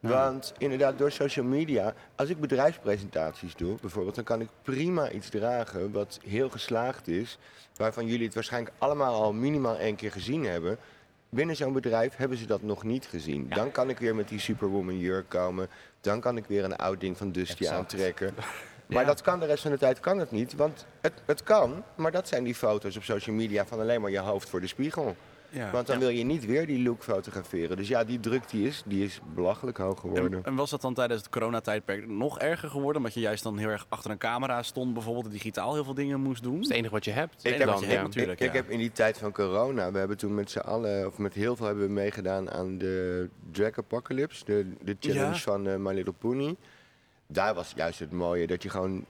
Want 0.00 0.52
inderdaad, 0.58 0.98
door 0.98 1.10
social 1.10 1.44
media, 1.44 1.94
als 2.14 2.28
ik 2.28 2.40
bedrijfspresentaties 2.40 3.54
doe, 3.54 3.76
bijvoorbeeld, 3.80 4.14
dan 4.14 4.24
kan 4.24 4.40
ik 4.40 4.48
prima 4.62 5.10
iets 5.10 5.28
dragen 5.28 5.92
wat 5.92 6.18
heel 6.26 6.48
geslaagd 6.50 7.08
is, 7.08 7.38
waarvan 7.76 8.06
jullie 8.06 8.24
het 8.24 8.34
waarschijnlijk 8.34 8.74
allemaal 8.78 9.22
al 9.22 9.32
minimaal 9.32 9.78
één 9.78 9.96
keer 9.96 10.12
gezien 10.12 10.44
hebben. 10.44 10.78
Binnen 11.28 11.56
zo'n 11.56 11.72
bedrijf 11.72 12.16
hebben 12.16 12.38
ze 12.38 12.46
dat 12.46 12.62
nog 12.62 12.82
niet 12.84 13.06
gezien. 13.06 13.48
Dan 13.48 13.70
kan 13.70 13.88
ik 13.88 13.98
weer 13.98 14.14
met 14.14 14.28
die 14.28 14.38
Superwoman 14.40 14.98
jurk 14.98 15.28
komen. 15.28 15.68
Dan 16.00 16.20
kan 16.20 16.36
ik 16.36 16.44
weer 16.46 16.64
een 16.64 16.76
oud 16.76 17.00
ding 17.00 17.16
van 17.16 17.32
Dusty 17.32 17.62
Exact. 17.62 17.78
aantrekken. 17.78 18.34
Maar 18.88 19.06
dat 19.06 19.20
kan 19.20 19.40
de 19.40 19.46
rest 19.46 19.62
van 19.62 19.70
de 19.70 19.78
tijd 19.78 20.00
kan 20.00 20.18
het 20.18 20.30
niet. 20.30 20.54
Want 20.54 20.86
het, 21.00 21.12
het 21.26 21.42
kan, 21.42 21.82
maar 21.94 22.12
dat 22.12 22.28
zijn 22.28 22.44
die 22.44 22.54
foto's 22.54 22.96
op 22.96 23.02
social 23.02 23.36
media 23.36 23.66
van 23.66 23.80
alleen 23.80 24.00
maar 24.00 24.10
je 24.10 24.18
hoofd 24.18 24.48
voor 24.48 24.60
de 24.60 24.66
spiegel. 24.66 25.16
Ja. 25.50 25.70
Want 25.70 25.86
dan 25.86 25.98
wil 25.98 26.08
je 26.08 26.24
niet 26.24 26.46
weer 26.46 26.66
die 26.66 26.82
look 26.82 27.02
fotograferen. 27.02 27.76
Dus 27.76 27.88
ja, 27.88 28.04
die 28.04 28.20
druk 28.20 28.50
die 28.50 28.66
is, 28.66 28.82
die 28.86 29.04
is 29.04 29.20
belachelijk 29.34 29.78
hoog 29.78 30.00
geworden. 30.00 30.32
En, 30.38 30.44
en 30.44 30.54
was 30.54 30.70
dat 30.70 30.80
dan 30.80 30.94
tijdens 30.94 31.20
het 31.20 31.30
coronatijdperk 31.30 32.08
nog 32.08 32.38
erger 32.38 32.68
geworden? 32.70 32.96
Omdat 32.96 33.14
je 33.14 33.20
juist 33.20 33.42
dan 33.42 33.58
heel 33.58 33.68
erg 33.68 33.86
achter 33.88 34.10
een 34.10 34.18
camera 34.18 34.62
stond, 34.62 34.92
bijvoorbeeld 34.94 35.24
en 35.24 35.30
digitaal 35.30 35.74
heel 35.74 35.84
veel 35.84 35.94
dingen 35.94 36.20
moest 36.20 36.42
doen? 36.42 36.52
Dat 36.52 36.62
is 36.62 36.68
het 36.68 36.76
enige 36.76 36.92
wat 36.92 37.04
je 37.04 37.10
hebt. 37.10 37.44
Ik 37.44 37.52
En 37.52 37.58
heb, 37.58 37.68
dan, 37.68 37.88
ja. 37.88 38.02
natuurlijk. 38.02 38.40
ik, 38.40 38.46
ik 38.46 38.52
ja. 38.52 38.60
heb 38.60 38.70
in 38.70 38.78
die 38.78 38.92
tijd 38.92 39.18
van 39.18 39.32
corona, 39.32 39.92
we 39.92 39.98
hebben 39.98 40.16
toen 40.16 40.34
met 40.34 40.50
z'n 40.50 40.58
allen, 40.58 41.06
of 41.06 41.18
met 41.18 41.34
heel 41.34 41.56
veel 41.56 41.66
hebben 41.66 41.86
we 41.86 41.92
meegedaan 41.92 42.50
aan 42.50 42.78
de 42.78 43.28
Drag 43.52 43.78
Apocalypse, 43.78 44.44
de, 44.44 44.66
de 44.82 44.96
challenge 45.00 45.32
Ja. 45.34 45.34
van 45.38 45.66
eh, 45.68 45.76
My 45.76 45.92
Little 45.94 46.14
Pony. 46.18 46.56
Daar 47.32 47.54
was 47.54 47.72
juist 47.76 47.98
het 47.98 48.12
mooie, 48.12 48.46
dat 48.46 48.62
je 48.62 48.68
gewoon, 48.70 49.04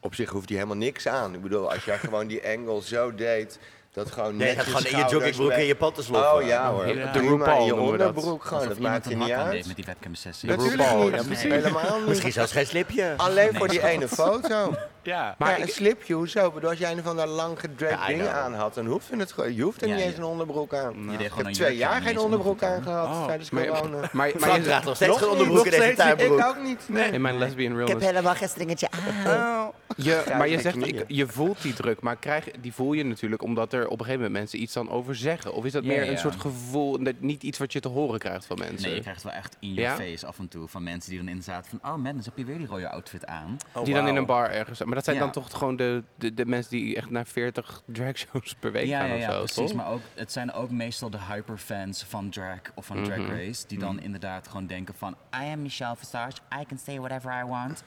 op 0.00 0.14
zich 0.14 0.30
hoeft 0.30 0.48
hij 0.48 0.58
helemaal 0.58 0.78
niks 0.78 1.08
aan. 1.08 1.34
Ik 1.34 1.42
bedoel, 1.42 1.72
als 1.72 1.84
jij 1.84 1.98
gewoon 2.04 2.26
die 2.26 2.46
angle 2.48 2.82
zo 2.82 3.14
deed, 3.14 3.58
dat 3.92 4.10
gewoon 4.10 4.36
Nee, 4.36 4.48
je 4.48 4.54
gaat 4.54 4.64
gewoon 4.64 4.84
in 4.84 4.96
je 5.06 5.10
joggingbroek 5.12 5.48
mee- 5.48 5.56
en 5.58 5.64
je 5.64 5.76
panten 5.76 6.04
sloffen. 6.04 6.34
Oh 6.34 6.42
ja 6.46 6.70
hoor, 6.72 6.86
Ja. 6.96 7.12
de 7.12 7.20
De 7.20 7.28
RuPaul 7.28 7.58
in 7.60 7.64
je 7.64 7.74
onderbroek 7.74 8.44
gewoon, 8.44 8.68
dat 8.68 8.78
maakt 8.78 9.06
er 9.06 9.16
niet 9.16 9.30
uit. 9.30 9.66
met 9.66 9.76
die 9.76 9.84
webcam 9.84 10.14
sessie. 10.14 10.48
Natuurlijk 10.48 10.80
RuPaul, 10.80 11.04
niet, 11.04 11.14
ja, 11.14 11.22
precies. 11.22 11.42
helemaal 11.52 11.98
niet. 11.98 12.08
Misschien 12.08 12.32
zelfs 12.32 12.52
geen 12.52 12.66
slipje. 12.66 13.14
Alleen 13.16 13.54
voor 13.54 13.68
die 13.68 13.86
ene 13.86 14.08
foto. 14.22 14.74
Ja. 15.02 15.22
Maar 15.22 15.34
Maar 15.48 15.60
een 15.60 15.66
ik- 15.66 15.72
slipje, 15.72 16.14
hoezo? 16.14 16.46
Ik 16.46 16.54
bedoel, 16.54 16.70
Als 16.70 16.78
jij 16.78 16.92
een 16.92 17.02
van 17.02 17.16
dat 17.16 17.28
lang 17.28 17.60
dingen 17.60 18.24
know. 18.26 18.28
aan 18.28 18.54
had, 18.54 18.74
dan 18.74 18.86
hoeft 18.86 19.10
het 19.10 19.32
gewoon. 19.32 19.54
Je 19.54 19.62
hoeft 19.62 19.82
er 19.82 19.88
Ja, 19.88 19.94
niet 19.94 20.04
eens 20.04 20.16
een 20.16 20.24
onderbroek 20.24 20.74
aan. 20.74 21.12
Ik 21.12 21.30
heb 21.34 21.52
twee 21.52 21.76
jaar 21.76 22.02
geen 22.02 22.18
onderbroek 22.18 22.62
aan 22.62 22.82
gehad 22.82 23.06
Oh. 23.08 23.26
tijdens 23.26 23.50
Maar, 23.50 23.66
corona. 23.66 23.96
maar, 23.96 24.10
maar, 24.12 24.30
Frank 24.30 24.56
je, 24.56 24.62
draagt 24.62 24.84
nog 24.84 24.96
steeds 24.96 25.18
geen 25.18 25.28
onderbroek 25.28 25.64
in 25.64 25.70
deze 25.70 25.94
tuinbroek. 25.94 26.38
Ik 26.38 26.44
ook 26.46 26.62
niet. 26.62 26.80
Nee. 26.88 27.10
in 27.10 27.20
mijn 27.20 27.38
lesbian 27.38 27.76
realness. 27.76 28.06
helemaal 28.06 28.34
geen 28.34 28.48
stringetje 28.48 28.88
aan. 28.90 29.72
Je, 29.96 30.24
maar 30.36 30.48
je 30.48 30.60
zegt, 30.60 30.86
ik, 30.86 31.04
je 31.06 31.26
voelt 31.26 31.62
die 31.62 31.72
druk, 31.74 32.00
maar 32.00 32.16
krijg, 32.16 32.44
die 32.60 32.72
voel 32.74 32.92
je 32.92 33.04
natuurlijk 33.04 33.42
omdat 33.42 33.72
er 33.72 33.84
op 33.84 33.90
een 33.90 33.98
gegeven 33.98 34.16
moment 34.20 34.32
mensen 34.32 34.62
iets 34.62 34.72
dan 34.72 34.90
over 34.90 35.16
zeggen. 35.16 35.52
Of 35.54 35.64
is 35.64 35.72
dat 35.72 35.82
Ja, 35.84 35.88
meer 35.88 36.04
ja. 36.04 36.10
een 36.10 36.18
soort 36.18 36.40
gevoel, 36.40 37.02
dat- 37.02 37.14
niet 37.18 37.42
iets 37.42 37.58
wat 37.58 37.72
je 37.72 37.80
te 37.80 37.88
horen 37.88 38.18
krijgt 38.18 38.46
van 38.46 38.58
mensen? 38.58 38.82
Nee, 38.86 38.94
je 38.94 39.00
krijgt 39.00 39.22
wel 39.22 39.32
echt 39.32 39.56
in 39.60 39.74
je 39.74 39.80
Ja? 39.80 39.94
face 39.94 40.26
af 40.26 40.38
en 40.38 40.48
toe 40.48 40.68
van 40.68 40.82
mensen 40.82 41.10
die 41.10 41.18
dan 41.18 41.28
inderdaad 41.28 41.68
van... 41.68 41.78
Oh 41.92 41.96
man, 41.96 42.16
dus 42.16 42.24
heb 42.24 42.36
je 42.36 42.44
weer 42.44 42.58
die 42.58 42.66
rode 42.66 42.88
outfit 42.90 43.26
aan. 43.26 43.56
Oh, 43.74 43.84
die 43.84 43.94
dan 43.94 44.08
in 44.08 44.16
een 44.16 44.26
bar 44.26 44.50
ergens. 44.50 44.80
Maar 44.90 44.98
dat 44.98 45.08
zijn 45.08 45.16
Ja. 45.16 45.22
dan 45.22 45.42
toch 45.42 45.58
gewoon 45.58 45.76
de, 45.76 46.02
de, 46.16 46.34
de 46.34 46.46
mensen 46.46 46.70
die 46.70 46.96
echt 46.96 47.10
naar 47.10 47.26
40 47.26 47.82
dragshows 47.86 48.54
per 48.60 48.72
week 48.72 48.86
ja, 48.86 48.98
gaan 49.00 49.08
ja, 49.08 49.14
of 49.14 49.20
ja, 49.20 49.30
zo, 49.30 49.38
precies. 49.38 49.54
toch? 49.56 49.72
Maar 49.74 49.90
ook, 49.90 50.00
het 50.14 50.32
zijn 50.32 50.52
ook 50.52 50.70
meestal 50.70 51.10
de 51.10 51.18
hyperfans 51.28 52.04
van 52.08 52.30
drag 52.30 52.58
of 52.74 52.86
van 52.86 53.04
Drag 53.04 53.16
Mhm. 53.18 53.30
Race... 53.30 53.66
die 53.66 53.78
dan 53.78 54.00
inderdaad 54.00 54.46
gewoon 54.48 54.66
denken 54.66 54.94
van... 54.98 55.16
I 55.42 55.52
am 55.52 55.62
Michelle 55.62 55.96
Visage, 55.96 56.36
I 56.60 56.64
can 56.68 56.78
say 56.84 56.98
whatever 56.98 57.32
I 57.44 57.44
want. 57.48 57.82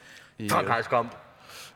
Frank 0.45 0.67
Huiskamp. 0.67 1.17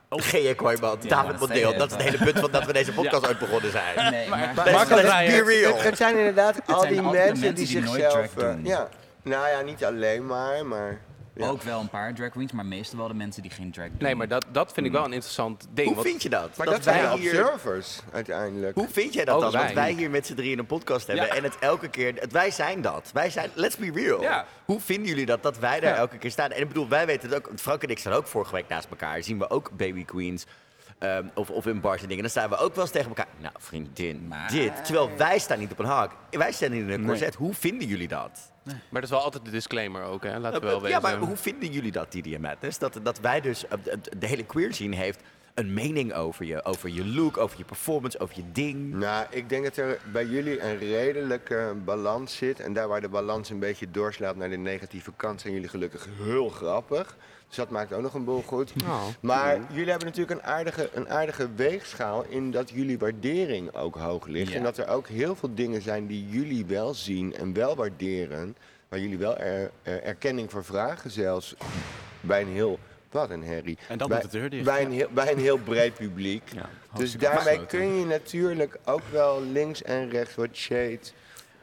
G.J. 0.10 0.56
Kooijman, 0.56 0.98
Ja, 1.02 1.08
David 1.10 1.32
dat 1.32 1.40
Mondeel. 1.40 1.68
zei 1.68 1.78
Dat 1.78 1.88
is 1.88 1.94
het 1.94 2.04
hele 2.06 2.18
punt 2.24 2.40
van 2.40 2.52
dat 2.52 2.66
we 2.66 2.74
deze 2.74 2.94
podcast 3.00 3.28
ooit 3.28 3.40
begonnen 3.40 3.72
zijn. 3.72 4.12
Nee, 4.12 4.30
maar. 4.30 4.54
Het, 4.56 5.84
het 5.84 5.98
zijn 5.98 6.18
inderdaad 6.18 6.62
al 6.68 6.88
die 6.88 7.02
mensen 7.02 7.56
die 7.56 7.66
zichzelf... 7.66 8.12
drag 8.12 8.44
eh, 8.46 8.52
doen. 8.54 8.66
ja. 8.66 8.88
Nou 9.24 9.48
ja, 9.50 9.62
niet 9.62 9.86
alleen 9.86 10.26
maar, 10.26 10.66
maar... 10.66 10.98
Ja. 11.38 11.48
ook 11.48 11.62
wel 11.62 11.80
een 11.80 11.90
paar 11.90 12.14
drag 12.14 12.30
queens, 12.30 12.52
maar 12.52 12.66
meestal 12.66 12.98
wel 13.00 13.08
de 13.08 13.14
mensen 13.14 13.42
die 13.42 13.52
geen 13.52 13.72
drag 13.72 13.88
doen. 13.88 13.98
Nee, 14.00 14.16
maar 14.16 14.28
dat, 14.28 14.46
dat 14.52 14.74
vind 14.74 14.86
ik 14.86 14.92
wel 14.92 15.06
een 15.06 15.14
interessant 15.14 15.68
ding. 15.74 15.88
Hoe 15.88 15.96
want- 15.96 16.08
vind 16.08 16.24
je 16.24 16.30
dat? 16.30 16.58
Maar 16.58 16.66
dat, 16.68 16.84
zijn 16.84 17.02
wij 17.04 17.12
de 17.16 17.20
hier... 17.20 17.44
observers 17.44 18.00
uiteindelijk. 18.14 18.76
Hoe 18.76 18.88
vind 18.90 19.14
jij 19.14 19.26
dat 19.26 19.36
Ook 19.36 19.42
dan? 19.42 19.52
Dat 19.52 19.62
wij. 19.62 19.74
wij 19.74 19.92
hier 19.92 20.10
met 20.10 20.26
z'n 20.28 20.34
drieën 20.36 20.60
een 20.60 20.66
podcast 20.66 21.08
hebben 21.08 21.26
Ja. 21.26 21.34
en 21.36 21.44
het 21.44 21.60
elke 21.60 21.88
keer... 21.90 22.14
Het, 22.16 22.32
wij 22.32 22.52
zijn 22.52 22.82
dat. 22.82 23.10
Wij 23.14 23.30
zijn... 23.30 23.50
Let's 23.54 23.78
be 23.78 23.92
real. 23.94 24.22
Ja. 24.22 24.46
Hoe 24.66 24.80
vinden 24.80 25.08
jullie 25.08 25.26
dat, 25.26 25.44
dat 25.44 25.60
wij 25.60 25.80
daar 25.80 25.92
Ja. 25.94 25.98
elke 25.98 26.18
keer 26.18 26.32
staan? 26.32 26.52
En 26.52 26.62
ik 26.62 26.68
bedoel, 26.68 26.88
wij 26.88 27.06
weten 27.06 27.30
het 27.30 27.38
ook. 27.38 27.50
Frank 27.60 27.84
en 27.84 27.90
ik 27.90 28.00
staan 28.00 28.14
ook 28.14 28.28
vorige 28.28 28.54
week 28.54 28.68
naast 28.68 28.88
elkaar. 28.90 29.24
Zien 29.24 29.40
we 29.40 29.50
ook 29.50 29.70
baby 29.78 30.06
queens. 30.06 30.46
Ehm, 31.00 31.28
of, 31.34 31.50
of 31.50 31.66
in 31.66 31.82
bars 31.82 32.02
en 32.02 32.08
dingen. 32.08 32.22
Dan 32.24 32.32
staan 32.32 32.50
we 32.50 32.58
ook 32.58 32.74
wel 32.76 32.84
eens 32.84 32.94
tegen 32.94 33.08
elkaar. 33.08 33.28
Nou, 33.38 33.54
vriendin, 33.58 34.28
Maar- 34.28 34.52
dit. 34.52 34.86
Terwijl 34.86 35.10
wij 35.18 35.40
staan 35.40 35.60
niet 35.60 35.72
op 35.72 35.80
een 35.80 35.86
hak. 35.86 36.12
Wij 36.30 36.52
staan 36.52 36.72
in 36.72 36.90
een 36.90 37.06
corset. 37.06 37.36
Hoe 37.36 37.54
vinden 37.54 37.88
jullie 37.88 38.08
dat? 38.08 38.52
Maar 38.64 38.76
dat 38.90 39.04
is 39.04 39.10
wel 39.10 39.20
altijd 39.22 39.46
de 39.46 39.52
disclaimer 39.52 40.04
ook, 40.04 40.24
hè? 40.24 40.40
Laten 40.40 40.62
we 40.62 40.68
wel 40.68 40.76
ja, 40.78 40.84
weten. 40.84 41.02
maar 41.02 41.18
hoe 41.18 41.38
vinden 41.38 41.72
jullie 41.72 41.92
dat, 41.92 42.12
Didi 42.12 42.36
en 42.36 42.42
Madness? 42.42 42.78
Dat, 42.78 43.00
dat 43.04 43.20
wij 43.20 43.42
dus, 43.42 43.68
eh, 43.68 43.78
de, 43.84 44.18
de 44.18 44.28
hele 44.28 44.44
queer 44.46 44.74
scene 44.74 44.96
heeft 44.96 45.22
een 45.54 45.74
mening 45.74 46.14
over 46.14 46.46
je. 46.46 46.64
Over 46.64 46.90
je 46.90 47.06
look, 47.06 47.38
over 47.38 47.58
je 47.58 47.64
performance, 47.64 48.20
over 48.20 48.36
je 48.36 48.52
ding. 48.52 48.94
Nou, 48.94 49.26
ik 49.30 49.50
denk 49.50 49.64
dat 49.64 49.78
er 49.78 50.00
bij 50.12 50.26
jullie 50.26 50.62
een 50.62 50.78
redelijke 50.78 51.76
balans 51.86 52.36
zit. 52.38 52.60
En 52.60 52.74
daar 52.74 52.88
waar 52.88 53.02
de 53.02 53.10
balans 53.10 53.50
een 53.50 53.60
beetje 53.60 53.92
doorslaat 53.92 54.36
naar 54.36 54.50
de 54.50 54.58
negatieve 54.58 55.12
kant, 55.16 55.42
zijn 55.42 55.54
jullie 55.54 55.70
gelukkig 55.70 56.08
heel 56.24 56.50
grappig. 56.50 57.18
Dus 57.48 57.56
dat 57.58 57.70
maakt 57.70 57.94
ook 57.94 58.02
nog 58.02 58.14
een 58.14 58.24
boel 58.24 58.42
goed. 58.46 58.74
Oh. 58.84 59.04
Maar 59.20 59.60
jullie 59.72 59.90
hebben 59.90 60.08
natuurlijk 60.08 60.40
een 60.42 60.46
aardige, 60.48 60.90
een 60.94 61.10
aardige 61.10 61.50
weegschaal 61.56 62.26
in 62.30 62.52
dat 62.52 62.70
jullie 62.70 62.98
waardering 62.98 63.74
ook 63.76 63.96
hoog 63.96 64.26
ligt. 64.26 64.52
Ja. 64.52 64.58
En 64.58 64.64
dat 64.64 64.78
er 64.78 64.88
ook 64.88 65.08
heel 65.08 65.36
veel 65.36 65.54
dingen 65.56 65.82
zijn 65.82 66.08
die 66.08 66.30
jullie 66.30 66.66
wel 66.66 66.94
zien 66.94 67.36
en 67.36 67.54
wel 67.54 67.76
waarderen. 67.76 68.56
Waar 68.90 69.00
jullie 69.00 69.18
wel 69.18 69.38
er, 69.38 69.72
er- 69.84 70.04
erkenning 70.04 70.52
voor 70.52 70.64
vragen 70.66 71.12
zelfs. 71.12 71.56
bij 72.22 72.42
een 72.42 72.48
heel 72.48 72.80
wat 73.12 73.30
een 73.30 73.44
herrie. 73.44 73.78
En 73.88 73.98
dan 73.98 74.08
bij, 74.08 74.20
moet 74.22 74.32
de 74.32 74.38
deur 74.40 74.50
dicht. 74.50 74.64
Bij 74.64 74.82
een 74.82 74.92
heel, 74.92 75.08
bij 75.12 75.32
een 75.32 75.40
heel 75.40 75.58
breed 75.58 75.94
publiek. 75.94 76.52
dus 76.96 77.14
daarmee 77.18 77.66
kun 77.66 78.00
je 78.00 78.06
natuurlijk 78.06 78.78
ook 78.86 79.02
wel 79.12 79.42
links 79.44 79.82
en 79.84 80.10
rechts 80.10 80.36
wat 80.36 80.50
shade 80.56 81.00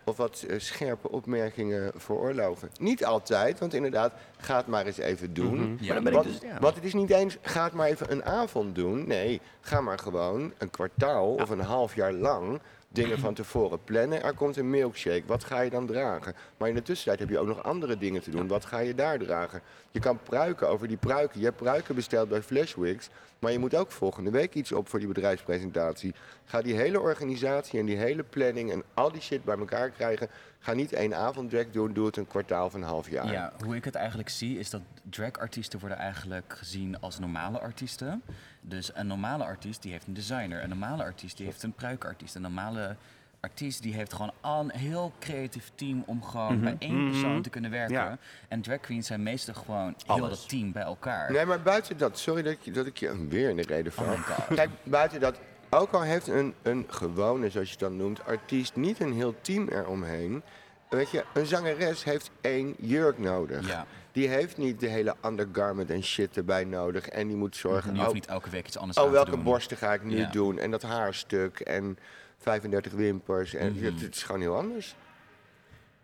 of 0.04 0.16
wat 0.16 0.44
uh, 0.46 0.58
scherpe 0.58 1.10
opmerkingen 1.10 1.92
veroorloven. 1.96 2.70
Niet 2.80 3.04
altijd, 3.04 3.58
want 3.58 3.74
inderdaad, 3.74 4.12
ga 4.36 4.56
het 4.56 4.66
maar 4.66 4.86
eens 4.86 4.98
even 4.98 5.34
doen. 5.34 5.78
Ja, 5.80 6.00
maar 6.00 6.12
wat, 6.12 6.24
dus, 6.24 6.38
ja. 6.42 6.58
wat 6.60 6.74
het 6.74 6.84
is 6.84 6.94
niet 6.94 7.10
eens, 7.10 7.36
ga 7.42 7.64
het 7.64 7.72
maar 7.72 7.88
even 7.88 8.12
een 8.12 8.24
avond 8.24 8.74
doen. 8.74 9.06
Nee, 9.06 9.40
ga 9.60 9.80
maar 9.80 9.98
gewoon 9.98 10.52
een 10.58 10.70
kwartaal 10.70 11.34
of 11.34 11.50
een 11.50 11.60
half 11.60 11.94
jaar 11.94 12.12
lang 12.12 12.60
dingen 12.94 13.18
van 13.18 13.34
tevoren 13.34 13.84
plannen. 13.84 14.22
Er 14.22 14.34
komt 14.34 14.56
een 14.56 14.70
milkshake. 14.70 15.22
Wat 15.26 15.44
ga 15.44 15.60
je 15.60 15.70
dan 15.70 15.86
dragen? 15.86 16.34
Maar 16.56 16.68
in 16.68 16.74
de 16.74 16.82
tussentijd 16.82 17.18
heb 17.18 17.28
je 17.28 17.38
ook 17.38 17.46
nog 17.46 17.62
andere 17.62 17.98
dingen 17.98 18.22
te 18.22 18.30
doen. 18.30 18.46
Wat 18.46 18.64
ga 18.64 18.78
je 18.78 18.94
daar 18.94 19.18
dragen? 19.18 19.60
Je 19.90 20.00
kan 20.00 20.18
pruiken 20.22 20.68
over 20.68 20.88
die 20.88 20.96
pruiken. 20.96 21.38
Je 21.38 21.44
hebt 21.44 21.56
pruiken 21.56 21.94
besteld 21.94 22.28
bij 22.28 22.42
Flashwigs. 22.42 23.10
Maar 23.38 23.52
je 23.52 23.58
moet 23.58 23.74
ook 23.74 23.92
volgende 23.92 24.30
week 24.30 24.54
iets 24.54 24.72
op 24.72 24.88
voor 24.88 24.98
die 24.98 25.08
bedrijfspresentatie. 25.08 26.14
Ga 26.44 26.62
die 26.62 26.74
hele 26.74 27.00
organisatie 27.00 27.78
en 27.78 27.86
die 27.86 27.96
hele 27.96 28.22
planning 28.22 28.72
en 28.72 28.82
al 28.94 29.12
die 29.12 29.20
shit 29.20 29.44
bij 29.44 29.58
elkaar 29.58 29.90
krijgen. 29.90 30.28
Ga 30.58 30.72
niet 30.72 30.92
één 30.92 31.14
avond 31.14 31.50
drag 31.50 31.70
doen, 31.70 31.92
doe 31.92 32.06
het 32.06 32.16
een 32.16 32.26
kwartaal 32.26 32.70
van 32.70 32.82
een 32.82 32.88
half 32.88 33.10
jaar. 33.10 33.32
Ja, 33.32 33.52
hoe 33.64 33.76
ik 33.76 33.84
het 33.84 33.94
eigenlijk 33.94 34.28
zie 34.28 34.58
is 34.58 34.70
dat 34.70 34.80
dragartiesten 35.10 35.78
worden 35.78 35.98
eigenlijk 35.98 36.54
gezien 36.58 37.00
als 37.00 37.18
normale 37.18 37.60
artiesten. 37.60 38.22
Dus 38.66 38.90
een 38.94 39.06
normale 39.06 39.44
artiest 39.44 39.82
die 39.82 39.92
heeft 39.92 40.06
een 40.06 40.14
designer. 40.14 40.62
Een 40.62 40.68
normale 40.68 41.02
artiest 41.02 41.36
die 41.36 41.46
heeft 41.46 41.62
een 41.62 41.72
pruikartiest. 41.72 42.34
Een 42.34 42.42
normale 42.42 42.96
artiest 43.40 43.82
die 43.82 43.94
heeft 43.94 44.12
gewoon 44.12 44.32
al 44.40 44.60
een 44.60 44.70
heel 44.70 45.12
creatief 45.18 45.70
team 45.74 46.02
om 46.06 46.22
gewoon 46.22 46.60
bij 46.60 46.76
één 46.78 47.10
persoon 47.10 47.42
te 47.42 47.50
kunnen 47.50 47.70
werken. 47.70 48.18
En 48.48 48.60
drag 48.60 48.80
queens 48.80 49.06
zijn 49.06 49.22
meestal 49.22 49.54
gewoon 49.54 49.94
heel 50.06 50.28
dat 50.28 50.48
team 50.48 50.72
bij 50.72 50.82
elkaar. 50.82 51.32
Nee, 51.32 51.46
maar 51.46 51.62
buiten 51.62 51.96
dat, 51.98 52.18
sorry 52.18 52.42
dat, 52.42 52.64
je, 52.64 52.70
dat 52.70 52.86
ik 52.86 52.96
je 52.96 53.26
weer 53.28 53.48
in 53.48 53.56
de 53.56 53.62
reden 53.62 53.92
val. 53.92 54.16
Kijk, 54.54 54.70
buiten 54.82 55.20
dat, 55.20 55.38
ook 55.70 55.92
al 55.92 56.02
heeft 56.02 56.28
een, 56.28 56.54
een 56.62 56.84
gewone, 56.88 57.50
zoals 57.50 57.66
je 57.66 57.72
het 57.72 57.82
dan 57.82 57.96
noemt, 57.96 58.26
artiest 58.26 58.76
niet 58.76 59.00
een 59.00 59.12
heel 59.12 59.34
team 59.40 59.68
eromheen. 59.68 60.42
Weet 60.88 61.10
je, 61.10 61.24
een 61.34 61.46
zangeres 61.46 62.04
heeft 62.04 62.30
één 62.40 62.74
jurk 62.78 63.18
nodig. 63.18 63.68
Ja. 63.68 63.86
Die 64.14 64.28
heeft 64.28 64.56
niet 64.56 64.80
de 64.80 64.86
hele 64.88 65.14
undergarment 65.24 65.90
en 65.90 66.02
shit 66.04 66.36
erbij 66.36 66.64
nodig. 66.64 67.08
En 67.08 67.28
die 67.28 67.36
moet 67.36 67.56
zorgen... 67.56 67.92
Die 67.92 68.02
hoeft 68.02 68.14
niet 68.14 68.26
elke 68.26 68.50
week 68.50 68.66
iets 68.66 68.76
anders 68.78 68.98
oh, 68.98 69.04
aan 69.04 69.10
welke 69.10 69.30
te 69.30 69.36
doen. 69.36 69.44
borsten 69.44 69.76
ga 69.76 69.92
ik 69.92 70.02
nu 70.02 70.26
doen? 70.30 70.58
En 70.58 70.70
dat 70.70 70.82
haarstuk 70.82 71.60
en 71.60 71.98
35 72.38 72.92
wimpers. 72.92 73.54
En 73.54 73.72
Mhm. 73.72 73.84
het, 73.84 74.00
het 74.00 74.14
is 74.14 74.22
gewoon 74.22 74.40
heel 74.40 74.56
anders. 74.56 74.94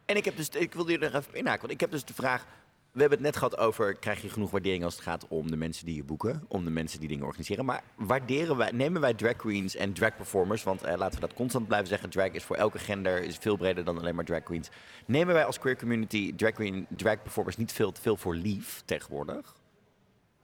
En 0.04 0.16
ik 0.16 0.24
heb 0.24 0.36
dus, 0.36 0.48
ik 0.48 0.74
wilde 0.74 0.90
hier 0.90 1.00
nog 1.00 1.12
even 1.14 1.34
inhaken, 1.34 1.60
want 1.60 1.72
ik 1.72 1.80
heb 1.80 1.90
dus 1.90 2.04
de 2.04 2.14
vraag. 2.14 2.46
We 2.92 3.00
hebben 3.00 3.18
het 3.18 3.26
net 3.26 3.36
gehad 3.36 3.58
over, 3.58 3.94
krijg 3.94 4.22
je 4.22 4.28
genoeg 4.28 4.50
waardering 4.50 4.84
als 4.84 4.94
het 4.94 5.02
gaat 5.02 5.26
om 5.28 5.50
de 5.50 5.56
mensen 5.56 5.86
die 5.86 5.94
je 5.96 6.04
boeken, 6.04 6.44
om 6.48 6.64
de 6.64 6.70
mensen 6.70 7.00
die 7.00 7.08
dingen 7.08 7.24
organiseren. 7.24 7.64
Maar 7.64 7.82
waarderen 7.96 8.56
wij, 8.56 8.70
nemen 8.70 9.00
wij 9.00 9.14
drag 9.14 9.36
queens 9.36 9.76
en 9.76 9.92
drag 9.92 10.16
performers, 10.16 10.62
want 10.62 10.82
eh, 10.82 10.96
laten 10.96 11.20
we 11.20 11.26
dat 11.26 11.36
constant 11.36 11.66
blijven 11.66 11.88
zeggen, 11.88 12.10
drag 12.10 12.30
is 12.30 12.44
voor 12.44 12.56
elke 12.56 12.78
gender, 12.78 13.22
is 13.22 13.36
veel 13.36 13.56
breder 13.56 13.84
dan 13.84 13.98
alleen 13.98 14.14
maar 14.14 14.24
drag 14.24 14.42
queens. 14.42 14.70
Nemen 15.06 15.34
wij 15.34 15.44
als 15.44 15.58
queer 15.58 15.76
community 15.76 16.34
drag 16.34 16.52
queen, 16.52 16.86
drag 16.88 17.22
performers 17.22 17.56
niet 17.56 17.72
veel 17.72 17.92
veel 18.00 18.16
voor 18.16 18.34
lief 18.34 18.82
tegenwoordig? 18.84 19.59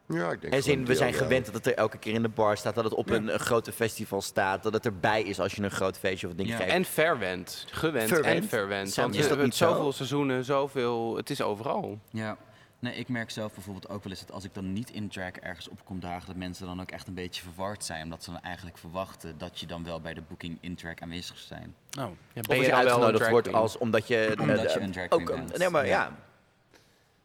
Ja, 0.08 0.30
ik 0.30 0.40
denk 0.40 0.52
En 0.54 0.62
zin, 0.62 0.86
we 0.86 0.94
zijn 0.94 1.10
deel 1.10 1.20
gewend 1.20 1.44
dat 1.46 1.54
het 1.54 1.66
er 1.66 1.74
elke 1.74 1.98
keer 1.98 2.14
in 2.14 2.22
de 2.22 2.28
bar 2.28 2.56
staat, 2.56 2.74
dat 2.74 2.84
het 2.84 2.94
op 2.94 3.10
een, 3.10 3.32
een 3.32 3.38
grote 3.38 3.72
festival 3.72 4.22
staat, 4.22 4.62
dat 4.62 4.72
het 4.72 4.84
erbij 4.86 5.22
is 5.22 5.40
als 5.40 5.54
je 5.54 5.62
een 5.62 5.70
groot 5.70 5.98
feestje 5.98 6.26
of 6.26 6.32
een 6.32 6.38
ding 6.38 6.48
Ja. 6.50 6.56
geeft. 6.56 6.70
En 6.70 6.84
verwend. 6.84 7.66
Gewend 7.70 8.08
Verwend? 8.08 8.42
en 8.42 8.48
verwend. 8.48 8.92
Sam, 8.92 9.02
Want 9.04 9.14
is 9.16 9.22
je 9.22 9.28
dat 9.28 9.36
hebt 9.36 9.48
niet 9.48 9.56
zo? 9.58 9.68
zoveel 9.70 9.92
seizoenen, 9.92 10.44
zoveel... 10.44 11.16
Het 11.16 11.30
is 11.30 11.40
overal. 11.42 11.98
Ja. 12.10 12.36
Nee, 12.78 12.94
ik 12.94 13.08
merk 13.08 13.30
zelf 13.30 13.52
bijvoorbeeld 13.54 13.88
ook 13.88 14.02
wel 14.02 14.12
eens 14.12 14.20
dat 14.20 14.32
als 14.32 14.44
ik 14.44 14.54
dan 14.54 14.72
niet 14.72 14.90
in 14.90 15.08
drag 15.08 15.30
ergens 15.32 15.68
op 15.68 15.84
kom 15.84 16.00
dagen, 16.00 16.26
dat 16.26 16.36
mensen 16.36 16.66
dan 16.66 16.80
ook 16.80 16.90
echt 16.90 17.06
een 17.08 17.14
beetje 17.14 17.42
verward 17.42 17.84
zijn. 17.84 18.02
Omdat 18.02 18.24
ze 18.24 18.30
dan 18.30 18.40
eigenlijk 18.40 18.78
verwachten 18.78 19.38
dat 19.38 19.60
je 19.60 19.66
dan 19.66 19.84
wel 19.84 20.00
bij 20.00 20.14
de 20.14 20.22
booking 20.28 20.58
in 20.60 20.74
drag 20.74 20.94
aanwezig 20.98 21.38
zijn. 21.38 21.74
Oh. 21.98 22.04
Ja, 22.32 22.40
Of 22.40 22.46
ben 22.46 22.60
je 22.60 22.74
uitgenodigd 22.74 23.28
wordt 23.30 23.52
als 23.52 23.78
omdat 23.78 24.08
je... 24.08 24.36
Omdat 24.40 24.58
eh, 24.64 24.74
je 24.74 24.80
een 24.80 24.92
drag 24.92 25.10
ook, 25.10 25.26
bent. 25.26 25.58
Nee, 25.58 25.70
maar 25.70 25.86
ja. 25.86 26.16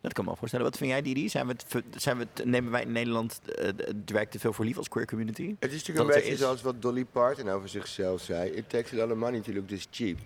Dat 0.01 0.13
kan 0.13 0.23
me 0.23 0.29
wel 0.29 0.39
voorstellen. 0.39 0.65
Wat 0.65 0.77
vind 0.77 0.89
jij, 0.89 1.01
Didi? 1.01 1.29
Zijn 1.29 1.47
we 1.47 1.53
het, 1.53 1.85
zijn 2.01 2.17
we 2.17 2.27
het, 2.33 2.45
nemen 2.45 2.71
wij 2.71 2.81
in 2.81 2.91
Nederland 2.91 3.41
eh, 3.45 3.69
drag 4.05 4.25
te 4.25 4.39
veel 4.39 4.53
voor 4.53 4.65
lief 4.65 4.77
als 4.77 4.87
queer 4.89 5.05
community? 5.05 5.55
Het 5.59 5.71
is 5.71 5.77
natuurlijk 5.77 5.97
Dat 5.97 6.15
een 6.15 6.21
beetje 6.21 6.31
is. 6.31 6.39
zoals 6.39 6.61
wat 6.61 6.81
Dolly 6.81 7.05
Parton 7.05 7.49
over 7.49 7.69
zichzelf 7.69 8.21
zei. 8.21 8.49
It 8.51 8.69
takes 8.69 8.93
a 8.93 8.95
lot 8.95 9.11
of 9.11 9.17
money 9.17 9.41
to 9.41 9.53
look 9.53 9.67
this 9.67 9.87
cheap. 9.91 10.17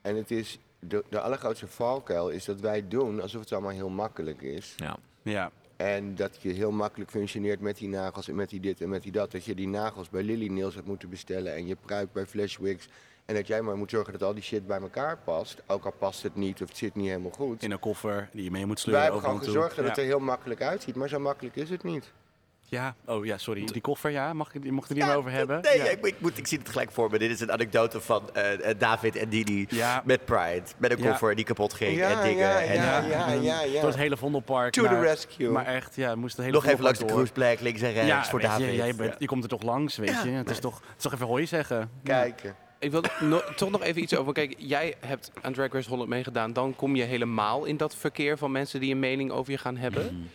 En 0.00 0.16
het 0.16 0.30
is, 0.30 0.58
de, 0.78 1.04
de 1.08 1.20
allergrootste 1.20 1.66
valkuil 1.66 2.28
is 2.28 2.44
dat 2.44 2.60
wij 2.60 2.88
doen 2.88 3.20
alsof 3.20 3.40
het 3.40 3.52
allemaal 3.52 3.70
heel 3.70 3.88
makkelijk 3.88 4.42
is. 4.42 4.74
Ja. 4.76 4.96
Ja. 5.22 5.50
En 5.76 6.14
dat 6.14 6.38
je 6.42 6.52
heel 6.52 6.70
makkelijk 6.70 7.10
functioneert 7.10 7.60
met 7.60 7.76
die 7.76 7.88
nagels 7.88 8.28
en 8.28 8.34
met 8.34 8.50
die 8.50 8.60
dit 8.60 8.80
en 8.80 8.88
met 8.88 9.02
die 9.02 9.12
dat. 9.12 9.30
Dat 9.32 9.44
je 9.44 9.54
die 9.54 9.68
nagels 9.68 10.08
bij 10.08 10.22
Lily 10.22 10.46
Nails 10.48 10.74
hebt 10.74 10.86
moeten 10.86 11.08
bestellen 11.08 11.54
en 11.54 11.66
je 11.66 11.76
pruik 11.80 12.12
bij 12.12 12.26
Flashwigs. 12.26 12.88
En 13.30 13.36
dat 13.36 13.46
jij 13.46 13.62
maar 13.62 13.76
moet 13.76 13.90
zorgen 13.90 14.12
dat 14.12 14.22
al 14.22 14.34
die 14.34 14.42
shit 14.42 14.66
bij 14.66 14.80
elkaar 14.80 15.18
past. 15.24 15.62
Ook 15.66 15.84
al 15.84 15.92
past 15.98 16.22
het 16.22 16.34
niet 16.36 16.62
of 16.62 16.68
het 16.68 16.76
zit 16.76 16.94
niet 16.94 17.06
helemaal 17.08 17.30
goed. 17.30 17.62
In 17.62 17.70
een 17.70 17.78
koffer 17.78 18.28
die 18.32 18.44
je 18.44 18.50
mee 18.50 18.66
moet 18.66 18.74
Wij 18.74 18.82
sleuren 18.82 19.02
hebben 19.02 19.20
overal 19.20 19.36
gewoon 19.38 19.52
gezorgd 19.52 19.76
dat 19.76 19.84
het 19.84 19.96
ja. 19.96 20.02
er 20.02 20.08
heel 20.08 20.18
makkelijk 20.18 20.62
uitziet. 20.62 20.94
Maar 20.94 21.08
zo 21.08 21.18
makkelijk 21.18 21.56
is 21.56 21.70
het 21.70 21.82
niet. 21.82 22.12
Ja, 22.60 22.94
oh 23.06 23.24
ja, 23.24 23.38
sorry. 23.38 23.64
Die 23.64 23.80
koffer, 23.80 24.10
ja, 24.10 24.32
mag 24.32 24.54
ik, 24.54 24.70
mocht 24.70 24.90
ik 24.90 24.96
die 24.96 25.04
maar 25.04 25.16
over 25.16 25.30
hebben? 25.30 25.60
Nee, 25.62 25.76
ja. 25.78 25.84
ik, 25.84 26.04
ik, 26.06 26.14
moet, 26.20 26.38
ik 26.38 26.46
zie 26.46 26.58
het 26.58 26.68
gelijk 26.68 26.90
voor 26.90 27.10
me. 27.10 27.18
Dit 27.18 27.30
is 27.30 27.40
een 27.40 27.52
anekdote 27.52 28.00
van 28.00 28.30
eh, 28.34 28.70
eh, 28.70 28.78
David 28.78 29.16
en 29.16 29.28
Didi 29.28 29.66
Ja. 29.68 30.02
met 30.04 30.24
Pride. 30.24 30.62
Met 30.78 30.90
een 30.90 30.98
Ja. 31.02 31.10
koffer 31.10 31.34
die 31.34 31.44
kapot 31.44 31.72
ging 31.72 31.96
Ja, 31.96 32.10
en 32.10 32.26
dingen. 32.28 32.46
ja, 32.48 32.60
en, 32.60 32.74
ja, 32.74 33.00
ja, 33.00 33.30
ja, 33.32 33.62
ja. 33.62 33.80
Door 33.80 33.90
het 33.90 33.98
hele 33.98 34.16
Vondelpark. 34.16 34.72
To 34.72 34.82
the 34.82 35.00
rescue. 35.00 35.50
Maar 35.50 35.66
echt, 35.66 35.94
ja, 35.96 36.14
moest 36.14 36.36
de 36.36 36.42
hele 36.42 36.54
Nog 36.54 36.66
even 36.66 36.82
langs 36.82 36.98
de 36.98 37.04
door. 37.04 37.12
cruiseplek, 37.12 37.60
links 37.60 37.80
en 37.80 37.92
rechts 37.92 38.08
Ja, 38.08 38.24
voor 38.24 38.40
David. 38.40 38.66
je, 38.66 38.74
jij 38.74 38.94
bent, 38.94 39.10
Ja. 39.10 39.16
je 39.18 39.26
komt 39.26 39.42
er 39.42 39.48
toch 39.48 39.62
langs, 39.62 39.96
weet 39.96 40.22
je. 40.22 40.30
Het 40.30 40.50
is 40.50 40.58
toch, 40.58 40.74
het 40.80 40.96
is 40.96 41.02
toch 41.02 41.12
even 41.12 41.26
hooi 41.26 41.46
zeggen. 41.46 41.90
Kijken. 42.04 42.54
Ik 42.80 42.90
wil 42.90 43.02
no- 43.20 43.42
toch 43.56 43.70
nog 43.70 43.82
even 43.82 44.02
iets 44.02 44.16
over. 44.16 44.32
Kijk, 44.32 44.54
jij 44.58 44.94
hebt 45.00 45.30
aan 45.42 45.52
Drag 45.52 45.72
Race 45.72 45.88
Holland 45.88 46.08
meegedaan. 46.08 46.52
Dan 46.52 46.76
kom 46.76 46.96
je 46.96 47.02
helemaal 47.02 47.64
in 47.64 47.76
dat 47.76 47.94
verkeer 47.96 48.38
van 48.38 48.52
mensen 48.52 48.80
die 48.80 48.92
een 48.92 48.98
mening 48.98 49.30
over 49.30 49.52
je 49.52 49.58
gaan 49.58 49.76
hebben. 49.76 50.30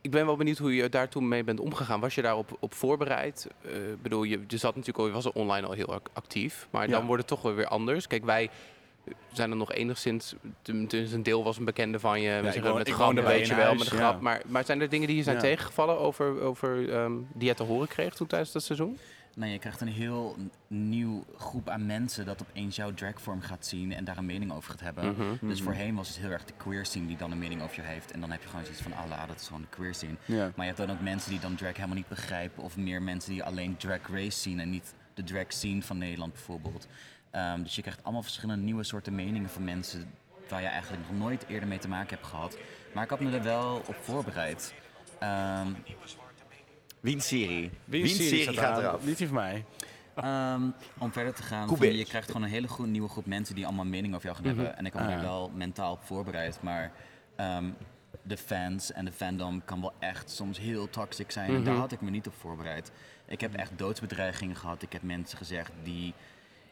Ik 0.00 0.10
ben 0.10 0.26
wel 0.26 0.36
benieuwd 0.36 0.58
hoe 0.58 0.74
je 0.74 0.88
daar 0.88 1.08
toen 1.08 1.28
mee 1.28 1.44
bent 1.44 1.60
omgegaan. 1.60 2.00
Was 2.00 2.14
je 2.14 2.22
daarop 2.22 2.56
op 2.60 2.74
voorbereid? 2.74 3.46
Eh, 3.62 3.70
bedoel, 4.02 4.22
je, 4.22 4.40
je 4.48 4.56
zat 4.56 4.70
natuurlijk 4.74 4.98
al, 4.98 5.06
je 5.06 5.12
was 5.12 5.32
online 5.32 5.66
al 5.66 5.72
heel 5.72 5.92
ac- 5.94 6.08
actief. 6.12 6.66
Maar 6.70 6.88
dan 6.88 7.06
wordt 7.06 7.18
het 7.22 7.30
toch 7.30 7.42
wel 7.42 7.54
weer 7.54 7.66
anders. 7.66 8.06
Kijk, 8.06 8.24
wij 8.24 8.50
zijn 9.32 9.50
er 9.50 9.56
nog 9.56 9.72
enigszins... 9.72 10.34
Dus 10.62 11.12
een 11.12 11.22
deel 11.22 11.44
was 11.44 11.58
een 11.58 11.64
bekende 11.64 12.00
van 12.00 12.20
je. 12.20 12.40
Zeggen 12.42 12.62
woon- 12.62 12.74
met 12.74 12.90
grap, 12.90 13.14
weet 13.14 13.46
je 13.46 13.54
wel, 13.54 13.64
huis, 13.64 13.78
met 13.78 13.88
ja. 13.88 13.96
grap. 13.96 14.20
Maar, 14.20 14.42
maar 14.46 14.64
zijn 14.64 14.80
er 14.80 14.88
dingen 14.88 15.06
die 15.08 15.16
je 15.16 15.22
zijn 15.22 15.38
tegengevallen 15.38 15.98
over, 15.98 16.40
over 16.40 16.92
ehm, 16.92 17.12
die 17.32 17.48
je 17.48 17.54
te 17.54 17.62
horen 17.62 17.88
kreeg 17.88 18.14
toen 18.14 18.26
tijdens 18.26 18.52
dat 18.52 18.62
seizoen? 18.62 18.98
Nou, 19.36 19.52
je 19.52 19.58
krijgt 19.58 19.80
een 19.80 19.88
heel 19.88 20.36
nieuw 20.66 21.24
groep 21.36 21.68
aan 21.68 21.86
mensen 21.86 22.26
dat 22.26 22.42
opeens 22.42 22.76
jouw 22.76 22.94
dragvorm 22.94 23.40
gaat 23.40 23.66
zien 23.66 23.92
en 23.92 24.04
daar 24.04 24.16
een 24.16 24.26
mening 24.26 24.52
over 24.52 24.70
gaat 24.70 24.80
hebben. 24.80 25.12
Mhm. 25.12 25.48
Dus 25.48 25.62
voorheen 25.62 25.94
was 25.94 26.08
het 26.08 26.18
heel 26.18 26.30
erg 26.30 26.44
de 26.44 26.52
queer 26.56 26.86
scene 26.86 27.06
die 27.06 27.16
dan 27.16 27.30
een 27.30 27.38
mening 27.38 27.62
over 27.62 27.76
je 27.76 27.82
heeft. 27.82 28.12
En 28.12 28.20
dan 28.20 28.30
heb 28.30 28.42
je 28.42 28.48
gewoon 28.48 28.64
zoiets 28.64 28.82
van, 28.82 28.92
Allah, 28.92 29.28
dat 29.28 29.40
is 29.40 29.46
gewoon 29.46 29.62
de 29.62 29.68
queer 29.68 29.94
scene. 29.94 30.14
Maar 30.26 30.66
je 30.66 30.72
hebt 30.72 30.76
dan 30.76 30.90
ook 30.90 31.00
mensen 31.00 31.30
die 31.30 31.40
dan 31.40 31.54
drag 31.54 31.74
helemaal 31.74 31.96
niet 31.96 32.08
begrijpen. 32.08 32.62
Of 32.62 32.76
meer 32.76 33.02
mensen 33.02 33.32
die 33.32 33.42
alleen 33.42 33.76
drag 33.76 34.08
race 34.10 34.38
zien 34.38 34.60
en 34.60 34.70
niet 34.70 34.94
de 35.14 35.24
drag 35.24 35.44
scene 35.48 35.82
van 35.82 35.98
Nederland 35.98 36.32
bijvoorbeeld. 36.32 36.88
Ehm, 37.30 37.62
dus 37.62 37.74
je 37.74 37.82
krijgt 37.82 38.02
allemaal 38.02 38.22
verschillende 38.22 38.64
nieuwe 38.64 38.84
soorten 38.84 39.14
meningen 39.14 39.50
van 39.50 39.64
mensen 39.64 40.10
waar 40.48 40.60
je 40.60 40.66
eigenlijk 40.66 41.02
nog 41.08 41.18
nooit 41.18 41.44
eerder 41.48 41.68
mee 41.68 41.78
te 41.78 41.88
maken 41.88 42.16
hebt 42.16 42.26
gehad. 42.28 42.58
Maar 42.94 43.04
ik 43.04 43.10
had 43.10 43.20
me 43.20 43.36
er 43.36 43.42
wel 43.42 43.82
op 43.86 43.96
voorbereid. 44.02 44.74
Ehm, 45.18 45.68
Wiens 47.06 47.26
serie? 47.26 47.70
Wie 47.84 48.02
Wiens 48.02 48.28
serie 48.28 48.56
gaat 48.56 48.78
eraf? 48.78 49.04
Niet 49.04 49.18
die 49.18 49.26
van 49.26 49.36
mij. 49.36 49.64
Ehm, 50.14 50.62
om 50.98 51.12
verder 51.12 51.34
te 51.34 51.42
gaan, 51.42 51.68
van, 51.76 51.96
je 51.96 52.04
krijgt 52.04 52.26
gewoon 52.26 52.42
een 52.42 52.48
hele 52.52 52.68
goede 52.68 52.90
nieuwe 52.90 53.08
groep 53.08 53.26
mensen 53.26 53.54
die 53.54 53.66
allemaal 53.66 53.84
mening 53.84 54.14
over 54.14 54.26
jou 54.26 54.36
gaan 54.36 54.46
hebben. 54.46 54.76
En 54.76 54.86
ik 54.86 54.92
had 54.92 55.06
me 55.06 55.14
Ah, 55.14 55.20
wel 55.20 55.50
mentaal 55.54 55.92
op 55.92 56.04
voorbereid. 56.04 56.58
Maar 56.62 56.92
ehm, 57.36 57.64
de 58.22 58.36
fans 58.36 58.92
en 58.92 59.04
de 59.04 59.12
fandom 59.12 59.64
kan 59.64 59.80
wel 59.80 59.92
echt 59.98 60.30
soms 60.30 60.58
heel 60.58 60.90
toxic 60.90 61.30
zijn. 61.30 61.54
En 61.54 61.64
daar 61.64 61.74
had 61.74 61.92
ik 61.92 62.00
me 62.00 62.10
niet 62.10 62.26
op 62.26 62.34
voorbereid. 62.40 62.92
Ik 63.26 63.40
heb 63.40 63.54
echt 63.54 63.70
doodsbedreigingen 63.76 64.56
gehad. 64.56 64.82
Ik 64.82 64.92
heb 64.92 65.02
mensen 65.02 65.38
gezegd 65.38 65.72
die... 65.82 66.14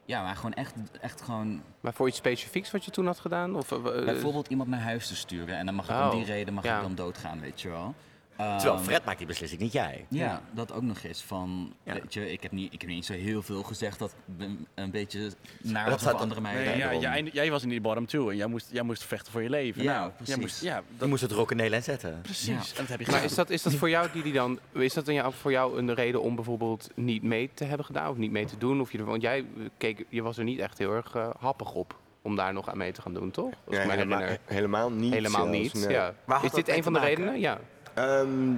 Ja, 0.05 0.23
maar 0.23 0.37
gewoon 0.37 0.55
echt, 0.55 0.75
echt 1.01 1.23
gewoon... 1.23 1.63
Maar 1.81 1.95
voor 1.95 2.09
iets 2.09 2.17
specifieks 2.17 2.71
wat 2.71 2.85
je 2.85 2.91
toen 2.91 3.07
had 3.07 3.19
gedaan? 3.21 3.57
Of, 3.57 3.73
eh, 3.73 3.99
eh, 3.99 4.05
Bijvoorbeeld 4.05 4.49
iemand 4.49 4.69
naar 4.69 4.81
huis 4.81 5.07
te 5.09 5.17
sturen. 5.17 5.57
En 5.57 5.67
dan 5.67 5.75
mag 5.75 5.89
ik 5.89 5.95
Oh, 5.95 6.09
om 6.11 6.17
die 6.17 6.27
reden 6.27 6.55
mag 6.55 6.65
ja. 6.65 6.77
ik 6.77 6.83
dan 6.83 6.95
doodgaan, 6.95 7.41
weet 7.41 7.61
je 7.61 7.69
wel. 7.69 7.95
Terwijl 8.37 8.75
Ehm, 8.75 8.83
Fred 8.85 9.05
maakt 9.05 9.19
die 9.19 9.27
beslissing, 9.27 9.61
niet 9.61 9.73
jij. 9.73 10.07
ja, 10.09 10.43
dat 10.51 10.73
ook 10.73 10.83
nog 10.83 11.03
eens. 11.03 11.23
Van, 11.23 11.73
Ja. 11.83 11.93
weet 11.93 12.15
je, 12.15 12.33
ik 12.33 12.43
heb, 12.43 12.53
niet, 12.53 12.73
ik 12.73 12.81
heb 12.81 12.91
niet 12.91 13.05
zo 13.05 13.13
heel 13.13 13.43
veel 13.43 13.63
gezegd 13.63 13.99
dat 13.99 14.15
een- 14.39 14.91
beetje 14.91 15.31
naar 15.63 15.91
dat 15.91 16.03
voor 16.03 16.13
andere 16.13 16.41
meiden. 16.41 16.65
Nee, 16.65 16.77
ja, 16.79 16.95
jij, 16.95 17.31
jij 17.33 17.51
was 17.51 17.63
in 17.63 17.69
die 17.69 17.81
bottom 17.81 18.07
two 18.07 18.31
en 18.31 18.37
jij 18.37 18.47
moest, 18.47 18.69
jij 18.73 18.83
moest 18.83 19.05
vechten 19.05 19.33
voor 19.33 19.43
je 19.43 19.51
leven. 19.51 19.83
Ja, 19.83 19.99
nou, 19.99 20.11
precies. 20.11 20.35
Jij 20.35 20.43
moest, 20.43 20.63
ja, 20.63 20.77
Die 20.89 20.99
dat, 20.99 21.09
moest 21.09 21.23
het 21.23 21.33
rock 21.33 21.51
in 21.51 21.57
Nederland 21.57 21.85
zetten. 21.85 22.19
precies. 22.23 22.47
Ja. 22.47 22.55
En 22.55 22.63
dat 22.77 22.89
heb 22.89 23.01
je 23.01 23.11
Maar 23.11 23.25
is 23.25 23.35
dat, 23.35 23.51
is 23.51 23.63
dat 23.63 23.75
voor 23.75 23.89
jou, 23.91 24.09
die, 24.13 24.23
die 24.23 24.33
dan, 24.33 24.59
is 24.73 24.95
dat 24.95 25.05
dan 25.05 25.15
jou, 25.15 25.33
voor 25.33 25.51
jou 25.51 25.79
een 25.79 25.95
reden 25.95 26.23
om 26.23 26.35
bijvoorbeeld 26.35 26.91
niet 26.95 27.23
mee 27.23 27.51
te 27.55 27.65
hebben 27.65 27.87
gedaan 27.87 28.11
of 28.11 28.17
niet 28.17 28.31
mee 28.31 28.45
te 28.45 28.59
doen? 28.59 28.81
Of 28.81 28.93
je, 28.93 28.99
er- 28.99 29.05
want 29.05 29.23
jij 29.23 29.39
eh, 29.39 29.45
keek, 29.79 30.05
je 30.09 30.23
was 30.23 30.39
er 30.39 30.45
niet 30.45 30.59
echt 30.59 30.79
heel 30.79 30.93
erg 30.93 31.15
eh, 31.15 31.29
happig 31.39 31.73
op 31.73 31.99
om 32.23 32.37
daar 32.37 32.53
nog 32.53 32.69
aan 32.69 32.77
mee 32.79 32.93
te 32.93 33.03
gaan 33.03 33.15
doen, 33.15 33.31
toch? 33.31 33.51
Me 33.69 33.77
helemaal, 33.77 34.23
helemaal 34.45 34.91
niet. 34.91 35.13
Helemaal 35.13 35.45
zelfs, 35.53 35.59
niet. 35.59 35.75
nee. 35.87 35.95
Ja. 35.97 36.15
Is 36.27 36.41
dat 36.43 36.55
dit 36.55 36.69
een 36.69 36.83
van 36.83 36.93
de 36.93 36.99
redenen? 36.99 37.41
Ja. 37.41 37.61
Ehm, 37.95 38.55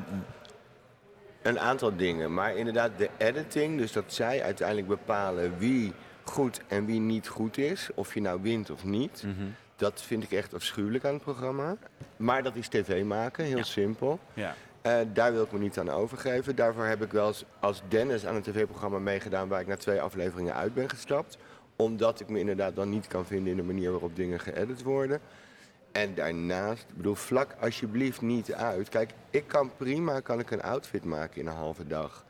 een 1.43 1.59
aantal 1.59 1.97
dingen. 1.97 2.34
Maar 2.34 2.57
inderdaad, 2.57 2.91
de 2.97 3.11
editing, 3.16 3.78
dus 3.78 3.93
dat 3.93 4.05
zij 4.07 4.43
uiteindelijk 4.43 4.89
bepalen 4.89 5.59
wie 5.59 5.93
goed 6.24 6.61
en 6.68 6.87
wie 6.87 7.01
niet 7.01 7.28
goed 7.28 7.59
is. 7.59 7.91
Of 7.95 8.14
je 8.14 8.20
nou 8.20 8.43
wint 8.43 8.70
of 8.70 8.84
niet. 8.84 9.22
Mhm. 9.26 9.47
Dat 9.76 10.03
vind 10.03 10.22
ik 10.22 10.32
echt 10.32 10.55
afschuwelijk 10.55 11.05
aan 11.05 11.14
het 11.14 11.22
programma. 11.22 11.76
Maar 12.16 12.43
dat 12.43 12.57
is 12.57 12.68
tv 12.68 13.05
maken, 13.05 13.45
heel 13.45 13.64
simpel. 13.64 14.18
Ja. 14.34 14.55
Uh, 14.87 14.93
daar 15.12 15.32
wil 15.32 15.43
ik 15.43 15.53
me 15.53 15.59
niet 15.59 15.78
aan 15.78 15.91
overgeven. 15.91 16.57
Daarvoor 16.57 16.84
heb 16.84 17.03
ik 17.03 17.12
wel 17.12 17.26
eens 17.26 17.45
als 17.61 17.82
Dennis 17.89 18.26
aan 18.26 18.34
een 18.34 18.43
tv-programma 18.43 18.99
meegedaan 18.99 19.49
waar 19.49 19.61
ik 19.61 19.66
na 19.66 19.76
twee 19.76 20.01
afleveringen 20.01 20.55
uit 20.55 20.74
ben 20.74 20.89
gestapt. 20.89 21.39
Omdat 21.76 22.20
ik 22.20 22.28
me 22.28 22.39
inderdaad 22.39 22.76
dan 22.76 22.91
niet 22.91 23.07
kan 23.07 23.26
vinden 23.26 23.51
in 23.51 23.57
de 23.57 23.62
manier 23.62 23.91
waarop 23.91 24.16
dingen 24.16 24.41
geëdit 24.41 24.82
worden. 24.82 25.20
En 25.97 26.14
daarnaast, 26.14 26.82
ik 26.88 26.97
bedoel, 26.97 27.14
vlak 27.14 27.57
alsjeblieft 27.61 28.20
niet 28.20 28.53
uit. 28.53 28.88
Kijk, 28.88 29.11
ik 29.30 29.44
kan 29.47 29.70
prima 29.76 30.20
kan 30.20 30.38
ik 30.38 30.51
een 30.51 30.62
outfit 30.62 31.05
maken 31.05 31.40
in 31.40 31.47
een 31.47 31.55
halve 31.55 31.86
dag. 31.86 32.24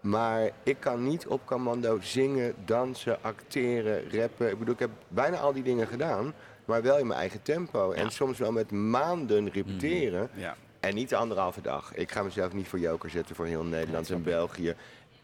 Maar 0.00 0.50
ik 0.62 0.76
kan 0.80 1.02
niet 1.02 1.26
op 1.26 1.40
commando 1.44 2.00
zingen, 2.00 2.54
dansen, 2.64 3.22
acteren, 3.22 4.10
rappen. 4.10 4.50
Ik 4.50 4.58
bedoel, 4.58 4.74
ik 4.74 4.80
heb 4.80 4.90
bijna 5.08 5.36
al 5.36 5.52
die 5.52 5.62
dingen 5.62 5.86
gedaan, 5.86 6.34
maar 6.64 6.82
wel 6.82 6.98
in 6.98 7.06
mijn 7.06 7.20
eigen 7.20 7.42
tempo. 7.42 7.92
En 7.92 8.10
soms 8.10 8.38
wel 8.38 8.52
met 8.52 8.70
maanden 8.70 9.50
repeteren. 9.50 10.30
Mm. 10.34 10.40
Ja. 10.40 10.56
En 10.80 10.94
niet 10.94 11.08
de 11.08 11.16
anderhalve 11.16 11.60
dag. 11.60 11.94
Ik 11.94 12.12
ga 12.12 12.22
mezelf 12.22 12.52
niet 12.52 12.68
voor 12.68 12.78
joker 12.78 13.10
zetten 13.10 13.36
voor 13.36 13.46
heel 13.46 13.64
Nederland 13.64 14.10
en 14.10 14.22
België. 14.22 14.74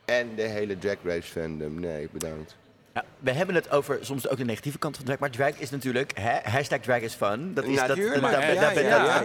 En 0.04 0.34
de 0.34 0.42
hele 0.42 0.78
Drag 0.78 0.96
Race 1.02 1.32
fandom. 1.32 1.80
Nee, 1.80 2.08
bedankt. 2.12 2.56
Ja, 2.94 3.04
we 3.18 3.30
hebben 3.32 3.54
het 3.54 3.70
over 3.70 3.98
soms 4.00 4.28
ook 4.28 4.36
de 4.38 4.44
negatieve 4.44 4.78
kant 4.78 4.96
van 4.96 5.04
drag, 5.04 5.18
maar 5.18 5.30
drag 5.30 5.58
is 5.58 5.70
natuurlijk, 5.70 6.12
hè, 6.18 6.50
hashtag 6.50 6.78
drag 6.78 7.00
is 7.00 7.14
fun. 7.14 7.54
Dat 7.54 7.64
is 7.64 7.76
dat, 7.78 7.88
dat- 7.88 7.96
dat- 7.96 8.20
dat- 8.20 8.74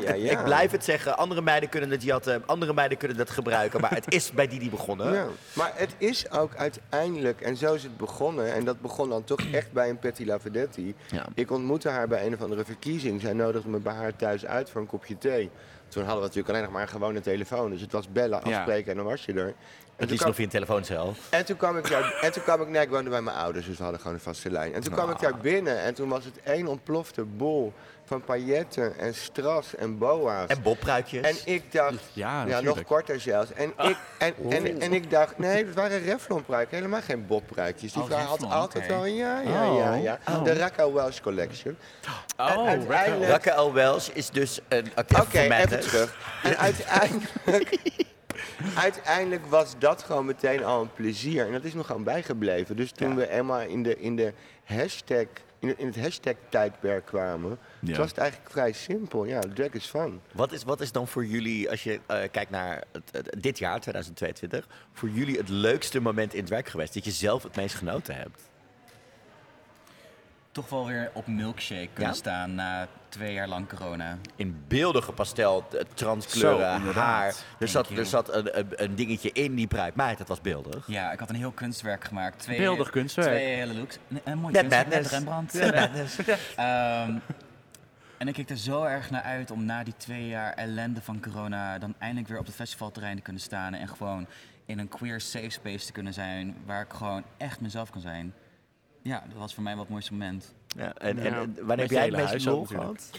dat-. 0.05 0.15
Ik 0.15 0.43
blijf 0.43 0.71
het 0.71 0.83
zeggen, 0.83 1.17
andere 1.17 1.41
meiden 1.41 1.69
kunnen 1.69 1.89
het 1.89 2.03
jatten, 2.03 2.43
andere 2.45 2.73
meiden 2.73 2.97
kunnen 2.97 3.17
het 3.17 3.29
gebruiken, 3.29 3.81
maar 3.81 3.93
het 3.93 4.13
is 4.13 4.31
bij 4.31 4.47
Didi 4.47 4.69
begonnen. 4.69 5.13
Ja. 5.13 5.25
Maar 5.53 5.71
het 5.75 5.95
is 5.97 6.31
ook 6.31 6.55
uiteindelijk, 6.55 7.41
en 7.41 7.57
zo 7.57 7.73
is 7.73 7.83
het 7.83 7.97
begonnen, 7.97 8.53
en 8.53 8.65
dat 8.65 8.81
begon 8.81 9.09
dan 9.09 9.23
toch 9.23 9.39
echt 9.51 9.71
bij 9.71 9.89
een 9.89 9.99
Petty 9.99 10.25
Lavedetti. 10.25 10.95
Ja. 11.11 11.25
Ik 11.33 11.51
ontmoette 11.51 11.89
haar 11.89 12.07
bij 12.07 12.25
een 12.25 12.33
of 12.33 12.41
andere 12.41 12.65
verkiezing. 12.65 13.21
Zij 13.21 13.33
nodigde 13.33 13.69
me 13.69 13.79
bij 13.79 13.93
haar 13.93 14.15
thuis 14.15 14.45
uit 14.45 14.69
voor 14.69 14.81
een 14.81 14.87
kopje 14.87 15.17
thee. 15.17 15.49
Toen 15.87 16.03
hadden 16.03 16.21
we 16.21 16.27
natuurlijk 16.27 16.49
alleen 16.49 16.63
nog 16.63 16.71
maar 16.73 16.81
een 16.81 16.87
gewone 16.87 17.21
telefoon. 17.21 17.71
Dus 17.71 17.81
het 17.81 17.91
was 17.91 18.11
bellen, 18.11 18.41
Ja. 18.43 18.55
afspreken 18.57 18.91
en 18.91 18.97
dan 18.97 19.05
was 19.05 19.25
je 19.25 19.33
er. 19.33 19.53
En 19.97 20.03
Het 20.03 20.17
toen 20.17 20.17
is 20.17 20.17
kwam- 20.17 20.27
nog 20.27 20.35
via 20.35 20.45
een 20.45 20.51
telefooncel. 20.51 21.15
En 21.29 21.45
toen 21.45 21.57
kwam 21.57 21.77
ik 21.77 21.89
daar, 21.89 22.13
en 22.21 22.31
toen 22.31 22.43
kwam 22.43 22.61
ik, 22.61 22.67
nee, 22.67 22.81
ik 22.81 22.89
woonde 22.89 23.09
bij 23.09 23.21
mijn 23.21 23.37
ouders, 23.37 23.65
dus 23.65 23.77
we 23.77 23.83
hadden 23.83 24.01
gewoon 24.01 24.15
een 24.15 24.21
vaste 24.23 24.51
lijn. 24.51 24.73
En 24.73 24.81
toen 24.81 24.93
kwam 24.93 25.09
ik 25.09 25.19
daar 25.19 25.37
binnen 25.37 25.79
en 25.79 25.93
toen 25.93 26.09
was 26.09 26.25
het 26.25 26.39
één 26.43 26.67
ontplofte 26.67 27.23
bol 27.23 27.73
van 28.05 28.21
pailletten 28.23 28.97
en 28.99 29.15
stras 29.15 29.75
en 29.75 29.97
boa's. 29.97 30.47
En 30.47 30.61
bobpruikjes. 30.61 31.21
En 31.25 31.53
ik 31.53 31.71
dacht, 31.71 31.93
Ja, 32.13 32.45
ja, 32.45 32.59
nog 32.61 32.83
korter 32.83 33.19
zelfs. 33.19 33.53
En, 33.53 33.73
ik, 33.77 33.97
en, 34.17 34.33
en, 34.49 34.81
en 34.81 34.93
ik 34.93 35.09
dacht, 35.11 35.37
nee, 35.37 35.65
het 35.65 35.73
waren 35.75 35.99
Revlon-pruiken, 36.03 36.75
helemaal 36.77 37.01
geen 37.01 37.25
bobpruikjes. 37.27 37.93
Die 37.93 38.01
Oh, 38.01 38.07
vrouw 38.07 38.19
had 38.19 38.31
Revlon, 38.39 38.51
altijd 38.51 38.83
oké. 38.83 38.93
wel, 38.93 39.05
ja, 39.05 39.39
ja, 39.39 39.63
ja, 39.63 39.93
ja. 39.93 40.19
De 40.43 40.53
Raquel 40.53 40.93
Welch 40.93 41.21
Collection. 41.21 41.77
en 42.35 42.57
uiteindelijk, 42.57 43.31
Raquel 43.31 43.73
Welch 43.73 44.09
is 44.13 44.29
dus 44.29 44.59
een 44.67 44.91
Oké, 45.19 45.39
even 45.39 45.79
terug. 45.79 46.15
En 46.43 46.57
uiteindelijk, 46.67 47.77
uiteindelijk 48.75 49.45
was 49.45 49.73
dat 49.79 50.03
gewoon 50.03 50.25
meteen 50.25 50.63
al 50.63 50.81
een 50.81 50.93
plezier. 50.93 51.45
En 51.45 51.51
dat 51.51 51.63
is 51.63 51.73
nog 51.73 51.85
gewoon 51.85 52.03
bijgebleven. 52.03 52.75
Dus 52.75 52.91
toen 52.91 53.15
we 53.15 53.29
eenmaal 53.29 53.61
in, 53.61 53.83
de, 53.83 53.99
in, 53.99 54.15
de 54.15 54.33
hashtag, 54.63 55.25
in, 55.59 55.67
het- 55.67 55.77
in 55.77 55.85
het 55.87 55.99
hashtag-tijdperk 55.99 57.05
kwamen, 57.05 57.57
Ja. 57.81 57.97
was 57.97 58.09
het 58.09 58.17
eigenlijk 58.17 58.51
vrij 58.51 58.71
simpel. 58.71 59.25
Ja, 59.25 59.39
drag 59.53 59.69
is 59.69 59.85
fun. 59.85 60.21
Wat 60.33 60.51
is, 60.51 60.63
wat 60.63 60.81
is 60.81 60.91
dan 60.91 61.07
voor 61.07 61.25
jullie, 61.25 61.69
als 61.69 61.83
je 61.83 61.99
eh, 62.05 62.19
kijkt 62.31 62.49
naar 62.51 62.83
het, 62.91 63.03
het- 63.11 63.35
dit 63.43 63.57
jaar, 63.57 63.79
2022, 63.79 64.67
voor 64.93 65.09
jullie 65.09 65.37
het 65.37 65.49
leukste 65.49 65.99
moment 66.01 66.33
in 66.33 66.45
drag 66.45 66.71
geweest? 66.71 66.93
Dat 66.93 67.05
je 67.05 67.11
zelf 67.11 67.43
het 67.43 67.55
meest 67.55 67.75
genoten 67.75 68.15
hebt? 68.15 68.41
Toch 70.57 70.69
wel 70.69 70.85
weer 70.85 71.09
op 71.13 71.27
milkshake 71.27 71.87
kunnen 71.93 72.13
Ja? 72.13 72.17
staan 72.19 72.55
na 72.55 72.87
twee 73.09 73.33
jaar 73.33 73.47
lang 73.47 73.69
corona. 73.69 74.17
In 74.35 74.63
beeldige 74.67 75.11
pastel, 75.11 75.67
t- 75.67 75.85
transkleuren, 75.93 76.81
Zo, 76.81 76.91
haar. 76.99 77.33
Er 77.59 77.67
zat, 77.67 77.89
er 77.89 78.05
zat 78.05 78.33
een, 78.35 78.57
een, 78.59 78.67
een 78.83 78.95
dingetje 78.95 79.31
in 79.31 79.55
die 79.55 79.67
pruik. 79.67 79.95
Meid, 79.95 80.17
dat 80.17 80.27
was 80.27 80.41
beeldig. 80.41 80.87
Ja, 80.87 81.11
ik 81.11 81.19
had 81.19 81.29
een 81.29 81.35
heel 81.35 81.51
kunstwerk 81.51 82.03
gemaakt. 82.03 82.39
Twee, 82.39 82.57
Beeldig 82.57 82.89
kunstwerk. 82.89 83.27
Twee 83.29 83.55
hele 83.55 83.73
looks. 83.73 83.97
Een, 84.09 84.21
een 84.23 84.37
mooi 84.37 84.53
Net 84.53 84.61
kunstwerk, 84.67 85.11
net 85.11 85.25
madness. 85.25 86.15
Rembrandt. 86.15 86.55
Ehm, 86.55 87.17
en 88.17 88.27
ik 88.27 88.33
keek 88.33 88.49
er 88.49 88.57
zo 88.57 88.83
erg 88.83 89.09
naar 89.09 89.21
uit 89.23 89.51
om 89.51 89.65
na 89.65 89.83
die 89.83 89.93
twee 89.97 90.27
jaar 90.27 90.53
ellende 90.53 91.01
van 91.01 91.21
corona 91.21 91.77
dan 91.77 91.95
eindelijk 91.97 92.27
weer 92.27 92.39
op 92.39 92.45
het 92.45 92.55
festivalterrein 92.55 93.15
te 93.15 93.21
kunnen 93.21 93.41
staan 93.41 93.73
en 93.73 93.87
gewoon 93.87 94.27
in 94.65 94.79
een 94.79 94.87
queer 94.87 95.21
safe 95.21 95.49
space 95.49 95.85
te 95.85 95.91
kunnen 95.91 96.13
zijn 96.13 96.55
waar 96.65 96.81
ik 96.81 96.93
gewoon 96.93 97.23
echt 97.37 97.59
mezelf 97.61 97.89
kan 97.89 98.01
zijn. 98.01 98.33
Ja, 99.07 99.23
dat 99.29 99.37
was 99.37 99.53
voor 99.53 99.63
mij 99.63 99.73
wel 99.73 99.81
het 99.81 99.91
mooiste 99.91 100.11
moment. 100.11 100.53
Ja, 100.67 100.93
en, 100.93 101.19
en, 101.19 101.55
wanneer 101.61 101.85
heb 101.85 101.89
jij 101.89 102.05
het 102.05 102.31
meeste 102.31 102.49
lol 102.49 102.65
gehad? 102.65 103.09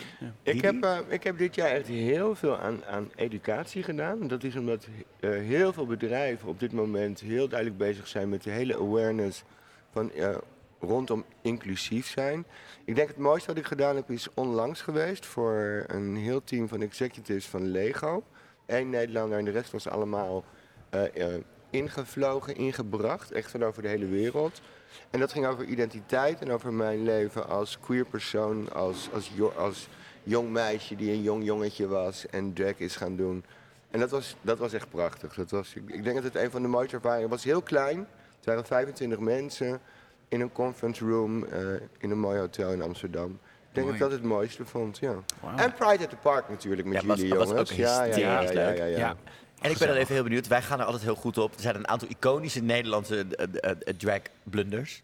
Ik 0.43 0.61
heb, 0.61 0.83
eh, 0.83 0.99
ik 1.09 1.23
heb 1.23 1.39
dit 1.39 1.55
jaar 1.55 1.71
echt 1.71 1.87
heel 1.87 2.35
veel 2.35 2.59
aan, 2.59 2.85
aan 2.85 3.11
educatie 3.15 3.83
gedaan. 3.83 4.29
Dat 4.29 4.45
is 4.45 4.57
omdat 4.57 4.89
eh, 5.21 5.31
heel 5.31 5.73
veel 5.73 5.87
bedrijven 5.87 6.49
op 6.49 6.61
dit 6.61 6.73
moment 6.73 7.21
heel 7.21 7.49
duidelijk 7.49 7.79
bezig 7.79 8.09
zijn 8.09 8.29
met 8.29 8.43
de 8.43 8.51
hele 8.51 8.77
awareness 8.77 9.43
van 9.91 10.13
eh, 10.13 10.37
rondom 10.81 11.25
inclusief 11.43 12.07
zijn. 12.07 12.45
Ik 12.85 12.95
denk 12.95 13.09
het 13.09 13.17
mooiste 13.17 13.49
wat 13.49 13.57
ik 13.57 13.67
gedaan 13.67 13.97
heb 13.97 14.11
is 14.11 14.29
onlangs 14.35 14.81
geweest 14.81 15.27
voor 15.27 15.85
een 15.87 16.17
heel 16.17 16.45
team 16.45 16.69
van 16.69 16.83
executives 16.83 17.47
van 17.47 17.67
Lego. 17.67 18.25
Eén 18.67 18.91
Nederlander 18.91 19.39
en 19.39 19.45
de 19.45 19.51
rest 19.51 19.73
was 19.73 19.89
allemaal 19.89 20.45
eh, 20.91 21.35
eh, 21.35 21.43
ingevlogen, 21.71 22.57
ingebracht, 22.57 23.33
echt 23.33 23.51
van 23.51 23.65
over 23.65 23.83
de 23.83 23.89
hele 23.89 24.07
wereld. 24.07 24.61
En 25.11 25.21
dat 25.21 25.33
ging 25.33 25.47
over 25.47 25.65
identiteit 25.65 26.41
en 26.41 26.51
over 26.51 26.73
mijn 26.73 27.03
leven 27.05 27.49
als 27.49 27.79
queer 27.81 28.05
persoon, 28.05 28.73
als, 28.73 29.09
als, 29.13 29.31
jo- 29.35 29.53
als 29.57 29.89
jong 30.23 30.51
meisje 30.51 30.97
die 30.97 31.11
een 31.13 31.23
jong 31.23 31.45
jongetje 31.45 31.87
was 31.89 32.27
en 32.27 32.53
drag 32.53 32.75
is 32.77 32.97
gaan 32.97 33.17
doen. 33.17 33.45
En 33.91 34.01
dat 34.01 34.11
was, 34.11 34.37
dat 34.41 34.59
was 34.59 34.73
echt 34.73 34.89
prachtig. 34.91 35.35
Dat 35.35 35.51
was, 35.51 35.75
ik, 35.75 35.83
ik 35.87 36.03
denk 36.05 36.15
dat 36.15 36.25
het 36.25 36.35
een 36.43 36.51
van 36.51 36.63
de 36.63 36.69
mooiste 36.69 36.97
ervaringen 36.97 37.29
was. 37.29 37.43
Het 37.45 37.53
was 37.53 37.53
heel 37.55 37.63
klein. 37.63 37.99
Het 38.37 38.47
waren 38.47 38.65
25 38.67 39.19
mensen 39.19 39.81
in 40.29 40.41
een 40.41 40.53
conference 40.53 41.05
room 41.05 41.45
eh, 41.45 41.61
in 41.99 42.11
een 42.11 42.19
mooi 42.21 42.39
hotel 42.39 42.73
in 42.73 42.83
Amsterdam. 42.83 43.31
Ik 43.69 43.75
denk 43.75 43.87
Mooi. 43.87 43.99
dat 43.99 44.09
ik 44.09 44.13
dat 44.15 44.23
het 44.23 44.23
mooiste 44.39 44.65
vond, 44.65 44.99
ja. 44.99 45.15
En 45.57 45.73
Pride 45.73 46.05
at 46.05 46.11
the 46.11 46.17
Park 46.17 46.49
natuurlijk 46.49 46.89
met 46.89 47.01
Ja, 47.03 47.07
was- 47.09 47.19
jullie 47.19 47.35
was 47.35 47.49
ook 47.49 47.55
jongens. 47.55 47.71
ja, 47.71 48.05
ja, 48.05 48.41
ja, 48.51 48.85
ja. 48.85 49.17
En 49.61 49.71
ik 49.71 49.79
ben 49.79 49.89
dan 49.89 49.97
even 49.97 50.15
heel 50.15 50.23
benieuwd. 50.23 50.47
Wij 50.47 50.63
gaan 50.63 50.81
er 50.81 50.85
altijd 50.85 51.03
heel 51.05 51.15
goed 51.15 51.39
op. 51.39 51.55
Er 51.55 51.61
zijn 51.61 51.75
een 51.75 51.89
aantal 51.89 52.09
iconische 52.09 52.63
Nederlandse 52.63 53.27
eh, 53.31 53.47
eh, 53.61 53.71
eh, 53.71 53.97
drag 53.97 54.21
blunders. 54.43 55.03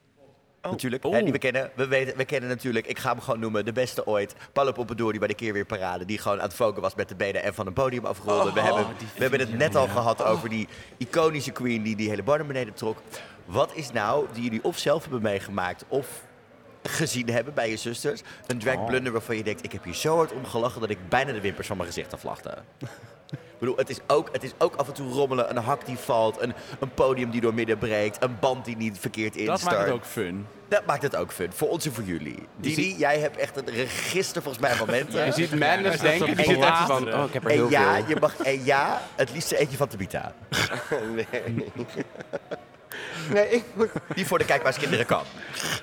Natuurlijk, 0.71 1.03
hè, 1.03 1.23
die 1.23 1.33
we 1.33 1.39
kennen. 1.39 1.71
We, 1.75 1.87
weten, 1.87 2.17
we 2.17 2.25
kennen 2.25 2.49
natuurlijk, 2.49 2.87
ik 2.87 2.99
ga 2.99 3.11
hem 3.11 3.21
gewoon 3.21 3.41
noemen, 3.41 3.65
de 3.65 3.73
beste 3.73 4.07
ooit. 4.07 4.35
Paolo 4.53 4.85
die 4.95 5.19
bij 5.19 5.29
de 5.29 5.35
keer 5.35 5.53
weer 5.53 5.65
parade. 5.65 6.05
Die 6.05 6.19
gewoon 6.19 6.39
aan 6.39 6.45
het 6.45 6.55
foken 6.55 6.83
was 6.83 6.95
met 6.95 7.09
de 7.09 7.15
benen 7.15 7.43
en 7.43 7.55
van 7.55 7.67
een 7.67 7.73
podium 7.73 8.05
afrolde. 8.05 8.53
we 8.53 8.61
hebben, 8.61 8.87
we 9.15 9.21
hebben 9.21 9.41
het 9.41 9.59
net 9.59 9.75
al 9.75 9.89
gehad 9.89 10.23
over 10.23 10.49
die 10.49 10.69
iconische 10.97 11.51
queen 11.51 11.83
die 11.83 11.97
die 11.97 12.09
hele 12.09 12.23
bar 12.23 12.39
naar 12.39 12.47
beneden 12.47 12.75
trok. 12.75 12.99
Wat 13.45 13.75
is 13.75 13.93
nou, 13.93 14.27
die 14.33 14.43
jullie 14.43 14.65
of 14.65 14.79
zelf 14.79 15.03
hebben 15.03 15.23
meegemaakt 15.23 15.85
of 15.89 16.25
gezien 16.83 17.29
hebben 17.29 17.55
bij 17.55 17.71
je 17.71 17.77
zusters, 17.77 18.23
een 18.47 18.59
drag 18.59 18.85
blunder 18.85 19.13
waarvan 19.13 19.37
je 19.37 19.43
denkt, 19.43 19.65
ik 19.65 19.73
heb 19.73 19.85
hier 19.85 19.95
zo 19.95 20.17
hard 20.17 20.33
om 20.33 20.45
gelachen 20.45 20.81
dat 20.81 20.91
ik 20.91 21.09
bijna 21.09 21.33
de 21.33 21.41
wimpers 21.41 21.67
van 21.67 21.77
mijn 21.77 21.89
gezicht 21.89 22.13
aflachte. 22.13 22.55
Ik 23.31 23.59
bedoel, 23.59 23.77
het 23.77 23.91
is, 23.91 23.99
ook, 24.07 24.29
het 24.33 24.43
is 24.43 24.53
ook 24.59 24.77
af 24.77 24.89
en 24.89 24.95
toe 24.95 25.13
rommelen, 25.13 25.51
een 25.51 25.63
hak 25.63 25.87
die 25.87 25.97
valt, 25.97 26.41
een, 26.41 26.55
een 26.81 26.95
podium 26.95 27.31
die 27.31 27.41
door 27.41 27.55
midden 27.55 27.79
breekt, 27.79 28.23
een 28.23 28.37
band 28.41 28.65
die 28.65 28.77
niet 28.77 28.99
verkeerd 28.99 29.37
instart. 29.37 29.61
Dat 29.61 29.71
maakt 29.73 29.85
het 29.85 29.95
ook 29.95 30.05
fun. 30.05 30.47
Dat 30.69 30.87
maakt 30.87 31.03
het 31.03 31.17
ook 31.17 31.33
fun, 31.33 31.53
voor 31.53 31.69
ons 31.69 31.85
en 31.85 31.93
voor 31.93 32.05
jullie. 32.05 32.39
Didi, 32.57 32.95
jij 32.97 33.19
hebt 33.19 33.37
echt 33.37 33.57
een 33.57 33.71
register 33.71 34.43
volgens 34.43 34.63
mij 34.63 34.75
van 34.75 34.87
momenten. 34.87 35.27
Je 35.27 35.33
ziet 35.33 35.59
madness 35.59 36.01
denken, 36.01 36.27
die 36.27 36.37
En 36.37 36.45
zit 36.45 36.63
echt 36.63 36.79
van, 36.79 37.15
oh, 37.15 37.25
ik 37.25 37.33
heb 37.33 37.45
er 37.45 37.51
en 37.51 37.57
heel 37.57 37.71
ja, 37.71 37.95
veel. 37.95 38.09
je 38.09 38.17
mag, 38.21 38.37
en 38.37 38.65
ja, 38.65 39.03
het 39.15 39.33
liefste 39.33 39.57
eentje 39.57 39.77
van 39.77 39.89
Tabita. 39.89 40.35
nee. 41.15 41.73
nee, 43.33 43.49
ik 43.49 43.65
moet 43.75 43.91
Die 44.15 44.27
voor 44.27 44.39
de 44.39 44.45
kijkbaarskinderen 44.45 45.07
kan. 45.07 45.23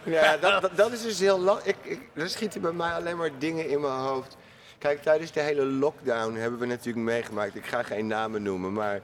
Ja, 0.04 0.38
dat, 0.38 0.62
dat, 0.62 0.72
dat 0.76 0.92
is 0.92 1.02
dus 1.02 1.20
heel 1.20 1.40
lastig. 1.40 1.76
Ik, 1.84 2.00
er 2.14 2.30
schieten 2.30 2.62
bij 2.62 2.72
mij 2.72 2.92
alleen 2.92 3.18
maar 3.18 3.30
dingen 3.40 3.70
in 3.70 3.82
mijn 3.82 3.94
hoofd. 3.94 4.38
Kijk, 4.82 5.02
tijdens 5.02 5.32
de 5.32 5.40
hele 5.40 5.66
lockdown 5.66 6.34
hebben 6.34 6.60
we 6.60 6.66
natuurlijk 6.66 7.06
meegemaakt. 7.06 7.56
Ik 7.56 7.66
ga 7.66 7.84
geen 7.84 8.08
namen 8.08 8.42
noemen, 8.42 8.74
maar 8.74 9.02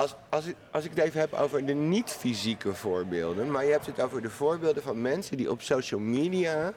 als, 0.00 0.14
als, 0.28 0.46
ik, 0.46 0.56
als 0.70 0.84
ik 0.84 0.90
het 0.94 1.04
even 1.04 1.20
heb 1.20 1.32
over 1.32 1.66
de 1.66 1.74
niet-fysieke 1.74 2.74
voorbeelden, 2.74 3.50
maar 3.50 3.64
je 3.64 3.70
hebt 3.70 3.86
het 3.86 4.00
over 4.00 4.22
de 4.22 4.30
voorbeelden 4.30 4.82
van 4.82 5.00
mensen 5.00 5.36
die 5.36 5.50
op 5.50 5.62
social 5.62 6.00
media 6.00 6.72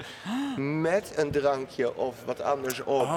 met 0.58 1.14
een 1.16 1.32
drankje 1.32 1.96
of 1.96 2.16
wat 2.26 2.42
anders 2.42 2.84
op 2.84 3.08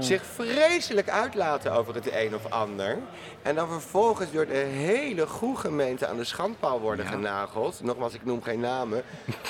zich 0.00 0.24
vreselijk 0.24 1.08
uitlaten 1.08 1.72
over 1.72 1.94
het 1.94 2.12
een 2.12 2.34
of 2.34 2.50
ander. 2.50 2.98
En 3.42 3.54
dan 3.54 3.68
vervolgens 3.68 4.32
door 4.32 4.46
de 4.46 4.54
hele 4.54 5.26
goede 5.26 5.60
gemeente 5.60 6.06
aan 6.06 6.16
de 6.16 6.24
schandpaal 6.24 6.80
worden 6.80 7.06
genageld. 7.06 7.80
Nogmaals, 7.82 8.14
ik 8.14 8.24
noem 8.24 8.42
geen 8.42 8.60
namen. 8.60 9.02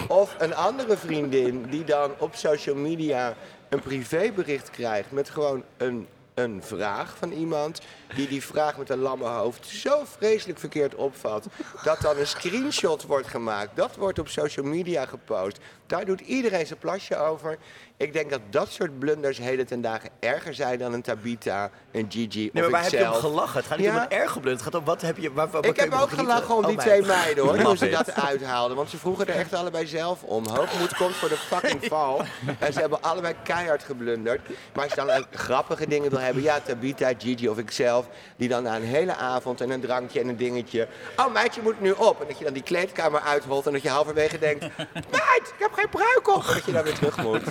Of 0.08 0.36
een 0.38 0.54
andere 0.54 0.96
vriendin 0.96 1.66
die 1.70 1.84
dan 1.84 2.10
op 2.18 2.34
social 2.34 2.76
media 2.76 3.34
een 3.68 3.80
privébericht 3.80 4.70
krijgt 4.70 5.10
met 5.10 5.30
gewoon 5.30 5.62
een 5.76 6.06
een 6.34 6.62
vraag 6.62 7.16
van 7.16 7.32
iemand 7.32 7.80
die 8.14 8.28
die 8.28 8.44
vraag 8.44 8.78
met 8.78 8.90
een 8.90 8.98
lamme 8.98 9.24
hoofd 9.24 9.66
zo 9.66 10.02
vreselijk 10.18 10.58
verkeerd 10.58 10.94
opvat 10.94 11.46
dat 11.82 12.00
dan 12.00 12.18
een 12.18 12.26
screenshot 12.26 13.02
wordt 13.02 13.26
gemaakt. 13.26 13.76
Dat 13.76 13.96
wordt 13.96 14.18
op 14.18 14.28
social 14.28 14.66
media 14.66 15.06
gepost. 15.06 15.58
Daar 15.86 16.04
doet 16.04 16.20
iedereen 16.20 16.66
zijn 16.66 16.78
plasje 16.78 17.16
over. 17.16 17.58
Ik 17.96 18.12
denk 18.12 18.30
dat 18.30 18.40
dat 18.50 18.70
soort 18.70 18.98
blunders 18.98 19.38
heden 19.38 19.66
ten 19.66 19.80
dagen 19.80 20.10
erger 20.20 20.54
zijn 20.54 20.78
dan 20.78 20.92
een 20.92 21.02
Tabita, 21.02 21.70
een 21.92 22.06
Gigi 22.08 22.50
nee, 22.52 22.64
of 22.64 22.70
maar 22.70 22.70
waar 22.70 22.90
heb 22.90 23.00
je 23.00 23.12
om 23.12 23.20
gelachen? 23.20 23.56
Het 23.56 23.66
gaat 23.66 23.78
niet 23.78 23.88
om 23.88 23.96
een 23.96 24.10
erge 24.10 24.40
blunder. 24.40 24.52
Het 24.52 24.62
gaat 24.62 24.74
om 24.74 24.84
wat 24.84 25.00
heb 25.00 25.16
je... 25.16 25.32
Waar, 25.32 25.48
ik 25.60 25.76
heb 25.76 25.92
ook 25.92 26.10
gelachen 26.10 26.54
om 26.54 26.66
die 26.66 26.76
oh, 26.76 26.82
twee 26.82 27.02
meiden 27.02 27.44
hoor, 27.44 27.56
toen 27.56 27.76
ze 27.76 27.88
dat 27.88 28.14
uithaalden. 28.14 28.76
Want 28.76 28.90
ze 28.90 28.98
vroegen 28.98 29.26
er 29.26 29.34
echt 29.34 29.54
allebei 29.60 29.86
zelf 29.86 30.22
om. 30.22 30.46
Hoogmoed 30.46 30.96
komt 30.96 31.14
voor 31.14 31.28
de 31.28 31.36
fucking 31.36 31.84
val. 31.84 32.22
En 32.58 32.72
ze 32.72 32.80
hebben 32.80 33.02
allebei 33.02 33.34
keihard 33.42 33.82
geblunderd. 33.82 34.40
Maar 34.72 34.84
als 34.84 34.94
je 34.94 35.04
dan 35.06 35.26
grappige 35.30 35.86
dingen 35.86 36.10
wil 36.10 36.20
hebben, 36.20 36.42
ja, 36.42 36.60
Tabita, 36.60 37.12
Gigi 37.18 37.48
of 37.48 37.58
ikzelf, 37.58 38.03
die 38.36 38.48
dan 38.48 38.62
na 38.62 38.76
een 38.76 38.82
hele 38.82 39.14
avond 39.14 39.60
en 39.60 39.70
een 39.70 39.80
drankje 39.80 40.20
en 40.20 40.28
een 40.28 40.36
dingetje. 40.36 40.88
Oh 41.16 41.32
meid, 41.32 41.54
je 41.54 41.62
moet 41.62 41.80
nu 41.80 41.90
op. 41.90 42.20
En 42.20 42.26
dat 42.26 42.38
je 42.38 42.44
dan 42.44 42.52
die 42.52 42.62
kleedkamer 42.62 43.20
uitholt 43.20 43.66
en 43.66 43.72
dat 43.72 43.82
je 43.82 43.88
halverwege 43.88 44.38
denkt, 44.38 44.60
meid, 45.10 45.52
ik 45.56 45.58
heb 45.58 45.72
geen 45.72 45.88
pruik 45.88 46.28
op. 46.36 46.44
Dat 46.46 46.64
je 46.64 46.72
dan 46.72 46.82
weer 46.82 46.94
terug 46.94 47.22
moet. 47.22 47.44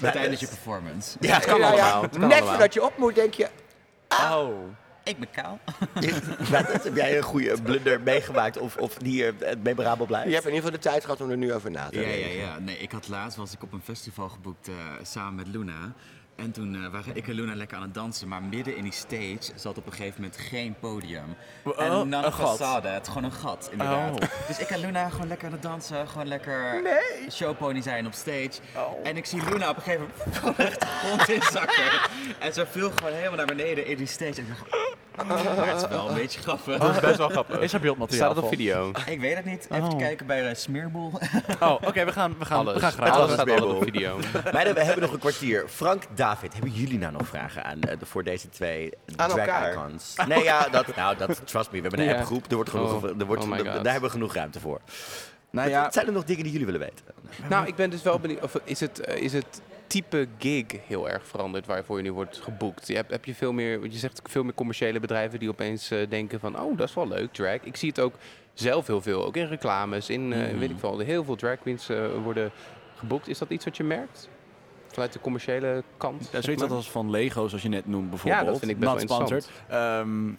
Tijdens 0.12 0.40
je 0.40 0.46
performance. 0.46 1.16
Ja, 1.20 1.34
het 1.34 1.44
kan 1.44 1.62
allemaal. 1.62 2.04
Net 2.18 2.44
voordat 2.44 2.74
je 2.74 2.84
op 2.84 2.96
moet, 2.96 3.14
denk 3.14 3.34
je... 3.34 3.48
Ah, 4.08 4.36
oh. 4.36 4.78
Ik 5.04 5.18
ben 5.18 5.30
kaal. 5.30 5.58
ja, 6.50 6.62
dat 6.62 6.84
heb 6.84 6.96
jij 6.96 7.16
een 7.16 7.22
goede 7.22 7.62
blunder 7.62 8.00
meegemaakt 8.00 8.58
of, 8.58 8.76
of 8.76 8.94
die 8.94 9.24
er 9.24 9.34
memorabel 9.62 10.06
blijft? 10.06 10.28
Je 10.28 10.34
hebt 10.34 10.46
in 10.46 10.54
ieder 10.54 10.66
geval 10.66 10.82
de 10.82 10.88
tijd 10.88 11.04
gehad 11.04 11.20
om 11.20 11.30
er 11.30 11.36
nu 11.36 11.54
over 11.54 11.70
na 11.70 11.88
te 11.88 11.90
denken. 11.90 12.18
Ja, 12.18 12.26
ja, 12.26 12.32
ja. 12.32 12.58
Nee, 12.58 12.78
ik 12.78 12.92
had 12.92 13.08
laatst 13.08 13.36
was 13.36 13.52
ik 13.52 13.62
op 13.62 13.72
een 13.72 13.82
festival 13.82 14.28
geboekt 14.28 14.68
uh, 14.68 14.74
samen 15.02 15.34
met 15.34 15.46
Luna. 15.46 15.92
En 16.40 16.50
toen 16.50 16.74
uh, 16.74 16.88
waren 16.88 17.16
ik 17.16 17.28
en 17.28 17.34
Luna 17.34 17.54
lekker 17.54 17.76
aan 17.76 17.82
het 17.82 17.94
dansen, 17.94 18.28
maar 18.28 18.42
midden 18.42 18.76
in 18.76 18.82
die 18.82 18.92
stage 18.92 19.52
zat 19.54 19.78
op 19.78 19.86
een 19.86 19.92
gegeven 19.92 20.20
moment 20.20 20.40
geen 20.40 20.74
podium. 20.80 21.36
Oh, 21.64 21.80
en 21.80 22.12
een 22.12 22.32
façade, 22.32 22.86
het 22.86 23.08
gewoon 23.08 23.24
een 23.24 23.32
gat 23.32 23.68
inderdaad. 23.72 24.10
Oh. 24.10 24.46
Dus 24.46 24.58
ik 24.58 24.70
en 24.70 24.80
Luna 24.80 25.08
gewoon 25.08 25.28
lekker 25.28 25.46
aan 25.46 25.52
het 25.52 25.62
dansen, 25.62 26.08
gewoon 26.08 26.28
lekker 26.28 26.82
nee. 26.82 27.30
showpony 27.30 27.82
zijn 27.82 28.06
op 28.06 28.12
stage. 28.12 28.50
Oh. 28.76 29.06
En 29.06 29.16
ik 29.16 29.24
zie 29.24 29.50
Luna 29.50 29.70
op 29.70 29.76
een 29.76 29.82
gegeven 29.82 30.08
moment 30.42 30.58
echt 30.68 30.80
de 30.80 30.86
grond 30.86 31.28
inzakken. 31.28 31.90
en 32.38 32.52
ze 32.52 32.66
viel 32.66 32.90
gewoon 32.90 33.12
helemaal 33.12 33.36
naar 33.36 33.56
beneden 33.56 33.86
in 33.86 33.96
die 33.96 34.06
stage. 34.06 34.34
En 34.34 34.42
ik 34.42 34.48
dacht, 34.48 34.76
maar 35.26 35.66
het 35.66 35.82
is 35.82 35.88
wel 35.88 36.08
een 36.08 36.14
beetje 36.14 36.40
grappig. 36.40 36.78
Dat 36.78 36.94
is 36.94 37.00
best 37.00 37.16
wel 37.16 37.28
grappig. 37.28 37.60
Is 37.60 37.72
er 37.72 37.80
beeldmateriaal 37.80 38.30
Staat 38.30 38.36
het 38.36 38.44
op 38.44 38.58
video? 38.58 38.90
Ik 39.06 39.20
weet 39.20 39.36
het 39.36 39.44
niet. 39.44 39.68
Even 39.70 39.96
kijken 39.96 40.26
bij 40.26 40.48
uh, 40.48 40.54
Smeerboel. 40.54 41.12
oh, 41.60 41.72
oké, 41.88 42.04
we 42.04 42.12
gaan, 42.12 42.34
we 42.38 42.44
gaan, 42.44 42.58
alles. 42.58 42.74
we 42.74 42.80
gaan 42.80 42.92
graag. 42.92 43.10
Alles 43.10 43.32
staat 43.32 43.60
op 43.60 43.82
video. 43.82 44.18
Meiden, 44.52 44.74
we 44.74 44.84
hebben 44.84 45.02
nog 45.02 45.12
een 45.12 45.18
kwartier. 45.18 45.68
Frank, 45.68 46.02
David, 46.14 46.52
hebben 46.52 46.72
jullie 46.72 46.98
nou 46.98 47.12
nog 47.12 47.26
vragen 47.26 47.64
aan 47.64 47.78
uh, 47.88 47.92
voor 48.02 48.24
deze 48.24 48.48
twee 48.48 48.92
aan 49.16 49.28
drag 49.28 49.38
elkaar. 49.38 49.72
icons? 49.72 50.14
Nee, 50.28 50.42
ja, 50.42 50.68
dat, 50.68 50.96
nou, 50.96 51.16
dat, 51.16 51.40
trust 51.44 51.70
me, 51.70 51.80
we 51.80 51.88
hebben 51.88 52.08
een 52.08 52.16
appgroep. 52.16 52.50
Er 52.50 52.54
wordt 52.54 52.70
genoeg, 52.70 52.92
oh. 52.92 53.20
er 53.20 53.26
wordt, 53.26 53.44
oh 53.44 53.64
daar 53.64 53.74
hebben 53.74 54.02
we 54.02 54.10
genoeg 54.10 54.34
ruimte 54.34 54.60
voor. 54.60 54.80
Nou 55.50 55.68
ja. 55.68 55.90
Zijn 55.90 56.06
er 56.06 56.12
nog 56.12 56.24
dingen 56.24 56.42
die 56.42 56.52
jullie 56.52 56.66
willen 56.66 56.80
weten? 56.80 57.04
Nou, 57.48 57.66
ik 57.66 57.74
ben 57.74 57.90
dus 57.90 58.02
wel 58.02 58.18
benieuwd. 58.18 58.42
Of 58.42 58.60
is 58.64 58.80
het, 58.80 59.08
uh, 59.08 59.16
is 59.16 59.32
het 59.32 59.60
type 59.90 60.26
gig 60.38 60.64
heel 60.86 61.08
erg 61.08 61.26
veranderd 61.26 61.66
waarvoor 61.66 61.96
je 61.96 62.02
nu 62.02 62.12
wordt 62.12 62.36
geboekt? 62.36 62.86
Je 62.86 62.94
hebt, 62.94 63.10
heb 63.10 63.24
je 63.24 63.34
veel 63.34 63.52
meer, 63.52 63.82
je 63.82 63.98
zegt 63.98 64.20
veel 64.24 64.42
meer 64.42 64.54
commerciële 64.54 65.00
bedrijven 65.00 65.38
die 65.38 65.48
opeens 65.48 65.92
uh, 65.92 66.08
denken 66.08 66.40
van, 66.40 66.60
oh, 66.60 66.76
dat 66.76 66.88
is 66.88 66.94
wel 66.94 67.08
leuk, 67.08 67.32
drag. 67.32 67.60
Ik 67.62 67.76
zie 67.76 67.88
het 67.88 68.00
ook 68.00 68.14
zelf 68.54 68.86
heel 68.86 69.00
veel, 69.00 69.24
ook 69.24 69.36
in 69.36 69.46
reclames, 69.46 70.10
in, 70.10 70.32
uh, 70.32 70.52
mm. 70.52 70.58
weet 70.58 70.70
ik 70.70 70.78
veel, 70.78 70.98
heel 70.98 71.24
veel 71.24 71.36
drag 71.36 71.58
queens 71.58 71.90
uh, 71.90 72.06
worden 72.22 72.50
geboekt. 72.94 73.28
Is 73.28 73.38
dat 73.38 73.50
iets 73.50 73.64
wat 73.64 73.76
je 73.76 73.84
merkt? 73.84 74.28
Vanuit 74.86 75.12
de 75.12 75.20
commerciële 75.20 75.82
kant? 75.96 76.28
Ja, 76.32 76.40
zoiets 76.40 76.62
als 76.62 76.90
van 76.90 77.10
Lego, 77.10 77.48
zoals 77.48 77.62
je 77.62 77.68
net 77.68 77.86
noemt 77.86 78.10
bijvoorbeeld. 78.10 78.44
Ja, 78.44 78.50
dat 78.50 78.58
vind 78.58 78.70
ik 78.70 78.78
best 78.78 78.92
wel 78.92 79.00
interessant. 79.00 79.50
Um, 79.72 80.38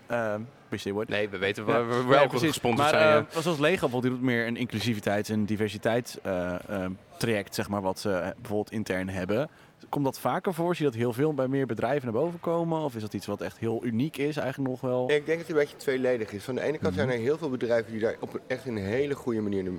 Nee, 1.07 1.29
we 1.29 1.37
weten 1.37 1.65
waar 1.65 1.87
we 1.87 2.03
wel 2.03 2.29
gesponsord 2.29 2.89
zijn. 2.89 3.27
Maar 3.33 3.41
zoals 3.41 3.59
Lego 3.59 3.79
bijvoorbeeld, 3.79 4.01
die 4.01 4.11
doet 4.11 4.21
meer 4.21 4.47
een 4.47 4.57
inclusiviteits- 4.57 5.29
en 5.29 5.45
diversiteitstraject, 5.45 7.55
zeg 7.55 7.69
maar, 7.69 7.81
wat 7.81 7.99
ze 7.99 8.33
bijvoorbeeld 8.37 8.71
intern 8.71 9.09
hebben. 9.09 9.49
Komt 9.89 10.05
dat 10.05 10.19
vaker 10.19 10.53
voor? 10.53 10.75
Zie 10.75 10.85
je 10.85 10.91
dat 10.91 10.99
heel 10.99 11.13
veel 11.13 11.33
bij 11.33 11.47
meer 11.47 11.65
bedrijven 11.65 12.13
naar 12.13 12.21
boven 12.21 12.39
komen? 12.39 12.81
Of 12.81 12.95
is 12.95 13.01
dat 13.01 13.13
iets 13.13 13.25
wat 13.25 13.41
echt 13.41 13.57
heel 13.57 13.85
uniek 13.85 14.17
is 14.17 14.37
eigenlijk 14.37 14.69
nog 14.69 14.81
wel? 14.81 15.11
Ik 15.11 15.25
denk 15.25 15.27
dat 15.27 15.37
het 15.37 15.49
een 15.49 15.55
beetje 15.55 15.77
tweeledig 15.77 16.31
is. 16.31 16.43
Van 16.43 16.55
de 16.55 16.61
ene 16.61 16.77
kant 16.77 16.93
zijn 16.93 17.09
er 17.09 17.15
mhm. 17.15 17.23
heel 17.23 17.37
veel 17.37 17.49
bedrijven 17.49 17.91
die 17.91 18.01
daar 18.01 18.15
op 18.19 18.33
een, 18.33 18.39
echt 18.47 18.65
een 18.65 18.77
hele 18.77 19.15
goede 19.15 19.41
manier 19.41 19.63
uh, 19.63 19.71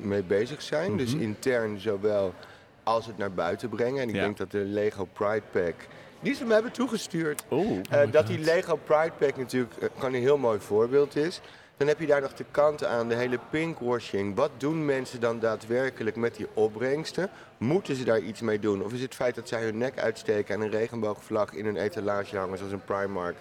mee 0.00 0.22
bezig 0.22 0.62
zijn. 0.62 0.96
Dus 0.96 1.14
mhm. 1.14 1.22
intern 1.22 1.80
zowel 1.80 2.34
als 2.82 3.06
het 3.06 3.18
naar 3.18 3.32
buiten 3.32 3.68
brengen. 3.68 4.02
En 4.02 4.08
ik 4.08 4.14
denk 4.14 4.36
dat 4.36 4.50
de 4.50 4.64
Lego 4.64 5.08
Pride 5.12 5.42
Pack 5.52 5.74
die 6.20 6.34
ze 6.34 6.44
me 6.44 6.52
hebben 6.52 6.72
toegestuurd. 6.72 7.44
Oh, 7.48 7.82
dat 8.10 8.26
die 8.26 8.38
Lego 8.38 8.76
Pride 8.76 9.12
Pack 9.18 9.36
natuurlijk 9.36 9.74
gewoon 9.94 10.14
een 10.14 10.20
heel 10.20 10.38
mooi 10.38 10.60
voorbeeld 10.60 11.16
is. 11.16 11.40
Dan 11.76 11.88
heb 11.88 12.00
je 12.00 12.06
daar 12.06 12.20
nog 12.20 12.34
de 12.34 12.44
kant 12.50 12.84
aan, 12.84 13.08
de 13.08 13.14
hele 13.14 13.38
pinkwashing. 13.50 14.36
Wat 14.36 14.50
doen 14.56 14.84
mensen 14.84 15.20
dan 15.20 15.38
daadwerkelijk 15.38 16.16
met 16.16 16.34
die 16.34 16.46
opbrengsten? 16.54 17.30
Moeten 17.58 17.96
ze 17.96 18.04
daar 18.04 18.20
iets 18.20 18.40
mee 18.40 18.58
doen? 18.58 18.84
Of 18.84 18.92
is 18.92 19.00
het 19.00 19.14
feit 19.14 19.34
dat 19.34 19.48
zij 19.48 19.62
hun 19.62 19.78
nek 19.78 19.98
uitsteken 19.98 20.54
en 20.54 20.60
een 20.60 20.70
regenboogvlag 20.70 21.52
in 21.52 21.66
een 21.66 21.76
etalage 21.76 22.36
hangen, 22.36 22.58
zoals 22.58 22.72
een 22.72 22.84
Primark? 22.84 23.36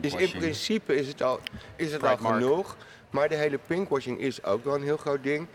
Dus 0.00 0.14
in 0.14 0.30
principe 0.30 0.94
is 0.94 1.08
het 1.08 1.22
al, 1.22 1.40
is 1.76 1.92
het 1.92 2.02
al 2.02 2.16
genoeg. 2.16 2.76
Maar 3.10 3.28
de 3.28 3.34
hele 3.34 3.58
pinkwashing 3.66 4.20
is 4.20 4.44
ook 4.44 4.64
wel 4.64 4.74
een 4.74 4.82
heel 4.82 4.96
groot 4.96 5.22
ding. 5.22 5.46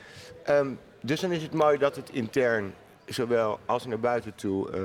Um, 0.49 0.79
dus 1.01 1.19
dan 1.19 1.31
is 1.31 1.43
het 1.43 1.53
mooi 1.53 1.77
dat 1.77 1.95
het 1.95 2.09
intern, 2.09 2.73
zowel 3.05 3.59
als 3.65 3.85
naar 3.85 3.99
buiten 3.99 4.35
toe, 4.35 4.71
uh, 4.71 4.77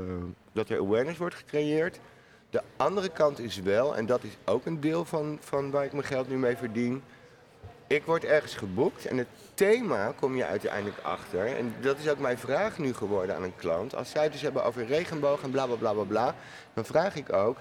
dat 0.53 0.69
er 0.69 0.79
awareness 0.79 1.19
wordt 1.19 1.35
gecreëerd. 1.35 2.01
De 2.51 2.63
andere 2.77 3.09
kant 3.09 3.39
is 3.39 3.57
wel, 3.61 3.97
en 3.97 4.07
dat 4.07 4.23
is 4.23 4.37
ook 4.45 4.67
een 4.67 4.81
deel 4.81 5.05
van, 5.05 5.39
van 5.41 5.71
waar 5.71 5.85
ik 5.85 5.93
mijn 5.93 6.05
geld 6.05 6.29
nu 6.29 6.37
mee 6.37 6.57
verdien 6.57 7.03
ik 7.91 8.05
word 8.05 8.25
ergens 8.25 8.55
geboekt 8.55 9.07
en 9.07 9.19
het 9.19 9.29
thema 9.55 10.13
kom 10.19 10.37
je 10.37 10.45
uiteindelijk 10.45 10.99
achter. 11.03 11.57
En 11.57 11.75
dat 11.81 11.99
is 11.99 12.09
ook 12.09 12.19
mijn 12.19 12.39
vraag 12.39 12.79
nu 12.79 12.95
geworden 12.95 13.37
aan 13.37 13.43
een 13.43 13.57
klant. 13.57 13.95
Als 13.95 14.11
zij 14.11 14.23
het 14.23 14.33
dus 14.33 14.41
hebben 14.41 14.65
over 14.65 14.87
regenboog 14.87 15.43
en 15.43 15.51
bla 15.51 15.67
bla 15.67 15.75
bla 15.75 15.93
bla 15.93 16.03
bla, 16.03 16.35
dan 16.75 16.85
vraag 16.85 17.17
ik 17.17 17.33
ook: 17.33 17.57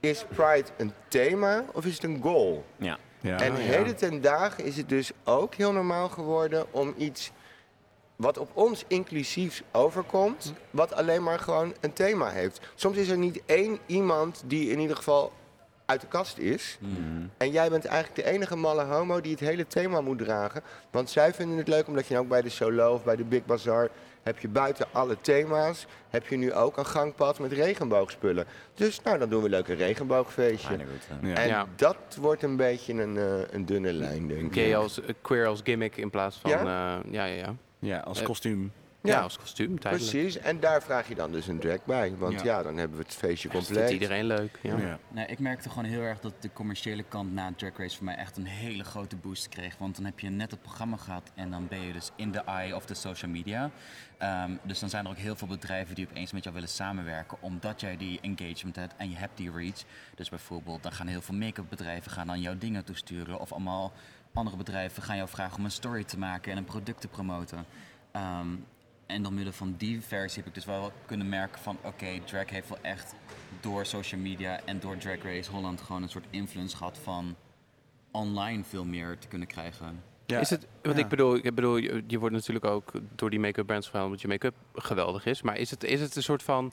is 0.00 0.24
Pride 0.34 0.68
een 0.76 0.92
thema 1.08 1.64
of 1.72 1.84
is 1.84 1.94
het 1.94 2.04
een 2.04 2.20
goal? 2.22 2.64
Ja. 2.76 2.98
ja 3.20 3.40
en 3.40 3.52
ja. 3.52 3.58
heden 3.58 3.96
ten 3.96 4.20
dagen 4.20 4.64
is 4.64 4.76
het 4.76 4.88
dus 4.88 5.12
ook 5.24 5.54
heel 5.54 5.72
normaal 5.72 6.08
geworden 6.08 6.66
om 6.70 6.94
iets 6.96 7.32
wat 8.20 8.38
op 8.38 8.50
ons 8.54 8.84
inclusief 8.86 9.62
overkomt, 9.72 10.52
wat 10.70 10.92
alleen 10.92 11.22
maar 11.22 11.38
gewoon 11.38 11.74
een 11.80 11.92
thema 11.92 12.28
heeft. 12.28 12.60
Soms 12.74 12.96
is 12.96 13.08
er 13.08 13.18
niet 13.18 13.42
één 13.46 13.78
iemand 13.86 14.42
die 14.46 14.70
in 14.70 14.78
ieder 14.78 14.96
geval 14.96 15.32
uit 15.86 16.00
de 16.00 16.06
kast 16.06 16.38
is. 16.38 16.78
Mhm. 16.80 17.26
En 17.36 17.50
jij 17.50 17.70
bent 17.70 17.84
eigenlijk 17.84 18.26
de 18.26 18.32
enige 18.32 18.56
malle 18.56 18.84
homo 18.84 19.20
die 19.20 19.30
het 19.30 19.40
hele 19.40 19.66
thema 19.66 20.00
moet 20.00 20.18
dragen. 20.18 20.62
Want 20.90 21.10
zij 21.10 21.34
vinden 21.34 21.56
het 21.58 21.68
leuk 21.68 21.86
omdat 21.86 22.06
je 22.06 22.18
ook 22.18 22.28
bij 22.28 22.42
de 22.42 22.48
Solo 22.48 22.92
of 22.94 23.04
bij 23.04 23.16
de 23.16 23.24
Big 23.24 23.44
Bazaar 23.44 23.88
heb 24.22 24.38
je 24.38 24.48
buiten 24.48 24.86
alle 24.92 25.16
thema's, 25.20 25.86
heb 26.08 26.26
je 26.26 26.36
nu 26.36 26.52
ook 26.52 26.76
een 26.76 26.86
gangpad 26.86 27.38
met 27.38 27.52
regenboogspullen. 27.52 28.46
Dus 28.74 29.02
nou, 29.02 29.18
dan 29.18 29.28
doen 29.28 29.38
we 29.38 29.44
een 29.44 29.50
leuke 29.50 29.74
regenboogfeestje. 29.74 30.78
Ja, 31.22 31.34
en 31.34 31.68
dat 31.76 31.96
wordt 32.20 32.42
een 32.42 32.56
beetje 32.56 32.92
een, 32.92 33.16
uh, 33.16 33.24
een 33.50 33.66
dunne 33.66 33.92
lijn, 33.92 34.28
denk 34.28 34.40
ik. 34.40 34.62
Gay 34.62 34.76
als, 34.76 34.98
uh, 34.98 35.06
queer 35.20 35.46
als 35.46 35.60
gimmick 35.64 35.96
in 35.96 36.10
plaats 36.10 36.36
van... 36.36 36.50
Ja, 36.50 36.58
uh, 36.58 37.12
ja, 37.12 37.24
ja, 37.24 37.34
ja. 37.34 37.54
Ja 37.80 37.98
als 37.98 38.22
kostuum. 38.22 38.72
Ja, 39.02 39.20
als 39.20 39.38
kostuum 39.38 39.80
tijdelijk. 39.80 40.10
Precies, 40.10 40.38
en 40.38 40.60
daar 40.60 40.82
vraag 40.82 41.08
je 41.08 41.14
dan 41.14 41.32
dus 41.32 41.46
een 41.46 41.58
drag 41.58 41.84
bij. 41.84 42.16
Want 42.16 42.40
ja, 42.42 42.62
dan 42.62 42.76
hebben 42.76 42.96
we 42.96 43.02
het 43.02 43.14
feestje 43.14 43.48
compleet. 43.48 43.74
Dat 43.74 43.88
vindt 43.88 44.02
iedereen 44.02 44.24
leuk. 44.24 44.58
Ja. 44.62 44.98
Nee, 45.08 45.26
ik 45.26 45.38
merkte 45.38 45.68
gewoon 45.68 45.84
heel 45.84 46.00
erg 46.00 46.20
dat 46.20 46.32
de 46.40 46.52
commerciële 46.52 47.02
kant 47.02 47.32
na 47.32 47.52
Drag 47.56 47.76
Race 47.76 47.96
voor 47.96 48.04
mij 48.04 48.14
echt 48.14 48.36
een 48.36 48.46
hele 48.46 48.84
grote 48.84 49.16
boost 49.16 49.48
kreeg. 49.48 49.78
Want 49.78 49.96
dan 49.96 50.04
heb 50.04 50.20
je 50.20 50.28
net 50.28 50.50
het 50.50 50.62
programma 50.62 50.96
gehad 50.96 51.30
en 51.34 51.50
dan 51.50 51.68
ben 51.68 51.80
je 51.80 51.92
dus 51.92 52.10
in 52.16 52.30
de 52.30 52.38
eye 52.38 52.74
of 52.74 52.86
de 52.86 52.94
social 52.94 53.30
media. 53.30 53.70
Um, 54.44 54.58
dus 54.62 54.78
dan 54.78 54.88
zijn 54.88 55.04
er 55.04 55.10
ook 55.10 55.16
heel 55.16 55.36
veel 55.36 55.48
bedrijven 55.48 55.94
die 55.94 56.08
opeens 56.10 56.32
met 56.32 56.42
jou 56.42 56.54
willen 56.54 56.70
samenwerken. 56.70 57.38
Omdat 57.40 57.80
jij 57.80 57.96
die 57.96 58.20
engagement 58.20 58.76
hebt 58.76 58.94
en 58.96 59.10
je 59.10 59.16
hebt 59.16 59.36
die 59.36 59.50
reach. 59.50 59.82
Dus 60.14 60.28
bijvoorbeeld, 60.28 60.82
dan 60.82 60.92
gaan 60.92 61.06
heel 61.06 61.20
veel 61.20 61.34
make-up 61.34 61.66
bedrijven 61.68 62.10
gaan 62.10 62.26
dan 62.26 62.40
jouw 62.40 62.58
dingen 62.58 62.84
toesturen. 62.84 63.40
Of 63.40 63.52
allemaal 63.52 63.92
andere 64.32 64.56
bedrijven 64.56 65.02
gaan 65.02 65.16
jou 65.16 65.28
vragen 65.28 65.58
om 65.58 65.64
een 65.64 65.70
story 65.70 66.04
te 66.04 66.18
maken 66.18 66.52
en 66.52 66.58
een 66.58 66.64
product 66.64 67.00
te 67.00 67.08
promoten. 67.08 67.66
Um, 68.16 68.66
en 69.06 69.22
door 69.22 69.32
middel 69.32 69.52
van 69.52 69.74
die 69.78 70.00
versie 70.00 70.38
heb 70.38 70.48
ik 70.48 70.54
dus 70.54 70.64
wel 70.64 70.92
kunnen 71.06 71.28
merken 71.28 71.60
van 71.60 71.78
oké, 71.82 72.20
drag 72.24 72.50
heeft 72.50 72.68
wel 72.68 72.78
echt 72.82 73.14
door 73.60 73.86
social 73.86 74.20
media 74.20 74.60
en 74.64 74.80
door 74.80 74.96
Drag 74.96 75.22
Race 75.22 75.50
Holland 75.50 75.80
gewoon 75.80 76.02
een 76.02 76.08
soort 76.08 76.26
influence 76.30 76.76
gehad 76.76 76.98
van 77.02 77.36
online 78.10 78.64
veel 78.64 78.84
meer 78.84 79.18
te 79.18 79.28
kunnen 79.28 79.48
krijgen. 79.48 80.02
Ja. 80.26 80.40
Is 80.40 80.50
het, 80.50 80.66
wat 80.82 80.98
ik 80.98 81.08
bedoel, 81.08 81.36
ik 81.36 81.54
bedoel, 81.54 81.76
je 82.06 82.18
wordt 82.18 82.34
natuurlijk 82.34 82.64
ook 82.64 82.92
door 83.14 83.30
die 83.30 83.40
make-up 83.40 83.66
brands 83.66 83.86
verhaald 83.86 84.06
omdat 84.06 84.22
je 84.22 84.28
make-up 84.28 84.54
geweldig 84.74 85.26
is. 85.26 85.42
Maar 85.42 85.56
is 85.56 85.70
het, 85.70 85.84
is 85.84 86.00
het 86.00 86.16
een 86.16 86.22
soort 86.22 86.42
van, 86.42 86.72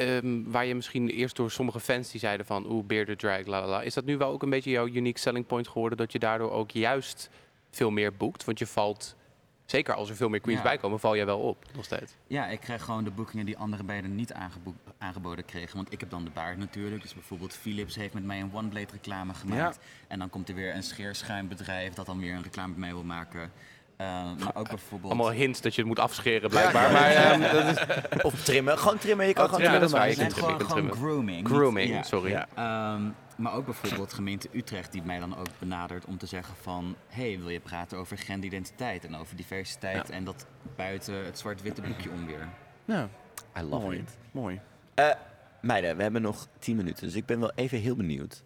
um, 0.00 0.50
waar 0.50 0.66
je 0.66 0.74
misschien 0.74 1.08
eerst 1.08 1.36
door 1.36 1.50
sommige 1.50 1.80
fans 1.80 2.10
die 2.10 2.20
zeiden 2.20 2.46
van, 2.46 2.66
oeh, 2.70 2.86
bearded 2.86 3.18
drag, 3.18 3.46
la 3.46 3.60
la 3.60 3.66
la. 3.66 3.82
Is 3.82 3.94
dat 3.94 4.04
nu 4.04 4.16
wel 4.16 4.30
ook 4.30 4.42
een 4.42 4.50
beetje 4.50 4.70
jouw 4.70 4.86
unique 4.86 5.18
selling 5.18 5.46
point 5.46 5.68
geworden, 5.68 5.98
dat 5.98 6.12
je 6.12 6.18
daardoor 6.18 6.50
ook 6.50 6.70
juist 6.70 7.30
veel 7.70 7.90
meer 7.90 8.12
boekt? 8.16 8.44
Want 8.44 8.58
je 8.58 8.66
valt 8.66 9.16
Zeker 9.70 9.94
als 9.94 10.08
er 10.10 10.16
veel 10.16 10.28
meer 10.28 10.40
queens 10.40 10.58
Ja. 10.58 10.64
bij 10.64 10.78
komen, 10.78 11.00
val 11.00 11.16
jij 11.16 11.26
wel 11.26 11.38
op, 11.38 11.64
nog 11.74 11.84
steeds. 11.84 12.12
Ja, 12.26 12.46
ik 12.46 12.60
krijg 12.60 12.82
gewoon 12.84 13.04
de 13.04 13.10
boekingen 13.10 13.46
die 13.46 13.56
andere 13.56 13.82
beiden 13.82 14.14
niet 14.14 14.32
aangebo- 14.32 14.74
aangeboden 14.98 15.44
kregen. 15.44 15.76
Want 15.76 15.92
ik 15.92 16.00
heb 16.00 16.10
dan 16.10 16.24
de 16.24 16.30
baard 16.30 16.58
natuurlijk. 16.58 17.02
Dus 17.02 17.14
bijvoorbeeld 17.14 17.54
Philips 17.54 17.94
heeft 17.96 18.14
met 18.14 18.24
mij 18.24 18.40
een 18.40 18.50
One 18.54 18.68
Blade 18.68 18.92
reclame 18.92 19.34
gemaakt. 19.34 19.78
En 20.06 20.18
dan 20.18 20.30
komt 20.30 20.48
er 20.48 20.54
weer 20.54 20.74
een 20.74 20.82
scheerschuimbedrijf 20.82 21.94
dat 21.94 22.06
dan 22.06 22.18
weer 22.20 22.34
een 22.34 22.42
reclame 22.42 22.68
met 22.68 22.78
mij 22.78 22.92
wil 22.92 23.04
maken. 23.04 23.52
Eh, 23.98 24.06
maar 24.44 24.54
ook 24.54 24.68
bijvoorbeeld... 24.68 25.12
Allemaal 25.12 25.32
hints 25.32 25.60
dat 25.60 25.74
je 25.74 25.80
het 25.80 25.88
moet 25.88 25.98
afscheren, 25.98 26.50
blijkbaar. 26.50 26.92
Maar 26.92 27.10
ehm, 27.10 27.40
dat 27.40 27.76
is 27.76 28.22
Of 28.22 28.44
trimmen. 28.44 28.78
Gewoon 28.78 28.98
trimmen. 28.98 29.26
Je 29.26 29.32
kan 29.32 29.44
Oh, 29.44 29.50
gewoon 29.50 29.64
trimmen, 29.66 29.88
trimmen. 29.88 30.08
dat 30.08 30.16
is 30.16 30.16
waar. 30.16 30.26
Je 30.26 30.32
kunt 30.34 30.58
trimmen, 30.58 30.86
gewoon, 30.86 30.92
grooming. 30.98 31.46
Grooming, 31.48 32.04
sorry. 32.04 32.30
Ja. 32.30 32.46
Ehm, 32.54 33.02
maar 33.36 33.54
ook 33.54 33.64
bijvoorbeeld 33.64 34.12
gemeente 34.12 34.48
Utrecht 34.52 34.92
die 34.92 35.02
mij 35.02 35.18
dan 35.18 35.36
ook 35.36 35.46
benadert 35.58 36.04
om 36.04 36.18
te 36.18 36.26
zeggen 36.26 36.54
van... 36.62 36.96
hey, 37.08 37.38
wil 37.38 37.48
je 37.48 37.60
praten 37.60 37.98
over 37.98 38.18
genderidentiteit 38.18 39.04
en 39.04 39.16
over 39.16 39.36
diversiteit 39.36 40.10
en 40.10 40.24
dat 40.24 40.46
buiten 40.76 41.24
het 41.24 41.38
zwart-witte 41.38 41.80
boekje 41.82 42.10
om 42.10 42.26
weer? 42.26 42.48
Ja, 42.84 43.08
I 43.58 43.62
love 43.62 43.82
mooi. 43.84 43.98
it. 43.98 44.16
Mooi. 44.30 44.60
Eh, 44.94 45.10
meiden, 45.60 45.96
we 45.96 46.02
hebben 46.02 46.22
nog 46.22 46.46
10 46.58 46.76
minuten, 46.76 47.06
dus 47.06 47.14
ik 47.14 47.26
ben 47.26 47.40
wel 47.40 47.52
even 47.54 47.78
heel 47.78 47.96
benieuwd. 47.96 48.42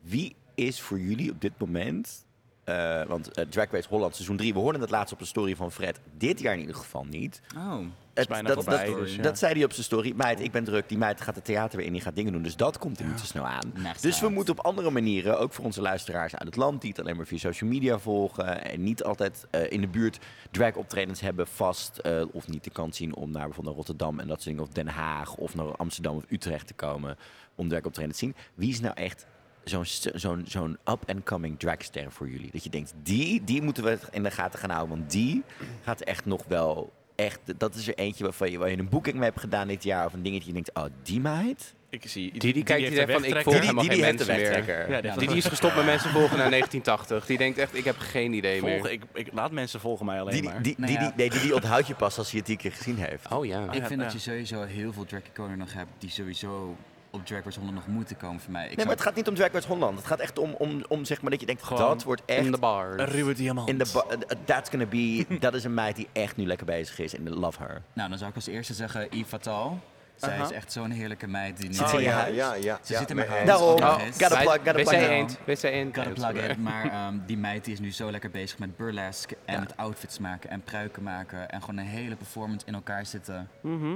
Wie 0.00 0.36
is 0.54 0.80
voor 0.80 1.00
jullie 1.00 1.30
op 1.30 1.40
dit 1.40 1.52
moment... 1.58 2.25
eh, 2.66 3.02
want 3.06 3.30
eh, 3.32 3.44
Drag 3.48 3.70
Race 3.70 3.88
Holland 3.88 4.14
seizoen 4.14 4.36
3, 4.36 4.52
we 4.52 4.58
hoorden 4.58 4.80
het 4.80 4.90
laatst 4.90 5.12
op 5.12 5.20
een 5.20 5.26
story 5.26 5.56
van 5.56 5.72
Fred. 5.72 6.00
Dit 6.18 6.40
jaar 6.40 6.54
in 6.54 6.60
ieder 6.60 6.74
geval 6.74 7.04
niet. 7.04 7.40
Oh, 7.56 7.78
Het- 8.14 8.28
bijna 8.28 8.48
dat, 8.48 8.64
voorbij, 8.64 8.86
dat, 8.86 8.98
dus 8.98 9.14
ja. 9.14 9.22
dat 9.22 9.38
zei 9.38 9.54
hij 9.54 9.64
op 9.64 9.72
zijn 9.72 9.84
story. 9.84 10.12
Meid, 10.16 10.40
ik 10.40 10.52
ben 10.52 10.64
druk. 10.64 10.88
Die 10.88 10.98
meid 10.98 11.20
gaat 11.20 11.34
het 11.34 11.44
theater 11.44 11.76
weer 11.76 11.86
in, 11.86 11.92
die 11.92 12.00
gaat 12.00 12.16
dingen 12.16 12.32
doen. 12.32 12.42
Dus 12.42 12.56
dat 12.56 12.78
komt 12.78 12.98
er 13.00 13.06
niet 13.06 13.18
zo 13.20 13.24
snel 13.26 13.46
aan. 13.46 13.72
Dus 14.00 14.20
we 14.20 14.28
moeten 14.28 14.58
op 14.58 14.64
andere 14.64 14.90
manieren, 14.90 15.38
ook 15.38 15.52
voor 15.52 15.64
onze 15.64 15.80
luisteraars 15.80 16.36
uit 16.36 16.46
het 16.48 16.56
land, 16.56 16.80
die 16.80 16.90
het 16.90 17.00
alleen 17.00 17.16
maar 17.16 17.26
via 17.26 17.38
social 17.38 17.70
media 17.70 17.98
volgen 17.98 18.64
en 18.64 18.82
niet 18.82 19.04
altijd 19.04 19.46
eh, 19.50 19.70
in 19.72 19.80
de 19.80 19.88
buurt 19.88 20.18
drag 20.50 20.74
optredens 20.74 21.20
hebben 21.20 21.46
vast 21.46 22.00
of 22.32 22.48
niet 22.48 22.64
de 22.64 22.70
kans 22.70 22.96
zien 22.96 23.14
om 23.14 23.30
naar 23.30 23.44
bijvoorbeeld 23.44 23.64
naar 23.66 23.74
Rotterdam 23.74 24.20
en 24.20 24.26
dat 24.26 24.42
soort 24.42 24.56
dingen, 24.56 24.62
of 24.68 24.74
Den 24.74 24.88
Haag 24.88 25.34
of 25.34 25.54
naar 25.54 25.76
Amsterdam 25.76 26.16
of 26.16 26.24
Utrecht 26.28 26.66
te 26.66 26.74
komen 26.74 27.16
om 27.54 27.68
drag 27.68 27.82
optredens 27.82 28.18
te 28.18 28.24
zien. 28.24 28.34
Wie 28.54 28.70
is 28.70 28.80
nou 28.80 28.94
echt 28.94 29.26
zo'n 29.68 29.84
zo'n 30.14 30.44
zo'n 30.46 30.78
up-and-coming 30.84 31.58
dragster 31.58 32.12
voor 32.12 32.28
jullie? 32.28 32.50
Dat 32.52 32.64
je 32.64 32.70
denkt, 32.70 32.92
die, 33.02 33.44
die 33.44 33.62
moeten 33.62 33.84
we 33.84 33.98
in 34.10 34.22
de 34.22 34.30
gaten 34.30 34.58
gaan 34.58 34.70
houden, 34.70 34.96
want 34.96 35.10
die 35.10 35.42
gaat 35.82 36.00
echt 36.00 36.24
nog 36.24 36.44
wel 36.48 36.92
echt, 37.14 37.40
dat 37.56 37.74
is 37.74 37.88
er 37.88 37.94
eentje 37.94 38.24
waarvan 38.24 38.50
je, 38.50 38.58
waar 38.58 38.70
je 38.70 38.78
een 38.78 38.88
boeking 38.88 39.16
mee 39.16 39.24
hebt 39.24 39.40
gedaan 39.40 39.68
dit 39.68 39.82
jaar 39.82 40.06
of 40.06 40.12
een 40.12 40.22
dingetje, 40.22 40.46
je 40.46 40.52
denkt, 40.52 40.74
oh, 40.74 40.84
die 41.02 41.20
meid? 41.20 41.74
Ik 41.90 42.08
zie 42.08 42.38
Die, 42.38 42.52
die 42.52 42.62
kijkt 42.62 42.88
die 42.88 43.06
van, 43.06 43.24
ik 43.24 43.42
volg 43.42 43.58
helemaal 43.58 43.88
die, 43.88 44.00
mensen 44.00 44.26
meer. 44.26 44.90
Ja, 44.90 45.16
die 45.16 45.36
is 45.36 45.44
gestopt 45.44 45.76
met 45.76 45.84
mensen 45.84 46.10
volgen 46.10 46.38
naar 46.38 46.50
1980. 46.50 47.26
Die 47.26 47.38
denkt 47.38 47.58
echt, 47.58 47.74
ik 47.74 47.84
heb 47.84 47.96
geen 47.98 48.32
idee 48.32 48.60
Volgen, 48.60 48.82
meer. 48.82 48.92
ik, 48.92 49.02
ik 49.12 49.28
laat 49.32 49.50
mensen 49.50 49.80
volgen 49.80 50.06
mij 50.06 50.20
alleen 50.20 50.44
maar. 50.44 50.62
die, 50.62 50.74
Nou 50.78 50.92
die, 50.92 51.00
ja. 51.00 51.06
die, 51.06 51.16
nee, 51.16 51.30
die, 51.30 51.40
die 51.40 51.54
onthoud 51.54 51.86
je 51.86 51.94
pas 51.94 52.18
als 52.18 52.30
je 52.30 52.36
het 52.36 52.46
die 52.46 52.56
keer 52.56 52.72
gezien 52.72 52.96
heeft. 52.96 53.32
Oh 53.32 53.46
ja. 53.46 53.72
ik 53.72 53.86
vind 53.86 54.00
ja. 54.00 54.04
dat 54.06 54.12
je 54.12 54.18
sowieso 54.18 54.62
heel 54.62 54.92
veel 54.92 55.04
drag 55.04 55.56
nog 55.56 55.72
hebt 55.72 55.90
die 55.98 56.10
sowieso 56.10 56.76
op 57.16 57.26
Drag 57.26 57.44
Race 57.44 57.58
Holland 57.58 57.76
nog 57.76 57.86
moeten 57.86 58.16
komen 58.16 58.40
voor 58.40 58.52
mij. 58.52 58.62
Ik 58.62 58.66
Nee, 58.66 58.74
zou- 58.76 58.86
maar 58.86 58.96
het 58.96 59.04
gaat 59.06 59.14
niet 59.14 59.28
om 59.28 59.34
Drag 59.34 59.52
Race 59.52 59.68
Holland. 59.68 59.96
Het 59.98 60.06
gaat 60.06 60.18
echt 60.20 60.38
om, 60.38 60.50
om, 60.58 60.84
om 60.88 61.04
zeg 61.04 61.20
maar 61.22 61.30
dat 61.30 61.40
je 61.40 61.46
denkt, 61.46 61.62
Gewoon 61.62 61.88
dat 61.88 62.02
wordt 62.02 62.22
echt... 62.26 62.44
In 62.44 62.52
de 62.52 62.58
bar. 62.58 63.00
Een 63.00 63.06
ruwe 63.06 63.34
diamant. 63.34 63.68
In 63.68 63.78
de 63.78 63.90
ba- 63.92 64.14
uh, 64.14 64.20
that's 64.44 64.70
gonna 64.70 64.86
be... 64.86 65.26
dat 65.40 65.54
is 65.54 65.64
een 65.64 65.74
meid 65.74 65.96
die 65.96 66.08
echt 66.12 66.36
nu 66.36 66.46
lekker 66.46 66.66
bezig 66.66 66.98
is. 66.98 67.14
En 67.16 67.28
love 67.30 67.62
her. 67.62 67.82
Nou, 67.92 68.08
dan 68.08 68.18
zou 68.18 68.30
ik 68.30 68.36
als 68.36 68.46
eerste 68.46 68.74
zeggen 68.74 69.06
Yves 69.10 69.28
Fatal. 69.28 69.78
Zij 70.16 70.34
Aha. 70.34 70.44
is 70.44 70.50
echt 70.50 70.72
zo'n 70.72 70.90
heerlijke 70.90 71.26
meid. 71.26 71.56
Die 71.60 71.74
Zit 71.74 71.88
ze 71.88 71.94
in 71.96 72.02
je 72.02 72.08
ja, 72.08 72.14
huis? 72.16 72.34
ja, 72.34 72.54
ja. 72.54 72.78
Ze 72.82 72.92
ja, 72.92 72.98
zit 72.98 73.10
in 73.10 73.16
mijn 73.16 73.28
hem. 73.28 73.36
huis. 73.36 73.48
Daarom. 73.48 73.82
Oh, 73.82 74.02
eens. 74.04 74.16
gotta 74.22 74.40
plug, 74.40 74.54
gotta 74.56 74.72
plug. 74.72 74.86
1. 74.92 75.26
WC 75.44 75.62
1. 75.62 75.94
Gotta 75.94 76.10
plug 76.30 76.50
it. 76.50 76.58
Maar 76.58 76.84
ehm, 76.92 77.18
die 77.26 77.36
meid 77.36 77.64
die 77.64 77.72
is 77.74 77.80
nu 77.80 77.92
zo 77.92 78.10
lekker 78.10 78.30
bezig 78.30 78.58
met 78.58 78.76
burlesque 78.76 79.36
en 79.44 79.60
met 79.60 79.76
outfits 79.76 80.18
maken 80.18 80.50
en 80.50 80.60
pruiken 80.62 81.02
maken. 81.02 81.50
En 81.50 81.60
gewoon 81.60 81.76
een 81.76 81.86
hele 81.86 82.16
performance 82.16 82.66
in 82.66 82.74
elkaar 82.74 83.06
zitten. 83.06 83.48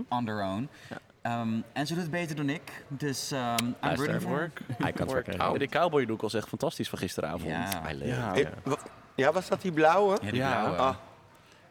On 0.09 0.25
their 0.25 0.43
own. 0.45 0.69
Ehm, 1.23 1.49
en 1.73 1.87
ze 1.87 1.93
doet 1.95 2.03
het 2.03 2.11
beter 2.13 2.37
dan 2.37 2.49
ik. 2.49 2.85
Dus 2.89 3.31
ehm 3.33 3.57
I'm 3.65 3.95
rooting 3.95 4.21
for. 4.21 4.31
Work. 4.31 4.61
Hij 4.79 4.93
kan 4.93 5.09
het 5.17 5.41
Oh, 5.41 5.59
die 5.59 5.69
cowboy 5.69 6.05
look 6.07 6.21
was 6.21 6.35
echt 6.35 6.49
fantastisch 6.49 6.89
van 6.89 6.99
gisteravond. 6.99 7.43
Ja, 7.51 7.91
I 7.91 7.95
love 7.95 8.07
Ja. 8.07 8.33
Ja, 9.15 9.33
was 9.33 9.49
dat 9.49 9.63
die 9.63 9.73
blauwe? 9.73 10.19
ja, 10.23 10.31
die 10.31 10.41
Ja. 10.41 10.61
blauwe. 10.61 10.77
Ah. 10.79 10.95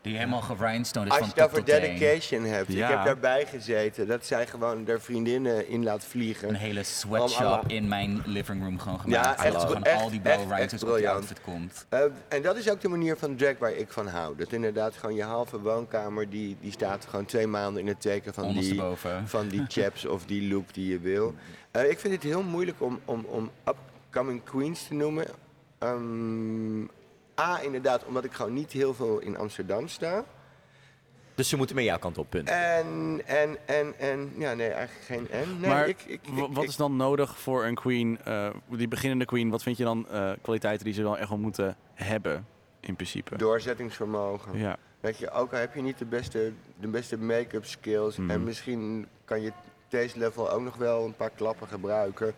Die 0.01 0.15
helemaal 0.17 0.41
gerhinestoned 0.41 1.07
is 1.07 1.11
Als 1.11 1.19
van 1.19 1.27
je 1.35 1.41
het 1.41 1.51
top 1.51 1.59
over 1.59 1.71
tot 1.73 1.81
teen. 1.81 1.97
dedication 1.97 2.43
hebt. 2.43 2.71
Ja. 2.73 2.89
Ik 2.89 2.95
heb 2.95 3.05
daarbij 3.05 3.45
gezeten 3.45 4.07
dat 4.07 4.25
zij 4.25 4.47
gewoon 4.47 4.87
haar 4.87 4.99
vriendinnen 4.99 5.67
in 5.69 5.83
laat 5.83 6.03
vliegen. 6.03 6.49
Een 6.49 6.55
hele 6.55 6.83
sweatshop 6.83 7.63
in 7.67 7.87
mijn 7.87 8.21
living 8.25 8.63
room 8.63 8.79
gewoon 8.79 8.99
gemaakt. 8.99 9.25
Ja, 9.25 9.31
echt 9.31 9.43
zodat 9.45 9.61
goed. 9.61 9.67
gewoon 9.67 9.83
Echt, 9.83 10.01
al 10.01 10.09
die 10.09 10.19
blauwe 10.19 10.41
echt, 10.43 10.51
rhinestones 10.51 10.83
op 10.83 10.89
briljant. 10.89 11.15
outfit 11.17 11.41
komt. 11.41 11.85
Eh, 11.89 11.99
en 12.29 12.41
dat 12.41 12.55
is 12.57 12.69
ook 12.69 12.81
de 12.81 12.87
manier 12.89 13.17
van 13.17 13.35
drag 13.35 13.57
waar 13.57 13.73
ik 13.73 13.91
van 13.91 14.07
hou. 14.07 14.35
Dat 14.35 14.51
inderdaad 14.51 14.95
gewoon 14.95 15.15
je 15.15 15.23
halve 15.23 15.59
woonkamer, 15.59 16.29
die, 16.29 16.57
die 16.61 16.71
staat 16.71 17.05
gewoon 17.09 17.25
twee 17.25 17.47
maanden 17.47 17.81
in 17.81 17.87
het 17.87 18.01
teken 18.01 18.33
van 18.33 18.43
die, 18.43 18.51
Ondersteboven. 18.53 19.27
van 19.27 19.47
die 19.47 19.65
chaps 19.81 20.05
of 20.05 20.25
die 20.25 20.53
look 20.53 20.73
die 20.73 20.91
je 20.91 20.99
wil. 20.99 21.33
Eh, 21.71 21.89
ik 21.89 21.99
vind 21.99 22.13
het 22.13 22.23
heel 22.23 22.43
moeilijk 22.43 22.81
om, 22.81 22.99
om, 23.05 23.25
om 23.27 23.49
upcoming 23.67 24.43
queens 24.43 24.87
te 24.87 24.93
noemen. 24.93 25.25
Ehm, 25.79 26.81
A, 27.39 27.61
inderdaad, 27.61 28.05
omdat 28.05 28.23
ik 28.23 28.33
gewoon 28.33 28.53
niet 28.53 28.71
heel 28.71 28.93
veel 28.93 29.19
in 29.19 29.37
Amsterdam 29.37 29.87
sta. 29.87 30.23
Dus 31.35 31.49
ze 31.49 31.57
moeten 31.57 31.75
meer 31.75 31.85
jouw 31.85 31.97
kant 31.99 32.17
op, 32.17 32.29
punt. 32.29 32.49
En, 32.49 33.21
en, 33.25 33.57
en, 33.65 33.93
en, 33.99 34.31
ja, 34.37 34.53
nee, 34.53 34.67
eigenlijk 34.69 35.05
geen 35.05 35.29
en. 35.31 35.59
Nee, 35.59 35.69
maar 35.69 35.87
ik, 35.87 36.01
ik, 36.07 36.19
wa- 36.29 36.43
ik- 36.45 36.53
wat 36.53 36.63
ik- 36.63 36.69
is 36.69 36.75
dan 36.75 36.95
nodig 36.95 37.37
voor 37.39 37.65
een 37.65 37.75
queen, 37.75 38.19
eh, 38.23 38.49
die 38.69 38.87
beginnende 38.87 39.25
queen? 39.25 39.49
Wat 39.49 39.63
vind 39.63 39.77
je 39.77 39.83
dan 39.83 40.09
eh, 40.09 40.31
kwaliteiten 40.41 40.85
die 40.85 40.93
ze 40.93 41.01
wel 41.03 41.17
echt 41.17 41.29
wel 41.29 41.37
moeten 41.37 41.75
hebben, 41.93 42.47
in 42.79 42.95
principe? 42.95 43.37
doorzettingsvermogen. 43.37 44.57
Ja. 44.57 44.77
Weet 44.99 45.17
je, 45.17 45.31
ook 45.31 45.53
al 45.53 45.59
heb 45.59 45.75
je 45.75 45.81
niet 45.81 45.97
de 45.97 46.05
beste, 46.05 46.51
de 46.79 46.87
beste 46.87 47.17
make-up 47.17 47.65
skills 47.65 48.15
Mhm. 48.17 48.29
en 48.29 48.43
misschien 48.43 49.07
kan 49.25 49.41
je 49.41 49.51
deze 49.89 50.17
level 50.19 50.51
ook 50.51 50.61
nog 50.61 50.75
wel 50.75 51.05
een 51.05 51.15
paar 51.15 51.31
klappen 51.35 51.67
gebruiken. 51.67 52.33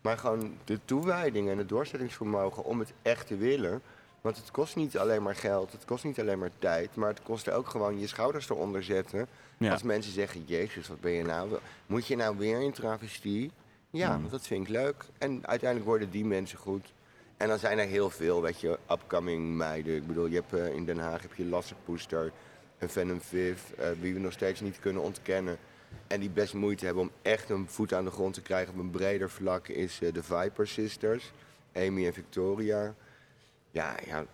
Maar 0.00 0.18
gewoon 0.18 0.54
de 0.64 0.78
toewijding 0.84 1.48
en 1.50 1.58
het 1.58 1.68
doorzettingsvermogen 1.68 2.64
om 2.64 2.78
het 2.78 2.92
echt 3.02 3.26
te 3.26 3.36
willen. 3.36 3.82
Want 4.24 4.36
het 4.36 4.50
kost 4.50 4.76
niet 4.76 4.98
alleen 4.98 5.22
maar 5.22 5.34
geld, 5.34 5.72
het 5.72 5.84
kost 5.84 6.04
niet 6.04 6.20
alleen 6.20 6.38
maar 6.38 6.50
tijd, 6.58 6.94
maar 6.94 7.08
het 7.08 7.22
kost 7.22 7.50
ook 7.50 7.68
gewoon 7.68 8.00
je 8.00 8.06
schouders 8.06 8.50
eronder 8.50 8.82
zetten. 8.82 9.26
Ja. 9.58 9.72
Als 9.72 9.82
mensen 9.82 10.12
zeggen, 10.12 10.44
jezus, 10.46 10.88
wat 10.88 11.00
ben 11.00 11.12
je 11.12 11.24
nou? 11.24 11.58
Moet 11.86 12.06
je 12.06 12.16
nou 12.16 12.38
weer 12.38 12.60
in 12.62 12.72
travestie? 12.72 13.50
Ja, 13.90 14.08
want 14.08 14.30
dat 14.30 14.46
vind 14.46 14.68
ik 14.68 14.72
leuk. 14.72 15.04
En 15.18 15.46
uiteindelijk 15.46 15.90
worden 15.90 16.10
die 16.10 16.24
mensen 16.24 16.58
goed. 16.58 16.92
En 17.36 17.48
dan 17.48 17.58
zijn 17.58 17.78
er 17.78 17.86
heel 17.86 18.10
veel, 18.10 18.42
weet 18.42 18.60
je, 18.60 18.78
upcoming 18.90 19.56
meiden. 19.56 19.96
Ik 19.96 20.06
bedoel, 20.06 20.26
je 20.26 20.34
hebt 20.34 20.52
eh, 20.52 20.74
in 20.74 20.84
Den 20.84 20.98
Haag 20.98 21.22
heb 21.22 21.34
je 21.34 21.44
Lasse 21.44 21.74
Poester, 21.84 22.32
en 22.78 22.90
Venom 22.90 23.20
Viv, 23.20 23.60
eh, 23.78 23.88
wie 24.00 24.14
we 24.14 24.20
nog 24.20 24.32
steeds 24.32 24.60
niet 24.60 24.78
kunnen 24.78 25.02
ontkennen. 25.02 25.58
En 26.06 26.20
die 26.20 26.30
best 26.30 26.54
moeite 26.54 26.84
hebben 26.84 27.02
om 27.02 27.10
echt 27.22 27.50
een 27.50 27.68
voet 27.68 27.94
aan 27.94 28.04
de 28.04 28.10
grond 28.10 28.34
te 28.34 28.42
krijgen 28.42 28.74
op 28.74 28.80
een 28.80 28.90
breder 28.90 29.30
vlak, 29.30 29.68
is 29.68 30.00
eh, 30.02 30.12
de 30.12 30.22
Viper 30.22 30.68
Sisters, 30.68 31.32
Amy 31.74 32.06
en 32.06 32.14
Victoria. 32.14 32.94
Ja, 33.74 33.96
ja, 34.06 34.24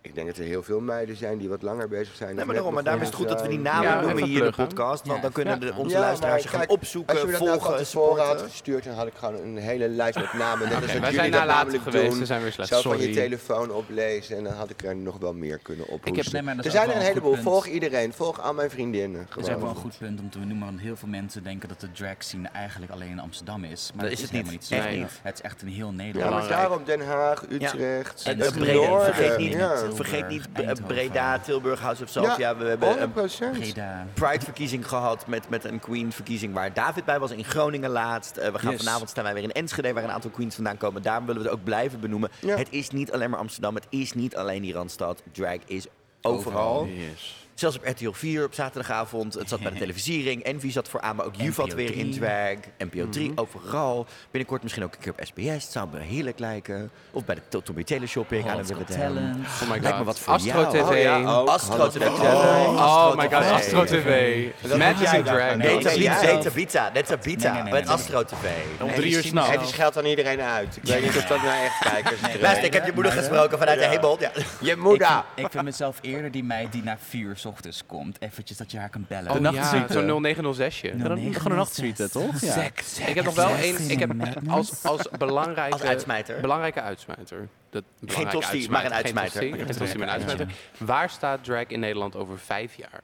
ik 0.00 0.14
denk 0.14 0.26
dat 0.26 0.36
er 0.36 0.44
heel 0.44 0.62
veel 0.62 0.80
meiden 0.80 1.16
zijn 1.16 1.38
die 1.38 1.48
wat 1.48 1.62
langer 1.62 1.88
bezig 1.88 2.14
zijn. 2.14 2.34
Nee, 2.36 2.44
maar 2.44 2.54
daarom, 2.54 2.74
maar 2.74 2.82
daarom 2.82 3.02
is 3.02 3.08
het 3.08 3.16
goed 3.16 3.28
dat 3.28 3.42
we 3.42 3.48
die 3.48 3.58
namen 3.58 3.82
Ja, 3.90 4.00
noemen 4.00 4.24
hier 4.24 4.38
in 4.44 4.50
de 4.50 4.56
podcast. 4.56 5.06
Want 5.06 5.16
Ja, 5.16 5.22
dan 5.22 5.32
kunnen 5.32 5.60
ja. 5.60 5.66
de, 5.66 5.74
onze 5.78 5.94
Ja, 5.94 6.00
luisteraars 6.00 6.42
zich 6.42 6.50
gaan 6.50 6.68
opzoeken, 6.68 7.12
Als 7.12 7.20
je 7.20 7.26
me 7.26 7.32
dat 7.32 7.40
nou 7.40 7.60
van 7.60 7.68
volgen, 7.86 8.22
had 8.22 8.28
supporten. 8.28 8.50
gestuurd, 8.50 8.84
dan 8.84 8.94
had 8.94 9.06
ik 9.06 9.12
gewoon 9.16 9.34
een 9.34 9.56
hele 9.56 9.88
lijst 9.88 10.18
met 10.18 10.32
namen. 10.32 10.68
Net 10.68 11.00
wij 11.00 11.12
zijn 11.12 11.30
nalatig 11.30 11.54
namelijk 11.56 11.82
geweest, 11.82 12.10
doen. 12.10 12.18
we 12.18 12.26
zijn 12.26 12.42
weer 12.42 12.52
slecht. 12.52 12.68
Zo 12.68 12.80
van 12.80 12.98
je 13.00 13.10
telefoon 13.10 13.70
oplezen 13.70 14.36
en 14.36 14.44
dan 14.44 14.52
had 14.52 14.70
ik 14.70 14.84
er 14.84 14.96
nog 14.96 15.16
wel 15.18 15.34
meer 15.34 15.58
kunnen 15.58 15.84
ophoesten. 15.84 16.12
Ik 16.16 16.22
heb- 16.22 16.32
nee, 16.32 16.42
maar 16.42 16.56
dat 16.56 16.64
er 16.64 16.70
zijn 16.70 16.90
er 16.90 16.96
een 16.96 17.02
heleboel. 17.02 17.34
Volg 17.36 17.66
iedereen. 17.66 18.12
Volg 18.12 18.40
al 18.42 18.54
mijn 18.54 18.70
vriendinnen. 18.70 19.26
Dat 19.34 19.46
is 19.48 19.54
ook 19.54 19.60
wel 19.60 19.70
een 19.70 19.76
goed 19.76 19.98
punt 19.98 20.20
om 20.20 20.30
te 20.30 20.38
noemen, 20.38 20.66
want 20.66 20.80
heel 20.80 20.96
veel 20.96 21.08
mensen 21.08 21.42
denken 21.42 21.68
dat 21.68 21.80
de 21.80 21.92
drag 21.92 22.14
scene 22.18 22.48
eigenlijk 22.48 22.92
alleen 22.92 23.10
in 23.10 23.18
Amsterdam 23.20 23.64
is. 23.64 23.90
Maar 23.94 24.00
Dat 24.04 24.10
dat, 24.10 24.12
is 24.12 24.20
het 24.20 24.30
helemaal 24.30 24.52
niet. 24.52 24.64
zo. 24.64 24.74
Echt 24.74 24.84
Nee. 24.84 24.98
niet. 24.98 25.10
Het 25.22 25.34
is 25.34 25.40
echt 25.40 25.62
een 25.62 25.68
heel 25.68 25.86
Ja, 25.86 25.92
Nederland. 25.92 26.34
maar 26.34 26.48
daarom 26.48 26.84
Den 26.84 27.00
Haag, 27.06 27.42
Utrecht, 27.50 28.22
En 28.22 28.38
het 28.38 28.52
vergeet 28.52 29.38
niet, 29.38 29.52
Ja. 29.52 29.76
Tilburg, 29.88 30.08
vergeet 30.10 30.28
niet 30.28 30.48
Eindhoven. 30.52 30.84
Breda, 30.84 31.38
Tilburg, 31.38 31.80
House 31.80 32.02
of 32.02 32.08
Sofia. 32.08 32.34
Ja, 32.38 32.56
we 32.56 32.64
hebben 32.64 33.02
een 33.02 33.12
100%. 33.30 33.58
Breda. 33.58 34.06
Pride-verkiezing 34.14 34.88
gehad 34.88 35.26
met, 35.26 35.48
met 35.48 35.64
een 35.64 35.78
Queen-verkiezing 35.80 36.54
waar 36.54 36.72
David 36.72 37.04
bij 37.04 37.18
was 37.18 37.30
in 37.30 37.44
Groningen 37.44 37.90
laatst. 37.90 38.36
Eh, 38.36 38.52
we 38.52 38.58
gaan 38.58 38.70
Yes. 38.70 38.82
vanavond 38.84 39.10
staan 39.10 39.24
wij 39.24 39.34
weer 39.34 39.42
in 39.42 39.52
Enschede 39.52 39.92
waar 39.92 40.04
een 40.04 40.10
aantal 40.10 40.30
Queens 40.30 40.54
vandaan 40.54 40.76
komen. 40.76 41.02
Daarom 41.02 41.26
willen 41.26 41.42
we 41.42 41.48
het 41.48 41.58
ook 41.58 41.64
blijven 41.64 42.00
benoemen. 42.00 42.30
Ja. 42.40 42.56
Het 42.56 42.68
is 42.70 42.90
niet 42.90 43.12
alleen 43.12 43.30
maar 43.30 43.38
Amsterdam, 43.38 43.74
het 43.74 43.86
is 43.88 44.12
niet 44.12 44.36
alleen 44.36 44.62
die 44.62 44.72
Randstad. 44.72 45.22
Drag 45.32 45.56
is 45.66 45.86
overal. 46.22 46.86
Yes. 46.86 47.47
Zelfs 47.58 47.76
op 47.76 47.86
RTL 47.86 48.10
4 48.12 48.44
op 48.44 48.54
zaterdagavond. 48.54 49.34
Het 49.34 49.48
zat 49.48 49.60
bij 49.60 49.70
de 49.72 49.78
televisiering. 49.86 50.42
Envy 50.42 50.70
zat 50.70 50.88
vooraan, 50.88 51.16
maar 51.16 51.26
ook 51.26 51.34
Juvat 51.34 51.74
weer 51.74 51.94
in 51.96 52.10
drag. 52.10 52.54
NPO 52.78 53.08
3, 53.08 53.30
Mhm. 53.30 53.38
overal. 53.40 54.06
Binnenkort 54.30 54.62
misschien 54.62 54.84
ook 54.84 54.92
een 54.94 55.00
keer 55.00 55.12
op 55.12 55.20
SBS. 55.26 55.62
Het 55.64 55.72
zou 55.72 55.88
me 55.92 55.98
heerlijk 56.00 56.38
lijken. 56.38 56.90
Of 57.10 57.24
bij 57.24 57.34
de 57.50 57.62
Tommy 57.62 57.84
Teleshopping. 57.84 58.42
aan 58.42 58.48
Holland's 58.48 58.68
de 58.70 58.74
Got 58.76 58.88
Willen 58.88 59.02
Talent. 59.14 59.46
Oh 59.46 59.60
my 59.62 59.68
Lijkt 59.68 59.82
me 59.84 59.92
god. 59.92 60.04
wat 60.04 60.18
voor 60.18 60.32
Astro 60.34 60.60
jou. 60.60 60.72
TV. 60.76 60.90
Oh 60.90 60.98
ja. 60.98 61.22
Astro 61.22 61.88
TV. 61.88 62.06
Oh 62.06 63.14
my 63.16 63.28
god. 63.30 63.44
Astro 63.50 63.84
TV. 63.84 64.44
Magic 64.76 65.08
in 65.12 65.22
Drag. 65.24 65.56
Nee, 65.56 65.78
Bita, 65.78 67.54
het 67.54 67.70
nee. 67.72 67.88
Astro 67.88 68.24
TV. 68.24 68.46
Om 68.80 68.94
drie 68.94 69.12
uur 69.14 69.22
s'nachts. 69.22 69.56
verschilt 69.56 69.96
aan 69.98 70.04
iedereen 70.04 70.40
uit. 70.40 70.76
Ik 70.76 70.82
weet 70.82 71.02
niet 71.02 71.16
of 71.16 71.24
dat 71.24 71.42
nou 71.42 71.64
echt 71.64 71.78
kijkers 71.78 72.20
is. 72.34 72.40
Luister, 72.40 72.64
ik 72.64 72.72
heb 72.72 72.86
je 72.86 72.92
moeder 72.92 73.12
gesproken 73.12 73.58
vanuit 73.58 73.78
de 73.78 73.86
hemel. 73.86 74.16
Ja. 74.20 74.30
Je 74.60 74.76
moeder! 74.76 75.24
ik 75.34 75.46
vind 75.50 75.64
mezelf 75.64 75.98
eerder 76.00 76.30
die 76.30 76.44
meid 76.44 76.72
die 76.72 76.82
na 76.82 76.96
vier 77.08 77.36
ochtends 77.48 77.86
komt. 77.86 78.20
Eventjes 78.20 78.56
dat 78.56 78.70
je 78.70 78.78
haar 78.78 78.88
kan 78.88 79.04
bellen. 79.08 79.30
Oh 79.30 79.40
ja, 79.40 79.50
nachtsuite. 79.50 79.92
zo'n 79.92 80.06
0906je. 80.06 80.96
Ja, 80.96 81.08
dan- 81.08 81.18
gewoon 81.34 81.50
een 81.52 81.56
nachtsuite, 81.56 82.10
toch? 82.10 82.40
Ja. 82.40 82.62
Ik 83.06 83.14
heb 83.14 83.24
nog 83.24 83.34
wel 83.34 83.48
één. 83.54 83.90
Ik 83.90 83.98
heb 83.98 84.12
als, 84.48 84.84
als 84.84 85.08
belangrijke, 85.18 85.72
Als 85.72 85.82
uitsmijter. 85.82 86.40
belangrijke 86.40 86.80
uitsmijter. 86.80 87.48
Dat, 87.70 87.84
belangrijke 88.00 88.38
tosti, 88.40 88.68
maar 88.70 88.80
een 88.84 88.86
Geen 88.90 88.96
uitsmijter. 88.96 89.40
tosti, 89.40 89.64
Geen 89.64 89.76
tosti, 89.76 89.98
maar 89.98 90.06
een 90.08 90.12
uitsmijter. 90.12 90.46
Waar 90.78 91.10
staat 91.10 91.44
drag 91.44 91.66
in 91.66 91.80
Nederland 91.80 92.16
over 92.16 92.38
vijf 92.38 92.74
jaar? 92.74 93.00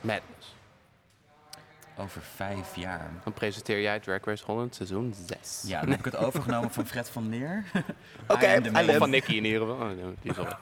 Madness. 0.00 0.54
Over 1.96 2.22
vijf 2.34 2.76
jaar. 2.76 3.10
Dan 3.24 3.32
presenteer 3.32 3.80
jij 3.80 4.00
Drag 4.00 4.24
Race 4.24 4.44
Holland 4.44 4.74
seizoen 4.74 5.14
6. 5.26 5.62
Ja, 5.66 5.80
dan 5.80 5.90
heb 5.90 5.98
ik 5.98 6.04
het 6.04 6.16
overgenomen 6.16 6.70
van 6.70 6.86
Fred 6.86 7.10
van 7.10 7.28
Leer. 7.28 7.64
Oké, 8.28 8.60
love- 8.72 8.96
Van 8.98 9.10
Nicky 9.10 9.32
in 9.34 9.44
ieder 9.44 9.60
geval. 9.60 9.74
Oh, 9.74 9.86
nee, 9.86 10.14
die 10.22 10.30
is 10.30 10.38
al 10.38 10.44
weg. 10.44 10.58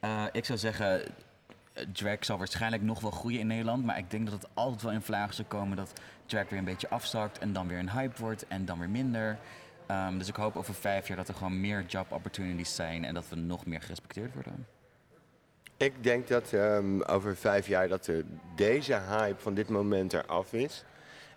Eh, 0.00 0.22
ik 0.32 0.44
zou 0.44 0.58
zeggen, 0.58 1.02
drag 1.92 2.24
zal 2.24 2.38
waarschijnlijk 2.38 2.82
nog 2.82 3.00
wel 3.00 3.10
groeien 3.10 3.40
in 3.40 3.46
Nederland. 3.46 3.84
Maar 3.84 3.98
ik 3.98 4.10
denk 4.10 4.30
dat 4.30 4.42
het 4.42 4.50
altijd 4.54 4.82
wel 4.82 4.92
in 4.92 5.02
vlagen 5.02 5.34
zal 5.34 5.44
komen 5.48 5.76
dat 5.76 5.92
drag 6.26 6.48
weer 6.48 6.58
een 6.58 6.64
beetje 6.64 6.88
afzakt. 6.88 7.38
En 7.38 7.52
dan 7.52 7.68
weer 7.68 7.78
een 7.78 7.90
hype 7.90 8.20
wordt 8.20 8.46
en 8.48 8.64
dan 8.64 8.78
weer 8.78 8.90
minder. 8.90 9.38
Ehm, 9.86 10.18
dus 10.18 10.28
ik 10.28 10.36
hoop 10.36 10.56
over 10.56 10.74
vijf 10.74 11.08
jaar 11.08 11.16
dat 11.16 11.28
er 11.28 11.34
gewoon 11.34 11.60
meer 11.60 11.84
job 11.86 12.12
opportunities 12.12 12.74
zijn. 12.74 13.04
En 13.04 13.14
dat 13.14 13.28
we 13.28 13.36
nog 13.36 13.66
meer 13.66 13.80
gerespecteerd 13.80 14.34
worden. 14.34 14.66
Ik 15.76 16.02
denk 16.02 16.28
dat 16.28 16.52
ehm, 16.52 17.00
over 17.00 17.36
vijf 17.36 17.66
jaar 17.66 17.88
dat 17.88 18.04
de, 18.04 18.24
deze 18.56 19.00
hype 19.08 19.40
van 19.40 19.54
dit 19.54 19.68
moment 19.68 20.12
eraf 20.12 20.52
is. 20.52 20.84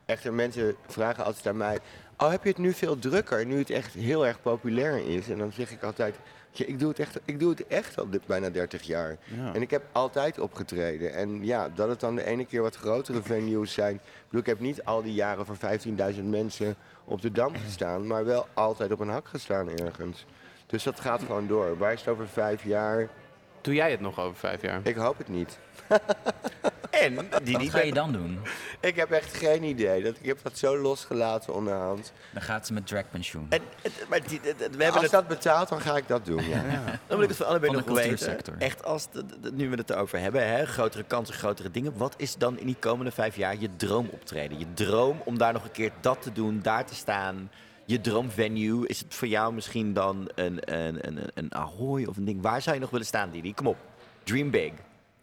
Echter, 0.05 0.33
mensen 0.33 0.75
vragen 0.87 1.25
altijd 1.25 1.47
aan 1.47 1.57
mij... 1.57 1.79
Oh, 2.17 2.29
heb 2.29 2.43
je 2.43 2.49
het 2.49 2.57
nu 2.57 2.73
veel 2.73 2.99
drukker, 2.99 3.45
nu 3.45 3.57
het 3.57 3.69
echt 3.69 3.93
heel 3.93 4.25
erg 4.25 4.41
populair 4.41 5.07
is? 5.07 5.29
En 5.29 5.37
dan 5.37 5.51
zeg 5.51 5.71
ik 5.71 5.83
altijd... 5.83 6.15
"Ja, 6.57 6.65
ik, 6.65 6.79
doe 6.79 6.89
het 6.89 6.99
echt, 6.99 7.19
ik 7.25 7.39
doe 7.39 7.49
het 7.49 7.67
echt 7.67 7.99
al 7.99 8.07
bijna 8.25 8.49
30 8.49 8.81
jaar. 8.81 9.17
Ja. 9.35 9.53
En 9.53 9.61
ik 9.61 9.71
heb 9.71 9.83
altijd 9.91 10.39
opgetreden. 10.39 11.13
En 11.13 11.45
ja, 11.45 11.69
dat 11.69 11.89
het 11.89 11.99
dan 11.99 12.15
de 12.15 12.25
ene 12.25 12.45
keer 12.45 12.61
wat 12.61 12.75
grotere 12.75 13.21
venues 13.21 13.73
zijn... 13.73 13.95
Ik, 13.95 14.01
bedoel, 14.25 14.39
ik 14.39 14.45
heb 14.45 14.59
niet 14.59 14.83
al 14.83 15.01
die 15.01 15.13
jaren 15.13 15.45
voor 15.45 15.57
15.000 16.13 16.23
mensen 16.23 16.75
op 17.03 17.21
de 17.21 17.31
Dam 17.31 17.55
gestaan... 17.55 18.07
maar 18.07 18.25
wel 18.25 18.47
altijd 18.53 18.91
op 18.91 18.99
een 18.99 19.09
hak 19.09 19.27
gestaan 19.27 19.69
ergens. 19.69 20.25
Dus 20.65 20.83
dat 20.83 20.99
gaat 20.99 21.21
gewoon 21.21 21.47
door. 21.47 21.77
Waar 21.77 21.93
is 21.93 21.99
het 21.99 22.09
over 22.09 22.27
vijf 22.27 22.63
jaar? 22.63 23.09
Doe 23.67 23.75
jij 23.75 23.91
het 23.91 23.99
nog 24.01 24.19
over 24.19 24.37
vijf 24.37 24.61
jaar? 24.61 24.79
Ik 24.83 24.95
hoop 24.95 25.17
het 25.17 25.27
niet. 25.27 25.57
En 26.91 27.15
die 27.43 27.53
Wat 27.53 27.61
niet 27.61 27.71
ga 27.71 27.79
je 27.81 27.93
dan 27.93 28.11
doen? 28.11 28.39
Ik 28.81 28.95
heb 28.95 29.11
echt 29.11 29.33
geen 29.37 29.63
idee. 29.63 30.03
Dat, 30.03 30.15
ik 30.19 30.25
heb 30.25 30.39
dat 30.43 30.57
zo 30.57 30.77
losgelaten 30.77 31.53
onderhand. 31.53 32.13
Dan 32.33 32.41
gaat 32.41 32.67
ze 32.67 32.73
met 32.73 32.87
dragpensioen. 32.87 33.45
En, 33.49 33.61
het- 33.81 34.05
maar 34.09 34.27
die, 34.27 34.39
het- 34.43 34.59
het- 34.59 34.75
we 34.75 34.83
hebben 34.83 34.93
Als 34.93 35.01
het, 35.01 35.11
dat 35.11 35.27
betaalt, 35.27 35.69
dan 35.69 35.81
ga 35.81 35.97
ik 35.97 36.07
dat 36.07 36.25
doen. 36.25 36.43
Ja. 36.49 36.63
dan 37.07 37.17
wil 37.17 37.21
ik 37.21 37.27
het 37.27 37.37
voor 37.37 37.45
allebei 37.45 37.71
Van 37.73 37.75
nog 37.81 37.85
de 37.87 37.93
weten. 37.93 38.09
cultuursector. 38.17 38.55
Echt, 38.59 38.83
als 38.83 39.11
de, 39.11 39.25
de- 39.41 39.51
nu 39.51 39.69
we 39.69 39.75
het 39.75 39.89
erover 39.89 40.19
hebben, 40.19 40.47
hè, 40.47 40.65
grotere 40.65 41.03
kansen, 41.03 41.35
grotere 41.35 41.71
dingen. 41.71 41.97
Wat 41.97 42.13
is 42.17 42.35
dan 42.35 42.59
in 42.59 42.65
die 42.65 42.77
komende 42.79 43.11
vijf 43.11 43.35
jaar 43.35 43.55
je 43.59 43.75
droomoptreden? 43.75 44.59
Je 44.59 44.73
droom 44.73 45.21
om 45.25 45.37
daar 45.37 45.53
nog 45.53 45.63
een 45.63 45.71
keer 45.71 45.91
dat 46.01 46.21
te 46.21 46.31
doen, 46.31 46.59
daar 46.61 46.85
te 46.85 46.95
staan. 46.95 47.51
Je 47.87 48.01
droomvenue, 48.01 48.87
is 48.87 48.99
het 48.99 49.13
voor 49.13 49.27
jou 49.27 49.53
misschien 49.53 49.93
dan 49.93 50.29
een, 50.35 50.73
een, 50.77 51.07
een, 51.07 51.19
een 51.33 51.53
Ahoy 51.55 52.05
of 52.05 52.17
een 52.17 52.25
ding? 52.25 52.41
Waar 52.41 52.61
zou 52.61 52.75
je 52.75 52.81
nog 52.81 52.89
willen 52.89 53.05
staan, 53.05 53.29
Didi? 53.31 53.53
Kom 53.53 53.67
op, 53.67 53.77
dream 54.23 54.49
big. 54.51 54.71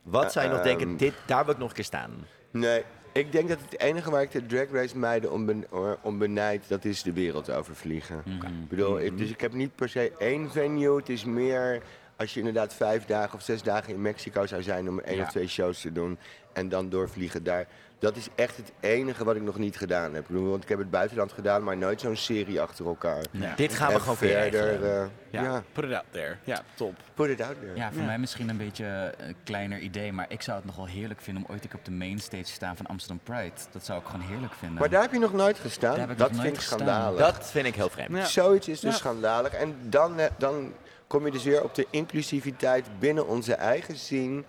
Wat 0.03 0.33
zou 0.33 0.47
je 0.47 0.53
nog 0.53 0.63
denken, 0.63 0.87
Ehm. 0.89 0.97
dit, 0.97 1.15
daar 1.27 1.45
wil 1.45 1.55
ik 1.55 1.61
nog 1.61 1.69
een 1.69 1.75
keer 1.75 1.85
staan? 1.85 2.11
Nee, 2.51 2.83
ik 3.13 3.33
denk 3.33 3.49
dat 3.49 3.59
het 3.71 3.81
enige 3.81 4.11
waar 4.11 4.23
ik 4.23 4.31
de 4.31 4.47
drag 4.47 4.71
race 4.73 4.99
meiden 4.99 5.33
om, 5.33 5.47
ben, 5.47 5.65
om 6.03 6.19
benijd, 6.19 6.69
dat 6.69 6.85
is 6.85 7.03
de 7.03 7.13
wereld 7.13 7.51
overvliegen. 7.51 8.23
Ik 8.25 8.69
bedoel, 8.69 9.01
ik- 9.01 9.19
dus 9.19 9.31
ik 9.31 9.41
heb 9.41 9.53
niet 9.53 9.75
per 9.75 9.89
se 9.89 10.13
één 10.19 10.51
venue. 10.51 10.97
Het 10.97 11.09
is 11.09 11.25
meer 11.25 11.83
als 12.17 12.33
je 12.35 12.39
inderdaad 12.39 12.75
vijf 12.75 13.05
dagen 13.05 13.35
of 13.35 13.43
zes 13.43 13.63
dagen 13.63 13.95
in 13.95 14.03
Mexico 14.03 14.47
zou 14.47 14.63
zijn 14.63 14.89
om 14.89 15.01
één 15.01 15.17
Ja. 15.17 15.23
of 15.23 15.31
twee 15.31 15.49
shows 15.49 15.81
te 15.81 15.93
doen 15.93 16.19
en 16.53 16.69
dan 16.69 16.89
doorvliegen 16.89 17.43
daar. 17.45 17.67
Dat 18.05 18.17
is 18.17 18.29
echt 18.35 18.57
het 18.57 18.73
enige 18.81 19.25
wat 19.25 19.37
ik 19.37 19.43
nog 19.43 19.59
niet 19.59 19.77
gedaan 19.77 20.15
heb. 20.15 20.29
Ik 20.29 20.37
want 20.37 20.63
ik 20.63 20.69
heb 20.69 20.79
het 20.79 20.91
buitenland 20.91 21.33
gedaan, 21.33 21.63
maar 21.63 21.77
nooit 21.77 22.01
zo'n 22.01 22.17
serie 22.17 22.61
achter 22.61 22.87
elkaar. 22.87 23.25
Ja. 23.31 23.55
Dit 23.55 23.75
gaan 23.75 23.89
we 23.89 23.95
En 23.95 24.01
gewoon 24.01 24.17
verder, 24.17 24.85
eh, 24.85 25.07
Ja. 25.31 25.43
ja. 25.43 25.63
Put 25.73 25.85
it 25.85 25.93
out 25.93 26.05
there. 26.11 26.37
Ja, 26.45 26.63
top. 26.75 26.95
put 27.15 27.29
it 27.29 27.41
out 27.41 27.55
there. 27.61 27.77
Ja, 27.77 27.93
voor 27.93 28.03
mij 28.03 28.19
misschien 28.19 28.49
een 28.49 28.57
beetje 28.57 29.13
een 29.19 29.37
kleiner 29.45 29.79
idee, 29.79 30.13
maar 30.13 30.27
ik 30.29 30.43
zou 30.43 30.57
het 30.57 30.67
nog 30.67 30.77
wel 30.77 30.87
heerlijk 30.87 31.21
vinden 31.21 31.45
om 31.47 31.53
ooit 31.53 31.61
keer 31.61 31.75
op 31.75 31.85
de 31.85 31.91
mainstage 31.91 32.43
te 32.43 32.51
staan 32.51 32.77
van 32.77 32.87
Amsterdam 32.87 33.21
Pride. 33.23 33.53
Dat 33.71 33.85
zou 33.85 34.01
ik 34.01 34.07
gewoon 34.07 34.27
heerlijk 34.27 34.53
vinden. 34.53 34.79
Maar 34.79 34.91
daar 34.91 35.03
heb 35.03 35.13
je 35.13 35.19
nog 35.19 35.33
nooit 35.33 35.59
gestaan. 35.59 35.91
Daar 35.91 36.01
heb 36.01 36.11
ik 36.11 36.19
dat 36.19 36.33
nog 36.33 36.43
vind 36.43 36.55
ik 36.57 36.61
schandalig. 36.63 37.19
Dat 37.19 37.51
vind 37.51 37.67
ik 37.67 37.75
heel 37.75 37.91
vreemd. 37.91 38.17
Ja. 38.17 38.25
Zoiets 38.25 38.69
is 38.69 38.81
dus 38.81 38.91
Ja. 38.93 38.97
schandalig. 38.97 39.53
En 39.53 39.77
dan, 39.83 40.19
eh, 40.19 40.27
dan 40.39 40.73
kom 41.07 41.25
je 41.25 41.31
dus 41.31 41.45
weer 41.45 41.63
op 41.63 41.75
de 41.75 41.87
inclusiviteit 41.91 42.87
binnen 42.99 43.27
onze 43.27 43.55
eigen 43.55 43.97
scene. 43.97 44.43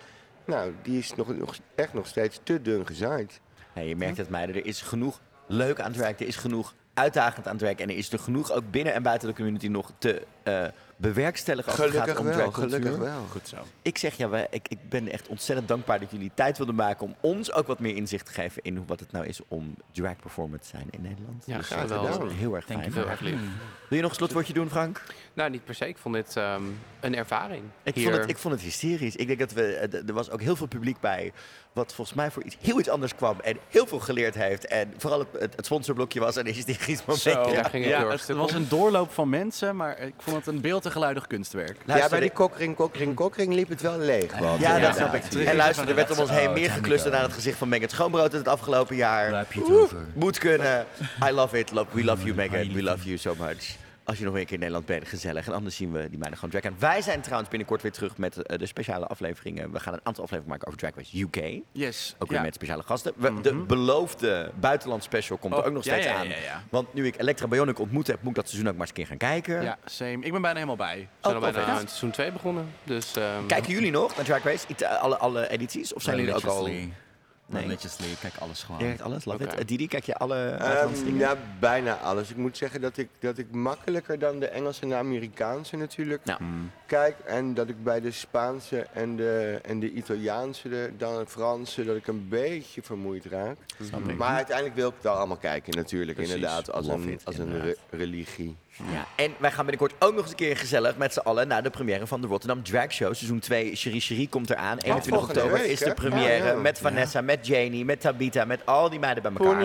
Nou, 0.46 0.74
die 0.82 1.00
is 1.00 1.16
nog, 1.16 1.36
nog, 1.38 1.56
echt 1.76 1.94
nog 1.94 2.08
steeds 2.08 2.40
te 2.44 2.62
dun 2.62 2.86
gezaaid. 2.88 3.40
Je 3.82 3.96
merkt 3.96 4.18
het 4.18 4.30
meiden, 4.30 4.56
er 4.56 4.66
is 4.66 4.82
genoeg 4.82 5.22
leuk 5.48 5.80
aan 5.80 5.92
drag, 5.92 6.10
er 6.20 6.28
is 6.28 6.36
genoeg 6.36 6.74
uitdagend 6.94 7.48
aan 7.48 7.58
drag 7.58 7.72
en 7.74 7.90
er 7.90 7.98
is 7.98 8.12
er 8.12 8.20
genoeg 8.20 8.52
ook 8.52 8.72
binnen 8.72 8.94
en 8.94 9.04
buiten 9.04 9.28
de 9.28 9.34
community 9.36 9.68
nog 9.68 9.92
te 9.98 10.22
eh, 10.44 10.66
bewerkstelligen 10.98 11.72
als 11.72 11.80
het 11.82 11.90
Gelukkig 11.90 12.12
gaat 12.16 12.20
om 12.20 12.26
wel, 12.26 12.52
gelukkig 12.52 12.98
wel. 12.98 13.26
Goed 13.32 13.48
zo. 13.48 13.56
Ik 13.82 13.98
zeg 13.98 14.16
ja, 14.16 14.30
wij, 14.30 14.48
ik, 14.50 14.68
ik 14.68 14.90
ben 14.90 15.08
echt 15.12 15.28
ontzettend 15.28 15.68
dankbaar 15.68 16.00
dat 16.00 16.12
jullie 16.12 16.32
tijd 16.34 16.58
wilden 16.58 16.76
maken 16.76 17.06
om 17.06 17.16
ons 17.20 17.52
ook 17.52 17.68
wat 17.68 17.80
meer 17.80 17.96
inzicht 17.96 18.26
te 18.26 18.32
geven 18.32 18.62
in 18.64 18.76
hoe- 18.78 18.86
wat 18.86 19.00
het 19.00 19.12
nou 19.12 19.26
is 19.26 19.40
om 19.48 19.76
drag 19.92 20.16
performer 20.16 20.60
te 20.60 20.68
zijn 20.68 20.88
in 20.90 21.02
Nederland. 21.02 21.44
Ja, 21.46 21.58
dus 21.58 21.66
graag 21.68 21.88
dat 21.88 22.04
is 22.10 22.14
gedaan. 22.16 22.30
heel 22.30 22.56
erg 22.56 22.66
fijn. 22.66 22.94
Heel 22.94 23.10
erg 23.10 23.20
lief. 23.20 23.40
Wil 23.90 23.98
je 23.98 24.02
nog 24.02 24.10
een 24.10 24.18
slotwoordje 24.18 24.54
doen, 24.54 24.70
Frank? 24.70 25.02
Nou, 25.34 25.50
niet 25.50 25.66
per 25.66 25.76
se. 25.76 25.88
Ik 25.88 25.98
vond 25.98 26.16
dit 26.16 26.36
ehm, 26.38 26.64
een 27.00 27.16
ervaring. 27.16 27.64
Ik 27.84 27.96
Hier. 27.96 28.04
vond, 28.10 28.16
het, 28.18 28.30
ik 28.30 28.38
vond 28.38 28.54
het 28.54 28.64
hysterisch. 28.64 29.16
Ik 29.16 29.28
denk 29.28 29.40
dat 29.40 29.52
we, 29.52 29.74
eh, 29.76 30.08
er 30.08 30.14
was 30.14 30.30
ook 30.30 30.42
heel 30.42 30.56
veel 30.56 30.68
publiek 30.68 31.00
bij, 31.00 31.32
wat 31.76 31.94
volgens 31.94 32.18
mij 32.18 32.32
voor 32.32 32.44
iets 32.44 32.58
heel 32.62 32.80
iets 32.80 32.90
anders 32.90 33.16
kwam 33.16 33.40
en 33.44 33.58
heel 33.70 33.88
veel 33.88 34.00
geleerd 34.00 34.36
heeft. 34.36 34.66
En 34.68 34.94
vooral 34.98 35.26
het, 35.40 35.54
sponsorblokje 35.58 36.20
was 36.20 36.36
een 36.36 36.46
hysterisch 36.48 37.00
moment. 37.06 37.24
Zo. 37.24 37.30
Ja. 37.30 37.44
Daar 37.44 37.70
ging 37.70 37.86
ik 37.86 37.92
heel 37.92 38.00
Ja, 38.06 38.12
erg 38.12 38.28
het 38.28 38.38
was 38.38 38.52
een 38.52 38.68
doorloop 38.70 39.12
van 39.12 39.30
mensen, 39.30 39.76
maar 39.76 40.00
ik 40.00 40.14
vond 40.18 40.36
het 40.36 40.48
een 40.48 40.62
beeld- 40.62 40.86
en 40.86 40.92
geluidig 40.92 41.28
kunstwerk. 41.28 41.78
ja, 41.86 42.10
bij 42.10 42.20
die 42.20 42.30
kokring, 42.32 42.76
kokring, 42.76 43.16
kokring 43.16 43.54
liep 43.54 43.70
het 43.70 43.82
wel 43.82 43.98
leeg. 43.98 44.38
Want, 44.40 44.62
Ja, 44.62 44.80
dat 44.80 44.96
snap 44.96 45.14
ik. 45.14 45.24
En 45.34 45.56
luister, 45.56 45.90
er 45.90 45.96
werd 45.96 46.12
om 46.12 46.20
ons 46.20 46.30
heen 46.30 46.48
Oh, 46.48 46.54
meer 46.54 46.70
geklusterd 46.72 47.14
ago. 47.14 47.22
aan 47.24 47.28
het 47.30 47.36
gezicht 47.38 47.58
van 47.58 47.70
Megan 47.70 47.90
Schoonbrood 47.90 48.32
het 48.32 48.48
afgelopen 48.48 48.96
jaar. 48.96 49.30
Waar 49.32 49.40
heb 49.40 49.54
je 49.54 49.60
het 49.60 49.70
over? 49.72 49.98
Moet 50.14 50.38
kunnen. 50.38 50.86
I 51.28 51.32
love 51.32 51.60
it. 51.60 51.72
Love, 51.72 51.88
we 51.92 52.04
love 52.04 52.24
you, 52.24 52.36
Megan. 52.36 52.74
We 52.74 52.84
love 52.84 53.04
you 53.06 53.18
so 53.18 53.36
much. 53.40 53.76
Als 54.06 54.18
je 54.18 54.24
nog 54.26 54.34
een 54.34 54.44
keer 54.44 54.54
in 54.54 54.60
Nederland 54.60 54.86
bent, 54.86 55.08
gezellig. 55.08 55.48
En 55.48 55.54
anders 55.54 55.76
zien 55.76 55.92
we 55.92 56.00
die 56.10 56.18
meiden 56.18 56.40
gewoon 56.40 56.50
drag. 56.50 56.64
En 56.64 56.76
wij 56.80 57.02
zijn 57.02 57.22
trouwens 57.22 57.50
binnenkort 57.50 57.82
weer 57.82 57.92
terug 57.92 58.18
met 58.18 58.38
eh, 58.42 58.58
de 58.58 58.66
speciale 58.66 59.06
afleveringen. 59.08 59.72
We 59.72 59.80
gaan 59.80 59.94
een 59.94 60.00
aantal 60.04 60.24
afleveringen 60.24 60.48
maken 60.50 60.68
over 60.68 60.80
Drag 60.80 60.96
Race 60.96 61.20
UK. 61.20 61.62
Yes. 61.72 62.16
Ook 62.20 62.30
weer 62.30 62.38
ja. 62.38 62.44
met 62.44 62.54
speciale 62.56 62.84
gasten. 62.84 63.14
We- 63.16 63.42
De 63.42 63.54
beloofde 63.56 64.52
buitenland 64.60 65.04
special 65.04 65.38
komt 65.38 65.54
er 65.54 65.60
Oh, 65.60 65.66
ook 65.66 65.74
nog 65.74 65.84
steeds 65.84 66.06
ja, 66.06 66.12
ja, 66.12 66.18
aan. 66.20 66.28
ja, 66.28 66.36
ja. 66.38 66.64
Want 66.70 66.94
nu 66.94 67.06
ik 67.06 67.20
Elektra 67.22 67.48
Bionic 67.48 67.80
ontmoet 67.80 68.08
heb, 68.08 68.22
moet 68.22 68.30
ik 68.30 68.36
dat 68.36 68.48
seizoen 68.50 68.68
ook 68.70 68.78
maar 68.78 68.88
eens 68.88 68.90
een 68.90 68.96
keer 68.96 69.08
gaan 69.08 69.18
kijken. 69.32 69.62
Ja, 69.64 69.78
same. 69.86 70.12
Ik 70.26 70.32
ben 70.32 70.42
bijna 70.42 70.54
helemaal 70.54 70.76
bij. 70.76 70.98
We 70.98 71.08
zijn 71.22 71.36
al 71.36 71.42
Oh, 71.42 71.46
bijna 71.52 71.58
tof, 71.58 71.68
hè? 71.68 71.80
aan 71.80 71.88
seizoen 71.88 72.12
2 72.12 72.32
begonnen. 72.32 72.68
Dus, 72.84 73.16
ehm, 73.16 73.46
Kijken 73.48 73.72
jullie 73.74 73.92
nog 73.92 74.16
naar 74.16 74.26
Drag 74.26 74.44
Race? 74.44 74.88
Alle, 75.00 75.18
alle 75.18 75.50
edities? 75.50 75.94
Of 75.94 76.02
zijn 76.02 76.18
jullie 76.18 76.34
ook 76.36 76.44
al... 76.44 76.70
Nee. 77.48 77.72
Ik 77.72 78.18
kijk 78.20 78.34
alles 78.40 78.64
gewoon. 78.64 78.80
Je 78.80 78.86
kijkt 78.86 79.02
alles? 79.02 79.26
Love 79.26 79.44
Oké. 79.44 79.54
it. 79.54 79.60
Eh, 79.60 79.68
Didi, 79.68 79.88
kijk 79.88 80.04
je 80.06 80.16
alle 80.16 80.58
dingen? 81.04 81.18
ja, 81.20 81.36
bijna 81.60 81.94
alles. 81.98 82.30
Ik 82.30 82.36
moet 82.38 82.58
zeggen 82.58 82.82
dat 82.82 82.98
ik, 82.98 83.10
dat 83.20 83.38
ik 83.38 83.52
makkelijker 83.52 84.20
dan 84.20 84.40
de 84.40 84.48
Engelse 84.48 84.82
en 84.82 84.90
de 84.90 84.96
Amerikaanse 84.96 85.76
natuurlijk 85.78 86.22
Ja. 86.24 86.40
kijk. 86.86 87.16
En 87.26 87.54
dat 87.54 87.70
ik 87.70 87.84
bij 87.84 88.02
de 88.02 88.12
Spaanse 88.12 88.88
en 88.94 89.16
de, 89.16 89.60
en 89.64 89.80
de 89.80 89.92
Italiaanse, 89.92 90.70
de, 90.70 90.92
dan 90.98 91.18
de 91.18 91.26
Franse, 91.28 91.84
dat 91.86 91.96
ik 91.96 92.08
een 92.08 92.28
beetje 92.30 92.82
vermoeid 92.82 93.26
raak. 93.26 93.58
Maar 94.18 94.36
uiteindelijk 94.36 94.76
wil 94.76 94.88
ik 94.88 94.94
het 94.94 95.04
wel 95.04 95.14
allemaal 95.14 95.38
kijken 95.38 95.74
natuurlijk, 95.76 96.18
Precies. 96.18 96.34
inderdaad, 96.36 96.72
als 96.72 96.88
Love 96.88 97.02
een, 97.02 97.10
it, 97.10 97.26
als 97.26 97.38
een 97.38 97.62
re- 97.62 97.76
religie. 97.90 98.56
Ja, 98.92 99.06
en 99.16 99.34
wij 99.38 99.52
gaan 99.52 99.66
binnenkort 99.66 99.94
ook 100.00 100.12
nog 100.12 100.22
eens 100.22 100.30
een 100.30 100.36
keer 100.36 100.58
gezellig 100.58 100.98
met 100.98 101.14
z'n 101.14 101.20
allen 101.20 101.48
naar 101.48 101.64
de 101.64 101.70
première 101.70 102.08
van 102.08 102.22
de 102.22 102.28
Rotterdam 102.28 102.64
Drag 102.64 102.92
Show. 102.92 103.14
Seizoen 103.14 103.40
2, 103.40 103.76
Cherie 103.76 104.02
Cherie 104.02 104.30
komt 104.30 104.50
eraan. 104.50 104.78
21 104.78 105.14
volgende 105.14 105.34
oktober 105.34 105.60
week, 105.60 105.72
is 105.72 105.80
de 105.80 105.94
première 105.94 106.44
Ja, 106.44 106.52
ja. 106.52 106.60
met 106.60 106.80
Vanessa, 106.80 107.22
met 107.22 107.48
Janie, 107.48 107.86
met 107.86 108.02
Tabita, 108.02 108.46
met 108.46 108.66
al 108.66 108.90
die 108.90 109.00
meiden 109.00 109.24
bij 109.24 109.32
elkaar. 109.32 109.62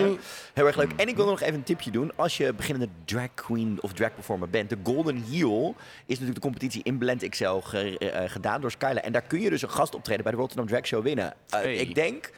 Heel 0.52 0.66
erg 0.66 0.76
leuk. 0.76 0.92
En 0.96 1.08
ik 1.08 1.16
wil 1.16 1.26
nog 1.26 1.40
even 1.40 1.54
een 1.54 1.62
tipje 1.62 1.90
doen. 1.90 2.12
Als 2.16 2.36
je 2.36 2.52
beginnende 2.54 2.92
drag 3.04 3.34
queen 3.34 3.78
of 3.80 3.92
drag 3.92 4.14
performer 4.14 4.50
bent, 4.50 4.70
de 4.70 4.78
Golden 4.82 5.24
Heel 5.30 5.74
is 5.78 6.18
natuurlijk 6.18 6.34
de 6.34 6.40
competitie 6.40 6.82
in 6.82 6.98
Blend 6.98 7.28
XL 7.28 7.44
eh, 7.72 7.90
gedaan 8.26 8.60
door 8.60 8.70
Skyla. 8.70 9.02
En 9.02 9.12
daar 9.12 9.22
kun 9.22 9.40
je 9.40 9.50
dus 9.50 9.62
een 9.62 9.70
gastoptreden 9.70 10.22
bij 10.22 10.32
de 10.32 10.38
Rotterdam 10.38 10.66
Drag 10.66 10.86
Show 10.86 11.02
winnen. 11.02 11.34
Uh, 11.54 11.80
Ik 11.80 11.94
denk 11.94 12.30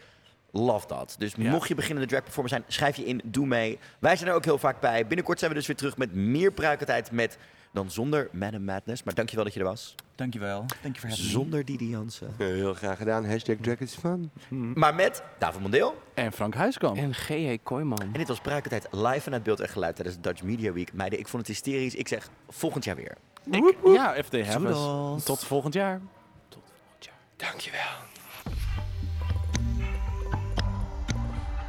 love 0.53 0.87
dat. 0.87 1.15
Dus 1.19 1.37
mocht 1.37 1.69
je 1.69 1.75
beginnende 1.75 2.09
drag 2.09 2.23
performer 2.23 2.51
zijn, 2.51 2.65
schrijf 2.67 2.97
je 2.97 3.05
in, 3.05 3.21
doe 3.25 3.47
mee. 3.47 3.79
Wij 3.99 4.17
zijn 4.17 4.31
er 4.31 4.35
ook 4.35 4.45
heel 4.45 4.59
vaak 4.59 4.81
bij. 4.81 5.07
Binnenkort 5.07 5.39
zijn 5.39 5.51
we 5.51 5.57
dus 5.57 5.67
weer 5.67 5.77
terug 5.77 5.97
met 5.97 6.15
meer 6.15 6.53
pruikentijd 6.53 7.11
met 7.11 7.39
dan 7.73 7.91
zonder 7.91 8.29
Madam 8.33 8.65
Madness. 8.65 9.03
Maar 9.03 9.15
dankjewel 9.15 9.45
dat 9.45 9.55
je 9.55 9.61
er 9.61 9.67
was. 9.67 9.95
Dankjewel. 10.15 10.65
Dank 10.83 10.95
je 10.95 11.01
voor 11.01 11.11
het 11.11 11.19
Zonder 11.19 11.65
Didi 11.65 11.89
Jansen. 11.89 12.35
Heel 12.39 12.75
graag 12.75 12.99
gedaan. 12.99 13.27
Hashtag 13.27 13.57
Drag 13.61 13.79
is 13.79 13.95
fun. 13.95 14.31
Maar 14.75 14.95
met 14.95 15.23
David 15.39 15.61
Mondeel. 15.61 16.03
En 16.15 16.33
Frank 16.33 16.55
Huiskamp. 16.55 16.97
En 16.97 17.15
G.J. 17.15 17.59
Kooijman. 17.63 18.01
En 18.01 18.13
dit 18.13 18.29
was 18.29 18.41
Pruikentijd 18.41 18.87
live 18.91 19.21
vanuit 19.21 19.43
beeld 19.43 19.61
en 19.61 19.69
geluid 19.69 19.95
tijdens 19.97 20.17
de 20.17 20.23
Dutch 20.23 20.43
Media 20.43 20.73
Week. 20.73 20.93
Meiden, 20.93 21.19
ik 21.19 21.29
vond 21.29 21.47
het 21.47 21.57
hysterisch. 21.57 21.95
Ik 21.95 22.09
zeg 22.09 22.29
volgend 22.49 22.85
jaar 22.85 22.97
weer. 22.97 23.17
Ik, 23.51 23.77
ja, 23.85 24.15
FD 24.25 24.47
Hammers. 24.47 25.25
Tot 25.25 25.45
volgend 25.45 25.75
jaar. 25.75 26.01
Tot 26.49 26.63
volgend 26.65 27.05
jaar. 27.05 27.51
Dankjewel. 27.51 28.12